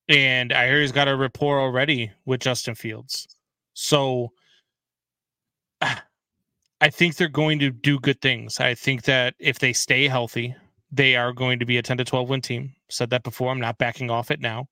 and 0.08 0.52
I 0.52 0.66
hear 0.66 0.80
he's 0.80 0.92
got 0.92 1.08
a 1.08 1.16
rapport 1.16 1.60
already 1.60 2.10
with 2.24 2.40
Justin 2.40 2.74
Fields. 2.74 3.28
So 3.74 4.32
I 6.80 6.90
think 6.90 7.16
they're 7.16 7.28
going 7.28 7.58
to 7.58 7.70
do 7.70 7.98
good 7.98 8.20
things. 8.20 8.60
I 8.60 8.74
think 8.74 9.02
that 9.02 9.34
if 9.38 9.58
they 9.58 9.72
stay 9.72 10.06
healthy, 10.06 10.54
they 10.90 11.16
are 11.16 11.32
going 11.32 11.58
to 11.60 11.66
be 11.66 11.78
a 11.78 11.82
10 11.82 11.98
to 11.98 12.04
12 12.04 12.28
win 12.28 12.40
team. 12.42 12.74
Said 12.90 13.10
that 13.10 13.22
before. 13.22 13.50
I'm 13.50 13.60
not 13.60 13.78
backing 13.78 14.10
off 14.10 14.30
it 14.30 14.40
now. 14.40 14.68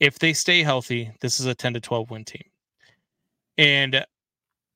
If 0.00 0.18
they 0.18 0.32
stay 0.32 0.62
healthy, 0.62 1.12
this 1.20 1.40
is 1.40 1.46
a 1.46 1.54
10 1.54 1.74
to 1.74 1.80
12 1.80 2.10
win 2.10 2.24
team. 2.24 2.44
and 3.58 4.04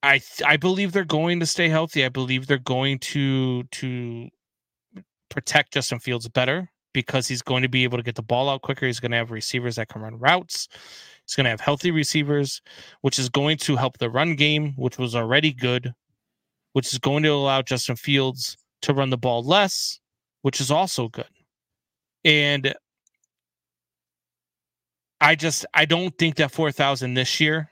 I 0.02 0.20
I 0.46 0.56
believe 0.56 0.92
they're 0.92 1.04
going 1.04 1.40
to 1.40 1.46
stay 1.46 1.68
healthy. 1.68 2.04
I 2.04 2.08
believe 2.10 2.46
they're 2.46 2.58
going 2.58 2.98
to 3.00 3.64
to 3.64 4.28
protect 5.30 5.72
Justin 5.74 5.98
Fields 5.98 6.28
better 6.28 6.70
because 6.92 7.26
he's 7.28 7.42
going 7.42 7.62
to 7.62 7.68
be 7.68 7.84
able 7.84 7.98
to 7.98 8.04
get 8.04 8.14
the 8.14 8.22
ball 8.22 8.48
out 8.48 8.62
quicker. 8.62 8.86
He's 8.86 9.00
going 9.00 9.12
to 9.12 9.16
have 9.18 9.30
receivers 9.30 9.76
that 9.76 9.88
can 9.88 10.02
run 10.02 10.18
routes. 10.18 10.68
He's 11.26 11.34
going 11.34 11.44
to 11.44 11.50
have 11.50 11.60
healthy 11.60 11.90
receivers, 11.90 12.62
which 13.02 13.18
is 13.18 13.28
going 13.28 13.56
to 13.58 13.76
help 13.76 13.98
the 13.98 14.10
run 14.10 14.36
game, 14.36 14.74
which 14.76 14.98
was 14.98 15.14
already 15.16 15.52
good, 15.52 15.94
which 16.74 16.92
is 16.92 16.98
going 16.98 17.22
to 17.24 17.30
allow 17.30 17.62
Justin 17.62 17.96
Fields 17.96 18.56
to 18.82 18.94
run 18.94 19.10
the 19.10 19.18
ball 19.18 19.42
less, 19.42 20.00
which 20.44 20.60
is 20.60 20.70
also 20.70 21.08
good. 21.08 21.24
And 22.22 22.74
I 25.18 25.36
just 25.36 25.64
I 25.72 25.86
don't 25.86 26.16
think 26.18 26.36
that 26.36 26.52
4000 26.52 27.14
this 27.14 27.40
year 27.40 27.70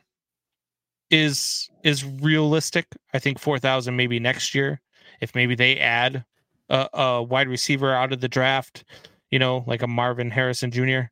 is 1.11 1.69
is 1.85 2.03
realistic. 2.03 2.87
I 3.13 3.19
think 3.19 3.39
4000 3.39 3.95
maybe 3.95 4.19
next 4.19 4.55
year 4.55 4.81
if 5.21 5.35
maybe 5.35 5.55
they 5.55 5.79
add 5.81 6.25
a, 6.71 6.89
a 6.95 7.23
wide 7.23 7.49
receiver 7.49 7.93
out 7.93 8.11
of 8.11 8.23
the 8.23 8.29
draft, 8.29 8.85
you 9.31 9.39
know, 9.39 9.65
like 9.67 9.83
a 9.83 9.87
Marvin 9.87 10.31
Harrison 10.31 10.71
Jr. 10.71 11.03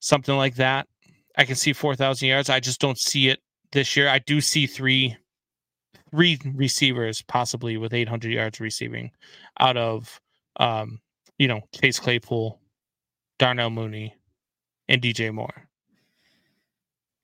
something 0.00 0.36
like 0.36 0.56
that. 0.56 0.88
I 1.36 1.44
can 1.44 1.54
see 1.54 1.72
4000 1.72 2.26
yards. 2.26 2.50
I 2.50 2.58
just 2.58 2.80
don't 2.80 2.98
see 2.98 3.28
it 3.28 3.38
this 3.70 3.96
year. 3.96 4.08
I 4.08 4.18
do 4.18 4.40
see 4.40 4.66
three 4.66 5.16
three 6.10 6.40
receivers 6.52 7.22
possibly 7.22 7.76
with 7.76 7.94
800 7.94 8.32
yards 8.32 8.58
receiving 8.58 9.12
out 9.60 9.76
of 9.76 10.20
um 10.58 11.00
you 11.38 11.46
know, 11.46 11.60
Chase 11.72 12.00
Claypool, 12.00 12.60
Darnell 13.38 13.70
Mooney, 13.70 14.16
and 14.88 15.00
DJ 15.00 15.32
Moore. 15.32 15.68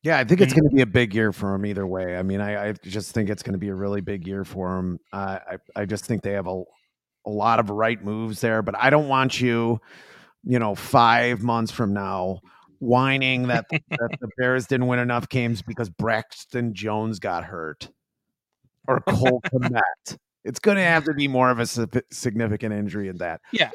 Yeah, 0.05 0.19
I 0.19 0.25
think 0.25 0.43
it's 0.43 0.53
going 0.53 0.69
to 0.69 0.75
be 0.75 0.83
a 0.83 0.87
big 0.87 1.15
year 1.15 1.33
for 1.33 1.55
him 1.55 1.65
either 1.65 1.87
way. 1.87 2.17
I 2.17 2.23
mean, 2.23 2.41
I, 2.41 2.69
I 2.69 2.73
just 2.73 3.13
think 3.13 3.31
it's 3.31 3.43
going 3.43 3.55
to 3.55 3.59
be 3.59 3.69
a 3.69 3.75
really 3.75 4.03
big 4.03 4.27
year 4.27 4.45
for 4.45 4.79
him. 4.79 5.01
Uh, 5.13 5.39
I 5.51 5.81
I 5.81 5.85
just 5.87 6.05
think 6.05 6.23
they 6.23 6.33
have 6.33 6.47
a 6.47 6.63
a 7.27 7.31
lot 7.31 7.59
of 7.59 7.71
right 7.71 8.03
moves 8.03 8.41
there, 8.41 8.63
but 8.63 8.75
I 8.79 8.91
don't 8.91 9.09
want 9.09 9.41
you, 9.41 9.81
you 10.45 10.59
know, 10.59 10.75
five 10.75 11.43
months 11.43 11.73
from 11.73 11.95
now 11.95 12.41
whining 12.81 13.49
that, 13.49 13.65
that 13.71 14.19
the 14.21 14.29
Bears 14.37 14.67
didn't 14.67 14.87
win 14.87 14.99
enough 14.99 15.29
games 15.29 15.63
because 15.63 15.89
Braxton 15.89 16.75
Jones 16.75 17.19
got 17.19 17.45
hurt 17.45 17.89
or 18.87 19.01
Cole 19.01 19.41
Kmet. 19.47 20.19
It's 20.45 20.59
going 20.59 20.77
to 20.77 20.83
have 20.83 21.05
to 21.05 21.15
be 21.15 21.27
more 21.27 21.51
of 21.51 21.59
a 21.59 21.67
significant 22.11 22.75
injury 22.75 23.09
in 23.09 23.17
that. 23.19 23.41
Yeah. 23.53 23.71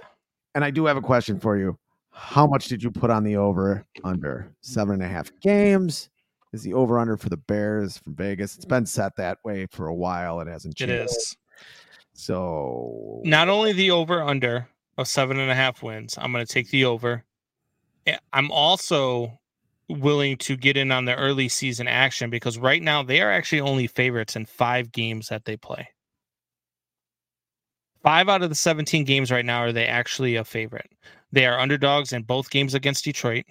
And 0.55 0.63
I 0.63 0.71
do 0.71 0.85
have 0.85 0.97
a 0.97 1.01
question 1.01 1.39
for 1.39 1.57
you. 1.57 1.77
How 2.11 2.45
much 2.45 2.65
did 2.65 2.83
you 2.83 2.91
put 2.91 3.09
on 3.09 3.23
the 3.23 3.37
over 3.37 3.85
under? 4.03 4.51
Seven 4.61 4.95
and 4.95 5.03
a 5.03 5.07
half 5.07 5.31
games 5.41 6.09
is 6.53 6.63
the 6.63 6.73
over 6.73 6.99
under 6.99 7.17
for 7.17 7.29
the 7.29 7.37
Bears 7.37 7.97
from 7.97 8.15
Vegas. 8.15 8.55
It's 8.55 8.65
been 8.65 8.85
set 8.85 9.15
that 9.17 9.37
way 9.43 9.67
for 9.71 9.87
a 9.87 9.95
while. 9.95 10.39
It 10.41 10.47
hasn't 10.47 10.75
changed. 10.75 11.11
is. 11.11 11.37
So 12.13 13.21
Not 13.23 13.47
only 13.47 13.71
the 13.71 13.91
over 13.91 14.21
under 14.21 14.67
of 14.97 15.07
seven 15.07 15.39
and 15.39 15.49
a 15.49 15.55
half 15.55 15.81
wins, 15.81 16.17
I'm 16.19 16.31
going 16.31 16.45
to 16.45 16.51
take 16.51 16.69
the 16.69 16.85
over. 16.85 17.23
I'm 18.33 18.51
also 18.51 19.39
willing 19.87 20.37
to 20.37 20.57
get 20.57 20.77
in 20.77 20.91
on 20.91 21.05
the 21.05 21.15
early 21.15 21.47
season 21.47 21.87
action 21.87 22.29
because 22.29 22.57
right 22.57 22.81
now 22.81 23.01
they 23.03 23.21
are 23.21 23.31
actually 23.31 23.61
only 23.61 23.87
favorites 23.87 24.35
in 24.35 24.45
five 24.45 24.91
games 24.91 25.29
that 25.29 25.45
they 25.45 25.55
play. 25.57 25.87
Five 28.03 28.29
out 28.29 28.43
of 28.43 28.49
the 28.49 28.55
17 28.55 29.03
games 29.03 29.31
right 29.31 29.45
now 29.45 29.59
are 29.59 29.73
they 29.73 29.85
actually 29.85 30.35
a 30.35 30.45
favorite. 30.45 30.89
They 31.31 31.45
are 31.45 31.59
underdogs 31.59 32.13
in 32.13 32.23
both 32.23 32.49
games 32.49 32.73
against 32.73 33.03
Detroit. 33.03 33.45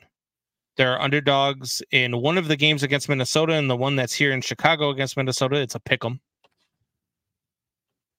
They're 0.76 1.00
underdogs 1.00 1.82
in 1.90 2.20
one 2.20 2.38
of 2.38 2.48
the 2.48 2.56
games 2.56 2.82
against 2.82 3.08
Minnesota 3.08 3.54
and 3.54 3.68
the 3.68 3.76
one 3.76 3.96
that's 3.96 4.14
here 4.14 4.32
in 4.32 4.40
Chicago 4.40 4.90
against 4.90 5.16
Minnesota. 5.16 5.56
It's 5.56 5.74
a 5.74 5.80
pick 5.80 6.04
'em. 6.04 6.20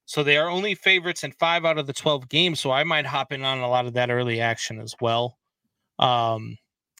So 0.04 0.22
they 0.22 0.36
are 0.36 0.48
only 0.48 0.74
favorites 0.74 1.24
in 1.24 1.32
five 1.32 1.64
out 1.64 1.78
of 1.78 1.86
the 1.86 1.92
12 1.92 2.28
games. 2.28 2.60
So 2.60 2.70
I 2.70 2.84
might 2.84 3.06
hop 3.06 3.32
in 3.32 3.44
on 3.44 3.60
a 3.60 3.68
lot 3.68 3.86
of 3.86 3.94
that 3.94 4.10
early 4.10 4.40
action 4.40 4.80
as 4.80 4.94
well. 5.00 5.38
Um, 5.98 6.58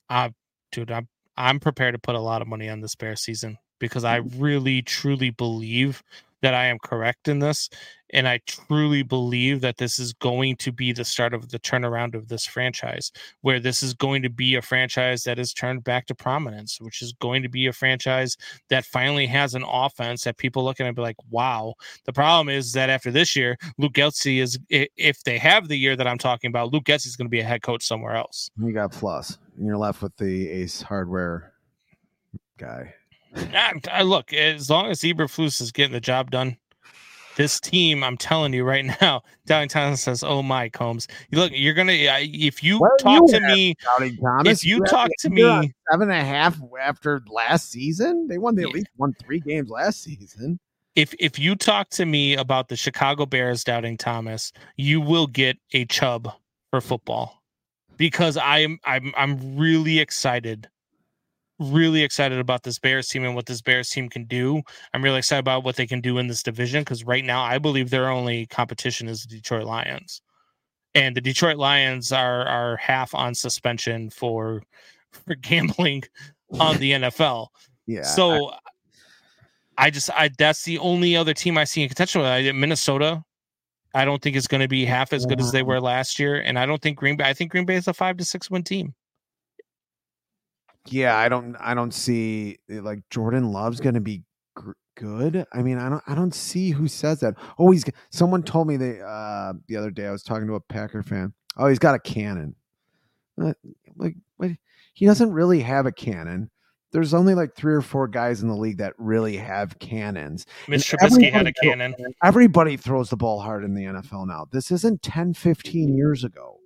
I, 0.08 0.32
dude, 0.72 0.90
I'm, 0.90 1.08
I'm 1.36 1.60
prepared 1.60 1.94
to 1.94 1.98
put 1.98 2.14
a 2.14 2.20
lot 2.20 2.42
of 2.42 2.48
money 2.48 2.68
on 2.68 2.80
this 2.80 2.94
bear 2.94 3.16
season 3.16 3.58
because 3.80 4.04
I 4.04 4.16
really, 4.16 4.82
truly 4.82 5.30
believe 5.30 6.02
that 6.42 6.54
I 6.54 6.66
am 6.66 6.78
correct 6.78 7.28
in 7.28 7.38
this. 7.38 7.68
And 8.12 8.26
I 8.26 8.40
truly 8.46 9.04
believe 9.04 9.60
that 9.60 9.76
this 9.76 10.00
is 10.00 10.12
going 10.14 10.56
to 10.56 10.72
be 10.72 10.92
the 10.92 11.04
start 11.04 11.32
of 11.32 11.50
the 11.50 11.60
turnaround 11.60 12.14
of 12.14 12.26
this 12.26 12.44
franchise, 12.44 13.12
where 13.42 13.60
this 13.60 13.84
is 13.84 13.94
going 13.94 14.22
to 14.22 14.28
be 14.28 14.56
a 14.56 14.62
franchise 14.62 15.22
that 15.24 15.38
is 15.38 15.52
turned 15.52 15.84
back 15.84 16.06
to 16.06 16.14
prominence, 16.14 16.80
which 16.80 17.02
is 17.02 17.12
going 17.20 17.42
to 17.42 17.48
be 17.48 17.66
a 17.68 17.72
franchise 17.72 18.36
that 18.68 18.84
finally 18.84 19.26
has 19.26 19.54
an 19.54 19.62
offense 19.64 20.24
that 20.24 20.38
people 20.38 20.64
look 20.64 20.80
at 20.80 20.86
and 20.86 20.96
be 20.96 21.02
like, 21.02 21.16
wow. 21.30 21.74
The 22.04 22.12
problem 22.12 22.48
is 22.48 22.72
that 22.72 22.90
after 22.90 23.12
this 23.12 23.36
year, 23.36 23.56
Luke 23.78 23.92
Getsy 23.92 24.40
is, 24.40 24.58
if 24.68 25.22
they 25.22 25.38
have 25.38 25.68
the 25.68 25.76
year 25.76 25.94
that 25.94 26.08
I'm 26.08 26.18
talking 26.18 26.48
about, 26.48 26.72
Luke 26.72 26.84
Getsy 26.84 27.06
is 27.06 27.16
going 27.16 27.26
to 27.26 27.30
be 27.30 27.40
a 27.40 27.44
head 27.44 27.62
coach 27.62 27.84
somewhere 27.84 28.16
else. 28.16 28.50
you 28.58 28.72
got 28.72 28.90
plus, 28.90 29.38
and 29.56 29.66
you're 29.66 29.78
left 29.78 30.02
with 30.02 30.16
the 30.16 30.48
Ace 30.48 30.82
Hardware 30.82 31.52
guy. 32.58 32.94
I, 33.36 33.80
I 33.90 34.00
uh, 34.00 34.04
look, 34.04 34.32
as 34.32 34.70
long 34.70 34.86
as 34.86 35.00
Eberflus 35.00 35.60
is 35.60 35.72
getting 35.72 35.92
the 35.92 36.00
job 36.00 36.30
done, 36.30 36.56
this 37.36 37.60
team, 37.60 38.04
I'm 38.04 38.16
telling 38.16 38.52
you 38.52 38.64
right 38.64 38.84
now, 39.00 39.22
Downtown 39.46 39.96
says, 39.96 40.22
"Oh 40.22 40.42
my 40.42 40.68
Combs, 40.68 41.08
you 41.30 41.38
look, 41.38 41.52
you're 41.54 41.74
gonna 41.74 41.92
if 41.92 42.62
you 42.62 42.78
talk 43.00 43.22
you 43.22 43.28
to 43.28 43.40
me, 43.40 43.74
Thomas. 44.20 44.58
if 44.58 44.64
you 44.66 44.82
had 44.82 44.90
talk 44.90 45.08
the 45.08 45.28
to 45.28 45.30
me, 45.30 45.72
seven 45.90 46.10
and 46.10 46.20
a 46.20 46.24
half 46.24 46.58
after 46.80 47.22
last 47.28 47.70
season, 47.70 48.26
they 48.28 48.38
won. 48.38 48.56
Yeah. 48.56 48.66
at 48.66 48.74
least 48.74 48.88
won 48.96 49.14
three 49.24 49.40
games 49.40 49.70
last 49.70 50.02
season. 50.02 50.58
if 50.96 51.14
if 51.18 51.38
you 51.38 51.54
talk 51.56 51.88
to 51.90 52.04
me 52.04 52.36
about 52.36 52.68
the 52.68 52.76
Chicago 52.76 53.26
Bears 53.26 53.64
doubting 53.64 53.96
Thomas, 53.96 54.52
you 54.76 55.00
will 55.00 55.26
get 55.26 55.56
a 55.72 55.84
chub 55.86 56.32
for 56.70 56.80
football 56.80 57.42
because 57.96 58.36
I'm 58.36 58.78
I'm 58.84 59.12
I'm 59.16 59.56
really 59.56 59.98
excited. 59.98 60.68
Really 61.60 62.02
excited 62.02 62.38
about 62.38 62.62
this 62.62 62.78
Bears 62.78 63.08
team 63.08 63.24
and 63.24 63.34
what 63.34 63.46
this 63.46 63.60
Bears 63.60 63.90
team 63.90 64.08
can 64.08 64.24
do. 64.24 64.62
I'm 64.94 65.04
really 65.04 65.18
excited 65.18 65.40
about 65.40 65.62
what 65.62 65.76
they 65.76 65.86
can 65.86 66.00
do 66.00 66.18
in 66.18 66.26
this 66.26 66.42
division 66.42 66.80
because 66.80 67.04
right 67.04 67.24
now 67.24 67.42
I 67.42 67.58
believe 67.58 67.90
their 67.90 68.08
only 68.08 68.46
competition 68.46 69.08
is 69.08 69.22
the 69.22 69.36
Detroit 69.36 69.66
Lions. 69.66 70.22
And 70.94 71.14
the 71.14 71.20
Detroit 71.20 71.58
Lions 71.58 72.12
are 72.12 72.46
are 72.46 72.76
half 72.76 73.14
on 73.14 73.34
suspension 73.34 74.10
for 74.10 74.62
for 75.12 75.34
gambling 75.40 76.02
on 76.58 76.78
the 76.78 76.92
NFL. 76.92 77.48
Yeah. 77.86 78.02
So 78.02 78.52
I 79.76 79.90
just 79.90 80.10
I 80.10 80.30
that's 80.36 80.64
the 80.64 80.78
only 80.78 81.16
other 81.16 81.34
team 81.34 81.56
I 81.56 81.64
see 81.64 81.82
in 81.82 81.88
contention 81.88 82.20
with. 82.20 82.30
I, 82.30 82.52
Minnesota, 82.52 83.24
I 83.94 84.04
don't 84.04 84.22
think 84.22 84.36
is 84.36 84.46
going 84.46 84.60
to 84.60 84.68
be 84.68 84.84
half 84.84 85.12
as 85.12 85.26
good 85.26 85.40
as 85.40 85.52
they 85.52 85.62
were 85.62 85.80
last 85.80 86.18
year, 86.18 86.40
and 86.40 86.58
I 86.58 86.66
don't 86.66 86.80
think 86.80 86.98
Green 86.98 87.16
Bay. 87.16 87.24
I 87.24 87.34
think 87.34 87.50
Green 87.50 87.64
Bay 87.64 87.76
is 87.76 87.88
a 87.88 87.94
five 87.94 88.16
to 88.18 88.24
six 88.24 88.50
win 88.50 88.62
team. 88.62 88.94
Yeah, 90.86 91.16
I 91.16 91.28
don't. 91.28 91.56
I 91.60 91.74
don't 91.74 91.92
see 91.92 92.58
eh, 92.70 92.80
like 92.80 93.00
Jordan 93.10 93.52
Love's 93.52 93.80
going 93.80 93.94
to 93.94 94.00
be 94.00 94.22
gr- 94.54 94.72
good. 94.96 95.46
I 95.52 95.62
mean, 95.62 95.78
I 95.78 95.88
don't. 95.88 96.02
I 96.06 96.14
don't 96.14 96.34
see 96.34 96.70
who 96.70 96.88
says 96.88 97.20
that. 97.20 97.34
Oh, 97.58 97.70
he's. 97.70 97.84
Someone 98.10 98.42
told 98.42 98.68
me 98.68 98.76
they 98.76 99.00
uh 99.00 99.52
the 99.68 99.76
other 99.76 99.90
day. 99.90 100.06
I 100.06 100.10
was 100.12 100.22
talking 100.22 100.46
to 100.48 100.54
a 100.54 100.60
Packer 100.60 101.02
fan. 101.02 101.32
Oh, 101.56 101.66
he's 101.68 101.78
got 101.78 101.94
a 101.94 101.98
cannon. 101.98 102.54
Uh, 103.40 103.52
Like, 103.96 104.16
what? 104.36 104.50
He 104.94 105.06
doesn't 105.06 105.32
really 105.32 105.60
have 105.60 105.86
a 105.86 105.92
cannon. 105.92 106.50
There's 106.92 107.14
only 107.14 107.34
like 107.34 107.54
three 107.54 107.74
or 107.74 107.82
four 107.82 108.08
guys 108.08 108.42
in 108.42 108.48
the 108.48 108.56
league 108.56 108.78
that 108.78 108.94
really 108.98 109.36
have 109.36 109.78
cannons. 109.78 110.44
Mitch 110.66 110.92
And 110.92 111.00
Trubisky 111.00 111.30
had 111.30 111.46
a 111.46 111.52
cannon. 111.52 111.94
Everybody 112.22 112.76
throws 112.76 113.10
the 113.10 113.16
ball 113.16 113.40
hard 113.40 113.64
in 113.64 113.74
the 113.74 113.84
NFL 113.84 114.26
now. 114.26 114.46
This 114.50 114.72
isn't 114.72 115.02
10, 115.02 115.34
15 115.34 115.96
years 115.96 116.24
ago 116.24 116.59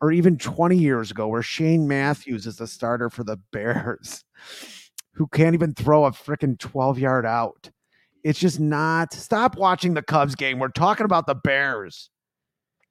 or 0.00 0.12
even 0.12 0.38
20 0.38 0.76
years 0.76 1.10
ago 1.10 1.28
where 1.28 1.42
Shane 1.42 1.88
Matthews 1.88 2.46
is 2.46 2.56
the 2.56 2.66
starter 2.66 3.10
for 3.10 3.24
the 3.24 3.38
Bears 3.52 4.24
who 5.12 5.26
can't 5.28 5.54
even 5.54 5.74
throw 5.74 6.04
a 6.04 6.12
freaking 6.12 6.58
12 6.58 6.98
yard 6.98 7.26
out. 7.26 7.70
It's 8.24 8.38
just 8.38 8.60
not. 8.60 9.12
Stop 9.12 9.56
watching 9.56 9.94
the 9.94 10.02
Cubs 10.02 10.34
game. 10.34 10.58
We're 10.58 10.68
talking 10.68 11.04
about 11.04 11.26
the 11.26 11.34
Bears. 11.34 12.10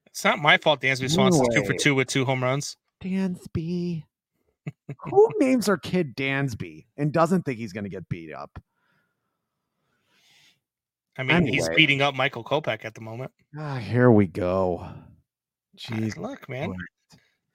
It's 0.07 0.23
not 0.23 0.39
my 0.39 0.57
fault. 0.57 0.81
Dansby 0.81 1.11
Swanson's 1.11 1.53
two 1.53 1.63
for 1.63 1.73
two 1.73 1.95
with 1.95 2.07
two 2.07 2.25
home 2.25 2.41
runs. 2.41 2.77
Dansby. 3.03 4.03
Who 5.03 5.29
names 5.39 5.67
their 5.67 5.77
kid 5.77 6.15
Dansby 6.15 6.85
and 6.97 7.11
doesn't 7.11 7.43
think 7.43 7.57
he's 7.57 7.73
going 7.73 7.83
to 7.83 7.89
get 7.89 8.09
beat 8.09 8.33
up? 8.33 8.61
I 11.17 11.23
mean, 11.23 11.47
he's 11.47 11.67
beating 11.69 12.01
up 12.01 12.13
Michael 12.13 12.43
Kopech 12.43 12.85
at 12.85 12.93
the 12.93 13.01
moment. 13.01 13.31
Ah, 13.57 13.77
here 13.77 14.11
we 14.11 14.27
go. 14.27 14.87
Jeez. 15.77 16.15
Look, 16.17 16.47
man, 16.47 16.75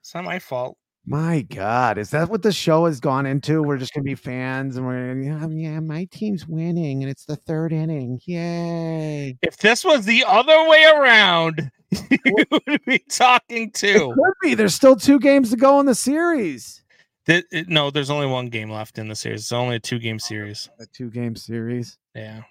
it's 0.03 0.15
not 0.15 0.25
my 0.25 0.41
fault. 0.41 0.77
My 1.07 1.43
God, 1.43 1.97
is 1.97 2.11
that 2.11 2.29
what 2.29 2.43
the 2.43 2.53
show 2.53 2.87
has 2.87 2.99
gone 2.99 3.25
into? 3.25 3.63
We're 3.63 3.77
just 3.77 3.95
gonna 3.95 4.05
be 4.05 4.17
fans, 4.17 4.77
and 4.77 4.85
we're 4.85 5.21
yeah, 5.21 5.45
um, 5.45 5.57
yeah, 5.57 5.81
my 5.81 6.07
team's 6.11 6.47
winning, 6.47 7.03
and 7.03 7.11
it's 7.11 7.25
the 7.25 7.37
third 7.37 7.73
inning. 7.73 8.21
Yay! 8.27 9.37
If 9.43 9.59
this 9.59 9.85
was 9.85 10.05
the 10.05 10.25
other 10.27 10.69
way 10.69 10.85
around, 10.85 11.71
you 12.11 12.45
would 12.51 12.85
be 12.85 12.99
talking 13.09 13.71
to. 13.73 14.13
could 14.15 14.35
be. 14.43 14.55
There's 14.55 14.75
still 14.75 14.97
two 14.97 15.19
games 15.19 15.51
to 15.51 15.57
go 15.57 15.81
in 15.81 15.87
the 15.87 15.95
series. 15.95 16.83
Th- 17.27 17.45
it- 17.53 17.69
no, 17.69 17.91
there's 17.91 18.11
only 18.11 18.27
one 18.27 18.47
game 18.47 18.71
left 18.71 18.99
in 18.99 19.09
the 19.09 19.17
series. 19.17 19.43
It's 19.43 19.53
only 19.53 19.77
a 19.77 19.81
two 19.81 19.99
game 20.01 20.17
oh, 20.17 20.27
series. 20.27 20.69
A 20.81 20.87
two 20.87 21.11
game 21.11 21.37
series. 21.37 21.99
Yeah. 22.15 22.43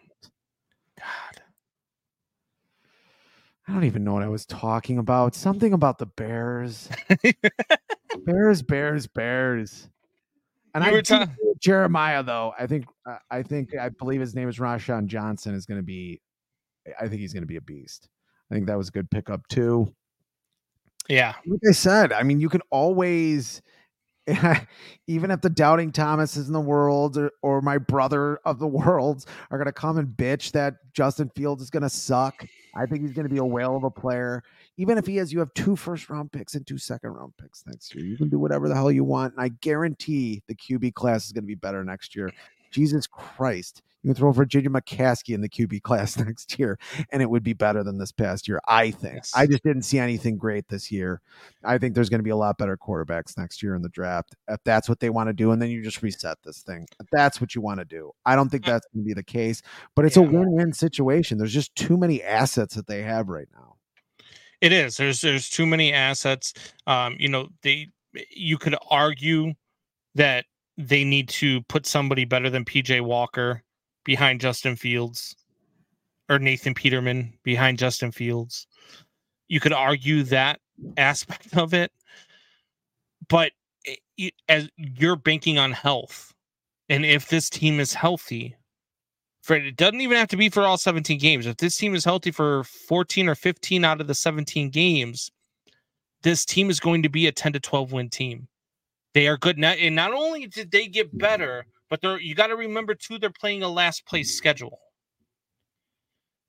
God. 0.98 1.31
I 3.68 3.74
don't 3.74 3.84
even 3.84 4.04
know 4.04 4.14
what 4.14 4.24
I 4.24 4.28
was 4.28 4.46
talking 4.46 4.98
about. 4.98 5.36
Something 5.36 5.74
about 5.74 5.98
the 5.98 6.08
Bears. 6.08 6.90
Bears, 8.26 8.62
Bears, 8.62 9.08
Bears. 9.08 9.90
And 10.74 10.84
You 10.86 10.98
I 10.98 11.02
ta- 11.02 11.28
Jeremiah 11.60 12.24
though. 12.24 12.54
I 12.58 12.66
think 12.66 12.86
uh, 13.06 13.18
I 13.30 13.44
think 13.44 13.76
I 13.76 13.90
believe 13.90 14.22
his 14.22 14.36
name 14.36 14.50
is 14.50 14.58
Roschon 14.58 15.08
Johnson 15.08 15.54
is 15.54 15.66
going 15.66 15.80
to 15.80 15.86
be. 15.86 16.22
I 17.00 17.08
think 17.08 17.22
he's 17.22 17.34
going 17.34 17.44
to 17.44 17.48
be 17.48 17.58
a 17.58 17.62
beast. 17.62 18.10
I 18.50 18.56
think 18.56 18.68
that 18.68 18.78
was 18.78 18.90
a 18.90 18.92
good 18.92 19.10
pickup 19.12 19.48
too. 19.48 19.94
Yeah. 21.08 21.34
Like 21.46 21.60
I 21.68 21.72
said, 21.74 22.12
I 22.14 22.24
mean, 22.24 22.40
you 22.40 22.50
can 22.50 22.62
always, 22.70 23.62
even 25.08 25.32
if 25.32 25.42
the 25.42 25.50
doubting 25.50 25.92
Thomases 25.92 26.48
in 26.48 26.54
the 26.54 26.62
world 26.62 27.18
or, 27.18 27.32
or 27.42 27.62
my 27.62 27.78
brother 27.78 28.40
of 28.46 28.60
the 28.60 28.68
worlds 28.68 29.26
are 29.50 29.58
going 29.58 29.68
to 29.68 29.72
come 29.72 29.98
and 29.98 30.08
bitch 30.08 30.52
that 30.52 30.76
Justin 30.94 31.30
Fields 31.36 31.62
is 31.62 31.70
going 31.70 31.84
to 31.84 31.90
suck. 31.90 32.46
I 32.76 32.86
think 32.86 33.02
he's 33.02 33.14
going 33.14 33.28
to 33.28 33.34
be 33.34 33.40
a 33.40 33.46
whale 33.46 33.76
of 33.76 33.84
a 33.84 33.92
player. 33.92 34.44
Even 34.78 34.98
if 34.98 35.06
he 35.06 35.18
has, 35.18 35.32
you 35.34 35.40
have 35.40 35.54
two 35.54 35.76
first 35.76 36.10
round 36.10 36.32
picks 36.32 36.56
and 36.56 36.66
two 36.66 36.78
second 36.78 37.12
round 37.12 37.34
picks 37.38 37.66
next 37.68 37.94
year. 37.94 38.06
You 38.06 38.18
can 38.18 38.30
do 38.30 38.40
whatever 38.40 38.70
the 38.70 38.76
hell 38.76 38.92
you 38.92 39.04
want. 39.04 39.34
And 39.34 39.44
I 39.44 39.50
guarantee 39.50 40.42
the 40.48 40.56
QB 40.56 40.94
class 40.94 41.26
is 41.26 41.32
going 41.32 41.44
to 41.44 41.48
be 41.48 41.56
better 41.56 41.84
next 41.84 42.16
year. 42.16 42.32
Jesus 42.72 43.08
Christ. 43.08 43.82
You 44.04 44.08
can 44.08 44.16
throw 44.16 44.32
Virginia 44.32 44.70
McCaskey 44.70 45.36
in 45.36 45.42
the 45.42 45.50
QB 45.50 45.84
class 45.84 46.18
next 46.26 46.58
year, 46.58 46.80
and 47.12 47.22
it 47.22 47.30
would 47.30 47.44
be 47.44 47.54
better 47.54 47.84
than 47.84 48.00
this 48.00 48.12
past 48.12 48.48
year. 48.48 48.60
I 48.68 48.90
think. 48.90 49.16
Yes. 49.16 49.32
I 49.36 49.46
just 49.46 49.64
didn't 49.64 49.84
see 49.84 50.00
anything 50.00 50.38
great 50.38 50.68
this 50.70 50.92
year. 50.92 51.22
I 51.64 51.78
think 51.78 51.94
there's 51.94 52.10
going 52.10 52.20
to 52.20 52.24
be 52.24 52.32
a 52.32 52.36
lot 52.36 52.58
better 52.58 52.78
quarterbacks 52.78 53.38
next 53.38 53.62
year 53.62 53.76
in 53.76 53.84
the 53.84 53.90
draft 53.90 54.36
if 54.48 54.60
that's 54.64 54.90
what 54.90 55.00
they 55.00 55.12
want 55.12 55.30
to 55.30 55.34
do, 55.34 55.52
and 55.52 55.62
then 55.62 55.70
you 55.70 55.84
just 55.84 56.02
reset 56.02 56.38
this 56.44 56.64
thing. 56.64 56.88
If 57.00 57.08
that's 57.12 57.40
what 57.40 57.54
you 57.54 57.62
want 57.62 57.80
to 57.80 57.86
do. 57.86 58.12
I 58.26 58.36
don't 58.36 58.50
think 58.50 58.66
that's 58.66 58.88
going 58.94 59.04
to 59.04 59.08
be 59.08 59.14
the 59.14 59.24
case, 59.24 59.62
but 59.96 60.06
it's 60.06 60.18
a 60.18 60.22
win-win 60.22 60.74
situation. 60.74 61.38
There's 61.38 61.54
just 61.54 61.76
too 61.76 61.98
many 61.98 62.24
assets 62.24 62.74
that 62.76 62.88
they 62.88 63.04
have 63.04 63.30
right 63.30 63.48
now. 63.54 63.76
It 64.62 64.72
is. 64.72 64.98
There's 64.98 65.22
there's 65.22 65.50
too 65.50 65.66
many 65.66 65.92
assets. 65.92 66.54
Um, 66.86 67.16
you 67.20 67.30
know, 67.30 67.50
they 67.64 67.88
you 68.30 68.58
could 68.58 68.76
argue 68.90 69.54
that 70.16 70.46
they 70.78 71.04
need 71.04 71.30
to 71.30 71.62
put 71.64 71.86
somebody 71.86 72.26
better 72.26 72.50
than 72.50 72.66
PJ 72.66 73.02
Walker 73.02 73.64
behind 74.04 74.42
Justin 74.42 74.76
Fields 74.76 75.36
or 76.30 76.40
Nathan 76.40 76.74
Peterman 76.74 77.34
behind 77.44 77.78
Justin 77.78 78.12
Fields. 78.12 78.68
You 79.48 79.60
could 79.60 79.74
argue 79.74 80.24
that 80.24 80.60
aspect 80.98 81.56
of 81.58 81.74
it, 81.74 81.92
but 83.28 83.52
it- 84.18 84.34
as 84.48 84.70
you're 84.78 85.16
banking 85.16 85.58
on 85.58 85.72
health, 85.72 86.34
and 86.90 87.06
if 87.06 87.30
this 87.30 87.50
team 87.50 87.80
is 87.80 87.94
healthy, 87.94 88.56
for 89.42 89.56
it 89.56 89.76
doesn't 89.76 90.02
even 90.02 90.18
have 90.18 90.28
to 90.30 90.38
be 90.38 90.50
for 90.50 90.62
all 90.64 90.78
17 90.78 91.18
games. 91.18 91.48
If 91.48 91.58
this 91.58 91.78
team 91.78 91.96
is 91.96 92.06
healthy 92.06 92.32
for 92.32 92.64
14 92.64 93.28
or 93.28 93.36
15 93.36 93.84
out 93.84 94.00
of 94.00 94.08
the 94.08 94.14
17 94.14 94.70
games, 94.70 95.32
this 96.22 96.46
team 96.46 96.70
is 96.70 96.80
going 96.80 97.02
to 97.04 97.10
be 97.10 97.26
a 97.26 97.32
10 97.32 97.54
to 97.54 97.60
12 97.60 97.92
win 97.92 98.10
team. 98.10 98.48
They 99.14 99.28
are 99.28 99.38
good. 99.38 99.58
Not, 99.58 99.78
and 99.78 99.96
not 99.96 100.14
only 100.14 100.48
did 100.48 100.72
they 100.72 100.88
get 100.88 101.18
better, 101.18 101.66
but 101.90 102.02
they're 102.02 102.20
you 102.20 102.36
got 102.36 102.48
to 102.48 102.56
remember 102.56 102.96
too, 102.96 103.20
they're 103.20 103.30
playing 103.30 103.64
a 103.64 103.70
last 103.70 104.06
place 104.06 104.36
schedule. 104.36 104.80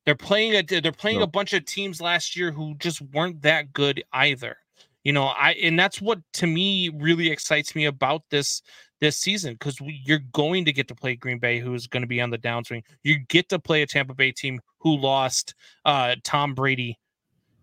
They're 0.05 0.15
playing 0.15 0.55
a 0.55 0.81
they're 0.81 0.93
playing 0.93 1.23
a 1.23 1.27
bunch 1.27 1.53
of 1.53 1.65
teams 1.65 2.01
last 2.01 2.37
year 2.37 2.51
who 2.51 2.75
just 2.79 3.01
weren't 3.01 3.43
that 3.43 3.73
good 3.73 4.03
either. 4.13 4.57
You 5.05 5.13
know, 5.13 5.25
I 5.25 5.53
and 5.53 5.79
that's 5.79 6.01
what 6.01 6.21
to 6.35 6.47
me 6.47 6.89
really 6.89 7.31
excites 7.31 7.75
me 7.75 7.87
about 7.87 8.23
this 8.31 8.63
this 9.01 9.19
season 9.19 9.55
because 9.55 9.79
you're 9.81 10.21
going 10.33 10.65
to 10.65 10.73
get 10.73 10.87
to 10.89 10.95
play 10.95 11.17
Green 11.17 11.41
Bay, 11.41 11.59
who's 11.59 11.89
going 11.89 12.03
to 12.03 12.07
be 12.07 12.21
on 12.21 12.31
the 12.31 12.39
downswing. 12.39 12.85
You 13.03 13.19
get 13.29 13.49
to 13.49 13.59
play 13.59 13.83
a 13.83 13.87
Tampa 13.87 14.15
Bay 14.15 14.31
team 14.31 14.61
who 14.79 14.97
lost 14.97 15.55
uh, 15.85 16.15
Tom 16.23 16.55
Brady. 16.55 16.99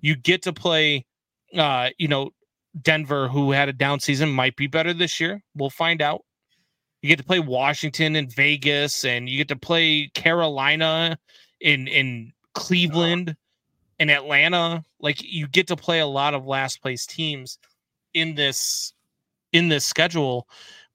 You 0.02 0.18
get 0.18 0.42
to 0.44 0.54
play, 0.54 1.06
uh, 1.58 1.90
you 1.98 2.10
know, 2.10 2.32
Denver, 2.82 3.28
who 3.28 3.52
had 3.52 3.70
a 3.70 3.74
down 3.74 4.00
season, 4.00 4.30
might 4.30 4.56
be 4.56 4.68
better 4.68 4.94
this 4.94 5.20
year. 5.20 5.42
We'll 5.56 5.70
find 5.70 6.02
out. 6.02 6.24
You 7.02 7.08
get 7.08 7.18
to 7.18 7.26
play 7.26 7.40
Washington 7.40 8.16
and 8.16 8.34
Vegas, 8.34 9.06
and 9.06 9.30
you 9.30 9.38
get 9.38 9.48
to 9.50 9.56
play 9.56 10.10
Carolina 10.14 11.18
in 11.62 11.88
in 11.88 12.34
Cleveland 12.54 13.36
and 14.00 14.12
Atlanta. 14.12 14.84
Like 15.00 15.22
you 15.24 15.48
get 15.48 15.68
to 15.68 15.76
play 15.76 16.00
a 16.00 16.06
lot 16.06 16.34
of 16.34 16.46
last 16.46 16.82
place 16.82 17.06
teams 17.06 17.58
in 18.14 18.36
this 18.36 18.94
in 19.54 19.70
this 19.70 19.86
schedule. 19.86 20.48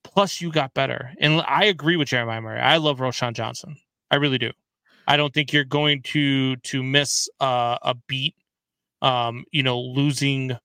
Plus, 0.03 0.41
you 0.41 0.53
got 0.53 0.75
better, 0.75 1.13
and 1.19 1.43
I 1.47 1.65
agree 1.65 1.97
with 1.97 2.09
Jeremiah 2.09 2.41
Murray. 2.43 2.61
I 2.61 2.77
love 2.77 2.99
Roschon 2.99 3.33
Johnson. 3.33 3.79
I 4.11 4.17
really 4.17 4.39
do. 4.39 4.51
I 5.09 5.17
don't 5.17 5.33
think 5.33 5.53
you're 5.53 5.65
going 5.65 6.03
to 6.03 6.57
to 6.57 6.83
miss 6.83 7.29
uh, 7.41 7.79
a 7.83 7.95
beat. 8.07 8.35
Um, 9.01 9.45
you 9.51 9.63
know, 9.63 9.81
losing 9.81 10.57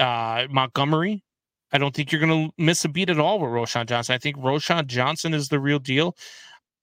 uh, 0.00 0.46
Montgomery. 0.50 1.22
I 1.72 1.78
don't 1.78 1.94
think 1.94 2.10
you're 2.10 2.20
going 2.20 2.48
to 2.48 2.54
miss 2.58 2.84
a 2.84 2.88
beat 2.88 3.10
at 3.10 3.20
all 3.20 3.38
with 3.38 3.50
Roschon 3.50 3.86
Johnson. 3.86 4.14
I 4.14 4.18
think 4.18 4.36
Roschon 4.36 4.86
Johnson 4.86 5.34
is 5.34 5.48
the 5.48 5.60
real 5.60 5.78
deal. 5.78 6.16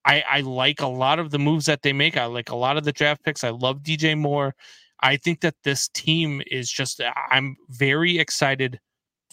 I, 0.06 0.23
I 0.30 0.41
like 0.41 0.81
a 0.81 0.88
lot 0.88 1.19
of 1.19 1.31
the 1.31 1.39
moves 1.39 1.65
that 1.65 1.81
they 1.81 1.91
make. 1.91 2.15
I 2.15 2.26
like 2.26 2.49
a 2.49 2.56
lot 2.56 2.77
of 2.77 2.85
the 2.85 2.94
draft 2.94 3.26
picks. 3.26 3.44
I 3.44 3.49
love 3.49 3.84
DJ 3.84 4.18
Moore. 4.18 4.56
I 5.02 5.18
think 5.18 5.41
that 5.41 5.56
this 5.64 5.89
team 5.89 6.41
is 6.49 6.72
just, 6.72 7.02
I'm 7.30 7.57
very 7.69 8.18
excited 8.18 8.80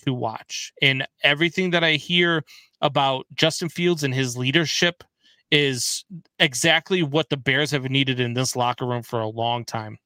to 0.05 0.13
watch. 0.13 0.73
And 0.83 1.07
everything 1.23 1.71
that 1.71 1.85
I 1.85 1.93
hear 1.93 2.43
about 2.81 3.27
Justin 3.35 3.69
Fields 3.69 4.03
and 4.03 4.13
his 4.13 4.37
leadership 4.37 5.05
is 5.51 6.05
exactly 6.41 7.03
what 7.03 7.29
the 7.29 7.37
Bears 7.37 7.71
have 7.71 7.89
needed 7.89 8.19
in 8.19 8.35
this 8.35 8.57
locker 8.57 8.87
room 8.87 9.03
for 9.03 9.21
a 9.21 9.29
long 9.29 9.65
time. 9.65 9.99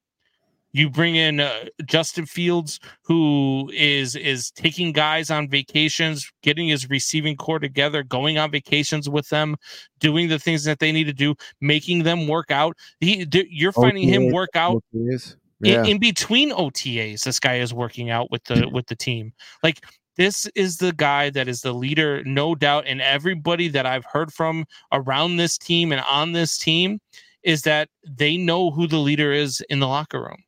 You 0.73 0.91
bring 0.91 1.17
in 1.17 1.41
uh, 1.41 1.65
Justin 1.85 2.27
Fields, 2.27 2.79
who 3.03 3.71
is 3.75 4.15
is 4.17 4.51
taking 4.51 4.93
guys 4.93 5.31
on 5.31 5.49
vacations, 5.49 6.31
getting 6.43 6.69
his 6.69 6.91
receiving 6.91 7.37
core 7.37 7.59
together, 7.59 8.03
going 8.03 8.39
on 8.39 8.51
vacations 8.51 9.09
with 9.09 9.29
them, 9.29 9.57
doing 9.99 10.29
the 10.29 10.39
things 10.39 10.65
that 10.65 10.79
they 10.79 10.93
need 10.93 11.05
to 11.05 11.13
do, 11.13 11.35
making 11.61 12.03
them 12.03 12.29
work 12.29 12.51
out. 12.51 12.77
He, 13.01 13.27
you're 13.51 13.73
finding 13.73 14.09
him 14.09 14.31
work 14.31 14.51
out 14.55 14.83
OTAs. 14.95 15.37
in, 15.63 15.87
in 15.87 15.99
between 15.99 16.51
OTAs. 16.51 17.23
This 17.23 17.41
guy 17.41 17.57
is 17.57 17.73
working 17.73 18.11
out 18.11 18.31
with 18.31 18.45
the 18.45 18.69
with 18.69 18.87
the 18.87 18.97
team. 18.97 19.33
Like 19.63 19.81
this 20.19 20.47
is 20.55 20.79
the 20.79 20.93
guy 20.93 21.31
that 21.31 21.49
is 21.49 21.63
the 21.63 21.73
leader, 21.73 22.23
no 22.25 22.55
doubt. 22.55 22.85
And 22.87 23.01
everybody 23.01 23.69
that 23.69 23.87
I've 23.87 24.05
heard 24.05 24.33
from 24.33 24.65
around 24.93 25.37
this 25.37 25.57
team 25.57 25.93
and 25.93 26.03
on 26.03 26.33
this 26.33 26.59
team 26.59 27.01
is 27.45 27.63
that 27.63 27.89
they 28.05 28.37
know 28.37 28.71
who 28.71 28.87
the 28.89 28.99
leader 28.99 29.33
is 29.33 29.63
in 29.71 29.79
the 29.79 29.87
locker 29.87 30.21
room. 30.21 30.43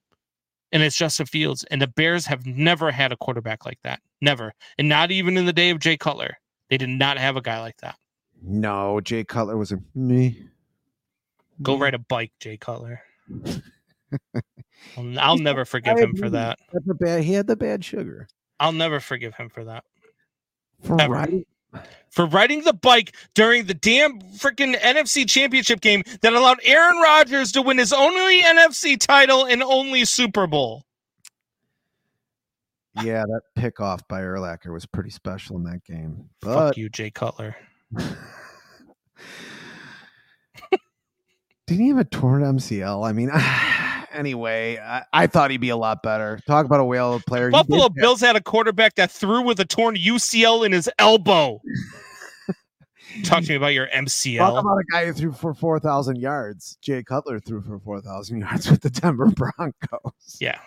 And 0.73 0.83
it's 0.83 0.97
Justin 0.97 1.27
Fields. 1.27 1.65
And 1.71 1.83
the 1.83 1.89
Bears 1.89 2.27
have 2.27 2.47
never 2.47 2.91
had 2.91 3.13
a 3.13 3.17
quarterback 3.17 3.67
like 3.67 3.81
that. 3.83 4.01
Never. 4.21 4.53
And 4.79 4.89
not 4.89 5.11
even 5.11 5.37
in 5.37 5.47
the 5.47 5.53
day 5.53 5.71
of 5.71 5.79
Jay 5.79 5.97
Cutler. 5.97 6.37
They 6.69 6.79
did 6.79 6.89
not 6.89 7.19
have 7.19 7.37
a 7.37 7.41
guy 7.41 7.61
like 7.61 7.79
that. 7.79 7.97
No, 8.43 9.01
Jay 9.01 9.25
Cutler 9.25 9.57
was 9.57 9.73
a 9.73 9.81
me. 9.95 10.45
Go 11.63 11.77
ride 11.77 11.95
a 11.95 11.99
bike, 11.99 12.33
Jay 12.39 12.57
Cutler. 12.57 13.03
I'll, 14.97 15.19
I'll 15.19 15.39
never 15.39 15.65
forgive 15.65 15.99
him 15.99 16.17
for 16.17 16.31
that. 16.31 16.59
He 16.71 16.75
had 16.75 16.87
the 16.87 16.95
bad, 16.95 17.23
he 17.25 17.33
had 17.33 17.47
the 17.47 17.57
bad 17.57 17.85
sugar. 17.85 18.29
I'll 18.59 18.73
never 18.73 19.01
forgive 19.01 19.35
him 19.35 19.51
for 19.51 19.65
that. 19.65 19.85
For 20.83 20.97
riding, 20.97 21.45
For 22.11 22.27
riding 22.27 22.65
the 22.65 22.73
bike 22.73 23.15
during 23.35 23.67
the 23.67 23.75
damn 23.75 24.21
freaking 24.21 24.75
NFC 24.81 25.29
championship 25.29 25.81
game 25.81 26.03
that 26.23 26.33
allowed 26.33 26.59
Aaron 26.65 26.97
Rodgers 26.97 27.53
to 27.53 27.63
win 27.63 27.79
his 27.79 27.93
only 27.93 28.43
NFC 28.43 28.99
title 28.99 29.45
and 29.45 29.63
only 29.63 30.05
Super 30.05 30.47
Bowl. 30.49 30.85
yeah, 33.03 33.25
that 33.27 33.43
pick 33.55 33.81
off 33.81 34.07
by 34.09 34.21
Urlacher 34.21 34.73
was 34.73 34.87
pretty 34.87 35.11
special 35.11 35.57
in 35.57 35.63
that 35.65 35.85
game. 35.85 36.29
Fuck 36.43 36.77
you, 36.77 36.89
Jay 36.89 37.11
Cutler. 37.11 37.55
didn't 41.67 41.85
he 41.85 41.89
have 41.89 41.99
a 41.99 42.05
torn 42.05 42.43
MCL? 42.43 43.09
I 43.09 43.13
mean, 43.13 43.31
anyway, 44.13 44.79
I, 44.79 45.05
I 45.13 45.27
thought 45.27 45.51
he'd 45.51 45.59
be 45.59 45.71
a 45.71 45.77
lot 45.77 46.03
better. 46.03 46.41
Talk 46.47 46.67
about 46.67 46.81
a 46.81 46.85
whale 46.85 47.15
of 47.15 47.23
a 47.23 47.25
player. 47.25 47.51
Buffalo 47.51 47.89
Bills 47.89 48.21
had 48.21 48.37
a 48.37 48.41
quarterback 48.41 48.97
that 48.97 49.11
threw 49.11 49.43
with 49.43 49.61
a 49.61 49.65
torn 49.65 49.97
UCL 49.97 50.67
in 50.67 50.73
his 50.73 50.89
elbow. 50.99 51.61
Talk 53.25 53.43
to 53.43 53.49
me 53.49 53.55
about 53.57 53.75
your 53.75 53.89
MCL. 53.89 54.39
Talk 54.39 54.61
about 54.61 54.79
a 54.79 54.85
guy 54.93 55.07
who 55.07 55.13
threw 55.13 55.33
for 55.33 55.53
four 55.53 55.81
thousand 55.81 56.19
yards. 56.19 56.79
Jay 56.81 57.03
Cutler 57.03 57.41
threw 57.41 57.61
for 57.61 57.79
four 57.81 58.01
thousand 58.01 58.41
yards 58.41 58.71
with 58.71 58.83
the 58.83 58.91
Denver 58.91 59.27
Broncos. 59.59 60.39
Yeah. 60.41 60.61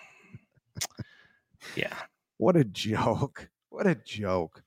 Yeah. 1.76 1.94
What 2.38 2.57
a 2.57 2.65
joke! 2.65 3.49
What 3.70 3.88
a 3.88 3.95
joke! 3.95 4.61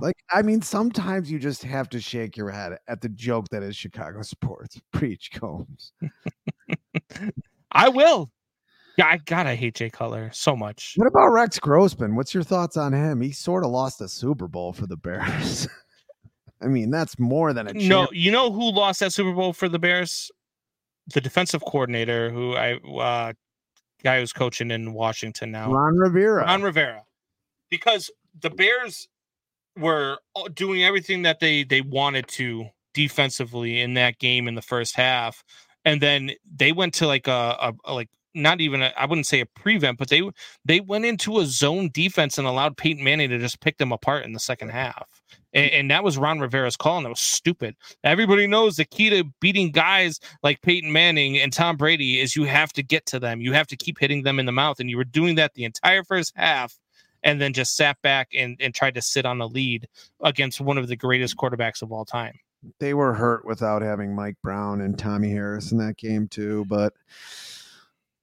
Like, 0.00 0.16
I 0.30 0.42
mean, 0.42 0.62
sometimes 0.62 1.30
you 1.30 1.38
just 1.38 1.62
have 1.62 1.88
to 1.90 2.00
shake 2.00 2.36
your 2.36 2.50
head 2.50 2.78
at 2.88 3.00
the 3.00 3.08
joke 3.08 3.48
that 3.50 3.62
is 3.62 3.76
Chicago 3.76 4.22
sports. 4.22 4.80
Preach, 4.92 5.30
Combs. 5.32 5.92
I 7.72 7.88
will. 7.88 8.30
Yeah, 8.96 9.06
I 9.06 9.18
gotta 9.18 9.54
hate 9.54 9.74
Jay 9.74 9.90
Cutler 9.90 10.30
so 10.32 10.56
much. 10.56 10.94
What 10.96 11.06
about 11.06 11.28
Rex 11.28 11.58
Grossman? 11.58 12.16
What's 12.16 12.32
your 12.32 12.42
thoughts 12.42 12.76
on 12.78 12.92
him? 12.94 13.20
He 13.20 13.32
sort 13.32 13.62
of 13.64 13.70
lost 13.70 14.00
a 14.00 14.08
Super 14.08 14.48
Bowl 14.48 14.72
for 14.72 14.86
the 14.86 14.96
Bears. 14.96 15.68
I 16.62 16.66
mean, 16.66 16.90
that's 16.90 17.18
more 17.18 17.52
than 17.52 17.68
a 17.68 17.74
No, 17.74 18.06
champ- 18.06 18.10
you 18.14 18.30
know 18.30 18.50
who 18.50 18.70
lost 18.72 19.00
that 19.00 19.12
Super 19.12 19.32
Bowl 19.34 19.52
for 19.52 19.68
the 19.68 19.78
Bears? 19.78 20.30
The 21.12 21.20
defensive 21.20 21.62
coordinator, 21.62 22.30
who 22.30 22.54
I 22.56 22.74
uh 22.76 23.32
guy 24.02 24.20
who's 24.20 24.32
coaching 24.32 24.70
in 24.70 24.94
Washington 24.94 25.50
now. 25.50 25.70
Ron 25.70 25.96
Rivera. 25.96 26.44
Ron 26.44 26.62
Rivera. 26.62 27.02
Because 27.70 28.10
the 28.40 28.50
Bears 28.50 29.08
were 29.78 30.16
doing 30.54 30.82
everything 30.84 31.22
that 31.22 31.38
they 31.40 31.64
they 31.64 31.82
wanted 31.82 32.26
to 32.28 32.66
defensively 32.94 33.80
in 33.82 33.92
that 33.94 34.18
game 34.18 34.48
in 34.48 34.54
the 34.54 34.62
first 34.62 34.96
half, 34.96 35.44
and 35.86 36.02
then 36.02 36.32
they 36.54 36.72
went 36.72 36.92
to 36.94 37.06
like 37.06 37.28
a, 37.28 37.56
a, 37.60 37.72
a 37.86 37.94
like 37.94 38.10
not 38.34 38.60
even 38.60 38.82
I 38.82 38.92
I 38.98 39.06
wouldn't 39.06 39.26
say 39.26 39.40
a 39.40 39.46
prevent, 39.46 39.96
but 39.96 40.08
they 40.10 40.20
they 40.64 40.80
went 40.80 41.06
into 41.06 41.38
a 41.38 41.46
zone 41.46 41.88
defense 41.94 42.36
and 42.36 42.46
allowed 42.46 42.76
Peyton 42.76 43.02
Manning 43.02 43.30
to 43.30 43.38
just 43.38 43.60
pick 43.60 43.78
them 43.78 43.92
apart 43.92 44.26
in 44.26 44.32
the 44.32 44.40
second 44.40 44.70
half. 44.70 45.22
And, 45.54 45.64
mm-hmm. 45.64 45.80
and 45.80 45.90
that 45.92 46.04
was 46.04 46.18
Ron 46.18 46.40
Rivera's 46.40 46.76
call, 46.76 46.98
and 46.98 47.06
it 47.06 47.10
was 47.10 47.20
stupid. 47.20 47.76
Everybody 48.04 48.46
knows 48.46 48.76
the 48.76 48.84
key 48.84 49.08
to 49.10 49.24
beating 49.40 49.70
guys 49.70 50.20
like 50.42 50.60
Peyton 50.60 50.92
Manning 50.92 51.38
and 51.38 51.52
Tom 51.52 51.76
Brady 51.76 52.20
is 52.20 52.36
you 52.36 52.44
have 52.44 52.72
to 52.74 52.82
get 52.82 53.06
to 53.06 53.20
them. 53.20 53.40
You 53.40 53.52
have 53.54 53.68
to 53.68 53.76
keep 53.76 53.98
hitting 53.98 54.24
them 54.24 54.38
in 54.38 54.44
the 54.44 54.52
mouth, 54.52 54.80
and 54.80 54.90
you 54.90 54.98
were 54.98 55.04
doing 55.04 55.36
that 55.36 55.54
the 55.54 55.64
entire 55.64 56.04
first 56.04 56.32
half 56.36 56.76
and 57.22 57.40
then 57.40 57.52
just 57.52 57.76
sat 57.76 57.96
back 58.02 58.28
and, 58.36 58.56
and 58.60 58.74
tried 58.74 58.94
to 58.94 59.02
sit 59.02 59.24
on 59.24 59.40
a 59.40 59.46
lead 59.46 59.88
against 60.22 60.60
one 60.60 60.78
of 60.78 60.88
the 60.88 60.96
greatest 60.96 61.36
quarterbacks 61.36 61.80
of 61.80 61.90
all 61.90 62.04
time. 62.04 62.38
They 62.78 62.94
were 62.94 63.14
hurt 63.14 63.44
without 63.44 63.82
having 63.82 64.14
Mike 64.14 64.36
Brown 64.42 64.80
and 64.80 64.98
Tommy 64.98 65.30
Harris 65.30 65.72
in 65.72 65.78
that 65.78 65.96
game 65.96 66.28
too. 66.28 66.64
But 66.68 66.92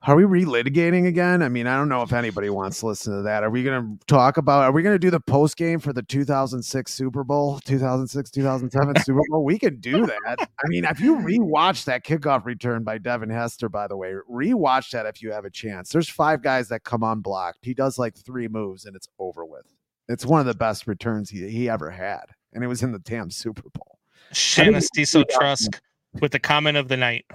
are 0.06 0.18
we 0.18 0.24
relitigating 0.24 1.08
again? 1.08 1.42
I 1.42 1.48
mean, 1.48 1.66
I 1.66 1.78
don't 1.78 1.88
know 1.88 2.02
if 2.02 2.12
anybody 2.12 2.50
wants 2.50 2.82
to 2.82 2.88
listen 2.88 3.16
to 3.16 3.22
that. 3.22 3.42
Are 3.44 3.50
we 3.50 3.64
going 3.64 3.98
to 3.98 4.06
talk 4.06 4.36
about? 4.36 4.64
Are 4.64 4.72
we 4.74 4.82
going 4.82 4.96
to 4.96 5.00
do 5.00 5.10
the 5.10 5.22
post 5.22 5.56
game 5.56 5.80
for 5.80 5.94
the 5.94 6.04
2006 6.04 6.94
Super 6.94 7.24
Bowl, 7.24 7.60
2006 7.64 8.30
2007 8.30 9.04
Super 9.04 9.22
Bowl? 9.30 9.46
We 9.46 9.58
could 9.58 9.80
do 9.80 10.06
that. 10.06 10.36
I 10.40 10.68
mean, 10.68 10.84
if 10.84 11.00
you 11.00 11.16
rewatch 11.16 11.86
that 11.86 12.04
kickoff 12.04 12.44
return 12.44 12.84
by 12.84 12.98
Devin 12.98 13.30
Hester, 13.30 13.70
by 13.70 13.88
the 13.88 13.96
way, 13.96 14.14
rewatch 14.30 14.92
that 14.92 15.06
if 15.06 15.22
you 15.22 15.32
have 15.32 15.46
a 15.46 15.50
chance. 15.50 15.90
There's 15.90 16.10
five 16.10 16.42
guys 16.42 16.68
that 16.68 16.84
come 16.84 17.04
unblocked. 17.04 17.60
He 17.62 17.74
does 17.74 17.98
like 17.98 18.18
three 18.18 18.50
moves 18.50 18.84
and 18.84 18.98
it's 18.98 19.08
over 19.20 19.46
with. 19.46 19.74
It's 20.10 20.26
one 20.26 20.42
of 20.42 20.46
the 20.46 20.54
best 20.54 20.86
returns 20.86 21.30
he, 21.30 21.50
he 21.50 21.70
ever 21.70 21.90
had, 21.90 22.26
and 22.52 22.62
it 22.62 22.68
was 22.68 22.84
in 22.84 22.92
the 22.92 23.00
damn 23.00 23.32
Super 23.32 23.70
Bowl. 23.74 23.93
Shanastiso 24.34 25.24
Trusk 25.32 25.80
with 26.20 26.32
the 26.32 26.40
comment 26.40 26.78
of 26.78 26.88
the 26.88 26.98
night. 26.98 27.26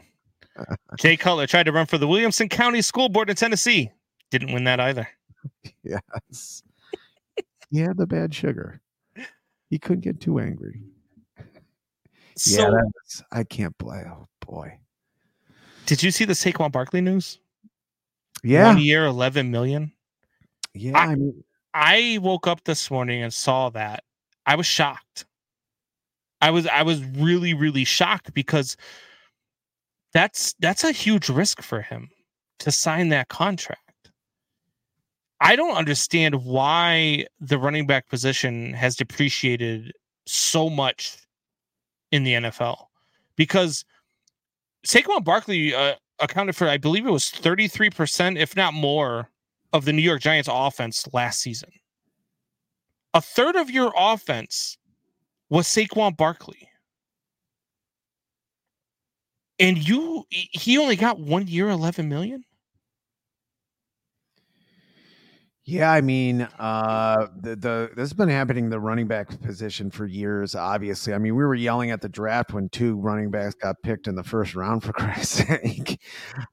Jay 0.99 1.17
Cutler 1.17 1.47
tried 1.47 1.65
to 1.65 1.73
run 1.73 1.87
for 1.87 1.99
the 1.99 2.09
Williamson 2.09 2.49
County 2.49 2.83
School 2.83 3.09
Board 3.09 3.31
in 3.31 3.37
Tennessee. 3.37 3.91
Didn't 4.31 4.53
win 4.53 4.65
that 4.65 4.81
either. 4.81 5.09
Yes. 5.83 6.63
he 7.71 7.79
had 7.79 7.97
the 7.97 8.07
bad 8.07 8.35
sugar. 8.35 8.81
He 9.71 9.79
couldn't 9.79 10.01
get 10.01 10.21
too 10.21 10.39
angry. 10.39 10.83
So, 12.37 12.63
yeah, 12.63 12.71
was, 12.71 13.23
I 13.33 13.45
can't 13.45 13.77
play. 13.79 14.05
Oh 14.07 14.29
boy. 14.47 14.79
did 15.87 16.03
you 16.03 16.11
see 16.11 16.25
the 16.25 16.35
Saquon 16.35 16.71
Barkley 16.71 17.01
news? 17.01 17.39
Yeah. 18.45 18.67
One 18.67 18.79
year, 18.79 19.07
11 19.07 19.51
million. 19.51 19.93
Yeah. 20.75 20.97
I 20.97 21.15
mean, 21.17 21.43
I 21.75 22.19
woke 22.23 22.47
up 22.47 22.65
this 22.65 22.91
morning 22.91 23.23
and 23.23 23.33
saw 23.33 23.71
that. 23.71 24.05
I 24.47 24.55
was 24.55 24.67
shocked. 24.67 25.27
I 26.41 26.51
was 26.51 26.67
I 26.67 26.83
was 26.83 27.05
really 27.05 27.55
really 27.55 27.85
shocked 27.85 28.33
because 28.35 28.77
that's 30.13 30.55
that's 30.61 30.85
a 30.85 30.93
huge 30.93 31.29
risk 31.29 31.63
for 31.63 31.83
him 31.83 32.09
to 32.61 32.71
sign 32.71 33.09
that 33.11 33.29
contract. 33.29 34.11
I 35.41 35.55
don't 35.55 35.77
understand 35.77 36.45
why 36.45 37.27
the 37.41 37.59
running 37.59 37.87
back 37.87 38.09
position 38.09 38.73
has 38.73 38.97
depreciated 38.97 39.93
so 40.27 40.69
much 40.69 41.17
in 42.11 42.25
the 42.25 42.35
NFL 42.35 42.87
because 43.37 43.85
Saquon 44.87 45.23
Barkley 45.23 45.75
uh, 45.75 45.95
accounted 46.19 46.57
for 46.57 46.69
I 46.69 46.79
believe 46.79 47.07
it 47.07 47.11
was 47.11 47.31
33% 47.31 48.39
if 48.39 48.57
not 48.57 48.75
more 48.75 49.31
of 49.73 49.85
the 49.85 49.93
New 49.93 50.03
York 50.03 50.21
Giants 50.21 50.49
offense 50.51 51.07
last 51.13 51.41
season. 51.41 51.71
A 53.15 53.21
third 53.21 53.57
of 53.57 53.71
your 53.71 53.93
offense 53.97 54.77
was 55.51 55.67
Saquon 55.67 56.17
Barkley. 56.17 56.69
And 59.61 59.79
you 59.89 60.25
he 60.31 60.79
only 60.79 60.97
got 60.97 61.19
1 61.21 61.47
year 61.47 61.69
11 61.69 62.09
million? 62.09 62.45
yeah, 65.65 65.93
I 65.93 66.01
mean, 66.01 66.43
uh 66.59 67.27
the 67.37 67.55
the 67.55 67.91
this 67.95 68.09
has 68.09 68.15
been 68.15 68.31
happening 68.31 68.71
the 68.71 68.81
running 68.81 69.07
back 69.07 69.39
position 69.43 69.91
for 69.91 70.07
years, 70.07 70.55
obviously. 70.55 71.13
I 71.13 71.19
mean, 71.19 71.37
we 71.37 71.45
were 71.45 71.55
yelling 71.55 71.91
at 71.91 72.01
the 72.01 72.09
draft 72.09 72.55
when 72.55 72.71
two 72.71 72.97
running 72.97 73.31
backs 73.31 73.55
got 73.55 73.77
picked 73.83 74.07
in 74.07 74.15
the 74.15 74.23
first 74.23 74.55
round 74.55 74.83
for 74.83 74.93
Christ's 74.95 75.47
sake. 75.47 76.01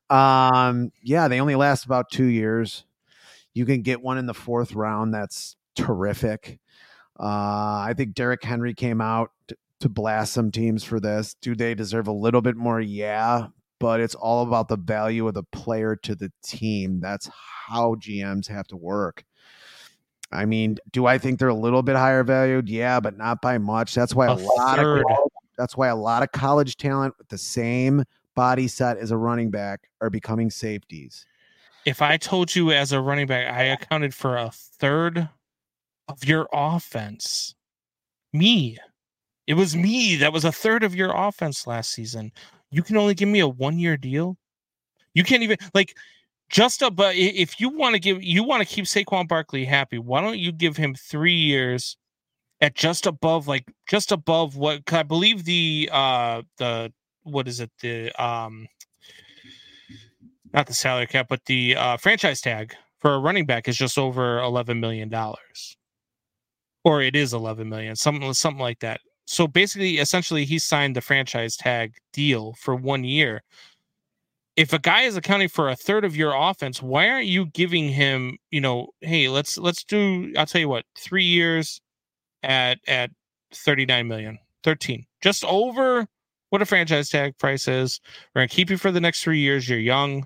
Um, 0.09 0.91
yeah, 1.01 1.29
they 1.29 1.39
only 1.39 1.55
last 1.55 1.85
about 1.85 2.11
two 2.11 2.25
years. 2.25 2.83
You 3.53 3.65
can 3.65 3.83
get 3.83 4.01
one 4.01 4.17
in 4.17 4.27
the 4.27 4.33
fourth 4.33 4.73
round. 4.75 5.13
That's 5.13 5.55
terrific. 5.75 6.59
Uh, 7.19 7.83
I 7.87 7.93
think 7.95 8.13
Derrick 8.13 8.43
Henry 8.43 8.73
came 8.73 8.99
out 9.01 9.31
t- 9.47 9.55
to 9.81 9.89
blast 9.89 10.33
some 10.33 10.51
teams 10.51 10.83
for 10.83 10.99
this. 10.99 11.35
Do 11.41 11.55
they 11.55 11.73
deserve 11.75 12.07
a 12.07 12.11
little 12.11 12.41
bit 12.41 12.55
more? 12.57 12.81
Yeah, 12.81 13.47
but 13.79 13.99
it's 14.01 14.15
all 14.15 14.43
about 14.45 14.67
the 14.67 14.77
value 14.77 15.27
of 15.27 15.33
the 15.33 15.43
player 15.43 15.95
to 16.03 16.15
the 16.15 16.31
team. 16.43 16.99
That's 16.99 17.29
how 17.67 17.95
GMs 17.95 18.47
have 18.49 18.67
to 18.67 18.75
work. 18.77 19.23
I 20.31 20.45
mean, 20.45 20.77
do 20.91 21.05
I 21.05 21.17
think 21.17 21.39
they're 21.39 21.47
a 21.49 21.53
little 21.55 21.83
bit 21.83 21.95
higher 21.95 22.23
valued? 22.23 22.67
Yeah, 22.67 22.99
but 22.99 23.17
not 23.17 23.41
by 23.41 23.57
much. 23.59 23.93
That's 23.95 24.13
why 24.15 24.25
a, 24.27 24.33
A 24.33 24.35
lot 24.35 24.75
third. 24.77 24.99
of 25.09 25.29
that's 25.57 25.77
why 25.77 25.87
a 25.87 25.95
lot 25.95 26.21
of 26.23 26.33
college 26.33 26.75
talent 26.75 27.13
with 27.17 27.29
the 27.29 27.37
same 27.37 28.03
body 28.35 28.67
set 28.67 28.97
as 28.97 29.11
a 29.11 29.17
running 29.17 29.49
back 29.51 29.87
are 30.01 30.09
becoming 30.09 30.49
safeties. 30.49 31.25
If 31.85 32.01
I 32.01 32.17
told 32.17 32.53
you 32.55 32.71
as 32.71 32.91
a 32.91 32.99
running 32.99 33.27
back 33.27 33.49
I 33.53 33.63
accounted 33.65 34.13
for 34.13 34.35
a 34.35 34.49
third 34.51 35.29
of 36.07 36.23
your 36.23 36.47
offense, 36.53 37.55
me, 38.33 38.77
it 39.47 39.53
was 39.53 39.75
me 39.75 40.15
that 40.17 40.33
was 40.33 40.45
a 40.45 40.51
third 40.51 40.83
of 40.83 40.95
your 40.95 41.11
offense 41.15 41.67
last 41.67 41.91
season. 41.91 42.31
You 42.71 42.81
can 42.83 42.97
only 42.97 43.13
give 43.13 43.29
me 43.29 43.39
a 43.39 43.47
one 43.47 43.79
year 43.79 43.97
deal. 43.97 44.37
You 45.13 45.23
can't 45.23 45.43
even 45.43 45.57
like 45.73 45.95
just 46.49 46.81
a 46.81 46.91
but 46.91 47.15
if 47.15 47.59
you 47.59 47.69
want 47.69 47.93
to 47.93 47.99
give 47.99 48.23
you 48.23 48.43
want 48.43 48.67
to 48.67 48.73
keep 48.73 48.85
Saquon 48.85 49.27
Barkley 49.27 49.65
happy, 49.65 49.97
why 49.97 50.21
don't 50.21 50.39
you 50.39 50.51
give 50.51 50.77
him 50.77 50.95
three 50.95 51.35
years 51.35 51.97
at 52.61 52.75
just 52.75 53.05
above 53.05 53.47
like 53.47 53.71
just 53.87 54.11
above 54.11 54.55
what 54.57 54.81
I 54.91 55.03
believe 55.03 55.45
the 55.45 55.89
uh 55.91 56.41
the 56.57 56.91
what 57.23 57.47
is 57.47 57.59
it 57.59 57.71
the 57.81 58.11
um 58.23 58.67
not 60.53 60.67
the 60.67 60.73
salary 60.73 61.07
cap 61.07 61.27
but 61.29 61.43
the 61.45 61.75
uh 61.75 61.97
franchise 61.97 62.41
tag 62.41 62.73
for 62.99 63.13
a 63.13 63.19
running 63.19 63.45
back 63.45 63.67
is 63.67 63.77
just 63.77 63.97
over 63.97 64.39
11 64.39 64.79
million 64.79 65.09
dollars 65.09 65.77
or 66.85 67.01
it 67.01 67.15
is 67.15 67.33
11 67.33 67.67
million 67.67 67.95
something 67.97 68.33
something 68.33 68.61
like 68.61 68.79
that. 68.79 69.01
So 69.25 69.47
basically 69.47 69.97
essentially 69.97 70.45
he 70.45 70.59
signed 70.59 70.95
the 70.95 71.01
franchise 71.01 71.57
tag 71.57 71.95
deal 72.13 72.53
for 72.53 72.75
one 72.75 73.03
year. 73.03 73.43
If 74.55 74.71
a 74.71 74.79
guy 74.79 75.01
is 75.01 75.17
accounting 75.17 75.49
for 75.49 75.67
a 75.69 75.75
third 75.75 76.05
of 76.05 76.15
your 76.15 76.33
offense 76.33 76.81
why 76.81 77.09
aren't 77.09 77.27
you 77.27 77.47
giving 77.47 77.89
him 77.89 78.37
you 78.51 78.61
know 78.61 78.87
hey 79.01 79.27
let's 79.27 79.57
let's 79.57 79.83
do 79.83 80.31
i'll 80.37 80.45
tell 80.45 80.61
you 80.61 80.69
what 80.69 80.85
three 80.97 81.25
years 81.25 81.81
at 82.41 82.79
at 82.87 83.09
39 83.53 84.07
million 84.07 84.37
13 84.63 85.05
just 85.21 85.43
over 85.43 86.07
what 86.51 86.61
a 86.61 86.65
franchise 86.65 87.09
tag 87.09 87.37
price 87.37 87.67
is. 87.67 87.99
We're 88.33 88.41
gonna 88.41 88.47
keep 88.47 88.69
you 88.69 88.77
for 88.77 88.91
the 88.91 89.01
next 89.01 89.23
three 89.23 89.39
years. 89.39 89.67
You're 89.67 89.79
young. 89.79 90.25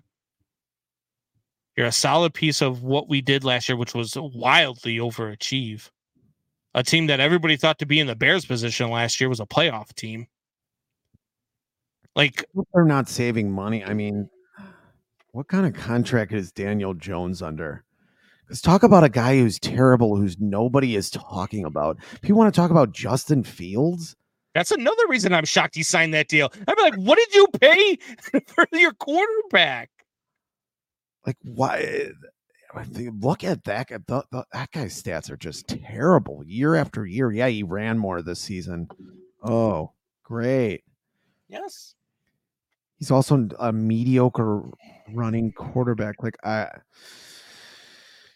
You're 1.76 1.88
a 1.88 1.92
solid 1.92 2.36
piece 2.36 2.62
of 2.62 2.84
what 2.84 3.10
we 3.10 3.22
did 3.22 3.44
last 3.44 3.68
year 3.68 3.78
which 3.78 3.96
was 3.96 4.16
wildly 4.16 4.98
overachieve 4.98 5.90
a 6.74 6.84
team 6.84 7.08
that 7.08 7.20
everybody 7.20 7.58
thought 7.58 7.80
to 7.80 7.86
be 7.86 8.00
in 8.00 8.08
the 8.08 8.16
bears 8.16 8.46
position 8.46 8.90
last 8.90 9.20
year 9.20 9.30
was 9.30 9.40
a 9.40 9.46
playoff 9.46 9.94
team 9.96 10.28
like 12.16 12.44
They're 12.74 12.86
not 12.86 13.08
saving 13.08 13.52
money. 13.52 13.84
I 13.84 13.94
mean, 13.94 14.30
what 15.32 15.48
kind 15.48 15.66
of 15.66 15.74
contract 15.74 16.34
is 16.34 16.52
Daniel 16.52 16.94
Jones 16.94 17.42
under? 17.42 17.84
Let's 18.50 18.62
talk 18.62 18.84
about 18.84 19.04
a 19.04 19.10
guy 19.10 19.38
who's 19.38 19.60
terrible, 19.60 20.18
who's 20.18 20.38
nobody 20.40 20.96
is 20.96 21.12
talking 21.12 21.66
about. 21.66 21.98
People 22.22 22.40
want 22.40 22.54
to 22.54 22.60
talk 22.60 22.72
about 22.72 22.92
Justin 22.92 23.44
Fields, 23.44 24.16
That's 24.56 24.72
another 24.72 25.08
reason 25.08 25.34
I'm 25.34 25.46
shocked 25.46 25.76
he 25.76 25.84
signed 25.84 26.14
that 26.16 26.28
deal. 26.28 26.52
I'd 26.68 26.76
be 26.76 26.82
like, 26.82 26.96
what 26.96 27.18
did 27.18 27.34
you 27.36 27.48
pay 27.62 27.98
for 28.48 28.68
your 28.74 28.94
quarterback? 28.94 29.90
like 31.26 31.38
why? 31.44 32.10
I 32.76 32.84
think- 32.84 33.24
Look 33.24 33.44
at 33.44 33.64
that 33.66 33.88
guy. 33.88 33.98
The, 34.06 34.24
the, 34.32 34.46
that 34.54 34.72
guy's 34.72 35.02
stats 35.02 35.30
are 35.30 35.38
just 35.38 35.68
terrible 35.68 36.44
year 36.46 36.76
after 36.76 37.06
year. 37.06 37.32
Yeah, 37.32 37.48
he 37.48 37.64
ran 37.64 37.98
more 37.98 38.22
this 38.22 38.40
season. 38.40 38.88
Oh, 39.44 39.94
great. 40.24 40.84
Yes. 41.48 41.96
He's 42.98 43.12
also 43.12 43.48
a 43.60 43.72
mediocre 43.72 44.64
running 45.14 45.52
quarterback. 45.54 46.22
Like 46.22 46.36
I, 46.44 46.68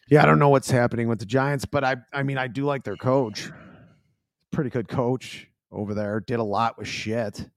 yeah, 0.10 0.23
I 0.23 0.26
don't 0.26 0.39
know 0.39 0.49
what's 0.49 0.72
happening 0.72 1.07
with 1.07 1.19
the 1.19 1.26
Giants, 1.26 1.65
but 1.65 1.84
I, 1.84 1.97
I 2.14 2.23
mean, 2.23 2.38
I 2.38 2.47
do 2.47 2.64
like 2.65 2.84
their 2.84 2.95
coach. 2.95 3.51
Pretty 4.51 4.69
good 4.69 4.88
coach 4.88 5.47
over 5.72 5.93
there. 5.93 6.19
Did 6.22 6.39
a 6.39 6.43
lot 6.43 6.77
with 6.77 6.88
shit. 6.88 7.49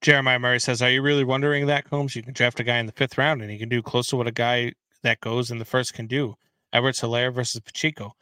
Jeremiah 0.00 0.38
Murray 0.38 0.60
says, 0.60 0.80
"Are 0.82 0.90
you 0.90 1.02
really 1.02 1.24
wondering 1.24 1.66
that, 1.66 1.88
Combs? 1.88 2.16
You 2.16 2.22
can 2.22 2.32
draft 2.32 2.60
a 2.60 2.64
guy 2.64 2.78
in 2.78 2.86
the 2.86 2.92
fifth 2.92 3.18
round, 3.18 3.42
and 3.42 3.50
he 3.50 3.58
can 3.58 3.68
do 3.68 3.82
close 3.82 4.06
to 4.08 4.16
what 4.16 4.26
a 4.26 4.32
guy 4.32 4.72
that 5.02 5.20
goes 5.20 5.50
in 5.50 5.58
the 5.58 5.64
first 5.64 5.94
can 5.94 6.06
do. 6.06 6.36
Edwards 6.72 7.00
Helaire 7.00 7.34
versus 7.34 7.60
Pacheco. 7.60 8.14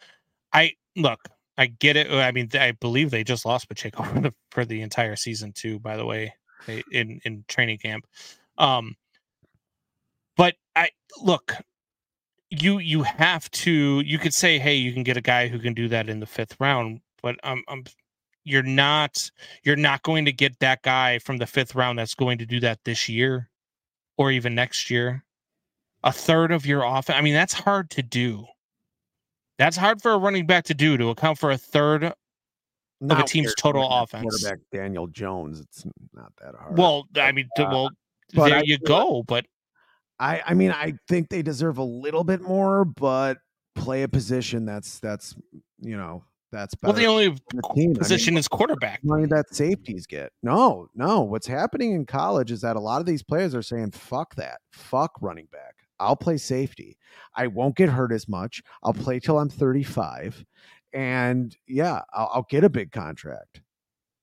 I 0.52 0.72
look, 0.96 1.28
I 1.56 1.66
get 1.66 1.96
it. 1.96 2.10
I 2.10 2.32
mean, 2.32 2.48
I 2.54 2.72
believe 2.72 3.10
they 3.10 3.24
just 3.24 3.44
lost 3.44 3.68
Pacheco 3.68 4.02
for 4.14 4.20
the 4.20 4.34
for 4.50 4.64
the 4.64 4.80
entire 4.80 5.16
season 5.16 5.52
too. 5.52 5.78
By 5.78 5.96
the 5.96 6.06
way, 6.06 6.34
in 6.90 7.20
in 7.24 7.44
training 7.48 7.78
camp. 7.78 8.06
Um, 8.56 8.96
but 10.36 10.56
I 10.76 10.90
look, 11.22 11.54
you 12.50 12.78
you 12.78 13.02
have 13.02 13.50
to. 13.50 14.00
You 14.00 14.18
could 14.18 14.34
say, 14.34 14.58
hey, 14.58 14.76
you 14.76 14.92
can 14.92 15.02
get 15.02 15.16
a 15.16 15.22
guy 15.22 15.48
who 15.48 15.58
can 15.58 15.74
do 15.74 15.88
that 15.88 16.08
in 16.08 16.20
the 16.20 16.26
fifth 16.26 16.56
round, 16.60 17.00
but 17.22 17.36
um, 17.42 17.62
um 17.68 17.84
you're 18.44 18.62
not 18.62 19.30
you're 19.62 19.76
not 19.76 20.02
going 20.02 20.24
to 20.24 20.32
get 20.32 20.58
that 20.60 20.82
guy 20.82 21.18
from 21.18 21.36
the 21.36 21.46
fifth 21.46 21.74
round 21.74 21.98
that's 21.98 22.14
going 22.14 22.38
to 22.38 22.46
do 22.46 22.60
that 22.60 22.78
this 22.84 23.08
year 23.08 23.50
or 24.16 24.30
even 24.30 24.54
next 24.54 24.90
year 24.90 25.24
a 26.04 26.12
third 26.12 26.52
of 26.52 26.66
your 26.66 26.82
offense. 26.84 27.18
I 27.18 27.22
mean, 27.22 27.34
that's 27.34 27.52
hard 27.52 27.90
to 27.90 28.02
do. 28.02 28.46
That's 29.58 29.76
hard 29.76 30.00
for 30.00 30.12
a 30.12 30.18
running 30.18 30.46
back 30.46 30.64
to 30.66 30.74
do 30.74 30.96
to 30.96 31.08
account 31.10 31.38
for 31.38 31.50
a 31.50 31.58
third 31.58 32.04
of 32.04 32.14
a 33.02 33.22
team's 33.24 33.54
total 33.56 33.88
offense. 33.88 34.22
Quarterback 34.22 34.60
Daniel 34.72 35.06
Jones. 35.08 35.60
It's 35.60 35.84
not 36.14 36.32
that 36.40 36.54
hard. 36.54 36.78
Well, 36.78 37.08
I 37.16 37.32
mean, 37.32 37.48
uh, 37.58 37.66
well, 37.70 37.90
there 38.34 38.58
I 38.58 38.62
you 38.64 38.78
go. 38.78 39.24
But 39.26 39.46
I, 40.20 40.42
I 40.46 40.54
mean, 40.54 40.70
I 40.70 40.94
think 41.08 41.28
they 41.28 41.42
deserve 41.42 41.78
a 41.78 41.84
little 41.84 42.24
bit 42.24 42.40
more, 42.40 42.84
but 42.84 43.38
play 43.74 44.02
a 44.02 44.08
position 44.08 44.64
that's 44.64 44.98
that's 45.00 45.34
you 45.80 45.96
know 45.96 46.24
that's 46.50 46.74
better. 46.74 46.92
Well, 46.92 47.00
the 47.00 47.06
only 47.06 47.28
the 47.28 47.94
position 47.98 48.32
I 48.32 48.34
mean, 48.34 48.38
is 48.38 48.48
quarterback. 48.48 49.04
Money 49.04 49.26
that 49.26 49.54
safeties 49.54 50.06
get. 50.06 50.32
No, 50.42 50.88
no. 50.94 51.22
What's 51.22 51.46
happening 51.46 51.92
in 51.92 52.06
college 52.06 52.50
is 52.50 52.60
that 52.62 52.76
a 52.76 52.80
lot 52.80 53.00
of 53.00 53.06
these 53.06 53.22
players 53.22 53.54
are 53.54 53.62
saying, 53.62 53.92
"Fuck 53.92 54.34
that. 54.36 54.60
Fuck 54.72 55.12
running 55.20 55.48
back. 55.52 55.74
I'll 56.00 56.16
play 56.16 56.36
safety. 56.36 56.98
I 57.34 57.46
won't 57.46 57.76
get 57.76 57.88
hurt 57.88 58.12
as 58.12 58.28
much. 58.28 58.62
I'll 58.82 58.94
play 58.94 59.20
till 59.20 59.38
I'm 59.38 59.48
35, 59.48 60.44
and 60.92 61.56
yeah, 61.66 62.02
I'll, 62.12 62.30
I'll 62.34 62.46
get 62.48 62.64
a 62.64 62.70
big 62.70 62.92
contract." 62.92 63.62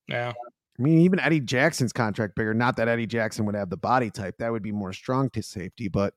Yeah. 0.07 0.33
I 0.77 0.81
mean, 0.81 0.99
even 0.99 1.19
Eddie 1.19 1.39
Jackson's 1.39 1.93
contract 1.93 2.35
bigger. 2.35 2.53
Not 2.53 2.75
that 2.77 2.89
Eddie 2.89 3.07
Jackson 3.07 3.45
would 3.45 3.55
have 3.55 3.69
the 3.69 3.77
body 3.77 4.09
type. 4.09 4.35
That 4.39 4.51
would 4.51 4.63
be 4.63 4.73
more 4.73 4.91
strong 4.91 5.29
to 5.31 5.41
safety, 5.41 5.87
but 5.87 6.13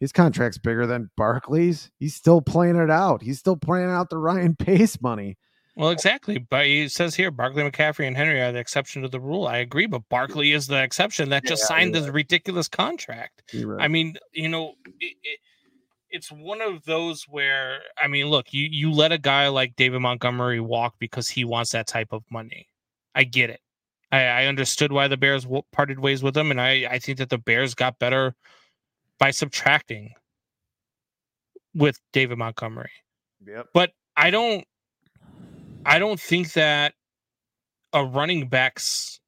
his 0.00 0.12
contract's 0.12 0.58
bigger 0.58 0.86
than 0.86 1.10
Barkley's. 1.16 1.90
He's 1.98 2.14
still 2.14 2.42
playing 2.42 2.76
it 2.76 2.90
out. 2.90 3.22
He's 3.22 3.38
still 3.38 3.56
playing 3.56 3.88
out 3.88 4.10
the 4.10 4.18
Ryan 4.18 4.54
Pace 4.56 5.00
money. 5.00 5.38
Well, 5.76 5.90
exactly. 5.90 6.38
But 6.38 6.64
he 6.64 6.88
says 6.88 7.14
here 7.14 7.30
Barkley, 7.30 7.62
McCaffrey, 7.62 8.06
and 8.06 8.16
Henry 8.16 8.40
are 8.40 8.50
the 8.50 8.58
exception 8.58 9.02
to 9.02 9.08
the 9.08 9.20
rule. 9.20 9.46
I 9.46 9.58
agree, 9.58 9.86
but 9.86 10.08
Barkley 10.08 10.52
is 10.52 10.66
the 10.66 10.82
exception 10.82 11.28
that 11.28 11.44
just 11.44 11.64
yeah, 11.64 11.76
signed 11.76 11.94
this 11.94 12.04
right. 12.04 12.14
ridiculous 12.14 12.66
contract. 12.66 13.42
Right. 13.54 13.84
I 13.84 13.88
mean, 13.88 14.16
you 14.32 14.48
know, 14.48 14.72
it, 15.00 15.16
it, 15.22 15.38
it's 16.08 16.32
one 16.32 16.62
of 16.62 16.82
those 16.86 17.24
where 17.24 17.80
I 18.02 18.08
mean, 18.08 18.26
look, 18.28 18.54
you 18.54 18.66
you 18.70 18.90
let 18.90 19.12
a 19.12 19.18
guy 19.18 19.48
like 19.48 19.76
David 19.76 20.00
Montgomery 20.00 20.60
walk 20.60 20.94
because 20.98 21.28
he 21.28 21.44
wants 21.44 21.72
that 21.72 21.86
type 21.86 22.08
of 22.10 22.24
money. 22.30 22.68
I 23.14 23.24
get 23.24 23.50
it. 23.50 23.60
I, 24.10 24.24
I 24.24 24.46
understood 24.46 24.92
why 24.92 25.08
the 25.08 25.18
Bears 25.18 25.46
parted 25.72 26.00
ways 26.00 26.22
with 26.22 26.34
him, 26.34 26.50
and 26.50 26.60
I 26.60 26.86
I 26.90 26.98
think 26.98 27.18
that 27.18 27.28
the 27.28 27.38
Bears 27.38 27.74
got 27.74 27.98
better 27.98 28.34
by 29.18 29.30
subtracting 29.30 30.14
with 31.74 32.00
David 32.14 32.38
Montgomery. 32.38 32.90
Yep. 33.46 33.68
But 33.74 33.92
I 34.16 34.30
don't 34.30 34.66
I 35.86 35.98
don't 36.00 36.20
think 36.20 36.52
that 36.54 36.94
a 37.92 38.04
running 38.04 38.48
back's 38.48 39.20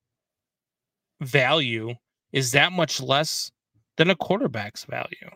value 1.21 1.95
is 2.33 2.53
that 2.53 2.73
much 2.73 3.01
less 3.01 3.51
than 3.97 4.11
a 4.11 4.17
quarterback's 4.17 4.85
value. 4.85 5.31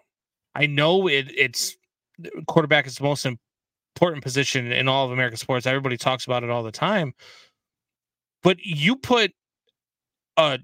I 0.55 0.67
know 0.67 1.09
it 1.09 1.31
it's 1.35 1.77
quarterback 2.47 2.87
is 2.87 2.97
the 2.97 3.05
most 3.05 3.25
important 3.25 4.23
position 4.23 4.71
in 4.71 4.89
all 4.89 5.07
of 5.07 5.13
American 5.13 5.39
sports. 5.39 5.67
Everybody 5.67 5.97
talks 5.97 6.27
about 6.27 6.43
it 6.43 6.51
all 6.51 6.63
the 6.63 6.73
time. 6.73 7.15
But 8.43 8.59
you 8.61 8.97
put 8.97 9.33
a 10.37 10.59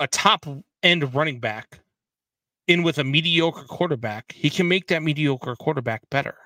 a 0.00 0.06
top 0.06 0.46
end 0.82 1.14
running 1.14 1.40
back 1.40 1.80
in 2.68 2.82
with 2.82 2.98
a 2.98 3.04
mediocre 3.04 3.64
quarterback, 3.64 4.32
he 4.32 4.48
can 4.48 4.68
make 4.68 4.86
that 4.88 5.02
mediocre 5.02 5.56
quarterback 5.56 6.02
better. 6.10 6.36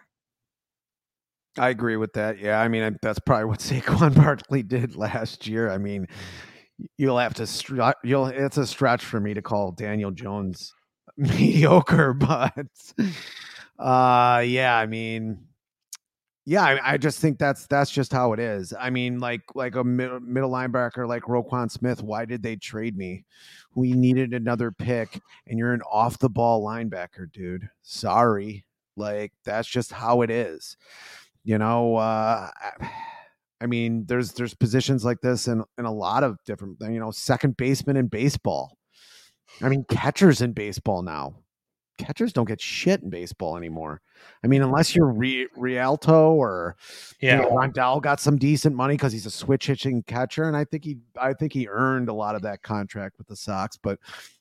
I 1.56 1.70
agree 1.70 1.96
with 1.96 2.12
that. 2.14 2.38
Yeah, 2.38 2.60
I 2.60 2.68
mean 2.68 2.98
that's 3.02 3.18
probably 3.18 3.46
what 3.46 3.58
Saquon 3.60 4.14
Barkley 4.14 4.62
did 4.62 4.96
last 4.96 5.46
year. 5.46 5.70
I 5.70 5.78
mean, 5.78 6.06
you'll 6.96 7.18
have 7.18 7.34
to 7.34 7.94
you'll 8.04 8.26
it's 8.26 8.58
a 8.58 8.66
stretch 8.66 9.04
for 9.04 9.20
me 9.20 9.34
to 9.34 9.42
call 9.42 9.72
Daniel 9.72 10.10
Jones 10.10 10.72
mediocre, 11.16 12.12
but 12.18 12.66
uh 13.78 14.42
yeah, 14.44 14.76
I 14.76 14.86
mean 14.86 15.48
yeah, 16.48 16.64
I, 16.64 16.94
I, 16.94 16.96
just 16.96 17.20
think 17.20 17.38
that's 17.38 17.66
that's 17.66 17.90
just 17.90 18.10
how 18.10 18.32
it 18.32 18.40
is. 18.40 18.72
I 18.80 18.88
mean, 18.88 19.18
like 19.18 19.42
like 19.54 19.74
a 19.74 19.84
mid, 19.84 20.22
middle 20.22 20.50
linebacker 20.50 21.06
like 21.06 21.24
Roquan 21.24 21.70
Smith. 21.70 22.02
Why 22.02 22.24
did 22.24 22.42
they 22.42 22.56
trade 22.56 22.96
me? 22.96 23.26
We 23.74 23.92
needed 23.92 24.32
another 24.32 24.72
pick, 24.72 25.20
and 25.46 25.58
you're 25.58 25.74
an 25.74 25.82
off 25.82 26.18
the 26.18 26.30
ball 26.30 26.64
linebacker, 26.64 27.30
dude. 27.30 27.68
Sorry, 27.82 28.64
like 28.96 29.34
that's 29.44 29.68
just 29.68 29.92
how 29.92 30.22
it 30.22 30.30
is. 30.30 30.78
You 31.48 31.56
know, 31.56 31.96
uh, 31.96 32.50
I 33.60 33.66
mean, 33.66 34.04
there's 34.06 34.32
there's 34.32 34.52
positions 34.52 35.02
like 35.02 35.22
this 35.22 35.48
in 35.48 35.64
in 35.78 35.86
a 35.86 35.92
lot 35.92 36.22
of 36.22 36.36
different. 36.44 36.76
You 36.80 37.00
know, 37.00 37.10
second 37.10 37.56
baseman 37.56 37.96
in 37.96 38.08
baseball. 38.08 38.76
I 39.62 39.70
mean, 39.70 39.84
catchers 39.88 40.42
in 40.42 40.52
baseball 40.52 41.02
now 41.02 41.36
catchers 41.98 42.32
don't 42.32 42.46
get 42.46 42.60
shit 42.60 43.02
in 43.02 43.10
baseball 43.10 43.56
anymore. 43.56 44.00
I 44.42 44.46
mean, 44.46 44.62
unless 44.62 44.94
you're 44.94 45.12
Re- 45.12 45.48
Realmuto 45.56 46.30
or 46.30 46.76
yeah, 47.20 47.36
you 47.36 47.42
know, 47.42 47.50
Grandal 47.50 48.00
got 48.00 48.20
some 48.20 48.38
decent 48.38 48.74
money 48.74 48.94
because 48.94 49.12
he's 49.12 49.26
a 49.26 49.30
switch 49.30 49.66
hitching 49.66 50.02
catcher, 50.04 50.44
and 50.44 50.56
I 50.56 50.64
think 50.64 50.84
he, 50.84 50.98
I 51.20 51.34
think 51.34 51.52
he 51.52 51.68
earned 51.68 52.08
a 52.08 52.14
lot 52.14 52.34
of 52.34 52.42
that 52.42 52.62
contract 52.62 53.18
with 53.18 53.26
the 53.26 53.36
Sox. 53.36 53.76
But 53.76 53.98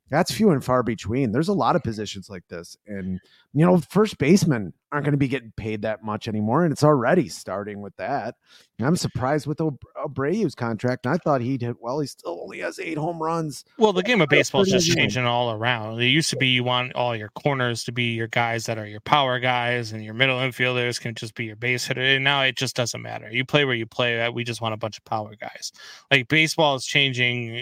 that's 0.09 0.31
few 0.31 0.51
and 0.51 0.63
far 0.63 0.83
between. 0.83 1.31
There's 1.31 1.49
a 1.49 1.53
lot 1.53 1.75
of 1.75 1.83
positions 1.83 2.29
like 2.29 2.47
this, 2.47 2.77
and 2.87 3.19
you 3.53 3.65
know, 3.65 3.77
first 3.77 4.17
basemen 4.17 4.73
aren't 4.91 5.03
going 5.03 5.11
to 5.11 5.17
be 5.17 5.27
getting 5.27 5.51
paid 5.57 5.81
that 5.81 6.03
much 6.03 6.27
anymore, 6.27 6.63
and 6.63 6.71
it's 6.71 6.83
already 6.83 7.27
starting 7.27 7.81
with 7.81 7.95
that. 7.97 8.35
I'm 8.79 8.95
surprised 8.95 9.47
with 9.47 9.57
Abreu's 9.57 10.53
contract. 10.53 11.05
And 11.05 11.15
I 11.15 11.17
thought 11.17 11.41
he'd 11.41 11.61
hit 11.61 11.77
well. 11.81 11.99
He 11.99 12.07
still 12.07 12.39
only 12.43 12.59
has 12.59 12.79
eight 12.79 12.97
home 12.97 13.21
runs. 13.21 13.65
Well, 13.79 13.91
the 13.91 14.03
game 14.03 14.21
of 14.21 14.29
baseball 14.29 14.61
is 14.61 14.69
just 14.69 14.95
changing 14.95 15.25
all 15.25 15.51
around. 15.51 15.99
It 15.99 16.05
used 16.05 16.29
to 16.29 16.37
be 16.37 16.49
you 16.49 16.63
want 16.63 16.93
all 16.93 17.15
your 17.15 17.29
corners 17.29 17.83
to 17.85 17.91
be 17.91 18.13
your 18.13 18.27
guys 18.27 18.67
that 18.67 18.77
are 18.77 18.85
your 18.85 18.99
power 19.01 19.39
guys, 19.39 19.91
and 19.91 20.05
your 20.05 20.13
middle 20.13 20.37
infielders 20.37 21.01
can 21.01 21.15
just 21.15 21.33
be 21.33 21.45
your 21.45 21.55
base 21.55 21.87
hitter. 21.87 22.01
And 22.01 22.23
now 22.23 22.43
it 22.43 22.55
just 22.55 22.75
doesn't 22.75 23.01
matter. 23.01 23.29
You 23.31 23.43
play 23.43 23.65
where 23.65 23.75
you 23.75 23.87
play. 23.87 24.29
We 24.29 24.43
just 24.43 24.61
want 24.61 24.75
a 24.75 24.77
bunch 24.77 24.99
of 24.99 25.05
power 25.05 25.35
guys. 25.35 25.71
Like 26.11 26.27
baseball 26.27 26.75
is 26.75 26.85
changing 26.85 27.55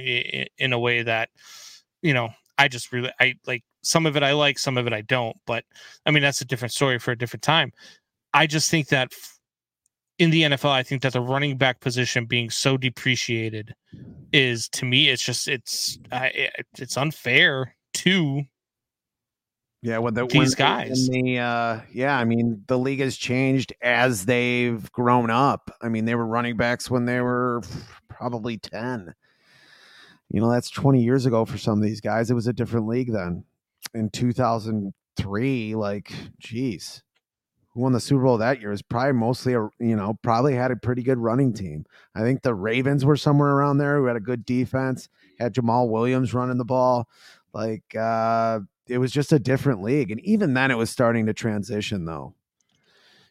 in 0.58 0.74
a 0.74 0.80
way 0.80 1.04
that 1.04 1.30
you 2.06 2.14
know, 2.14 2.30
I 2.60 2.68
just 2.68 2.92
really 2.92 3.12
I 3.20 3.34
like 3.48 3.64
some 3.84 4.06
of 4.06 4.16
it 4.16 4.22
I 4.22 4.34
like, 4.34 4.60
some 4.60 4.78
of 4.78 4.86
it 4.86 4.94
I 4.94 5.02
don't. 5.02 5.36
But 5.48 5.66
I 6.06 6.12
mean, 6.12 6.22
that's 6.22 6.42
a 6.42 6.46
different 6.46 6.72
story 6.72 7.00
for 7.00 7.12
a 7.12 7.18
different 7.18 7.42
time. 7.42 7.72
I 8.32 8.46
just 8.46 8.70
think 8.70 8.90
that 8.90 9.12
in 10.20 10.30
the 10.30 10.44
NFL, 10.44 10.70
I 10.70 10.84
think 10.84 11.02
that 11.02 11.14
the 11.14 11.22
running 11.22 11.58
back 11.58 11.80
position 11.80 12.26
being 12.26 12.52
so 12.52 12.78
depreciated 12.78 13.74
is 14.32 14.70
to 14.70 14.86
me, 14.86 15.10
it's 15.10 15.24
just 15.24 15.48
it's 15.48 15.98
uh, 16.12 16.30
it's 16.78 16.96
unfair 16.96 17.76
to 17.96 18.44
yeah, 19.82 19.98
when 19.98 20.14
the, 20.14 20.28
these 20.28 20.54
guys. 20.54 21.08
The, 21.10 21.40
uh, 21.40 21.82
yeah, 21.92 22.18
I 22.18 22.24
mean, 22.24 22.64
the 22.68 22.78
league 22.78 23.02
has 23.02 23.18
changed 23.18 23.74
as 23.82 24.26
they've 24.26 24.92
grown 24.92 25.32
up. 25.32 25.72
I 25.82 25.90
mean, 25.90 26.06
they 26.06 26.16
were 26.16 26.26
running 26.26 26.56
backs 26.56 26.90
when 26.90 27.06
they 27.06 27.20
were 27.22 27.62
probably 28.10 28.58
10 28.58 29.14
you 30.36 30.42
know 30.42 30.52
that's 30.52 30.70
20 30.70 31.02
years 31.02 31.26
ago 31.26 31.46
for 31.46 31.58
some 31.58 31.80
of 31.80 31.84
these 31.86 32.02
guys. 32.02 32.30
It 32.30 32.34
was 32.34 32.48
a 32.48 32.52
different 32.52 32.90
league 32.90 33.14
then. 33.14 33.46
In 33.94 34.10
2003 34.10 35.76
like 35.76 36.12
geez 36.40 37.04
who 37.70 37.80
won 37.80 37.94
the 37.94 38.02
super 38.02 38.24
bowl 38.24 38.38
that 38.40 38.60
year 38.60 38.74
is 38.74 38.82
probably 38.82 39.14
mostly 39.14 39.54
a 39.54 39.70
you 39.80 39.96
know 39.96 40.20
probably 40.22 40.54
had 40.54 40.72
a 40.72 40.76
pretty 40.76 41.04
good 41.04 41.20
running 41.20 41.54
team. 41.54 41.86
I 42.14 42.20
think 42.20 42.42
the 42.42 42.54
ravens 42.54 43.06
were 43.06 43.16
somewhere 43.16 43.52
around 43.52 43.78
there 43.78 43.98
who 43.98 44.08
had 44.08 44.18
a 44.18 44.20
good 44.20 44.46
defense 44.46 45.08
had 45.40 45.54
jamal 45.54 45.88
williams 45.88 46.34
running 46.34 46.58
the 46.58 46.66
ball. 46.66 47.08
Like 47.54 47.96
uh 47.96 48.60
it 48.88 48.98
was 48.98 49.14
just 49.14 49.32
a 49.32 49.40
different 49.40 49.82
league. 49.82 50.12
And 50.12 50.20
even 50.20 50.54
then 50.54 50.70
it 50.70 50.78
was 50.78 50.90
starting 50.90 51.28
to 51.28 51.34
transition 51.34 52.04
though 52.04 52.36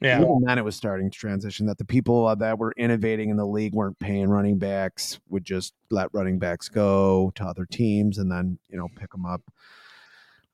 yeah. 0.05 0.21
Even 0.21 0.43
then, 0.45 0.59
it 0.59 0.65
was 0.65 0.77
starting 0.77 1.11
to 1.11 1.19
transition 1.19 1.67
that 1.67 1.79
the 1.79 1.85
people 1.85 2.27
uh, 2.27 2.35
that 2.37 2.59
were 2.59 2.75
innovating 2.77 3.31
in 3.31 3.37
the 3.37 3.47
league 3.47 3.75
weren't 3.75 3.99
paying 3.99 4.29
running 4.29 4.59
backs, 4.59 5.19
would 5.29 5.45
just 5.45 5.75
let 5.91 6.13
running 6.13 6.39
backs 6.39 6.69
go 6.69 7.33
to 7.35 7.45
other 7.45 7.67
teams 7.67 8.19
and 8.19 8.31
then, 8.31 8.59
you 8.69 8.77
know, 8.77 8.89
pick 8.97 9.11
them 9.11 9.27
up 9.27 9.43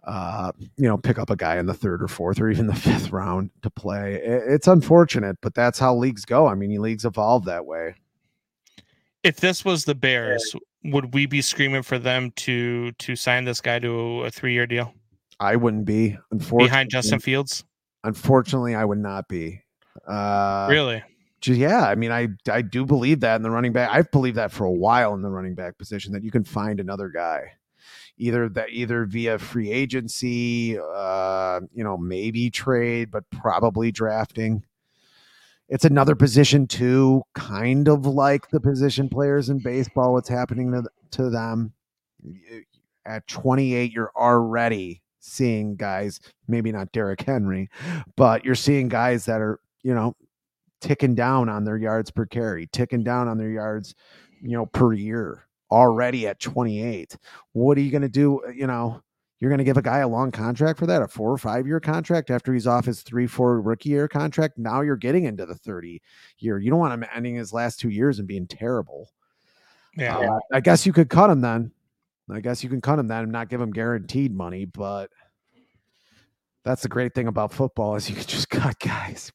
uh, 0.05 0.53
you 0.77 0.89
know, 0.89 0.97
pick 0.97 1.19
up 1.19 1.31
a 1.31 1.37
guy 1.37 1.59
in 1.59 1.67
the 1.67 1.75
third 1.75 2.03
or 2.03 2.09
fourth 2.09 2.41
or 2.41 2.51
even 2.51 2.67
the 2.67 2.75
fifth 2.77 3.13
round 3.13 3.51
to 3.63 3.71
play. 3.71 4.15
It, 4.15 4.43
it's 4.49 4.69
unfortunate, 4.69 5.39
but 5.41 5.55
that's 5.55 5.79
how 5.79 5.95
leagues 5.95 6.25
go. 6.25 6.47
I 6.47 6.55
mean, 6.55 6.71
leagues 6.81 7.05
evolve 7.05 7.45
that 7.45 7.67
way. 7.67 7.95
If 9.23 9.37
this 9.37 9.65
was 9.65 9.85
the 9.85 9.95
Bears, 9.95 10.55
would 10.85 11.13
we 11.13 11.27
be 11.27 11.43
screaming 11.43 11.83
for 11.83 11.99
them 11.99 12.31
to 12.37 12.93
to 12.93 13.15
sign 13.15 13.45
this 13.45 13.61
guy 13.61 13.79
to 13.79 14.23
a 14.23 14.31
three 14.31 14.55
year 14.55 14.67
deal 14.67 14.95
I 15.39 15.57
wouldn't 15.57 15.85
be, 15.85 16.17
unfortunately. 16.31 16.67
behind 16.67 16.91
Justin 16.91 17.21
Fields? 17.21 17.65
Unfortunately, 18.05 18.75
I 18.75 18.85
would 18.85 18.99
not 18.99 19.29
be. 19.29 19.63
Uh, 20.07 20.69
really? 20.71 21.03
Yeah, 21.43 21.85
I 21.85 21.95
mean, 21.95 22.13
I 22.13 22.29
I 22.51 22.63
do 22.63 22.85
believe 22.85 23.21
that 23.21 23.37
in 23.37 23.43
the 23.43 23.51
running 23.51 23.73
back. 23.73 23.91
I've 23.93 24.11
believed 24.11 24.37
that 24.37 24.53
for 24.53 24.65
a 24.65 24.73
while 24.73 25.15
in 25.15 25.23
the 25.23 25.31
running 25.31 25.55
back 25.55 25.79
position 25.79 26.13
that 26.13 26.23
you 26.23 26.31
can 26.31 26.45
find 26.45 26.81
another 26.81 27.09
guy, 27.09 27.53
either 28.19 28.49
that 28.51 28.71
either 28.71 29.07
via 29.07 29.39
free 29.39 29.71
agency, 29.71 30.79
uh, 30.79 31.61
you 31.73 31.83
know, 31.83 31.97
maybe 31.97 32.51
trade, 32.51 33.11
but 33.11 33.25
probably 33.31 33.91
drafting. 33.91 34.65
It's 35.69 35.85
another 35.85 36.17
position 36.17 36.67
too, 36.67 37.23
kind 37.35 37.89
of 37.89 38.05
like 38.05 38.51
the 38.51 38.61
position 38.61 39.09
players 39.09 39.49
in 39.49 39.61
baseball. 39.61 40.13
What's 40.13 40.29
happening 40.29 40.73
to 40.73 40.83
to 41.13 41.31
them 41.31 41.73
at 43.07 43.27
28? 43.29 43.93
You're 43.93 44.13
already 44.15 45.03
seeing 45.21 45.77
guys, 45.77 46.21
maybe 46.49 46.73
not 46.73 46.93
Derrick 46.93 47.23
Henry, 47.23 47.71
but 48.17 48.45
you're 48.45 48.55
seeing 48.55 48.89
guys 48.89 49.25
that 49.27 49.41
are 49.41 49.61
you 49.83 49.95
know 49.95 50.15
ticking 50.81 51.15
down 51.15 51.49
on 51.49 51.65
their 51.65 51.77
yards 51.77 52.11
per 52.11 52.27
carry, 52.27 52.67
ticking 52.73 53.05
down 53.05 53.29
on 53.29 53.39
their 53.39 53.51
yards, 53.51 53.95
you 54.43 54.57
know, 54.57 54.67
per 54.67 54.93
year 54.93 55.47
already 55.71 56.27
at 56.27 56.41
28. 56.41 57.17
What 57.53 57.79
are 57.79 57.81
you 57.81 57.91
going 57.91 58.03
to 58.03 58.09
do? 58.09 58.41
You 58.55 58.67
know, 58.67 59.03
you're 59.39 59.51
going 59.51 59.59
to 59.59 59.65
give 59.65 59.77
a 59.77 59.83
guy 59.83 59.99
a 59.99 60.09
long 60.09 60.31
contract 60.31 60.79
for 60.79 60.87
that, 60.87 61.03
a 61.03 61.09
four 61.09 61.31
or 61.31 61.39
five 61.39 61.67
year 61.67 61.81
contract 61.81 62.31
after 62.31 62.53
he's 62.53 62.67
off 62.67 62.85
his 62.85 63.03
three, 63.03 63.27
four 63.27 63.61
rookie 63.61 63.91
year 63.91 64.09
contract. 64.09 64.59
Now 64.59 64.81
you're 64.81 64.97
getting 64.97 65.25
into 65.25 65.47
the 65.47 65.55
30 65.55 66.01
year. 66.39 66.59
You 66.59 66.71
don't 66.71 66.81
want 66.81 66.95
him 66.95 67.09
ending 67.15 67.37
his 67.37 67.53
last 67.53 67.81
two 67.81 67.91
years 67.91 68.19
and 68.19 68.29
being 68.29 68.47
terrible. 68.47 69.11
Yeah. 69.97 70.19
Uh, 70.19 70.39
I 70.53 70.61
guess 70.61 70.87
you 70.87 70.93
could 70.93 71.09
cut 71.09 71.31
him 71.31 71.41
then. 71.41 71.73
I 72.33 72.41
guess 72.41 72.63
you 72.63 72.71
can 72.71 72.81
cut 72.81 72.99
him 72.99 73.09
then 73.09 73.25
and 73.25 73.33
not 73.33 73.49
give 73.49 73.61
him 73.61 73.71
guaranteed 73.71 74.35
money, 74.35 74.65
but 74.65 75.11
that's 76.65 76.83
the 76.83 76.89
great 76.89 77.15
thing 77.15 77.29
about 77.29 77.53
football 77.53 77.97
is 77.97 78.09
you 78.09 78.17
can 78.17 78.25
just 78.27 78.49
cut 78.51 78.79
guys. 78.79 79.33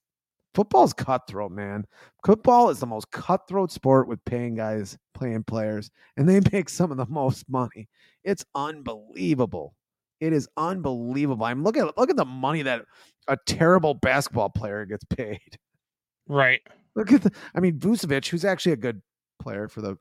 Football's 0.54 0.94
cutthroat, 0.94 1.52
man. 1.52 1.84
Football 2.26 2.70
is 2.70 2.80
the 2.80 2.86
most 2.86 3.12
cutthroat 3.12 3.72
sport 3.72 4.08
with 4.08 4.24
paying 4.24 4.56
guys, 4.56 4.98
playing 5.14 5.44
players, 5.44 5.92
and 6.16 6.30
they 6.30 6.40
make 6.54 6.70
some 6.70 6.92
of 6.92 6.98
the 6.98 7.06
most 7.08 7.44
money. 7.50 7.90
It's 8.24 8.46
unbelievable. 8.56 9.76
It 10.22 10.32
is 10.32 10.48
unbelievable. 10.56 11.46
I'm 11.46 11.64
looking 11.64 11.84
at 11.84 11.98
look 11.98 12.10
at 12.10 12.16
the 12.16 12.24
money 12.24 12.62
that 12.62 12.86
a 13.28 13.38
terrible 13.46 13.96
basketball 13.96 14.50
player 14.50 14.86
gets 14.86 15.04
paid. 15.04 15.60
Right. 16.28 16.62
Look 16.96 17.12
at 17.12 17.24
the 17.24 17.32
I 17.54 17.60
mean 17.60 17.78
Vucevic, 17.78 18.30
who's 18.30 18.46
actually 18.46 18.72
a 18.72 18.78
good 18.78 19.02
player 19.40 19.68
for 19.68 19.82
the 19.82 19.98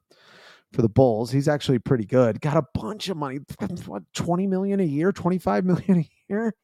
for 0.75 0.83
the 0.83 0.89
Bulls. 0.89 1.31
He's 1.31 1.49
actually 1.49 1.79
pretty 1.79 2.05
good. 2.05 2.41
Got 2.41 2.57
a 2.57 2.65
bunch 2.75 3.09
of 3.09 3.17
money. 3.17 3.39
What 3.87 4.03
20 4.15 4.47
million 4.47 4.81
a 4.81 4.85
year, 4.85 5.13
25 5.13 5.65
million 5.67 5.99
a 6.01 6.11
year? 6.29 6.55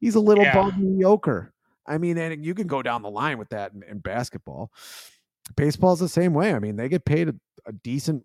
He's 0.00 0.14
a 0.14 0.20
little 0.20 0.44
Yeah. 0.44 0.58
above 0.58 0.78
mediocre. 0.78 1.52
I 1.86 1.98
mean, 1.98 2.16
and 2.18 2.44
you 2.44 2.54
can 2.54 2.66
go 2.66 2.82
down 2.82 3.02
the 3.02 3.10
line 3.10 3.38
with 3.38 3.50
that 3.50 3.72
in, 3.72 3.82
in 3.82 3.98
basketball. 3.98 4.70
Baseball's 5.56 6.00
the 6.00 6.08
same 6.08 6.32
way. 6.32 6.54
I 6.54 6.58
mean, 6.58 6.76
they 6.76 6.88
get 6.88 7.04
paid 7.04 7.28
a, 7.28 7.34
a 7.66 7.72
decent 7.72 8.24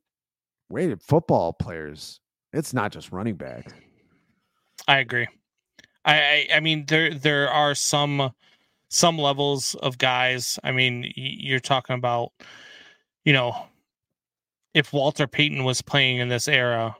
rate. 0.70 1.02
Football 1.02 1.54
players, 1.54 2.20
it's 2.54 2.74
not 2.74 2.92
just 2.92 3.12
running 3.12 3.36
backs. 3.36 3.74
I 4.88 5.00
agree. 5.00 5.28
I, 6.06 6.14
I 6.16 6.48
I 6.56 6.60
mean 6.62 6.86
there 6.88 7.14
there 7.14 7.50
are 7.50 7.76
some 7.76 8.32
some 8.90 9.18
levels 9.18 9.76
of 9.76 9.98
guys. 9.98 10.58
I 10.64 10.72
mean 10.72 11.12
you're 11.16 11.60
talking 11.60 11.96
about 11.96 12.32
you 13.26 13.34
know 13.34 13.68
if 14.74 14.94
Walter 14.94 15.28
Payton 15.28 15.64
was 15.64 15.82
playing 15.82 16.18
in 16.18 16.30
this 16.30 16.48
era 16.48 16.96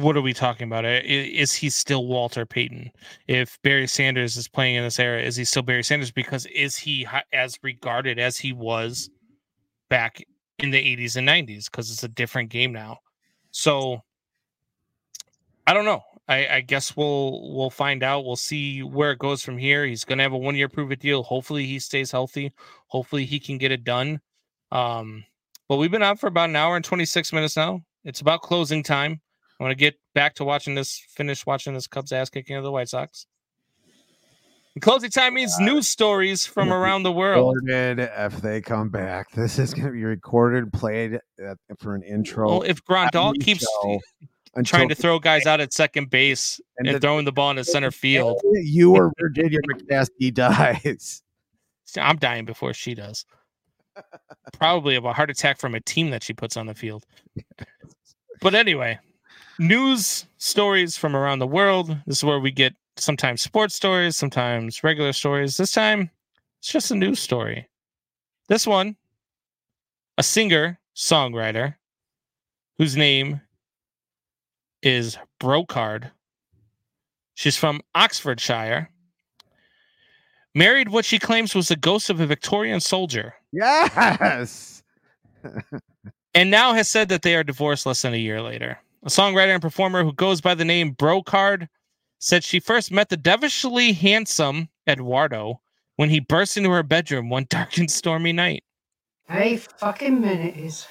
what 0.00 0.16
are 0.16 0.22
we 0.22 0.32
talking 0.32 0.66
about? 0.66 0.84
Is 0.84 1.52
he 1.52 1.68
still 1.70 2.06
Walter 2.06 2.46
Payton? 2.46 2.90
If 3.28 3.60
Barry 3.62 3.86
Sanders 3.86 4.36
is 4.36 4.48
playing 4.48 4.76
in 4.76 4.84
this 4.84 4.98
era, 4.98 5.20
is 5.20 5.36
he 5.36 5.44
still 5.44 5.62
Barry 5.62 5.82
Sanders? 5.82 6.10
Because 6.10 6.46
is 6.46 6.76
he 6.76 7.06
as 7.32 7.58
regarded 7.62 8.18
as 8.18 8.36
he 8.36 8.52
was 8.52 9.10
back 9.88 10.22
in 10.58 10.70
the 10.70 10.78
80s 10.78 11.16
and 11.16 11.28
90s? 11.28 11.66
Because 11.66 11.90
it's 11.90 12.04
a 12.04 12.08
different 12.08 12.50
game 12.50 12.72
now. 12.72 12.98
So 13.50 14.02
I 15.66 15.74
don't 15.74 15.84
know. 15.84 16.02
I, 16.28 16.46
I 16.48 16.60
guess 16.60 16.96
we'll 16.96 17.52
we'll 17.54 17.70
find 17.70 18.02
out. 18.02 18.24
We'll 18.24 18.36
see 18.36 18.82
where 18.82 19.10
it 19.10 19.18
goes 19.18 19.42
from 19.42 19.58
here. 19.58 19.84
He's 19.84 20.04
gonna 20.04 20.22
have 20.22 20.32
a 20.32 20.38
one 20.38 20.54
year 20.54 20.68
prove 20.68 20.92
it 20.92 21.00
deal. 21.00 21.22
Hopefully 21.22 21.66
he 21.66 21.78
stays 21.78 22.10
healthy. 22.10 22.52
Hopefully 22.86 23.24
he 23.24 23.40
can 23.40 23.58
get 23.58 23.72
it 23.72 23.84
done. 23.84 24.20
Um, 24.72 25.24
but 25.68 25.76
we've 25.76 25.90
been 25.90 26.02
out 26.02 26.18
for 26.18 26.26
about 26.26 26.48
an 26.48 26.56
hour 26.56 26.76
and 26.76 26.84
26 26.84 27.32
minutes 27.32 27.56
now. 27.56 27.82
It's 28.04 28.20
about 28.20 28.42
closing 28.42 28.82
time. 28.82 29.20
I 29.60 29.62
want 29.62 29.72
to 29.72 29.76
get 29.76 29.94
back 30.14 30.34
to 30.36 30.44
watching 30.44 30.74
this, 30.74 31.00
finish 31.14 31.46
watching 31.46 31.74
this 31.74 31.86
Cubs 31.86 32.10
ass 32.10 32.30
kicking 32.30 32.56
of 32.56 32.64
the 32.64 32.72
White 32.72 32.88
Sox. 32.88 33.26
And 34.74 34.82
closing 34.82 35.10
time 35.10 35.34
means 35.34 35.58
news 35.60 35.88
stories 35.88 36.46
from 36.46 36.72
around 36.72 37.02
the 37.02 37.12
world. 37.12 37.54
Recorded 37.62 38.10
if 38.16 38.40
they 38.40 38.60
come 38.62 38.88
back. 38.88 39.28
This 39.36 39.58
is 39.58 39.74
going 39.74 39.86
to 39.86 39.92
be 39.92 40.04
recorded, 40.04 40.72
played 40.72 41.20
uh, 41.46 41.54
for 41.78 41.94
an 41.94 42.02
intro. 42.02 42.48
Well, 42.48 42.62
if 42.62 42.82
Grandal 42.82 43.38
keeps 43.38 43.66
trying 44.64 44.88
to 44.88 44.94
throw 44.94 45.18
guys 45.18 45.46
out 45.46 45.60
at 45.60 45.74
second 45.74 46.08
base 46.10 46.60
And 46.78 46.88
and, 46.88 46.96
the- 46.96 47.00
throwing 47.00 47.26
the 47.26 47.32
ball 47.32 47.50
into 47.50 47.64
center 47.64 47.90
field, 47.90 48.40
you 48.54 48.96
or 48.96 49.12
Virginia 49.20 49.58
McCaskey 49.70 50.32
dies. 50.32 51.22
I'm 51.98 52.16
dying 52.16 52.46
before 52.46 52.72
she 52.72 52.94
does. 52.94 53.26
Probably 54.58 54.94
of 54.96 55.04
a 55.04 55.12
heart 55.12 55.30
attack 55.30 55.58
from 55.58 55.74
a 55.74 55.80
team 55.80 56.10
that 56.10 56.22
she 56.22 56.32
puts 56.32 56.56
on 56.56 56.66
the 56.66 56.74
field. 56.74 57.04
But 58.40 58.56
anyway, 58.56 58.98
news 59.60 60.26
stories 60.38 60.96
from 60.96 61.14
around 61.14 61.38
the 61.38 61.46
world. 61.46 61.96
This 62.06 62.18
is 62.18 62.24
where 62.24 62.40
we 62.40 62.50
get 62.50 62.74
sometimes 62.96 63.40
sports 63.40 63.76
stories, 63.76 64.16
sometimes 64.16 64.82
regular 64.82 65.12
stories. 65.12 65.56
This 65.56 65.70
time, 65.70 66.10
it's 66.58 66.72
just 66.72 66.90
a 66.90 66.96
news 66.96 67.20
story. 67.20 67.68
This 68.48 68.66
one, 68.66 68.96
a 70.18 70.24
singer 70.24 70.80
songwriter 70.96 71.76
whose 72.78 72.96
name 72.96 73.40
is 74.82 75.16
Brocarde. 75.40 76.10
She's 77.34 77.56
from 77.56 77.80
Oxfordshire. 77.94 78.90
Married 80.54 80.90
what 80.90 81.04
she 81.04 81.18
claims 81.18 81.54
was 81.54 81.68
the 81.68 81.76
ghost 81.76 82.10
of 82.10 82.20
a 82.20 82.26
Victorian 82.26 82.80
soldier, 82.80 83.34
Yes. 83.52 84.82
and 86.34 86.50
now 86.50 86.72
has 86.74 86.88
said 86.88 87.08
that 87.08 87.22
they 87.22 87.34
are 87.34 87.42
divorced 87.44 87.86
less 87.86 88.02
than 88.02 88.14
a 88.14 88.18
year 88.18 88.40
later. 88.42 88.78
A 89.02 89.08
songwriter 89.08 89.52
and 89.52 89.62
performer 89.62 90.04
who 90.04 90.12
goes 90.12 90.40
by 90.40 90.54
the 90.54 90.64
name 90.64 90.94
Brocarde 90.94 91.68
said 92.18 92.44
she 92.44 92.60
first 92.60 92.92
met 92.92 93.08
the 93.08 93.16
devilishly 93.16 93.92
handsome 93.92 94.68
Eduardo 94.88 95.60
when 95.96 96.08
he 96.10 96.20
burst 96.20 96.56
into 96.56 96.70
her 96.70 96.82
bedroom 96.82 97.28
one 97.28 97.46
dark 97.50 97.76
and 97.78 97.90
stormy 97.90 98.32
night. 98.32 98.62
Hey, 99.28 99.56
fucking 99.56 100.20
minute 100.20 100.56
is. 100.56 100.86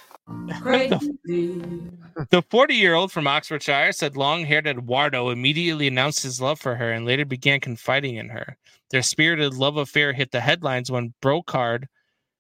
The 2.30 2.44
40 2.50 2.74
year 2.74 2.94
old 2.94 3.12
from 3.12 3.28
Oxfordshire 3.28 3.92
said 3.92 4.16
long 4.16 4.46
haired 4.46 4.68
Eduardo 4.68 5.30
immediately 5.30 5.88
announced 5.88 6.24
his 6.24 6.42
love 6.42 6.60
for 6.60 6.76
her 6.76 6.92
and 6.92 7.06
later 7.06 7.26
began 7.26 7.60
confiding 7.60 8.16
in 8.16 8.30
her. 8.30 8.58
Their 8.92 9.02
spirited 9.02 9.54
love 9.54 9.78
affair 9.78 10.14
hit 10.14 10.32
the 10.32 10.42
headlines 10.42 10.92
when 10.92 11.14
Brocarde 11.22 11.88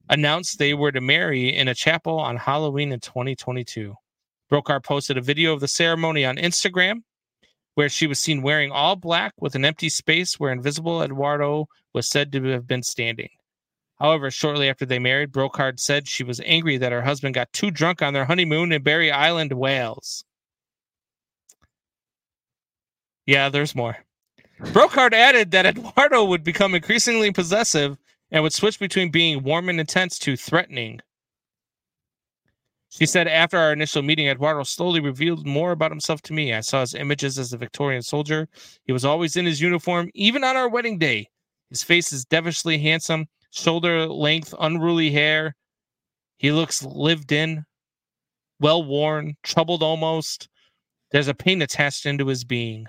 announced 0.09 0.59
they 0.59 0.73
were 0.73 0.91
to 0.91 1.01
marry 1.01 1.55
in 1.55 1.67
a 1.67 1.75
chapel 1.75 2.19
on 2.19 2.37
Halloween 2.37 2.91
in 2.91 2.99
2022. 2.99 3.95
Brocarde 4.51 4.83
posted 4.83 5.17
a 5.17 5.21
video 5.21 5.53
of 5.53 5.61
the 5.61 5.67
ceremony 5.67 6.25
on 6.25 6.35
Instagram 6.35 7.03
where 7.75 7.89
she 7.89 8.07
was 8.07 8.19
seen 8.19 8.41
wearing 8.41 8.71
all 8.71 8.95
black 8.95 9.33
with 9.39 9.55
an 9.55 9.63
empty 9.63 9.89
space 9.89 10.39
where 10.39 10.51
invisible 10.51 11.01
Eduardo 11.01 11.67
was 11.93 12.09
said 12.09 12.31
to 12.33 12.43
have 12.43 12.67
been 12.67 12.83
standing. 12.83 13.29
However, 14.01 14.31
shortly 14.31 14.67
after 14.67 14.83
they 14.83 14.97
married, 14.97 15.31
Brocarde 15.31 15.79
said 15.79 16.07
she 16.07 16.23
was 16.23 16.41
angry 16.43 16.75
that 16.77 16.91
her 16.91 17.03
husband 17.03 17.35
got 17.35 17.53
too 17.53 17.69
drunk 17.69 18.01
on 18.01 18.13
their 18.13 18.25
honeymoon 18.25 18.71
in 18.71 18.81
Barry 18.81 19.11
Island, 19.11 19.53
Wales. 19.53 20.23
Yeah, 23.27 23.49
there's 23.49 23.75
more. 23.75 23.97
Brocarde 24.59 25.13
added 25.13 25.51
that 25.51 25.67
Eduardo 25.67 26.25
would 26.25 26.43
become 26.43 26.73
increasingly 26.73 27.31
possessive 27.31 27.99
and 28.31 28.41
would 28.41 28.53
switch 28.53 28.79
between 28.79 29.11
being 29.11 29.43
warm 29.43 29.69
and 29.69 29.79
intense 29.79 30.17
to 30.19 30.35
threatening. 30.35 30.99
She 32.89 33.05
said, 33.05 33.27
After 33.27 33.59
our 33.59 33.71
initial 33.71 34.01
meeting, 34.01 34.27
Eduardo 34.27 34.63
slowly 34.63 34.99
revealed 34.99 35.45
more 35.45 35.73
about 35.73 35.91
himself 35.91 36.23
to 36.23 36.33
me. 36.33 36.55
I 36.55 36.61
saw 36.61 36.81
his 36.81 36.95
images 36.95 37.37
as 37.37 37.53
a 37.53 37.57
Victorian 37.57 38.01
soldier. 38.01 38.49
He 38.83 38.93
was 38.93 39.05
always 39.05 39.37
in 39.37 39.45
his 39.45 39.61
uniform, 39.61 40.09
even 40.15 40.43
on 40.43 40.57
our 40.57 40.67
wedding 40.67 40.97
day. 40.97 41.29
His 41.69 41.83
face 41.83 42.11
is 42.11 42.25
devilishly 42.25 42.79
handsome, 42.79 43.27
shoulder 43.51 44.07
length, 44.07 44.53
unruly 44.59 45.11
hair. 45.11 45.55
He 46.37 46.51
looks 46.51 46.83
lived 46.83 47.31
in, 47.31 47.65
well 48.59 48.83
worn, 48.83 49.35
troubled 49.43 49.83
almost. 49.83 50.49
There's 51.11 51.27
a 51.27 51.33
pain 51.33 51.61
attached 51.61 52.05
into 52.05 52.27
his 52.27 52.43
being. 52.43 52.85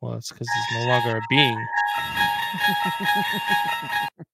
Well, 0.00 0.14
it's 0.14 0.30
because 0.30 0.46
he's 0.70 0.78
no 0.78 0.86
longer 0.86 1.16
a 1.16 1.20
being. 1.28 1.66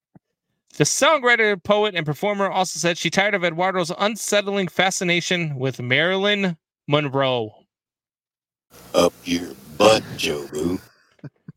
The 0.76 0.82
songwriter, 0.82 1.62
poet, 1.62 1.94
and 1.94 2.04
performer 2.04 2.50
also 2.50 2.80
said 2.80 2.98
she 2.98 3.08
tired 3.08 3.34
of 3.34 3.44
Eduardo's 3.44 3.92
unsettling 3.96 4.66
fascination 4.66 5.56
with 5.56 5.80
Marilyn 5.80 6.56
Monroe. 6.88 7.54
Up 8.92 9.12
your 9.22 9.52
butt, 9.78 10.02
Joe 10.16 10.48
Boo. 10.52 10.80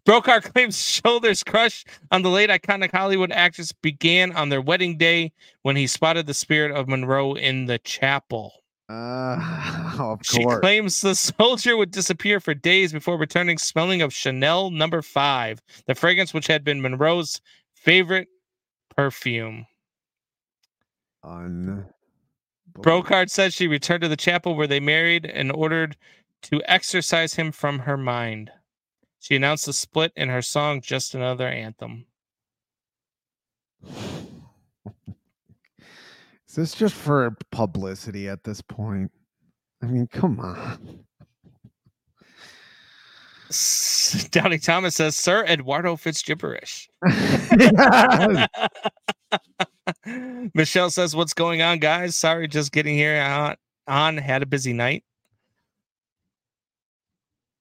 Brocarde 0.07 0.53
claims 0.53 0.81
Shoulders' 0.81 1.43
crush 1.43 1.83
on 2.11 2.21
the 2.21 2.29
late 2.29 2.49
iconic 2.49 2.93
Hollywood 2.93 3.31
actress 3.31 3.73
began 3.73 4.31
on 4.37 4.47
their 4.47 4.61
wedding 4.61 4.97
day 4.97 5.33
when 5.63 5.75
he 5.75 5.85
spotted 5.85 6.27
the 6.27 6.33
spirit 6.33 6.71
of 6.71 6.87
Monroe 6.87 7.33
in 7.33 7.65
the 7.65 7.77
chapel. 7.79 8.53
Uh, 8.89 9.95
of 9.99 10.21
She 10.23 10.43
course. 10.43 10.61
claims 10.61 11.01
the 11.01 11.13
soldier 11.13 11.75
would 11.75 11.91
disappear 11.91 12.39
for 12.39 12.53
days 12.53 12.93
before 12.93 13.17
returning 13.17 13.57
smelling 13.57 14.01
of 14.01 14.13
Chanel 14.13 14.71
number 14.71 15.01
five, 15.01 15.61
the 15.87 15.95
fragrance 15.95 16.33
which 16.33 16.47
had 16.47 16.63
been 16.63 16.81
Monroe's 16.81 17.41
favorite 17.75 18.29
perfume. 18.95 19.65
Un- 21.23 21.85
Brocarde 22.77 23.29
says 23.29 23.53
she 23.53 23.67
returned 23.67 24.03
to 24.03 24.07
the 24.07 24.15
chapel 24.15 24.55
where 24.55 24.67
they 24.67 24.79
married 24.79 25.25
and 25.25 25.51
ordered 25.51 25.97
to 26.43 26.61
exorcise 26.65 27.33
him 27.33 27.51
from 27.51 27.79
her 27.79 27.97
mind. 27.97 28.51
She 29.19 29.35
announced 29.35 29.65
the 29.65 29.73
split 29.73 30.11
in 30.15 30.29
her 30.29 30.41
song 30.41 30.81
Just 30.81 31.15
Another 31.15 31.47
Anthem. 31.47 32.05
Is 36.47 36.55
this 36.55 36.73
just 36.73 36.95
for 36.95 37.35
publicity 37.51 38.29
at 38.29 38.43
this 38.43 38.61
point? 38.61 39.11
I 39.83 39.87
mean, 39.87 40.07
come 40.07 40.39
on. 40.39 41.03
Doubting 44.31 44.59
Thomas 44.59 44.95
says, 44.95 45.15
Sir 45.15 45.45
Eduardo 45.45 45.95
Fitzgibberish. 45.95 46.87
Michelle 50.53 50.89
says, 50.89 51.15
What's 51.15 51.33
going 51.33 51.61
on, 51.61 51.79
guys? 51.79 52.15
Sorry, 52.15 52.47
just 52.47 52.71
getting 52.71 52.95
here 52.95 53.21
on, 53.21 53.55
on. 53.87 54.17
Had 54.17 54.43
a 54.43 54.45
busy 54.45 54.73
night. 54.73 55.03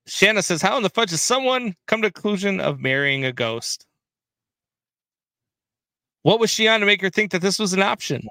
Shanna 0.06 0.42
says, 0.42 0.62
How 0.62 0.76
in 0.76 0.82
the 0.82 0.90
fudge 0.90 1.10
does 1.10 1.22
someone 1.22 1.74
come 1.86 2.02
to 2.02 2.08
the 2.08 2.12
conclusion 2.12 2.60
of 2.60 2.80
marrying 2.80 3.24
a 3.24 3.32
ghost? 3.32 3.86
What 6.22 6.40
was 6.40 6.50
she 6.50 6.68
on 6.68 6.80
to 6.80 6.86
make 6.86 7.00
her 7.02 7.10
think 7.10 7.30
that 7.32 7.42
this 7.42 7.58
was 7.58 7.72
an 7.72 7.82
option? 7.82 8.26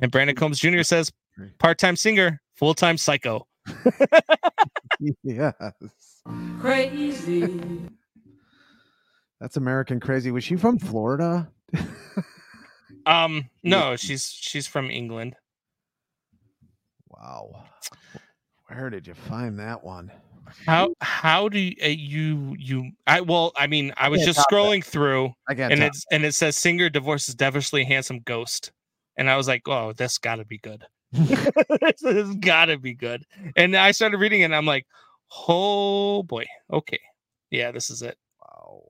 And 0.00 0.10
Brandon 0.10 0.36
Combs 0.36 0.58
Jr. 0.58 0.82
says, 0.82 1.12
part 1.58 1.78
time 1.78 1.96
singer, 1.96 2.40
full 2.54 2.74
time 2.74 2.96
psycho. 2.96 3.46
yes. 5.22 5.54
Crazy. 6.58 7.60
That's 9.40 9.56
American 9.56 10.00
crazy. 10.00 10.30
Was 10.30 10.44
she 10.44 10.56
from 10.56 10.78
Florida? 10.78 11.50
Um, 13.06 13.48
no, 13.62 13.96
she's 13.96 14.30
she's 14.30 14.66
from 14.66 14.90
England. 14.90 15.34
Wow. 17.08 17.64
Where 18.66 18.90
did 18.90 19.06
you 19.06 19.14
find 19.14 19.58
that 19.58 19.82
one? 19.82 20.10
How 20.66 20.94
how 21.00 21.48
do 21.48 21.58
you, 21.58 21.74
uh, 21.82 21.86
you 21.86 22.56
you 22.58 22.90
I 23.06 23.20
well 23.20 23.52
I 23.56 23.66
mean 23.66 23.92
I 23.96 24.08
was 24.08 24.24
just 24.24 24.40
scrolling 24.50 24.84
through 24.84 25.32
and 25.48 25.82
it's 25.82 26.04
and 26.10 26.24
it 26.24 26.34
says 26.34 26.56
singer 26.56 26.88
divorces 26.88 27.34
devilishly 27.34 27.84
handsome 27.84 28.20
ghost. 28.20 28.72
And 29.16 29.30
I 29.30 29.36
was 29.36 29.48
like 29.48 29.62
oh 29.66 29.92
this 29.92 30.18
got 30.18 30.36
to 30.36 30.44
be 30.44 30.58
good. 30.58 30.84
This 31.12 32.02
has 32.02 32.34
got 32.36 32.66
to 32.66 32.78
be 32.78 32.94
good. 32.94 33.24
And 33.56 33.76
I 33.76 33.90
started 33.92 34.18
reading 34.18 34.40
it 34.42 34.44
and 34.44 34.56
I'm 34.56 34.66
like 34.66 34.86
oh 35.48 36.22
boy. 36.22 36.46
Okay. 36.72 37.00
Yeah 37.50 37.70
this 37.70 37.90
is 37.90 38.02
it. 38.02 38.18
Wow. 38.40 38.82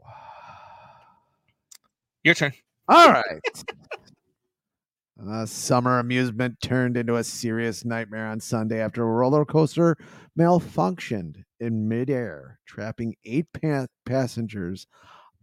Your 2.24 2.34
turn. 2.34 2.52
All 2.88 3.10
right. 3.12 3.64
Uh, 5.28 5.44
summer 5.44 5.98
amusement 5.98 6.56
turned 6.62 6.96
into 6.96 7.16
a 7.16 7.24
serious 7.24 7.84
nightmare 7.84 8.26
on 8.26 8.40
Sunday 8.40 8.80
after 8.80 9.02
a 9.02 9.06
roller 9.06 9.44
coaster 9.44 9.96
malfunctioned 10.38 11.42
in 11.58 11.86
midair, 11.88 12.58
trapping 12.66 13.14
eight 13.24 13.46
pa- 13.52 13.86
passengers 14.06 14.86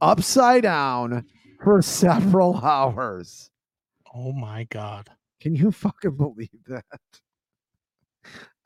upside 0.02 0.64
down 0.64 1.26
for 1.64 1.82
several 1.84 2.58
hours. 2.58 3.52
oh 4.16 4.32
my 4.34 4.64
god 4.66 5.10
Can 5.40 5.56
you 5.56 5.72
fucking 5.72 6.18
believe 6.18 6.50
that? 6.68 6.86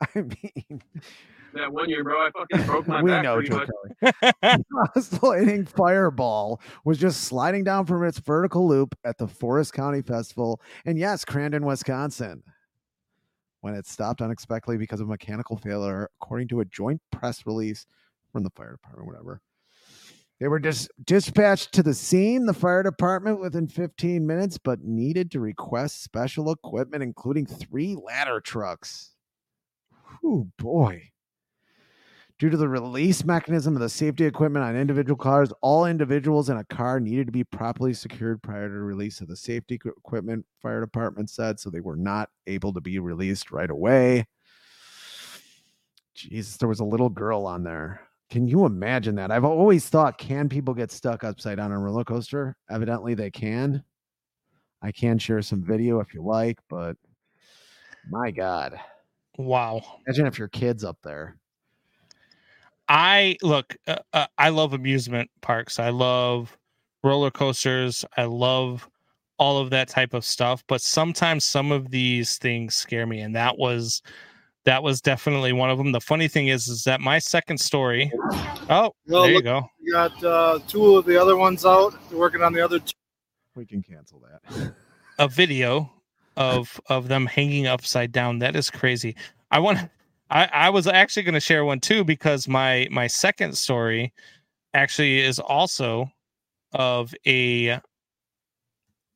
I 0.00 0.22
mean, 0.22 0.82
That 1.54 1.72
one 1.72 1.88
year, 1.88 2.02
bro, 2.02 2.16
I 2.26 2.30
fucking 2.30 2.66
broke 2.66 2.86
my 2.88 3.02
we 3.02 3.10
back 3.10 3.24
know 3.24 3.42
Joe. 3.42 3.66
Kelly. 4.02 4.64
oscillating 4.96 5.66
fireball 5.66 6.60
was 6.84 6.98
just 6.98 7.22
sliding 7.24 7.64
down 7.64 7.86
from 7.86 8.04
its 8.04 8.18
vertical 8.18 8.66
loop 8.66 8.96
at 9.04 9.18
the 9.18 9.28
Forest 9.28 9.72
County 9.72 10.02
Festival, 10.02 10.60
and 10.86 10.98
yes, 10.98 11.24
Crandon, 11.24 11.64
Wisconsin. 11.64 12.42
When 13.60 13.74
it 13.74 13.86
stopped 13.86 14.20
unexpectedly 14.20 14.76
because 14.76 15.00
of 15.00 15.08
mechanical 15.08 15.56
failure, 15.56 16.10
according 16.20 16.48
to 16.48 16.60
a 16.60 16.64
joint 16.64 17.00
press 17.12 17.46
release 17.46 17.86
from 18.32 18.42
the 18.42 18.50
fire 18.50 18.72
department, 18.72 19.06
whatever. 19.06 19.40
They 20.40 20.48
were 20.48 20.58
dis- 20.58 20.88
dispatched 21.04 21.72
to 21.74 21.84
the 21.84 21.94
scene, 21.94 22.46
the 22.46 22.54
fire 22.54 22.82
department, 22.82 23.38
within 23.38 23.68
15 23.68 24.26
minutes, 24.26 24.58
but 24.58 24.82
needed 24.82 25.30
to 25.30 25.40
request 25.40 26.02
special 26.02 26.50
equipment, 26.50 27.04
including 27.04 27.46
three 27.46 27.94
ladder 27.94 28.40
trucks. 28.40 29.14
Oh 30.24 30.48
boy. 30.58 31.11
Due 32.42 32.50
to 32.50 32.56
the 32.56 32.68
release 32.68 33.24
mechanism 33.24 33.76
of 33.76 33.80
the 33.80 33.88
safety 33.88 34.24
equipment 34.24 34.64
on 34.64 34.74
individual 34.74 35.16
cars, 35.16 35.52
all 35.60 35.86
individuals 35.86 36.50
in 36.50 36.56
a 36.56 36.64
car 36.64 36.98
needed 36.98 37.24
to 37.24 37.30
be 37.30 37.44
properly 37.44 37.94
secured 37.94 38.42
prior 38.42 38.68
to 38.68 38.74
release 38.74 39.20
of 39.20 39.28
the 39.28 39.36
safety 39.36 39.78
equipment, 39.84 40.44
fire 40.60 40.80
department 40.80 41.30
said, 41.30 41.60
so 41.60 41.70
they 41.70 41.78
were 41.78 41.94
not 41.94 42.30
able 42.48 42.72
to 42.72 42.80
be 42.80 42.98
released 42.98 43.52
right 43.52 43.70
away. 43.70 44.26
Jesus, 46.16 46.56
there 46.56 46.68
was 46.68 46.80
a 46.80 46.84
little 46.84 47.08
girl 47.08 47.46
on 47.46 47.62
there. 47.62 48.00
Can 48.28 48.48
you 48.48 48.66
imagine 48.66 49.14
that? 49.14 49.30
I've 49.30 49.44
always 49.44 49.88
thought, 49.88 50.18
can 50.18 50.48
people 50.48 50.74
get 50.74 50.90
stuck 50.90 51.22
upside 51.22 51.58
down 51.58 51.70
on 51.70 51.78
a 51.78 51.80
roller 51.80 52.02
coaster? 52.02 52.56
Evidently, 52.68 53.14
they 53.14 53.30
can. 53.30 53.84
I 54.82 54.90
can 54.90 55.16
share 55.16 55.42
some 55.42 55.62
video 55.62 56.00
if 56.00 56.12
you 56.12 56.24
like, 56.24 56.58
but 56.68 56.96
my 58.10 58.32
God. 58.32 58.80
wow 59.38 59.80
Imagine 60.08 60.26
if 60.26 60.40
your 60.40 60.48
kid's 60.48 60.82
up 60.82 60.98
there. 61.04 61.38
I 62.92 63.38
look. 63.42 63.74
Uh, 63.86 63.96
uh, 64.12 64.26
I 64.36 64.50
love 64.50 64.74
amusement 64.74 65.30
parks. 65.40 65.78
I 65.78 65.88
love 65.88 66.58
roller 67.02 67.30
coasters. 67.30 68.04
I 68.18 68.24
love 68.24 68.86
all 69.38 69.56
of 69.56 69.70
that 69.70 69.88
type 69.88 70.12
of 70.12 70.26
stuff. 70.26 70.62
But 70.68 70.82
sometimes 70.82 71.46
some 71.46 71.72
of 71.72 71.90
these 71.90 72.36
things 72.36 72.74
scare 72.74 73.06
me, 73.06 73.20
and 73.20 73.34
that 73.34 73.56
was 73.56 74.02
that 74.64 74.82
was 74.82 75.00
definitely 75.00 75.54
one 75.54 75.70
of 75.70 75.78
them. 75.78 75.92
The 75.92 76.02
funny 76.02 76.28
thing 76.28 76.48
is, 76.48 76.68
is 76.68 76.84
that 76.84 77.00
my 77.00 77.18
second 77.18 77.58
story. 77.58 78.12
Oh, 78.68 78.92
Well, 79.06 79.22
there 79.22 79.32
you 79.32 79.42
go. 79.42 79.62
We 79.82 79.90
got 79.90 80.22
uh, 80.22 80.58
two 80.68 80.96
of 80.96 81.06
the 81.06 81.16
other 81.16 81.38
ones 81.38 81.64
out. 81.64 81.94
They're 82.10 82.18
working 82.18 82.42
on 82.42 82.52
the 82.52 82.60
other 82.60 82.78
two. 82.78 82.92
We 83.56 83.64
can 83.64 83.82
cancel 83.82 84.20
that. 84.20 84.74
a 85.18 85.28
video 85.28 85.90
of 86.36 86.78
of 86.90 87.08
them 87.08 87.24
hanging 87.24 87.66
upside 87.66 88.12
down. 88.12 88.38
That 88.40 88.54
is 88.54 88.68
crazy. 88.68 89.16
I 89.50 89.60
want. 89.60 89.78
I 90.32 90.48
I 90.52 90.70
was 90.70 90.86
actually 90.86 91.24
going 91.24 91.34
to 91.34 91.40
share 91.40 91.64
one 91.64 91.78
too 91.80 92.04
because 92.04 92.48
my 92.48 92.88
my 92.90 93.06
second 93.06 93.56
story 93.56 94.12
actually 94.74 95.20
is 95.20 95.38
also 95.38 96.10
of 96.72 97.14
a 97.26 97.78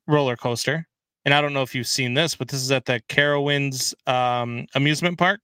roller 0.07 0.37
coaster, 0.37 0.87
and 1.25 1.33
I 1.33 1.41
don't 1.41 1.53
know 1.53 1.63
if 1.63 1.73
you've 1.75 1.87
seen 1.87 2.13
this, 2.13 2.35
but 2.35 2.47
this 2.47 2.61
is 2.61 2.71
at 2.71 2.85
the 2.85 3.01
Carowinds 3.09 3.93
um, 4.07 4.67
amusement 4.75 5.17
park, 5.17 5.41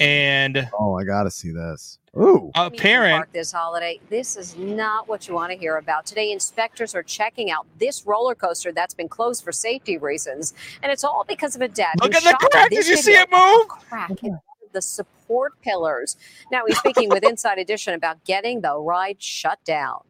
and 0.00 0.68
Oh, 0.78 0.94
I 0.98 1.04
gotta 1.04 1.30
see 1.30 1.50
this. 1.50 1.98
Ooh. 2.16 2.50
a 2.54 2.70
parent 2.70 3.30
this 3.34 3.52
holiday. 3.52 4.00
This 4.08 4.36
is 4.36 4.56
not 4.56 5.06
what 5.06 5.28
you 5.28 5.34
want 5.34 5.52
to 5.52 5.58
hear 5.58 5.76
about. 5.76 6.06
Today, 6.06 6.32
inspectors 6.32 6.94
are 6.94 7.02
checking 7.02 7.50
out 7.50 7.66
this 7.78 8.06
roller 8.06 8.34
coaster 8.34 8.72
that's 8.72 8.94
been 8.94 9.08
closed 9.08 9.44
for 9.44 9.52
safety 9.52 9.98
reasons, 9.98 10.54
and 10.82 10.90
it's 10.90 11.04
all 11.04 11.24
because 11.28 11.54
of 11.56 11.60
a 11.60 11.68
dad. 11.68 11.94
Look 12.00 12.14
at 12.14 12.22
the 12.22 12.36
crack. 12.50 12.70
Did 12.70 12.86
you 12.88 12.96
see 12.96 13.12
it 13.12 13.28
move? 13.30 13.68
Crack 13.68 14.22
in 14.22 14.38
the 14.72 14.80
support 14.82 15.60
pillars. 15.60 16.16
Now 16.50 16.62
he's 16.66 16.78
speaking 16.78 17.08
with 17.10 17.22
Inside 17.22 17.58
Edition 17.58 17.92
about 17.94 18.24
getting 18.24 18.62
the 18.62 18.78
ride 18.78 19.22
shut 19.22 19.62
down. 19.64 20.00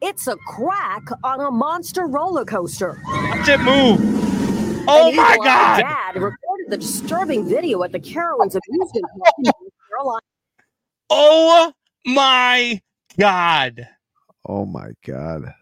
It's 0.00 0.28
a 0.28 0.36
crack 0.46 1.08
on 1.24 1.40
a 1.40 1.50
monster 1.50 2.06
roller 2.06 2.44
coaster. 2.44 3.02
Watch 3.04 3.48
it 3.48 3.60
move. 3.60 4.27
Oh 4.90 5.12
my 5.12 5.36
God. 5.36 5.80
Dad 5.80 6.14
recorded 6.14 6.70
the 6.70 6.78
disturbing 6.78 7.46
video 7.46 7.82
at 7.82 7.92
the 7.92 8.00
Carowinds 8.00 8.56
amusement 8.56 9.04
park 9.18 9.34
in 9.38 9.52
Carolina. 9.90 10.20
Oh 11.10 11.72
my 12.06 12.80
God. 13.18 13.88
Oh 14.46 14.64
my 14.64 14.92
god. 15.04 15.52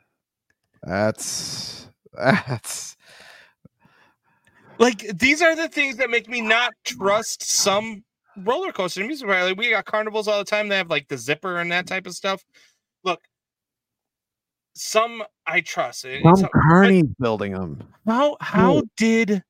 That's 0.82 1.88
that's 2.12 2.96
like 4.78 5.18
these 5.18 5.42
are 5.42 5.56
the 5.56 5.68
things 5.68 5.96
that 5.96 6.10
make 6.10 6.28
me 6.28 6.40
not 6.40 6.72
trust 6.84 7.42
some 7.42 8.04
roller 8.44 8.70
coaster 8.70 9.04
music 9.04 9.26
park. 9.26 9.42
Like 9.42 9.58
we 9.58 9.70
got 9.70 9.86
carnivals 9.86 10.28
all 10.28 10.38
the 10.38 10.44
time. 10.44 10.68
They 10.68 10.76
have 10.76 10.90
like 10.90 11.08
the 11.08 11.18
zipper 11.18 11.58
and 11.58 11.72
that 11.72 11.86
type 11.86 12.06
of 12.06 12.14
stuff. 12.14 12.44
Some 14.76 15.22
I 15.46 15.62
trust. 15.62 16.04
It- 16.04 16.22
Tom 16.22 17.14
building 17.18 17.52
them. 17.52 17.82
How 18.06 18.36
how 18.40 18.82
did 18.96 19.42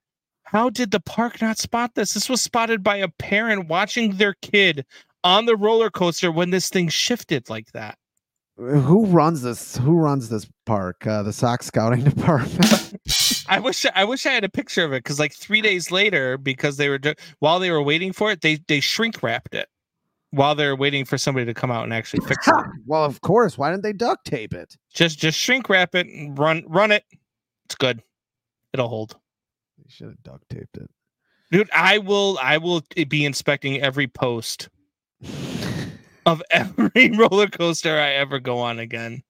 how 0.45 0.71
did 0.71 0.93
the 0.93 1.01
park 1.01 1.43
not 1.43 1.59
spot 1.59 1.95
this? 1.95 2.15
This 2.15 2.29
was 2.29 2.41
spotted 2.41 2.83
by 2.83 2.97
a 2.97 3.09
parent 3.09 3.69
watching 3.69 4.17
their 4.17 4.35
kid 4.41 4.87
on 5.25 5.47
the 5.47 5.57
roller 5.57 5.91
coaster 5.91 6.31
when 6.31 6.51
this 6.51 6.69
thing 6.69 6.89
shifted 6.89 7.51
like 7.51 7.73
that. 7.73 7.99
Who 8.57 9.05
runs 9.07 9.43
this? 9.43 9.77
Who 9.77 9.97
runs 9.97 10.29
this 10.29 10.49
park? 10.65 11.07
Uh, 11.07 11.23
the 11.25 11.33
Sox 11.33 11.67
scouting 11.67 12.05
department. 12.05 12.95
I 13.49 13.59
wish 13.59 13.85
I 13.95 14.05
wish 14.05 14.25
I 14.27 14.33
had 14.33 14.45
a 14.45 14.49
picture 14.49 14.85
of 14.85 14.93
it 14.93 15.03
because 15.05 15.19
like 15.19 15.35
three 15.35 15.61
days 15.61 15.91
later, 15.91 16.39
because 16.39 16.77
they 16.77 16.89
were 16.89 16.99
do- 16.99 17.15
while 17.41 17.59
they 17.59 17.71
were 17.71 17.83
waiting 17.83 18.13
for 18.13 18.31
it, 18.31 18.41
they 18.41 18.61
they 18.69 18.81
shrink 18.81 19.23
wrapped 19.23 19.55
it 19.55 19.69
while 20.31 20.55
they're 20.55 20.77
waiting 20.77 21.05
for 21.05 21.19
somebody 21.19 21.47
to 21.47 21.55
come 21.55 21.71
out 21.71 21.85
and 21.85 21.93
actually 21.93 22.27
fix 22.27 22.47
it. 22.49 22.55
well, 22.87 23.05
of 23.05 23.21
course. 23.21 23.57
Why 23.57 23.71
didn't 23.71 23.83
they 23.83 23.93
duct 23.93 24.25
tape 24.27 24.55
it? 24.55 24.77
Just 24.93 25.19
just 25.19 25.39
shrink 25.39 25.69
wrap 25.69 25.95
it 25.95 26.07
and 26.07 26.39
run 26.39 26.65
run 26.67 26.93
it. 26.93 27.05
It's 27.67 27.75
good. 27.75 28.03
It'll 28.73 28.89
hold. 28.89 29.17
They 29.79 29.85
should 29.89 30.09
have 30.09 30.23
duct 30.23 30.49
taped 30.49 30.77
it. 30.77 30.91
Dude, 31.51 31.71
I 31.73 31.99
will 31.99 32.39
I 32.43 32.59
will 32.59 32.83
be 33.09 33.25
inspecting 33.25 33.81
every 33.81 34.09
post 34.09 34.69
of 36.27 36.43
every 36.51 37.11
roller 37.17 37.47
coaster 37.47 37.99
I 37.99 38.13
ever 38.13 38.39
go 38.39 38.59
on 38.59 38.79
again. 38.79 39.23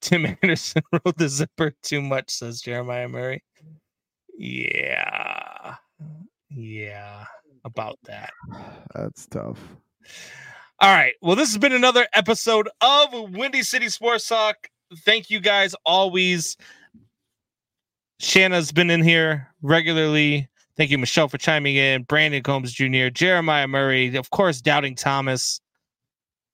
Tim 0.00 0.36
Anderson 0.42 0.82
wrote 0.92 1.16
the 1.16 1.28
zipper 1.28 1.74
too 1.82 2.00
much, 2.00 2.30
says 2.30 2.60
Jeremiah 2.60 3.08
Murray. 3.08 3.42
Yeah. 4.36 5.74
Yeah. 6.50 7.24
About 7.64 7.98
that. 8.04 8.30
That's 8.94 9.26
tough. 9.26 9.58
All 10.80 10.94
right. 10.94 11.14
Well, 11.22 11.36
this 11.36 11.48
has 11.48 11.58
been 11.58 11.72
another 11.72 12.06
episode 12.14 12.68
of 12.80 13.12
Windy 13.32 13.62
City 13.62 13.88
Sports 13.88 14.28
Talk. 14.28 14.68
Thank 15.04 15.28
you 15.28 15.40
guys 15.40 15.74
always. 15.84 16.56
Shanna's 18.20 18.72
been 18.72 18.90
in 18.90 19.02
here 19.02 19.48
regularly. 19.62 20.48
Thank 20.76 20.90
you, 20.90 20.98
Michelle, 20.98 21.28
for 21.28 21.38
chiming 21.38 21.74
in. 21.74 22.04
Brandon 22.04 22.42
Combs 22.42 22.72
Jr., 22.72 23.08
Jeremiah 23.08 23.66
Murray, 23.66 24.14
of 24.14 24.30
course, 24.30 24.60
Doubting 24.60 24.94
Thomas. 24.94 25.60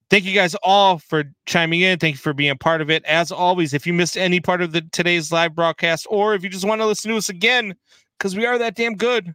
Thank 0.09 0.25
you 0.25 0.35
guys 0.35 0.55
all 0.63 0.99
for 0.99 1.25
chiming 1.45 1.83
in. 1.83 1.99
Thank 1.99 2.15
you 2.15 2.19
for 2.19 2.33
being 2.33 2.57
part 2.57 2.81
of 2.81 2.91
it. 2.91 3.05
As 3.05 3.31
always, 3.31 3.75
if 3.75 3.87
you 3.87 3.93
missed 3.93 4.17
any 4.17 4.41
part 4.41 4.63
of 4.63 4.73
the 4.73 4.81
today's 4.93 5.33
live 5.33 5.55
broadcast, 5.55 6.07
or 6.09 6.35
if 6.35 6.43
you 6.43 6.49
just 6.49 6.67
want 6.67 6.81
to 6.81 6.87
listen 6.87 7.11
to 7.11 7.17
us 7.17 7.29
again, 7.29 7.75
because 8.19 8.37
we 8.37 8.47
are 8.47 8.57
that 8.57 8.77
damn 8.77 8.95
good, 8.95 9.35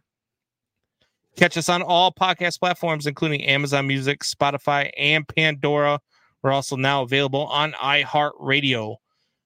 Catch 1.36 1.56
us 1.56 1.68
on 1.68 1.82
all 1.82 2.12
podcast 2.12 2.58
platforms, 2.58 3.06
including 3.06 3.44
Amazon 3.44 3.86
Music, 3.86 4.20
Spotify, 4.20 4.90
and 4.98 5.26
Pandora. 5.26 6.00
We're 6.42 6.52
also 6.52 6.76
now 6.76 7.02
available 7.02 7.46
on 7.46 7.72
iHeartRadio. 7.72 8.96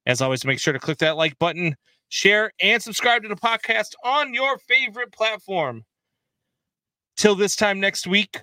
As 0.07 0.21
always, 0.21 0.45
make 0.45 0.59
sure 0.59 0.73
to 0.73 0.79
click 0.79 0.99
that 0.99 1.17
like 1.17 1.39
button, 1.39 1.77
share, 2.09 2.53
and 2.61 2.83
subscribe 2.83 3.23
to 3.23 3.29
the 3.29 3.37
podcast 3.37 3.95
on 4.05 4.35
your 4.35 4.59
favorite 4.59 5.13
platform. 5.13 5.85
Till 7.17 7.35
this 7.35 7.57
time 7.57 7.81
next 7.81 8.07
week, 8.07 8.41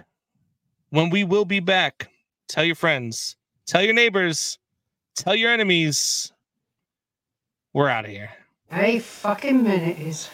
when 0.89 1.09
we 1.09 1.23
will 1.23 1.45
be 1.45 1.59
back, 1.59 2.09
tell 2.47 2.63
your 2.63 2.75
friends, 2.75 3.35
tell 3.65 3.81
your 3.81 3.93
neighbors, 3.93 4.59
tell 5.15 5.35
your 5.35 5.51
enemies. 5.51 6.31
We're 7.73 7.89
out 7.89 8.05
of 8.05 8.11
here. 8.11 8.31
Hey, 8.69 8.99
fucking 8.99 9.63
minute 9.63 9.99
is. 9.99 10.29